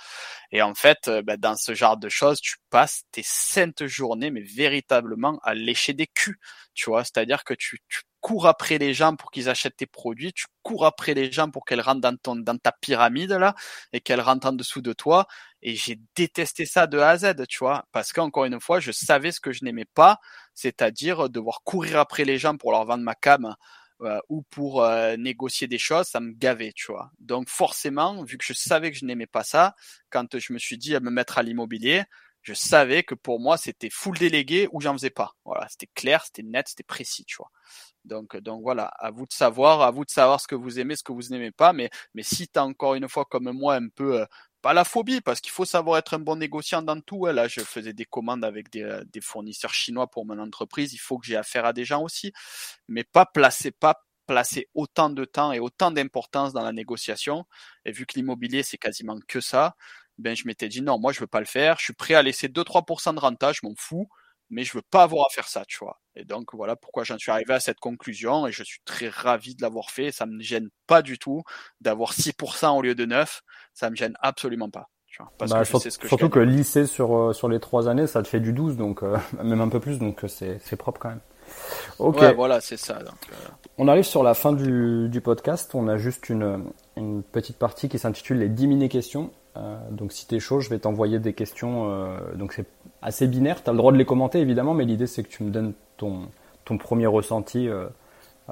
Et 0.53 0.61
en 0.63 0.75
fait, 0.75 1.09
euh, 1.09 1.23
ben, 1.23 1.39
dans 1.39 1.57
ce 1.57 1.75
genre 1.75 1.97
de 1.97 2.09
choses, 2.11 2.41
tu 2.41 2.57
passes 2.71 3.05
tes 3.11 3.23
saintes 3.25 3.87
journées, 3.87 4.31
mais 4.31 4.43
véritablement 4.43 5.39
à 5.43 5.55
lécher 5.55 5.95
des 5.95 6.07
culs, 6.07 6.39
tu 6.75 6.91
vois. 6.91 7.05
C'est-à-dire 7.05 7.45
que 7.45 7.55
tu, 7.55 7.79
tu 7.89 8.03
cours 8.25 8.47
après 8.47 8.79
les 8.79 8.95
gens 8.95 9.17
pour 9.17 9.31
qu'ils 9.31 9.51
achètent 9.51 9.77
tes 9.77 9.87
produits, 9.87 10.33
tu 10.33 10.47
cours 10.63 10.87
après 10.87 11.13
les 11.13 11.31
gens 11.31 11.51
pour 11.51 11.67
qu'elles 11.67 11.83
rentrent 11.83 12.01
dans 12.01 12.17
ton 12.17 12.37
dans 12.37 12.57
ta 12.57 12.73
pyramide 12.73 13.33
là 13.33 13.55
et 13.93 14.01
qu'elles 14.01 14.23
rentrent 14.23 14.47
en 14.47 14.55
dessous 14.55 14.81
de 14.81 14.95
toi 14.95 15.27
et 15.65 15.75
j'ai 15.75 15.99
détesté 16.15 16.67
ça 16.67 16.87
de 16.87 16.99
A 16.99 17.09
à 17.11 17.17
Z, 17.17 17.47
tu 17.49 17.59
vois, 17.59 17.87
parce 17.91 18.13
qu'encore 18.13 18.45
une 18.45 18.61
fois, 18.61 18.81
je 18.81 18.93
savais 18.93 19.33
ce 19.33 19.41
que 19.41 19.51
je 19.51 19.65
n'aimais 19.65 19.87
pas, 19.87 20.21
c'est-à-dire 20.55 21.31
devoir 21.31 21.63
courir 21.65 21.99
après 21.99 22.25
les 22.25 22.39
gens 22.39 22.57
pour 22.57 22.71
leur 22.71 22.85
vendre 22.85 23.03
ma 23.03 23.15
cam 23.15 23.57
euh, 24.03 24.21
ou 24.29 24.43
pour 24.51 24.83
euh, 24.83 25.17
négocier 25.17 25.67
des 25.67 25.79
choses, 25.79 26.07
ça 26.07 26.21
me 26.21 26.33
gavait, 26.33 26.73
tu 26.75 26.93
vois. 26.93 27.11
Donc 27.19 27.49
forcément, 27.49 28.23
vu 28.25 28.37
que 28.37 28.45
je 28.45 28.53
savais 28.53 28.93
que 28.93 28.99
je 28.99 29.07
n'aimais 29.07 29.27
pas 29.27 29.43
ça, 29.43 29.75
quand 30.11 30.39
je 30.39 30.53
me 30.53 30.59
suis 30.59 30.77
dit 30.77 30.95
à 30.95 31.01
me 31.01 31.11
mettre 31.11 31.39
à 31.39 31.43
l'immobilier, 31.43 32.05
je 32.43 32.53
savais 32.53 33.03
que 33.03 33.15
pour 33.15 33.41
moi 33.41 33.57
c'était 33.57 33.89
full 33.91 34.19
délégué 34.19 34.69
ou 34.73 34.81
j'en 34.83 34.93
faisais 34.93 35.11
pas. 35.11 35.33
Voilà, 35.47 35.67
c'était 35.71 35.89
clair, 35.95 36.25
c'était 36.27 36.43
net, 36.43 36.69
c'était 36.69 36.83
précis, 36.83 37.25
tu 37.25 37.37
vois. 37.39 37.51
Donc, 38.05 38.37
donc 38.37 38.63
voilà, 38.63 38.87
à 38.99 39.11
vous 39.11 39.25
de 39.27 39.33
savoir, 39.33 39.81
à 39.81 39.91
vous 39.91 40.05
de 40.05 40.11
savoir 40.11 40.41
ce 40.41 40.47
que 40.47 40.55
vous 40.55 40.79
aimez, 40.79 40.97
ce 40.97 41.03
que 41.03 41.13
vous 41.13 41.29
n'aimez 41.31 41.53
pas. 41.53 41.73
Mais, 41.73 41.91
mais 42.15 42.23
si 42.23 42.49
tu 42.49 42.59
as 42.59 42.65
encore 42.65 42.97
une 42.97 43.09
fois 43.09 43.25
comme 43.25 43.51
moi 43.53 43.77
un 43.77 43.89
peu 43.89 44.21
euh, 44.21 44.27
pas 44.65 44.73
la 44.73 44.85
phobie, 44.85 45.21
parce 45.21 45.43
qu'il 45.43 45.53
faut 45.53 45.67
savoir 45.67 45.99
être 45.99 46.15
un 46.15 46.19
bon 46.19 46.37
négociant 46.37 46.81
dans 46.81 46.99
tout. 46.99 47.27
Hein. 47.27 47.35
Là, 47.35 47.49
je 47.49 47.61
faisais 47.61 47.93
des 47.93 48.07
commandes 48.07 48.47
avec 48.47 48.71
des, 48.71 48.83
euh, 48.83 49.05
des 49.13 49.21
fournisseurs 49.21 49.75
chinois 49.75 50.07
pour 50.07 50.25
mon 50.25 50.39
entreprise. 50.39 50.95
Il 50.95 50.99
faut 50.99 51.19
que 51.19 51.27
j'ai 51.27 51.37
affaire 51.37 51.67
à 51.67 51.75
des 51.75 51.85
gens 51.85 52.03
aussi, 52.03 52.33
mais 52.89 53.05
pas 53.05 53.27
placer, 53.27 53.73
pas 53.73 54.07
placer 54.27 54.71
autant 54.73 55.11
de 55.11 55.27
temps 55.27 55.53
et 55.53 55.59
autant 55.59 55.91
d'importance 55.91 56.55
dans 56.55 56.63
la 56.63 56.73
négociation. 56.73 57.45
Et 57.85 57.93
vu 57.93 58.07
que 58.07 58.15
l'immobilier 58.15 58.63
c'est 58.63 58.79
quasiment 58.79 59.19
que 59.29 59.43
ça, 59.43 59.77
ben 60.17 60.35
je 60.35 60.47
m'étais 60.47 60.71
dit 60.71 60.81
non, 60.81 60.99
moi 60.99 61.13
je 61.13 61.21
veux 61.21 61.27
pas 61.27 61.41
le 61.41 61.47
faire. 61.47 61.79
Je 61.79 61.85
suis 61.85 61.93
prêt 61.93 62.15
à 62.15 62.23
laisser 62.23 62.49
2-3% 62.49 63.13
de 63.13 63.21
rentage, 63.21 63.59
je 63.63 63.69
m'en 63.69 63.75
fous 63.77 64.09
mais 64.51 64.65
je 64.65 64.73
veux 64.73 64.83
pas 64.91 65.03
avoir 65.03 65.27
à 65.27 65.29
faire 65.31 65.49
ça, 65.49 65.65
tu 65.67 65.79
vois. 65.79 66.01
Et 66.17 66.25
donc 66.25 66.55
voilà 66.55 66.77
pourquoi 66.77 67.05
j'en 67.05 67.19
suis 67.19 67.31
arrivé 67.31 67.55
à 67.55 67.61
cette 67.61 67.81
conclusion 67.81 68.47
et 68.47 68.53
je 68.53 68.63
suis 68.63 68.81
très 68.85 69.09
ravi 69.09 69.55
de 69.55 69.63
l'avoir 69.63 69.91
fait. 69.91 70.13
Ça 70.13 70.27
me 70.27 70.41
gêne 70.41 70.69
pas 70.87 71.03
du 71.03 71.19
tout 71.19 71.43
d'avoir 71.81 72.13
6% 72.13 72.77
au 72.77 72.83
lieu 72.83 72.95
de 72.95 73.05
9. 73.05 73.43
Ça 73.73 73.91
me 73.91 73.97
gêne 73.97 74.15
absolument 74.21 74.71
pas. 74.71 74.89
Tu 75.15 75.23
vois, 75.23 75.33
parce 75.39 75.53
bah, 75.53 75.61
que 75.61 75.65
je 75.65 75.77
sais 75.79 75.91
ce 75.91 75.99
que 75.99 76.09
surtout 76.09 76.29
que 76.29 76.41
lycée 76.41 76.87
sur 76.87 77.17
euh, 77.17 77.33
sur 77.33 77.49
les 77.49 77.61
trois 77.61 77.89
années, 77.89 78.09
ça 78.09 78.21
te 78.21 78.27
fait 78.27 78.41
du 78.41 78.53
12, 78.53 78.77
donc 78.77 79.05
euh, 79.05 79.17
même 79.45 79.61
un 79.61 79.69
peu 79.69 79.79
plus, 79.79 80.01
donc 80.01 80.25
euh, 80.25 80.29
c'est 80.29 80.59
c'est 80.65 80.75
propre 80.75 80.99
quand 80.99 81.11
même. 81.11 81.21
Ok. 82.01 82.21
Ouais, 82.21 82.35
voilà, 82.35 82.61
c'est 82.61 82.77
ça. 82.77 82.95
Donc, 82.95 83.15
On 83.79 83.87
arrive 83.87 84.03
sur 84.03 84.25
la 84.25 84.35
fin 84.35 84.53
du, 84.53 85.09
du 85.09 85.21
podcast. 85.21 85.73
On 85.75 85.87
a 85.87 85.99
juste 85.99 86.31
une, 86.31 86.65
une 86.97 87.23
petite 87.23 87.59
partie 87.59 87.89
qui 87.89 87.99
s'intitule 88.01 88.39
les 88.39 88.49
10 88.49 88.67
mini-questions. 88.67 89.31
Euh, 89.57 89.79
donc 89.91 90.13
si 90.13 90.27
t'es 90.27 90.41
chaud, 90.41 90.59
je 90.59 90.69
vais 90.69 90.81
t'envoyer 90.81 91.21
des 91.21 91.33
questions. 91.33 92.17
Donc 92.35 92.55
c'est 92.55 92.67
assez 93.05 93.29
binaire. 93.29 93.63
T'as 93.63 93.71
le 93.71 93.79
droit 93.79 93.93
de 93.93 93.99
les 93.99 94.05
commenter 94.05 94.41
évidemment, 94.41 94.75
mais 94.75 94.85
l'idée 94.85 95.07
c'est 95.07 95.23
que 95.23 95.29
tu 95.29 95.45
me 95.45 95.51
donnes 95.51 95.75
ton 95.97 96.29
ton 96.65 96.79
premier 96.79 97.07
ressenti, 97.07 97.69
euh, 97.69 97.87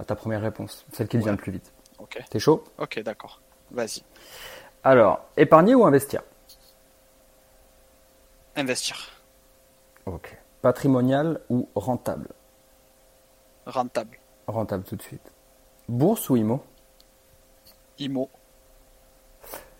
ta 0.06 0.14
première 0.14 0.42
réponse, 0.42 0.84
celle 0.92 1.08
qui 1.08 1.18
te 1.18 1.22
vient 1.22 1.32
le 1.32 1.38
plus 1.38 1.50
vite. 1.50 1.72
Ok. 1.98 2.22
T'es 2.28 2.38
chaud? 2.38 2.62
Ok, 2.78 3.00
d'accord. 3.02 3.40
Vas-y. 3.70 4.02
Alors, 4.84 5.24
épargner 5.36 5.74
ou 5.74 5.86
investir? 5.86 6.22
Investir. 8.54 9.10
Ok. 10.04 10.36
Patrimonial 10.60 11.40
ou 11.48 11.68
rentable? 11.74 12.28
Rentable. 13.64 14.18
Rentable 14.46 14.84
tout 14.84 14.96
de 14.96 15.02
suite. 15.02 15.32
Bourse 15.88 16.28
ou 16.28 16.36
IMO 16.36 16.62
IMO. 17.98 18.28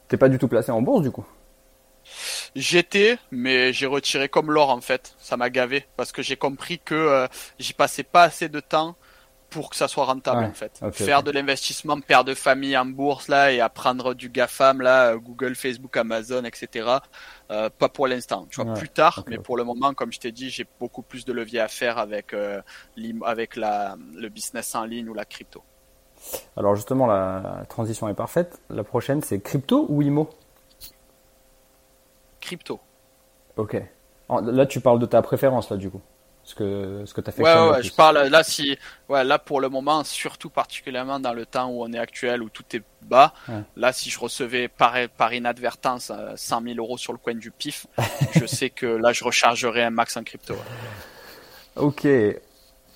T'es 0.08 0.16
pas 0.16 0.28
du 0.28 0.38
tout 0.38 0.48
placé 0.48 0.70
en 0.72 0.80
bourse 0.80 1.02
du 1.02 1.10
coup? 1.10 1.24
J'étais, 2.54 3.18
mais 3.30 3.72
j'ai 3.72 3.86
retiré 3.86 4.28
comme 4.28 4.50
l'or 4.50 4.70
en 4.70 4.80
fait. 4.80 5.14
Ça 5.18 5.36
m'a 5.36 5.48
gavé 5.48 5.86
parce 5.96 6.12
que 6.12 6.22
j'ai 6.22 6.36
compris 6.36 6.78
que 6.78 6.94
euh, 6.94 7.26
j'y 7.58 7.72
passais 7.72 8.02
pas 8.02 8.24
assez 8.24 8.48
de 8.48 8.60
temps 8.60 8.96
pour 9.48 9.70
que 9.70 9.76
ça 9.76 9.86
soit 9.86 10.04
rentable 10.04 10.44
en 10.44 10.52
fait. 10.52 10.80
Faire 10.92 11.22
de 11.22 11.30
l'investissement 11.30 12.00
père 12.00 12.24
de 12.24 12.34
famille 12.34 12.76
en 12.76 12.86
bourse 12.86 13.28
là 13.28 13.52
et 13.52 13.60
apprendre 13.60 14.14
du 14.14 14.28
GAFAM 14.28 14.80
là, 14.80 15.16
Google, 15.16 15.54
Facebook, 15.54 15.96
Amazon, 15.96 16.44
etc. 16.44 16.88
Euh, 17.50 17.68
pas 17.70 17.88
pour 17.88 18.06
l'instant. 18.06 18.46
Tu 18.50 18.62
vois 18.62 18.74
plus 18.74 18.88
tard, 18.88 19.24
mais 19.28 19.38
pour 19.38 19.56
le 19.56 19.64
moment, 19.64 19.94
comme 19.94 20.12
je 20.12 20.20
t'ai 20.20 20.32
dit, 20.32 20.50
j'ai 20.50 20.66
beaucoup 20.80 21.02
plus 21.02 21.24
de 21.24 21.32
leviers 21.32 21.60
à 21.60 21.68
faire 21.68 21.98
avec 21.98 22.32
euh, 22.32 22.60
avec 23.24 23.56
la 23.56 23.96
le 24.14 24.28
business 24.28 24.74
en 24.74 24.84
ligne 24.84 25.08
ou 25.08 25.14
la 25.14 25.24
crypto. 25.24 25.62
Alors 26.56 26.74
justement, 26.74 27.06
la 27.06 27.64
transition 27.68 28.08
est 28.08 28.14
parfaite. 28.14 28.60
La 28.70 28.84
prochaine, 28.84 29.22
c'est 29.22 29.40
crypto 29.40 29.86
ou 29.88 30.02
IMO 30.02 30.30
Crypto. 32.42 32.80
Ok. 33.56 33.80
Là, 34.28 34.66
tu 34.66 34.80
parles 34.80 34.98
de 34.98 35.06
ta 35.06 35.22
préférence, 35.22 35.70
là, 35.70 35.76
du 35.76 35.90
coup. 35.90 36.02
Ce 36.44 36.56
que, 36.56 37.04
ce 37.06 37.14
que 37.14 37.20
tu 37.20 37.28
as 37.30 37.32
fait. 37.32 37.42
Ouais, 37.42 37.70
ouais, 37.70 37.82
je 37.84 37.92
parle 37.92 38.18
là, 38.26 38.42
si, 38.42 38.76
ouais, 39.08 39.22
là, 39.22 39.38
pour 39.38 39.60
le 39.60 39.68
moment, 39.68 40.02
surtout 40.02 40.50
particulièrement 40.50 41.20
dans 41.20 41.32
le 41.32 41.46
temps 41.46 41.68
où 41.68 41.84
on 41.84 41.92
est 41.92 41.98
actuel, 41.98 42.42
où 42.42 42.48
tout 42.48 42.64
est 42.74 42.82
bas, 43.02 43.32
là, 43.76 43.92
si 43.92 44.10
je 44.10 44.18
recevais 44.18 44.66
par, 44.66 44.94
par 45.16 45.32
inadvertance 45.32 46.10
100 46.34 46.60
euh, 46.60 46.74
000 46.74 46.78
euros 46.78 46.98
sur 46.98 47.12
le 47.12 47.18
coin 47.18 47.34
du 47.34 47.52
pif, 47.52 47.86
je 48.34 48.44
sais 48.46 48.70
que 48.70 48.86
là, 48.86 49.12
je 49.12 49.22
rechargerai 49.22 49.84
un 49.84 49.90
max 49.90 50.16
en 50.16 50.24
crypto. 50.24 50.56
Ok. 51.76 52.08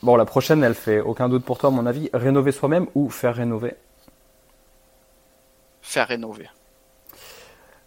Bon, 0.03 0.17
la 0.17 0.25
prochaine, 0.25 0.65
elle 0.65 0.75
fait 0.75 1.01
aucun 1.01 1.29
doute 1.29 1.45
pour 1.45 1.59
toi, 1.59 1.69
à 1.69 1.73
mon 1.73 1.87
avis. 1.87 2.11
Rénover 2.13 2.51
soi-même 2.51 2.89
ou 2.97 3.11
faire 3.11 3.37
rénover? 3.37 3.75
Faire 5.83 6.09
rénover. 6.09 6.49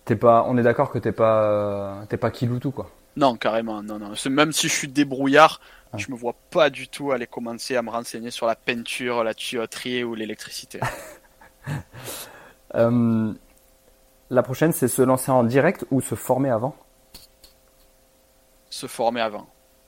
T'es 0.10 0.16
pas, 0.16 0.43
on 0.47 0.57
est 0.57 0.64
d'accord 0.64 0.89
que 0.89 0.97
t'es 0.97 1.12
pas, 1.12 2.03
t'es 2.10 2.18
pas 2.18 2.32
tout 2.32 2.72
quoi. 2.72 2.89
Non, 3.16 3.36
carrément, 3.36 3.84
non, 3.84 3.99
non. 3.99 4.14
Même 4.32 4.51
si 4.51 4.68
je 4.68 4.74
suis 4.74 4.88
débrouillard, 4.88 5.62
je 5.97 6.10
me 6.10 6.18
vois 6.18 6.34
pas 6.49 6.72
du 6.72 6.88
tout 6.88 7.12
aller 7.12 7.28
commencer 7.28 7.76
à 7.76 7.84
me 7.84 7.91
renseigner 7.91 8.32
sur 8.32 8.47
la 8.47 8.55
peinture, 8.55 9.24
la 9.24 9.36
tuyauterie 9.36 10.03
ou 10.03 10.16
l'électricité. 10.16 10.80
Euh, 12.76 13.34
la 14.30 14.43
prochaine, 14.43 14.74
c'est 14.74 14.88
se 14.88 15.01
lancer 15.01 15.32
en 15.32 15.43
direct 15.43 15.86
ou 15.89 16.01
se 16.01 16.14
former 16.14 16.51
avant? 16.51 16.76
Se 18.70 18.86
former 18.86 19.22
avant. 19.22 19.47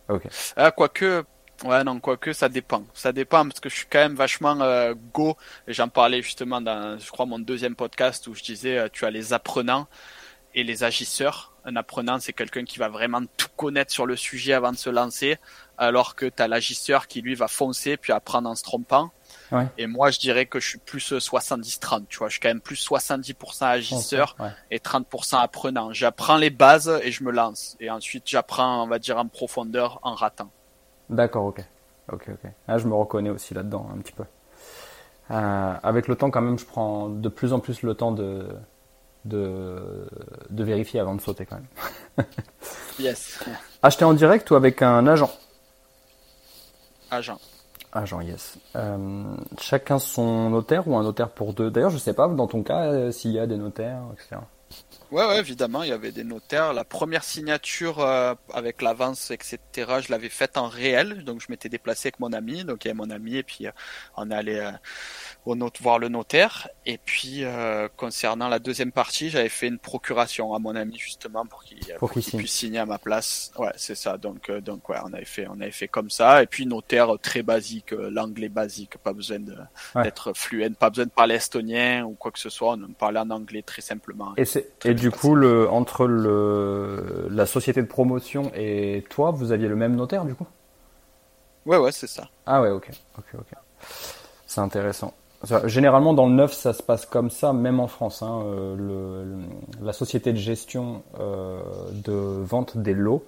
Ok. 0.10 0.28
Ah, 0.56 0.72
quoique, 0.72 1.24
Ouais, 1.64 1.84
non, 1.84 2.00
quoique 2.00 2.34
ça 2.34 2.50
dépend. 2.50 2.84
Ça 2.94 3.12
dépend 3.12 3.48
parce 3.48 3.60
que 3.60 3.70
je 3.70 3.76
suis 3.76 3.86
quand 3.90 4.00
même 4.00 4.16
vachement 4.16 4.60
euh, 4.62 4.94
go. 5.14 5.38
J'en 5.68 5.90
parlais 5.90 6.22
justement 6.22 6.60
dans, 6.62 6.98
je 6.98 7.12
crois, 7.12 7.26
mon 7.26 7.40
deuxième 7.40 7.76
podcast 7.76 8.28
où 8.28 8.34
je 8.34 8.44
disais, 8.44 8.78
euh, 8.78 8.88
tu 8.92 9.06
as 9.06 9.12
les 9.12 9.34
apprenants 9.34 9.88
et 10.54 10.64
les 10.64 10.84
agisseurs. 10.84 11.54
Un 11.64 11.76
apprenant, 11.76 12.20
c'est 12.20 12.34
quelqu'un 12.34 12.66
qui 12.66 12.80
va 12.80 12.90
vraiment 12.90 13.22
tout 13.38 13.48
connaître 13.56 13.92
sur 13.92 14.08
le 14.08 14.16
sujet 14.16 14.54
avant 14.54 14.72
de 14.72 14.78
se 14.78 14.90
lancer, 14.90 15.38
alors 15.78 16.16
que 16.16 16.26
tu 16.26 16.42
as 16.42 16.48
l'agisseur 16.48 17.08
qui 17.08 17.22
lui 17.22 17.36
va 17.36 17.48
foncer 17.48 17.98
puis 17.98 18.12
apprendre 18.12 18.50
en 18.50 18.56
se 18.56 18.64
trompant. 18.64 19.12
Ouais. 19.52 19.68
Et 19.78 19.86
moi, 19.86 20.10
je 20.10 20.20
dirais 20.20 20.48
que 20.48 20.60
je 20.60 20.68
suis 20.68 20.80
plus 20.80 21.14
70-30, 21.14 22.08
tu 22.10 22.18
vois. 22.18 22.30
Je 22.30 22.34
suis 22.34 22.40
quand 22.40 22.50
même 22.50 22.62
plus 22.62 22.84
70% 22.84 23.66
agisseur 23.66 24.36
et 24.72 24.80
30% 24.80 25.40
apprenant. 25.40 25.94
J'apprends 25.94 26.38
les 26.38 26.50
bases 26.50 27.00
et 27.04 27.12
je 27.12 27.24
me 27.24 27.32
lance. 27.32 27.78
Et 27.80 27.92
ensuite, 27.92 28.24
j'apprends, 28.26 28.84
on 28.84 28.88
va 28.88 28.98
dire, 28.98 29.18
en 29.18 29.28
profondeur 29.28 30.00
en 30.02 30.16
ratant. 30.16 30.52
D'accord, 31.12 31.46
ok. 31.46 31.64
Ok, 32.12 32.30
ok. 32.30 32.52
Ah, 32.68 32.78
je 32.78 32.88
me 32.88 32.96
reconnais 32.96 33.30
aussi 33.30 33.54
là-dedans 33.54 33.88
un 33.94 33.98
petit 34.00 34.14
peu. 34.14 34.24
Euh, 35.30 35.74
avec 35.84 36.08
le 36.08 36.16
temps, 36.16 36.32
quand 36.32 36.42
même, 36.42 36.58
je 36.58 36.66
prends 36.66 37.10
de 37.10 37.30
plus 37.30 37.54
en 37.54 37.60
plus 37.60 37.84
le 37.84 37.94
temps 37.94 38.12
de, 38.12 38.48
de, 39.26 40.08
de 40.50 40.64
vérifier 40.64 41.00
avant 41.00 41.16
de 41.16 41.22
sauter 41.22 41.46
quand 41.46 41.58
même. 41.58 42.26
yes. 43.00 43.44
Acheter 43.84 44.06
en 44.06 44.14
direct 44.14 44.50
ou 44.52 44.56
avec 44.56 44.82
un 44.82 45.06
agent? 45.08 45.32
Agent. 47.12 47.40
Agent, 47.94 48.22
yes. 48.22 48.58
Euh, 48.76 49.36
chacun 49.60 50.00
son 50.00 50.50
notaire 50.50 50.88
ou 50.88 50.96
un 50.96 51.04
notaire 51.04 51.30
pour 51.30 51.54
deux 51.54 51.70
D'ailleurs, 51.70 51.90
je 51.90 51.98
sais 51.98 52.14
pas 52.14 52.28
dans 52.30 52.48
ton 52.48 52.64
cas 52.64 52.86
euh, 52.86 53.12
s'il 53.12 53.32
y 53.32 53.40
a 53.40 53.48
des 53.48 53.58
notaires, 53.58 54.02
etc. 54.14 54.38
Ouais, 55.12 55.26
ouais, 55.26 55.40
évidemment, 55.40 55.84
il 55.84 55.90
y 55.90 55.92
avait 55.92 56.14
des 56.14 56.24
notaires. 56.24 56.72
La 56.72 56.86
première 56.86 57.26
signature 57.26 58.00
euh, 58.00 58.34
avec 58.54 58.82
l'avance, 58.82 59.30
etc., 59.30 59.60
je 59.76 60.10
l'avais 60.10 60.30
faite 60.30 60.58
en 60.58 60.70
réel. 60.70 61.26
Donc, 61.26 61.42
je 61.42 61.48
m'étais 61.50 61.68
déplacé 61.68 62.08
avec 62.08 62.22
mon 62.22 62.32
ami. 62.32 62.64
Donc, 62.64 62.86
il 62.86 62.88
y 62.88 62.92
avait 62.92 62.98
mon 62.98 63.10
ami 63.10 63.36
et 63.36 63.44
puis 63.44 63.68
euh, 63.68 63.72
on 64.16 64.32
est 64.32 64.34
allé 64.34 64.56
euh, 64.56 64.72
au 65.46 65.58
voir 65.82 66.00
le 66.00 66.08
notaire. 66.08 66.70
Et 66.86 66.98
puis, 66.98 67.44
concernant 67.98 68.48
la 68.48 68.60
deuxième 68.60 68.94
partie, 68.94 69.30
j'avais 69.30 69.50
fait 69.50 69.68
une 69.68 69.80
procuration 69.80 70.56
à 70.56 70.60
mon 70.60 70.76
ami 70.76 70.98
justement 70.98 71.46
pour 71.46 71.64
qu'il 71.64 71.80
puisse 72.38 72.54
signer 72.54 72.80
à 72.80 72.86
ma 72.86 72.98
place. 72.98 73.52
Ouais, 73.58 73.72
c'est 73.76 73.96
ça. 73.96 74.18
Donc, 74.18 74.50
donc 74.50 74.88
ouais, 74.88 74.98
on 75.04 75.12
avait 75.12 75.26
fait, 75.26 75.46
on 75.50 75.60
avait 75.60 75.72
fait 75.72 75.90
comme 75.90 76.10
ça. 76.10 76.42
Et 76.42 76.48
puis, 76.48 76.66
notaire 76.66 77.10
très 77.22 77.44
basique, 77.44 77.92
l'anglais 77.92 78.50
basique, 78.50 78.98
pas 78.98 79.12
besoin 79.12 79.40
d'être 79.96 80.32
fluent, 80.34 80.72
pas 80.72 80.90
besoin 80.90 81.06
de 81.06 81.12
parler 81.12 81.36
estonien 81.36 82.06
ou 82.06 82.12
quoi 82.12 82.32
que 82.32 82.40
ce 82.40 82.50
soit. 82.50 82.74
On 82.74 82.94
parlait 82.94 83.20
en 83.20 83.30
anglais 83.30 83.62
très 83.62 83.82
simplement. 83.82 84.34
Et 84.38 84.46
c'est 84.46 84.72
du 85.02 85.10
coup, 85.10 85.34
le, 85.36 85.68
entre 85.70 86.06
le, 86.06 87.28
la 87.30 87.46
société 87.46 87.82
de 87.82 87.88
promotion 87.88 88.52
et 88.56 89.04
toi, 89.10 89.32
vous 89.32 89.52
aviez 89.52 89.68
le 89.68 89.76
même 89.76 89.96
notaire 89.96 90.26
du 90.26 90.36
coup? 90.36 90.48
Ouais, 91.66 91.78
ouais, 91.78 91.92
c'est 91.92 92.08
ça. 92.08 92.30
Ah 92.46 92.62
ouais, 92.62 92.70
ok, 92.70 92.90
ok, 93.18 93.26
ok. 93.40 93.52
C'est 94.46 94.62
intéressant. 94.62 95.14
Généralement, 95.66 96.14
dans 96.14 96.28
le 96.28 96.36
neuf, 96.36 96.54
ça 96.54 96.72
se 96.72 96.84
passe 96.84 97.08
comme 97.08 97.32
ça, 97.32 97.52
même 97.52 97.80
en 97.80 97.88
France. 97.88 98.22
Hein, 98.22 98.44
euh, 98.46 98.76
le, 98.78 99.84
la 99.84 99.92
société 99.92 100.34
de 100.34 100.38
gestion 100.38 101.02
euh, 101.20 101.62
de 102.06 102.14
vente 102.44 102.78
des 102.78 102.94
lots 102.94 103.24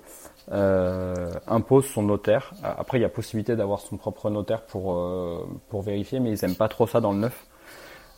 euh, 0.52 1.32
impose 1.48 1.86
son 1.86 2.04
notaire. 2.04 2.54
Après, 2.62 3.00
il 3.00 3.02
y 3.02 3.06
a 3.06 3.10
possibilité 3.10 3.56
d'avoir 3.56 3.80
son 3.80 3.98
propre 3.98 4.30
notaire 4.30 4.62
pour, 4.62 4.94
euh, 4.94 5.40
pour 5.70 5.82
vérifier, 5.82 6.20
mais 6.20 6.30
ils 6.32 6.46
aiment 6.46 6.56
pas 6.56 6.70
trop 6.70 6.86
ça 6.86 7.02
dans 7.02 7.14
le 7.14 7.20
neuf. 7.20 7.46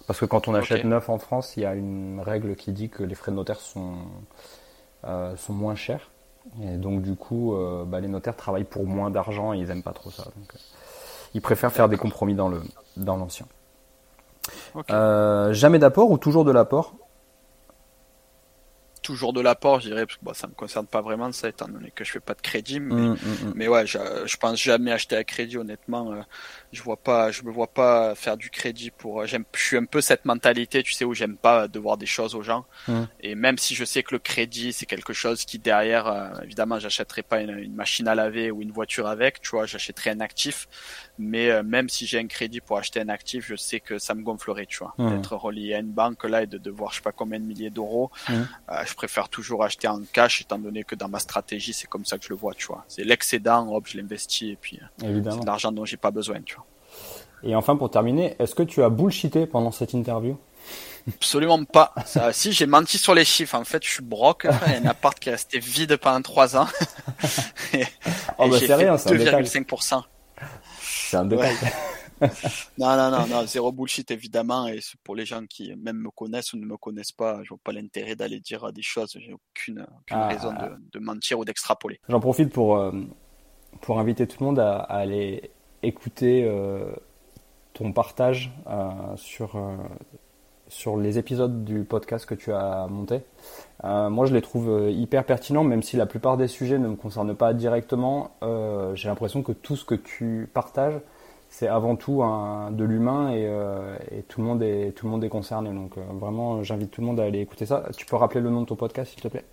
Parce 0.08 0.20
que 0.20 0.26
quand 0.26 0.48
on 0.48 0.54
achète 0.54 0.84
neuf 0.84 1.10
en 1.10 1.18
France, 1.18 1.58
il 1.58 1.64
y 1.64 1.66
a 1.66 1.74
une 1.74 2.22
règle 2.24 2.56
qui 2.56 2.72
dit 2.72 2.90
que 2.90 3.04
les 3.04 3.16
frais 3.16 3.32
de 3.32 3.38
notaire 3.38 3.60
sont, 3.60 3.96
euh, 5.06 5.36
sont 5.36 5.54
moins 5.54 5.76
chers. 5.76 6.12
Et 6.62 6.78
donc 6.78 7.02
du 7.02 7.16
coup, 7.16 7.56
euh, 7.56 7.86
bah, 7.86 8.00
les 8.00 8.08
notaires 8.08 8.36
travaillent 8.36 8.66
pour 8.66 8.86
moins 8.86 9.10
d'argent 9.10 9.54
et 9.54 9.58
ils 9.58 9.70
aiment 9.72 9.84
pas 9.84 9.94
trop 9.94 10.12
ça. 10.12 10.24
Donc, 10.24 10.54
euh, 10.54 10.60
ils 11.34 11.42
préfèrent 11.42 11.72
faire 11.72 11.90
des 11.90 11.98
compromis 11.98 12.36
dans 12.36 12.50
le 12.50 12.62
dans 12.98 13.18
l'ancien. 13.18 13.48
jamais 15.52 15.80
d'apport 15.80 16.12
ou 16.12 16.18
toujours 16.18 16.46
de 16.46 16.52
l'apport? 16.52 16.94
Toujours 19.06 19.34
de 19.34 19.40
l'apport, 19.42 19.82
je 19.82 19.90
dirais, 19.90 20.08
parce 20.08 20.18
que 20.18 20.26
bon, 20.26 20.34
ça 20.34 20.48
me 20.48 20.54
concerne 20.54 20.88
pas 20.88 21.02
vraiment 21.02 21.32
ça, 21.32 21.48
étant 21.48 21.68
donné 21.68 21.92
que 21.92 22.04
je 22.04 22.12
fais 22.12 22.20
pas 22.20 22.34
de 22.34 22.42
crédit. 22.42 22.80
Mais, 22.80 22.96
mmh, 22.96 23.12
mmh, 23.12 23.14
mmh. 23.14 23.54
mais 23.54 23.68
ouais, 23.68 23.86
je, 23.86 24.00
je, 24.26 24.38
pense 24.38 24.60
jamais 24.60 24.92
acheter 24.92 25.16
à 25.16 25.24
crédit, 25.24 25.58
honnêtement. 25.58 26.12
Euh, 26.12 26.22
je 26.72 26.82
vois 26.82 26.98
pas, 26.98 27.30
je 27.30 27.44
me 27.44 27.52
vois 27.52 27.68
pas 27.68 28.16
faire 28.16 28.36
du 28.36 28.50
crédit 28.50 28.90
pour. 28.90 29.22
Euh, 29.22 29.26
j'aime, 29.28 29.46
je 29.54 29.64
suis 29.64 29.78
un 29.78 29.86
peu 29.86 30.02
cette 30.02 30.26
mentalité, 30.26 30.82
tu 30.82 30.94
sais, 30.94 31.06
où 31.06 31.14
j'aime 31.14 31.38
pas 31.38 31.68
devoir 31.68 31.98
des 31.98 32.08
choses 32.08 32.34
aux 32.34 32.42
gens. 32.42 32.66
Et 33.22 33.36
même 33.36 33.60
si 33.60 33.76
je 33.76 33.86
sais 33.86 34.02
que 34.02 34.16
le 34.16 34.20
crédit, 34.20 34.74
c'est 34.74 34.88
quelque 34.88 35.14
chose 35.14 35.46
qui 35.46 35.60
derrière, 35.60 36.08
euh, 36.08 36.30
évidemment, 36.44 36.80
j'achèterai 36.80 37.22
pas 37.22 37.42
une, 37.42 37.60
une, 37.60 37.76
machine 37.76 38.08
à 38.08 38.16
laver 38.16 38.50
ou 38.50 38.64
une 38.64 38.72
voiture 38.72 39.06
avec, 39.06 39.40
tu 39.42 39.52
vois, 39.52 39.68
j'achèterai 39.68 40.10
un 40.10 40.20
actif. 40.20 40.68
Mais 41.20 41.64
même 41.64 41.90
si 41.90 42.08
j'ai 42.08 42.20
un 42.20 42.28
crédit 42.28 42.60
pour 42.60 42.78
acheter 42.78 43.00
un 43.00 43.10
actif, 43.10 43.46
je 43.48 43.56
sais 43.56 43.80
que 43.80 44.00
ça 44.00 44.16
me 44.16 44.24
gonflerait, 44.24 44.66
tu 44.66 44.80
vois, 44.80 44.94
d'être 44.98 45.36
relié 45.36 45.76
à 45.76 45.80
une 45.80 45.92
banque 45.92 46.24
là 46.24 46.44
et 46.44 46.48
de 46.48 46.58
devoir, 46.58 46.92
je 46.92 46.98
sais 46.98 47.02
pas 47.04 47.12
combien 47.12 47.40
de 47.40 47.46
milliers 47.46 47.70
d'euros 47.70 48.12
je 48.28 48.95
préfère 48.96 49.30
toujours 49.30 49.64
acheter 49.64 49.88
en 49.88 50.02
cash 50.12 50.42
étant 50.42 50.58
donné 50.58 50.84
que 50.84 50.96
dans 50.96 51.08
ma 51.08 51.20
stratégie, 51.20 51.74
c'est 51.74 51.88
comme 51.88 52.06
ça 52.06 52.18
que 52.18 52.26
je 52.26 52.30
le 52.30 52.36
vois, 52.36 52.54
tu 52.54 52.68
vois. 52.68 52.84
C'est 52.88 53.04
l'excédent, 53.04 53.68
hop, 53.74 53.88
je 53.88 53.98
l'investis 53.98 54.54
et 54.54 54.58
puis 54.60 54.80
euh, 55.04 55.22
c'est 55.26 55.40
de 55.40 55.46
l'argent 55.46 55.72
dont 55.72 55.86
j'ai 55.86 55.98
pas 55.98 56.12
besoin, 56.12 56.42
tu 56.42 56.56
vois. 56.56 56.66
Et 57.44 57.56
enfin, 57.56 57.76
pour 57.76 57.92
terminer, 57.92 58.36
est-ce 58.40 58.56
que 58.56 58.64
tu 58.64 58.82
as 58.82 58.90
bullshité 58.90 59.46
pendant 59.46 59.72
cette 59.72 59.94
interview? 59.94 60.38
Absolument 61.08 61.64
pas. 61.64 61.94
Ça, 62.06 62.34
si, 62.34 62.52
j'ai 62.52 62.66
menti 62.66 62.98
sur 62.98 63.14
les 63.14 63.26
chiffres. 63.26 63.56
En 63.56 63.64
fait, 63.64 63.84
je 63.84 63.90
suis 63.90 64.04
broke. 64.04 64.48
Il 64.68 64.72
y 64.72 64.76
a 64.76 64.80
un 64.80 64.86
appart 64.86 65.18
qui 65.20 65.30
est 65.30 65.34
resté 65.34 65.60
vide 65.60 65.98
pendant 65.98 66.22
trois 66.22 66.58
ans. 66.58 66.68
et, 67.74 67.86
oh, 68.40 68.50
bah, 68.50 68.58
j'ai 68.60 68.68
fait 68.68 68.86
2,5%. 68.86 70.02
C'est 70.82 71.18
un 71.18 71.26
détail. 71.26 71.56
non, 72.78 72.96
non, 72.96 73.12
non, 73.12 73.28
non, 73.28 73.46
zéro 73.46 73.72
bullshit 73.72 74.10
évidemment. 74.12 74.68
Et 74.68 74.80
pour 75.04 75.16
les 75.16 75.26
gens 75.26 75.46
qui 75.48 75.74
même 75.76 75.98
me 75.98 76.10
connaissent 76.10 76.54
ou 76.54 76.58
ne 76.58 76.66
me 76.66 76.78
connaissent 76.78 77.12
pas, 77.12 77.42
je 77.44 77.50
vois 77.50 77.60
pas 77.64 77.72
l'intérêt 77.72 78.16
d'aller 78.16 78.40
dire 78.40 78.72
des 78.72 78.82
choses. 78.82 79.18
J'ai 79.20 79.34
aucune, 79.34 79.86
ah. 80.12 80.28
raison 80.28 80.54
de, 80.92 81.00
mentir 81.00 81.40
ou 81.40 81.46
d'extrapoler. 81.46 82.00
J'en 82.08 82.20
profite 82.20 82.52
pour, 82.52 82.78
euh, 82.78 82.92
pour 83.82 84.00
inviter 84.00 84.28
tout 84.28 84.38
le 84.40 84.46
monde 84.46 84.60
à, 84.60 84.78
aller 84.80 85.52
écouter 85.84 86.46
euh, 86.46 86.94
ton 87.74 87.92
partage 87.92 88.52
euh, 88.68 88.90
sur, 89.18 89.62
sur 90.68 90.98
les 90.98 91.20
épisodes 91.20 91.64
du 91.66 91.84
podcast 91.84 92.26
que 92.26 92.36
tu 92.36 92.54
as 92.54 92.88
monté. 92.88 93.22
moi, 93.84 94.26
je 94.26 94.34
les 94.34 94.42
trouve 94.42 94.90
hyper 94.90 95.26
pertinents, 95.26 95.66
même 95.66 95.84
si 95.84 95.98
la 95.98 96.06
plupart 96.06 96.38
des 96.38 96.48
sujets 96.48 96.80
ne 96.80 96.88
me 96.88 96.96
concernent 96.96 97.36
pas 97.36 97.54
directement. 97.54 98.32
J'ai 98.96 99.10
l'impression 99.10 99.44
que 99.44 99.52
tout 99.52 99.76
ce 99.76 99.84
que 99.84 99.96
tu 99.96 100.50
partages 100.54 101.00
c'est 101.58 101.70
avant 101.70 101.96
tout 101.96 102.22
de 102.72 102.84
l'humain 102.84 103.34
euh, 103.34 103.98
et, 104.12 104.24
tout 104.24 104.42
le 104.42 104.48
monde 104.48 104.62
est 104.62 104.92
tout 104.94 105.06
le 105.06 105.12
monde 105.12 105.24
est 105.24 105.30
concerné. 105.30 105.72
Donc 105.72 105.98
euh, 105.98 106.02
vraiment, 106.20 106.64
j'invite 106.64 106.92
tout 106.92 107.00
le 107.00 107.08
monde 107.08 107.20
à 107.22 107.24
aller 107.24 107.40
écouter 107.40 107.66
ça. 107.66 107.86
Tu 107.96 108.06
peux 108.06 108.18
rappeler 108.18 108.42
le 108.42 108.50
nom 108.50 108.62
de 108.62 108.66
ton 108.66 108.76
podcast, 108.76 109.14
s'il 109.14 109.22
te 109.22 109.30
plaît? 109.30 109.46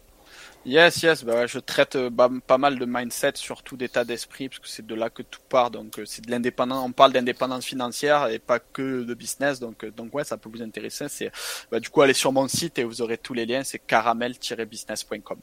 Yes, 0.66 1.00
yes. 1.04 1.24
Bah 1.24 1.46
je 1.46 1.60
traite 1.60 1.94
euh, 1.94 2.10
bah, 2.10 2.28
pas 2.48 2.58
mal 2.58 2.76
de 2.76 2.84
mindset, 2.86 3.34
surtout 3.36 3.76
d'état 3.76 4.04
d'esprit, 4.04 4.48
parce 4.48 4.58
que 4.58 4.66
c'est 4.66 4.84
de 4.84 4.96
là 4.96 5.10
que 5.10 5.22
tout 5.22 5.42
part. 5.48 5.70
Donc 5.70 6.00
c'est 6.04 6.26
de 6.26 6.30
l'indépendance. 6.32 6.84
On 6.84 6.90
parle 6.90 7.12
d'indépendance 7.12 7.64
financière 7.64 8.26
et 8.26 8.40
pas 8.40 8.58
que 8.58 9.04
de 9.04 9.14
business. 9.14 9.60
Donc 9.60 9.84
donc 9.84 10.12
ouais, 10.12 10.24
ça 10.24 10.36
peut 10.36 10.50
vous 10.52 10.62
intéresser. 10.62 11.06
C'est 11.08 11.30
bah, 11.70 11.78
du 11.78 11.88
coup 11.88 12.02
allez 12.02 12.14
sur 12.14 12.32
mon 12.32 12.48
site 12.48 12.80
et 12.80 12.84
vous 12.84 13.00
aurez 13.00 13.16
tous 13.16 13.34
les 13.34 13.46
liens. 13.46 13.62
C'est 13.62 13.78
caramel-business.com. 13.78 15.38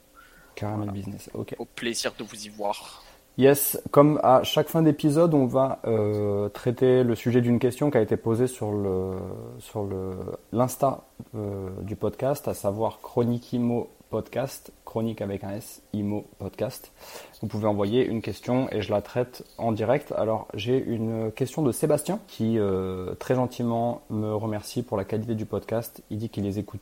Caramel 0.56 0.90
Business. 0.90 1.30
Ok. 1.32 1.54
Au 1.58 1.64
plaisir 1.64 2.12
de 2.18 2.22
vous 2.22 2.44
y 2.44 2.50
voir. 2.50 3.02
Yes, 3.38 3.80
comme 3.90 4.20
à 4.22 4.42
chaque 4.42 4.68
fin 4.68 4.82
d'épisode, 4.82 5.32
on 5.34 5.46
va 5.46 5.78
euh, 5.86 6.48
traiter 6.48 7.04
le 7.04 7.14
sujet 7.14 7.40
d'une 7.40 7.58
question 7.58 7.90
qui 7.90 7.96
a 7.96 8.00
été 8.00 8.16
posée 8.16 8.48
sur 8.48 8.72
le 8.72 9.12
sur 9.60 9.84
le 9.84 10.10
l'insta 10.52 11.04
euh, 11.34 11.70
du 11.82 11.96
podcast, 11.96 12.48
à 12.48 12.54
savoir 12.54 13.00
Chronique 13.00 13.52
Imo 13.52 13.88
Podcast, 14.10 14.72
chronique 14.84 15.22
avec 15.22 15.44
un 15.44 15.52
S, 15.52 15.80
Imo 15.92 16.26
Podcast. 16.38 16.92
Vous 17.40 17.46
pouvez 17.46 17.66
envoyer 17.66 18.04
une 18.04 18.20
question 18.20 18.68
et 18.72 18.82
je 18.82 18.90
la 18.90 19.00
traite 19.00 19.44
en 19.56 19.70
direct. 19.70 20.12
Alors 20.18 20.48
j'ai 20.52 20.76
une 20.76 21.30
question 21.30 21.62
de 21.62 21.70
Sébastien 21.70 22.18
qui 22.26 22.58
euh, 22.58 23.14
très 23.14 23.36
gentiment 23.36 24.02
me 24.10 24.34
remercie 24.34 24.82
pour 24.82 24.96
la 24.96 25.04
qualité 25.04 25.36
du 25.36 25.46
podcast. 25.46 26.02
Il 26.10 26.18
dit 26.18 26.28
qu'il 26.28 26.42
les 26.42 26.58
écoute 26.58 26.80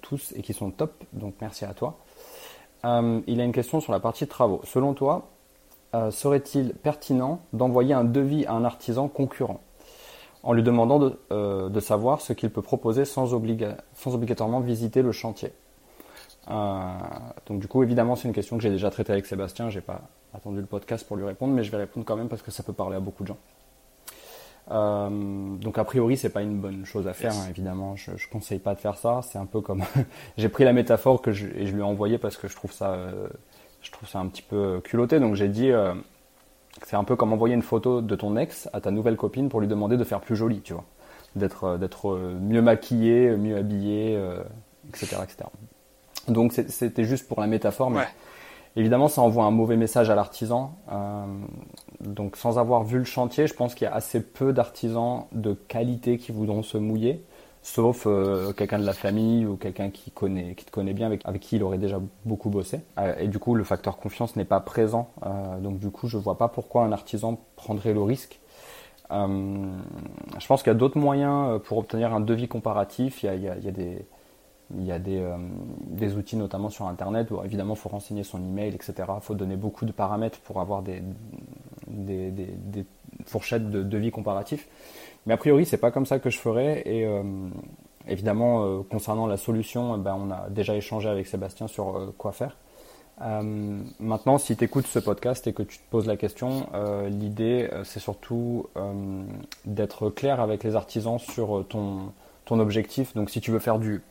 tous 0.00 0.32
et 0.34 0.42
qu'ils 0.42 0.54
sont 0.54 0.70
top, 0.70 0.92
donc 1.12 1.34
merci 1.42 1.66
à 1.66 1.74
toi. 1.74 1.98
il 2.82 3.40
a 3.40 3.44
une 3.44 3.52
question 3.52 3.80
sur 3.80 3.92
la 3.92 4.00
partie 4.00 4.26
travaux. 4.26 4.62
Selon 4.64 4.94
toi, 4.94 5.28
euh, 5.28 5.35
serait-il 6.10 6.74
pertinent 6.74 7.40
d'envoyer 7.52 7.94
un 7.94 8.04
devis 8.04 8.46
à 8.46 8.52
un 8.52 8.64
artisan 8.64 9.08
concurrent 9.08 9.60
en 10.42 10.52
lui 10.52 10.62
demandant 10.62 10.98
de, 10.98 11.18
euh, 11.32 11.80
savoir 11.80 12.20
ce 12.20 12.32
qu'il 12.32 12.50
peut 12.50 12.62
proposer 12.62 13.04
sans, 13.04 13.34
obligatoirement 13.34 14.60
visiter 14.60 15.02
le 15.02 15.12
chantier? 15.12 15.52
Euh, 16.48 16.92
Donc 17.46 17.60
du 17.60 17.68
coup, 17.68 17.82
évidemment, 17.82 18.14
c'est 18.16 18.28
une 18.28 18.34
question 18.34 18.56
que 18.56 18.62
j'ai 18.62 18.70
déjà 18.70 18.90
traitée 18.90 19.12
avec 19.12 19.26
Sébastien. 19.26 19.70
J'ai 19.70 19.80
pas 19.80 20.02
attendu 20.34 20.60
le 20.60 20.66
podcast 20.66 21.06
pour 21.06 21.16
lui 21.16 21.24
répondre, 21.24 21.52
mais 21.52 21.64
je 21.64 21.70
vais 21.70 21.78
répondre 21.78 22.06
quand 22.06 22.16
même 22.16 22.28
parce 22.28 22.42
que 22.42 22.50
ça 22.50 22.62
peut 22.62 22.72
parler 22.72 22.96
à 22.96 23.00
beaucoup 23.00 23.24
de 23.24 23.28
gens. 23.28 23.38
donc 24.68 25.78
a 25.78 25.84
priori 25.84 26.16
c'est 26.16 26.30
pas 26.30 26.42
une 26.42 26.58
bonne 26.58 26.84
chose 26.84 27.06
à 27.06 27.12
faire 27.14 27.32
hein, 27.32 27.46
évidemment 27.48 27.94
je, 27.94 28.10
ne 28.10 28.30
conseille 28.32 28.58
pas 28.58 28.74
de 28.74 28.80
faire 28.80 28.98
ça 28.98 29.20
c'est 29.22 29.38
un 29.38 29.46
peu 29.46 29.60
comme 29.60 29.84
j'ai 30.36 30.48
pris 30.48 30.64
la 30.64 30.72
métaphore 30.72 31.22
que 31.22 31.30
je, 31.30 31.46
et 31.46 31.66
je 31.66 31.72
lui 31.72 31.82
ai 31.82 31.84
envoyé 31.84 32.18
parce 32.18 32.36
que 32.36 32.48
je 32.48 32.56
trouve 32.56 32.72
ça 32.72 32.98
je 33.86 33.92
trouve 33.92 34.08
ça 34.08 34.18
un 34.18 34.26
petit 34.26 34.42
peu 34.42 34.80
culotté. 34.82 35.20
Donc 35.20 35.36
j'ai 35.36 35.48
dit, 35.48 35.70
euh, 35.70 35.94
c'est 36.84 36.96
un 36.96 37.04
peu 37.04 37.14
comme 37.14 37.32
envoyer 37.32 37.54
une 37.54 37.62
photo 37.62 38.00
de 38.00 38.16
ton 38.16 38.36
ex 38.36 38.68
à 38.72 38.80
ta 38.80 38.90
nouvelle 38.90 39.16
copine 39.16 39.48
pour 39.48 39.60
lui 39.60 39.68
demander 39.68 39.96
de 39.96 40.04
faire 40.04 40.20
plus 40.20 40.34
jolie, 40.34 40.60
tu 40.60 40.72
vois, 40.72 40.84
d'être 41.36 41.64
euh, 41.64 41.78
d'être 41.78 42.10
euh, 42.10 42.36
mieux 42.40 42.62
maquillée, 42.62 43.36
mieux 43.36 43.56
habillée, 43.56 44.20
etc., 44.88 45.18
etc. 45.22 45.44
Donc 46.28 46.52
c'était 46.52 47.04
juste 47.04 47.28
pour 47.28 47.40
la 47.40 47.46
métaphore, 47.46 47.88
mais 47.88 48.04
évidemment 48.74 49.06
ça 49.06 49.22
envoie 49.22 49.44
un 49.44 49.52
mauvais 49.52 49.76
message 49.76 50.10
à 50.10 50.16
l'artisan. 50.16 50.76
donc 52.00 52.36
sans 52.36 52.58
avoir 52.58 52.82
vu 52.82 52.98
le 52.98 53.04
chantier, 53.04 53.46
je 53.46 53.54
pense 53.54 53.76
qu'il 53.76 53.84
y 53.84 53.88
a 53.88 53.94
assez 53.94 54.20
peu 54.20 54.52
d'artisans 54.52 55.26
de 55.30 55.52
qualité 55.52 56.18
qui 56.18 56.32
voudront 56.32 56.64
se 56.64 56.78
mouiller 56.78 57.24
sauf 57.66 58.06
euh, 58.06 58.52
quelqu'un 58.52 58.78
de 58.78 58.86
la 58.86 58.92
famille 58.92 59.44
ou 59.44 59.56
quelqu'un 59.56 59.90
qui 59.90 60.12
te 60.12 60.70
connaît 60.70 60.92
bien, 60.92 61.10
avec, 61.24 61.40
qui 61.40 61.56
il 61.56 61.64
aurait 61.64 61.78
déjà 61.78 62.00
beaucoup 62.24 62.48
bossé. 62.48 62.82
Euh, 62.96 63.16
et 63.18 63.26
du 63.26 63.40
coup, 63.40 63.56
le 63.56 63.64
facteur 63.64 63.96
confiance 63.96 64.36
n'est 64.36 64.44
pas 64.44 64.60
présent. 64.60 65.10
Euh, 65.26 65.58
donc 65.58 65.80
du 65.80 65.90
coup, 65.90 66.06
je 66.06 66.16
vois 66.16 66.38
pas 66.38 66.46
pourquoi 66.46 66.84
un 66.84 66.92
artisan 66.92 67.40
prendrait 67.56 67.92
le 67.92 68.02
risque. 68.02 68.38
je 69.10 70.46
pense 70.46 70.62
qu'il 70.62 70.70
y 70.70 70.76
a 70.76 70.78
d'autres 70.78 70.98
moyens 70.98 71.60
pour 71.64 71.78
obtenir 71.78 72.14
un 72.14 72.20
devis 72.20 72.46
comparatif. 72.46 73.24
Il 73.24 73.42
y 74.84 74.92
a, 74.92 74.98
des 75.00 76.14
outils 76.16 76.36
notamment 76.36 76.70
sur 76.70 76.86
Internet 76.86 77.32
où 77.32 77.42
évidemment 77.42 77.74
il 77.74 77.80
faut 77.80 77.88
renseigner 77.88 78.22
son 78.22 78.38
email, 78.38 78.76
etc. 78.76 78.94
Il 79.16 79.22
faut 79.22 79.34
donner 79.34 79.56
beaucoup 79.56 79.86
de 79.86 79.92
paramètres 79.92 80.38
pour 80.38 80.60
avoir 80.60 80.82
des 80.82 81.02
fourchettes 83.24 83.70
de 83.70 83.82
devis 83.82 84.12
comparatifs. 84.12 84.68
Mais 85.26 85.34
a 85.34 85.36
priori, 85.36 85.66
c'est 85.66 85.76
pas 85.76 85.90
comme 85.90 86.06
ça 86.06 86.18
que 86.18 86.30
je 86.30 86.38
ferais. 86.38 86.82
Et, 86.86 87.04
euh, 87.04 87.22
évidemment, 88.08 88.82
concernant 88.84 89.26
la 89.26 89.36
solution, 89.36 89.98
ben, 89.98 90.16
on 90.18 90.30
a 90.30 90.48
déjà 90.50 90.74
échangé 90.76 91.08
avec 91.08 91.26
Sébastien 91.26 91.66
sur 91.66 92.14
quoi 92.16 92.32
faire. 92.32 92.56
Euh, 93.22 93.82
maintenant, 93.98 94.38
si 94.38 94.56
tu 94.56 94.64
écoutes 94.64 94.86
ce 94.86 94.98
podcast 94.98 95.46
et 95.46 95.52
que 95.52 95.62
tu 95.62 95.78
te 95.78 95.82
poses 95.90 96.06
la 96.06 96.16
question, 96.16 96.68
euh, 96.74 97.08
l'idée, 97.08 97.68
euh, 97.72 97.82
c'est 97.84 98.00
surtout 98.00 98.66
d'être 99.64 100.10
clair 100.10 100.40
avec 100.40 100.64
les 100.64 100.76
artisans 100.76 101.18
sur 101.18 101.64
ton, 101.68 102.12
ton 102.44 102.58
objectif. 102.60 103.14
Donc, 103.14 103.30
si 103.30 103.40
tu 103.40 103.50
veux 103.50 103.58
faire 103.58 103.78
du, 103.78 104.02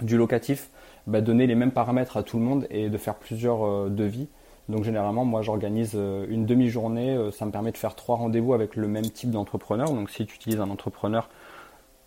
du 0.00 0.16
locatif, 0.16 0.70
bah, 1.06 1.20
donner 1.20 1.46
les 1.46 1.54
mêmes 1.54 1.72
paramètres 1.72 2.16
à 2.16 2.22
tout 2.22 2.38
le 2.38 2.44
monde 2.44 2.66
et 2.70 2.88
de 2.88 2.98
faire 2.98 3.14
plusieurs 3.14 3.90
devis. 3.90 4.28
Donc, 4.68 4.84
généralement, 4.84 5.24
moi, 5.24 5.42
j'organise 5.42 5.94
une 5.94 6.46
demi-journée. 6.46 7.30
ça 7.32 7.44
me 7.46 7.50
permet 7.50 7.72
de 7.72 7.76
faire 7.76 7.94
trois 7.94 8.16
rendez-vous 8.16 8.54
avec 8.54 8.76
le 8.76 8.88
même 8.88 9.10
type 9.10 9.30
d'entrepreneur. 9.30 9.90
Donc, 9.90 10.10
si 10.10 10.24
tu 10.24 10.36
utilises 10.36 10.60
un 10.60 10.70
entrepreneur 10.70 11.28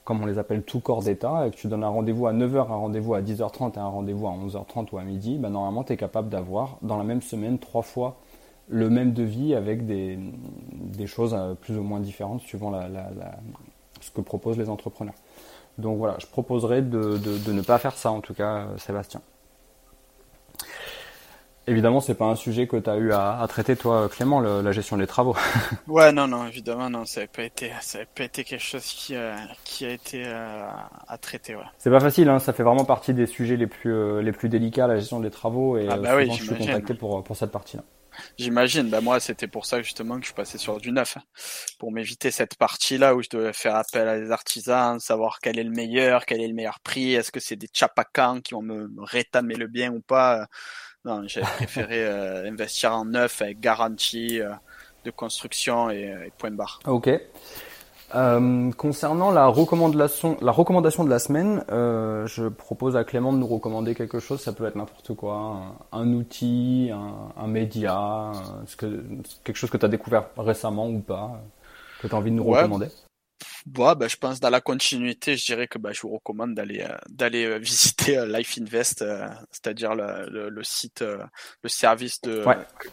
comme 0.05 0.21
on 0.21 0.27
les 0.27 0.37
appelle 0.37 0.61
tout 0.61 0.79
corps 0.79 1.01
d'état, 1.01 1.47
et 1.47 1.51
que 1.51 1.55
tu 1.55 1.67
donnes 1.67 1.83
un 1.83 1.89
rendez-vous 1.89 2.27
à 2.27 2.33
9h, 2.33 2.59
un 2.59 2.75
rendez-vous 2.75 3.15
à 3.15 3.21
10h30 3.21 3.73
et 3.73 3.79
un 3.79 3.87
rendez-vous 3.87 4.27
à 4.27 4.31
11h30 4.31 4.89
ou 4.93 4.97
à 4.99 5.03
midi, 5.03 5.37
ben 5.39 5.49
normalement 5.49 5.83
tu 5.83 5.93
es 5.93 5.97
capable 5.97 6.29
d'avoir 6.29 6.77
dans 6.83 6.97
la 6.97 7.03
même 7.03 7.23
semaine 7.23 7.57
trois 7.57 7.81
fois 7.81 8.15
le 8.69 8.89
même 8.89 9.13
devis 9.13 9.55
avec 9.55 9.85
des, 9.85 10.17
des 10.71 11.07
choses 11.07 11.35
euh, 11.37 11.55
plus 11.55 11.77
ou 11.77 11.83
moins 11.83 11.99
différentes 11.99 12.41
suivant 12.41 12.69
la, 12.69 12.87
la, 12.87 13.09
ce 13.99 14.11
que 14.11 14.21
proposent 14.21 14.57
les 14.57 14.69
entrepreneurs. 14.69 15.13
Donc 15.79 15.97
voilà, 15.97 16.17
je 16.19 16.27
proposerais 16.27 16.81
de, 16.83 17.17
de, 17.17 17.37
de 17.37 17.51
ne 17.51 17.61
pas 17.61 17.79
faire 17.79 17.97
ça 17.97 18.11
en 18.11 18.21
tout 18.21 18.33
cas, 18.33 18.57
euh, 18.57 18.77
Sébastien. 18.77 19.21
Évidemment, 21.67 21.99
c'est 21.99 22.13
pas 22.13 22.25
un 22.25 22.35
sujet 22.35 22.67
que 22.67 22.77
tu 22.77 22.89
as 22.89 22.97
eu 22.97 23.11
à, 23.11 23.43
traiter 23.49 23.75
toi, 23.75 24.07
Clément, 24.09 24.39
la 24.39 24.71
gestion 24.71 24.97
des 24.97 25.07
travaux. 25.07 25.35
ouais, 25.87 26.11
non, 26.11 26.27
non, 26.27 26.45
évidemment, 26.47 26.89
non, 26.89 27.05
ça 27.05 27.21
n'a 27.21 27.27
pas 27.27 27.43
été, 27.43 27.71
ça 27.81 27.99
pas 28.13 28.23
été 28.23 28.43
quelque 28.43 28.63
chose 28.63 28.85
qui, 28.85 29.15
euh, 29.15 29.35
qui 29.63 29.85
a 29.85 29.89
été 29.89 30.23
euh, 30.25 30.67
à 31.07 31.17
traiter. 31.17 31.55
Ouais. 31.55 31.63
C'est 31.79 31.89
pas 31.89 31.99
facile, 31.99 32.29
hein, 32.29 32.37
ça 32.37 32.53
fait 32.53 32.63
vraiment 32.63 32.85
partie 32.85 33.15
des 33.15 33.25
sujets 33.25 33.57
les 33.57 33.65
plus, 33.65 33.91
euh, 33.91 34.21
les 34.21 34.31
plus 34.31 34.47
délicats, 34.47 34.85
la 34.85 34.97
gestion 34.97 35.19
des 35.19 35.31
travaux, 35.31 35.77
et 35.77 35.87
ah 35.89 35.97
bah 35.97 36.21
souvent, 36.21 36.33
je 36.33 36.43
suis 36.43 36.55
contacté 36.55 36.93
pour, 36.93 37.23
pour 37.23 37.35
cette 37.35 37.51
partie-là. 37.51 37.83
J'imagine. 38.37 38.89
Bah 38.89 39.01
moi, 39.01 39.19
c'était 39.19 39.47
pour 39.47 39.65
ça 39.65 39.81
justement 39.81 40.19
que 40.19 40.25
je 40.25 40.33
passais 40.33 40.57
sur 40.57 40.79
du 40.79 40.91
neuf, 40.91 41.17
hein, 41.17 41.23
pour 41.79 41.91
m'éviter 41.91 42.31
cette 42.31 42.55
partie-là 42.55 43.15
où 43.15 43.21
je 43.21 43.29
devais 43.29 43.53
faire 43.53 43.75
appel 43.75 44.07
à 44.07 44.19
des 44.19 44.31
artisans, 44.31 44.99
savoir 44.99 45.39
quel 45.41 45.59
est 45.59 45.63
le 45.63 45.71
meilleur, 45.71 46.25
quel 46.25 46.41
est 46.41 46.47
le 46.47 46.53
meilleur 46.53 46.79
prix, 46.79 47.15
est-ce 47.15 47.31
que 47.31 47.39
c'est 47.39 47.55
des 47.55 47.67
chapacans 47.73 48.41
qui 48.41 48.53
vont 48.53 48.61
me 48.61 48.87
rétamer 48.99 49.55
le 49.55 49.67
bien 49.67 49.91
ou 49.91 50.01
pas. 50.01 50.47
Non, 51.05 51.21
j'avais 51.27 51.45
préféré 51.45 52.03
euh, 52.03 52.49
investir 52.49 52.93
en 52.93 53.05
neuf 53.05 53.41
avec 53.41 53.59
garantie 53.59 54.41
euh, 54.41 54.49
de 55.05 55.11
construction 55.11 55.91
et, 55.91 56.31
point 56.37 56.49
de 56.49 56.55
barre. 56.55 56.79
Ok. 56.87 57.09
Euh, 58.15 58.71
concernant 58.71 59.31
la 59.31 59.47
recommandation, 59.47 60.37
la 60.41 60.51
recommandation 60.51 61.03
de 61.03 61.09
la 61.09 61.19
semaine, 61.19 61.63
je 61.69 62.47
propose 62.47 62.95
à 62.97 63.03
Clément 63.03 63.33
de 63.33 63.37
nous 63.37 63.47
recommander 63.47 63.93
quelque 63.93 64.19
chose. 64.19 64.41
Ça 64.41 64.51
peut 64.51 64.65
être 64.65 64.75
n'importe 64.75 65.13
quoi, 65.15 65.75
un, 65.91 66.13
outil, 66.13 66.91
un, 66.91 67.47
média, 67.47 68.31
que, 68.77 69.03
quelque 69.43 69.57
chose 69.57 69.69
que 69.69 69.77
tu 69.77 69.85
as 69.85 69.89
découvert 69.89 70.25
récemment 70.37 70.87
ou 70.87 70.99
pas, 70.99 71.39
que 72.01 72.07
tu 72.07 72.15
as 72.15 72.17
envie 72.17 72.31
de 72.31 72.35
nous 72.35 72.45
recommander. 72.45 72.87
Bon, 73.65 73.95
bah, 73.95 74.07
je 74.07 74.15
pense 74.15 74.39
dans 74.39 74.51
la 74.51 74.61
continuité, 74.61 75.35
je 75.35 75.45
dirais 75.45 75.67
que 75.67 75.79
bah, 75.79 75.91
je 75.91 76.01
vous 76.01 76.09
recommande 76.09 76.53
d'aller 76.53 76.81
euh, 76.81 76.95
d'aller 77.09 77.45
euh, 77.45 77.57
visiter 77.59 78.17
euh, 78.19 78.27
Life 78.27 78.59
Invest, 78.59 79.03
c'est-à-dire 79.49 79.95
le, 79.95 80.49
le, 80.49 80.63
site, 80.63 81.01
le 81.01 81.69
service 81.69 82.21
de, 82.21 82.43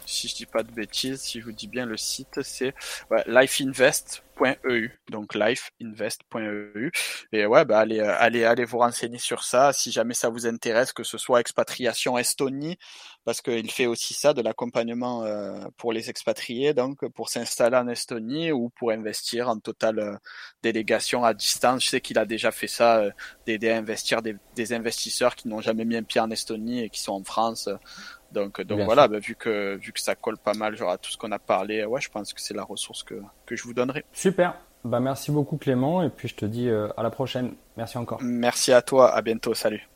si 0.07 0.27
je 0.27 0.35
dis 0.35 0.45
pas 0.47 0.63
de 0.63 0.71
bêtises, 0.71 1.21
si 1.21 1.39
je 1.39 1.45
vous 1.45 1.51
dis 1.51 1.67
bien 1.67 1.85
le 1.85 1.95
site, 1.95 2.41
c'est 2.41 2.73
ouais, 3.11 3.23
Invest 3.61 4.23
.eu 4.41 4.89
donc 5.09 5.35
lifeinvest.eu 5.35 6.91
et 7.31 7.45
ouais 7.45 7.65
bah 7.65 7.79
allez 7.79 7.99
euh, 7.99 8.15
allez 8.17 8.43
allez 8.43 8.65
vous 8.65 8.79
renseigner 8.79 9.17
sur 9.17 9.43
ça 9.43 9.73
si 9.73 9.91
jamais 9.91 10.13
ça 10.13 10.29
vous 10.29 10.47
intéresse 10.47 10.93
que 10.93 11.03
ce 11.03 11.17
soit 11.17 11.39
expatriation 11.39 12.17
Estonie 12.17 12.77
parce 13.25 13.41
qu'il 13.41 13.69
fait 13.71 13.85
aussi 13.85 14.13
ça 14.13 14.33
de 14.33 14.41
l'accompagnement 14.41 15.23
euh, 15.23 15.59
pour 15.77 15.93
les 15.93 16.09
expatriés 16.09 16.73
donc 16.73 17.05
pour 17.09 17.29
s'installer 17.29 17.77
en 17.77 17.87
Estonie 17.87 18.51
ou 18.51 18.69
pour 18.69 18.91
investir 18.91 19.49
en 19.49 19.59
totale 19.59 19.99
euh, 19.99 20.15
délégation 20.61 21.23
à 21.23 21.33
distance 21.33 21.83
je 21.83 21.89
sais 21.89 22.01
qu'il 22.01 22.17
a 22.17 22.25
déjà 22.25 22.51
fait 22.51 22.67
ça 22.67 23.03
d'aider 23.45 23.69
à 23.69 23.77
investir 23.77 24.21
des, 24.21 24.35
des 24.55 24.73
investisseurs 24.73 25.35
qui 25.35 25.47
n'ont 25.47 25.61
jamais 25.61 25.85
mis 25.85 25.97
un 25.97 26.03
pied 26.03 26.21
en 26.21 26.31
Estonie 26.31 26.83
et 26.83 26.89
qui 26.89 27.01
sont 27.01 27.13
en 27.13 27.23
France 27.23 27.69
donc, 28.33 28.61
donc 28.61 28.81
voilà, 28.81 29.07
bah, 29.07 29.19
vu 29.19 29.35
que 29.35 29.75
vu 29.75 29.91
que 29.93 29.99
ça 29.99 30.15
colle 30.15 30.37
pas 30.37 30.53
mal 30.53 30.75
genre 30.75 30.89
à 30.89 30.97
tout 30.97 31.11
ce 31.11 31.17
qu'on 31.17 31.31
a 31.31 31.39
parlé, 31.39 31.85
ouais, 31.85 32.01
je 32.01 32.09
pense 32.09 32.33
que 32.33 32.41
c'est 32.41 32.53
la 32.53 32.63
ressource 32.63 33.03
que, 33.03 33.15
que 33.45 33.55
je 33.55 33.63
vous 33.63 33.73
donnerai. 33.73 34.03
Super. 34.11 34.55
Bah 34.83 34.99
merci 34.99 35.31
beaucoup 35.31 35.55
Clément 35.55 36.01
et 36.01 36.09
puis 36.09 36.27
je 36.27 36.35
te 36.35 36.45
dis 36.45 36.67
euh, 36.67 36.89
à 36.97 37.03
la 37.03 37.09
prochaine. 37.09 37.53
Merci 37.77 37.97
encore. 37.97 38.19
Merci 38.21 38.73
à 38.73 38.81
toi. 38.81 39.15
À 39.15 39.21
bientôt. 39.21 39.53
Salut. 39.53 39.87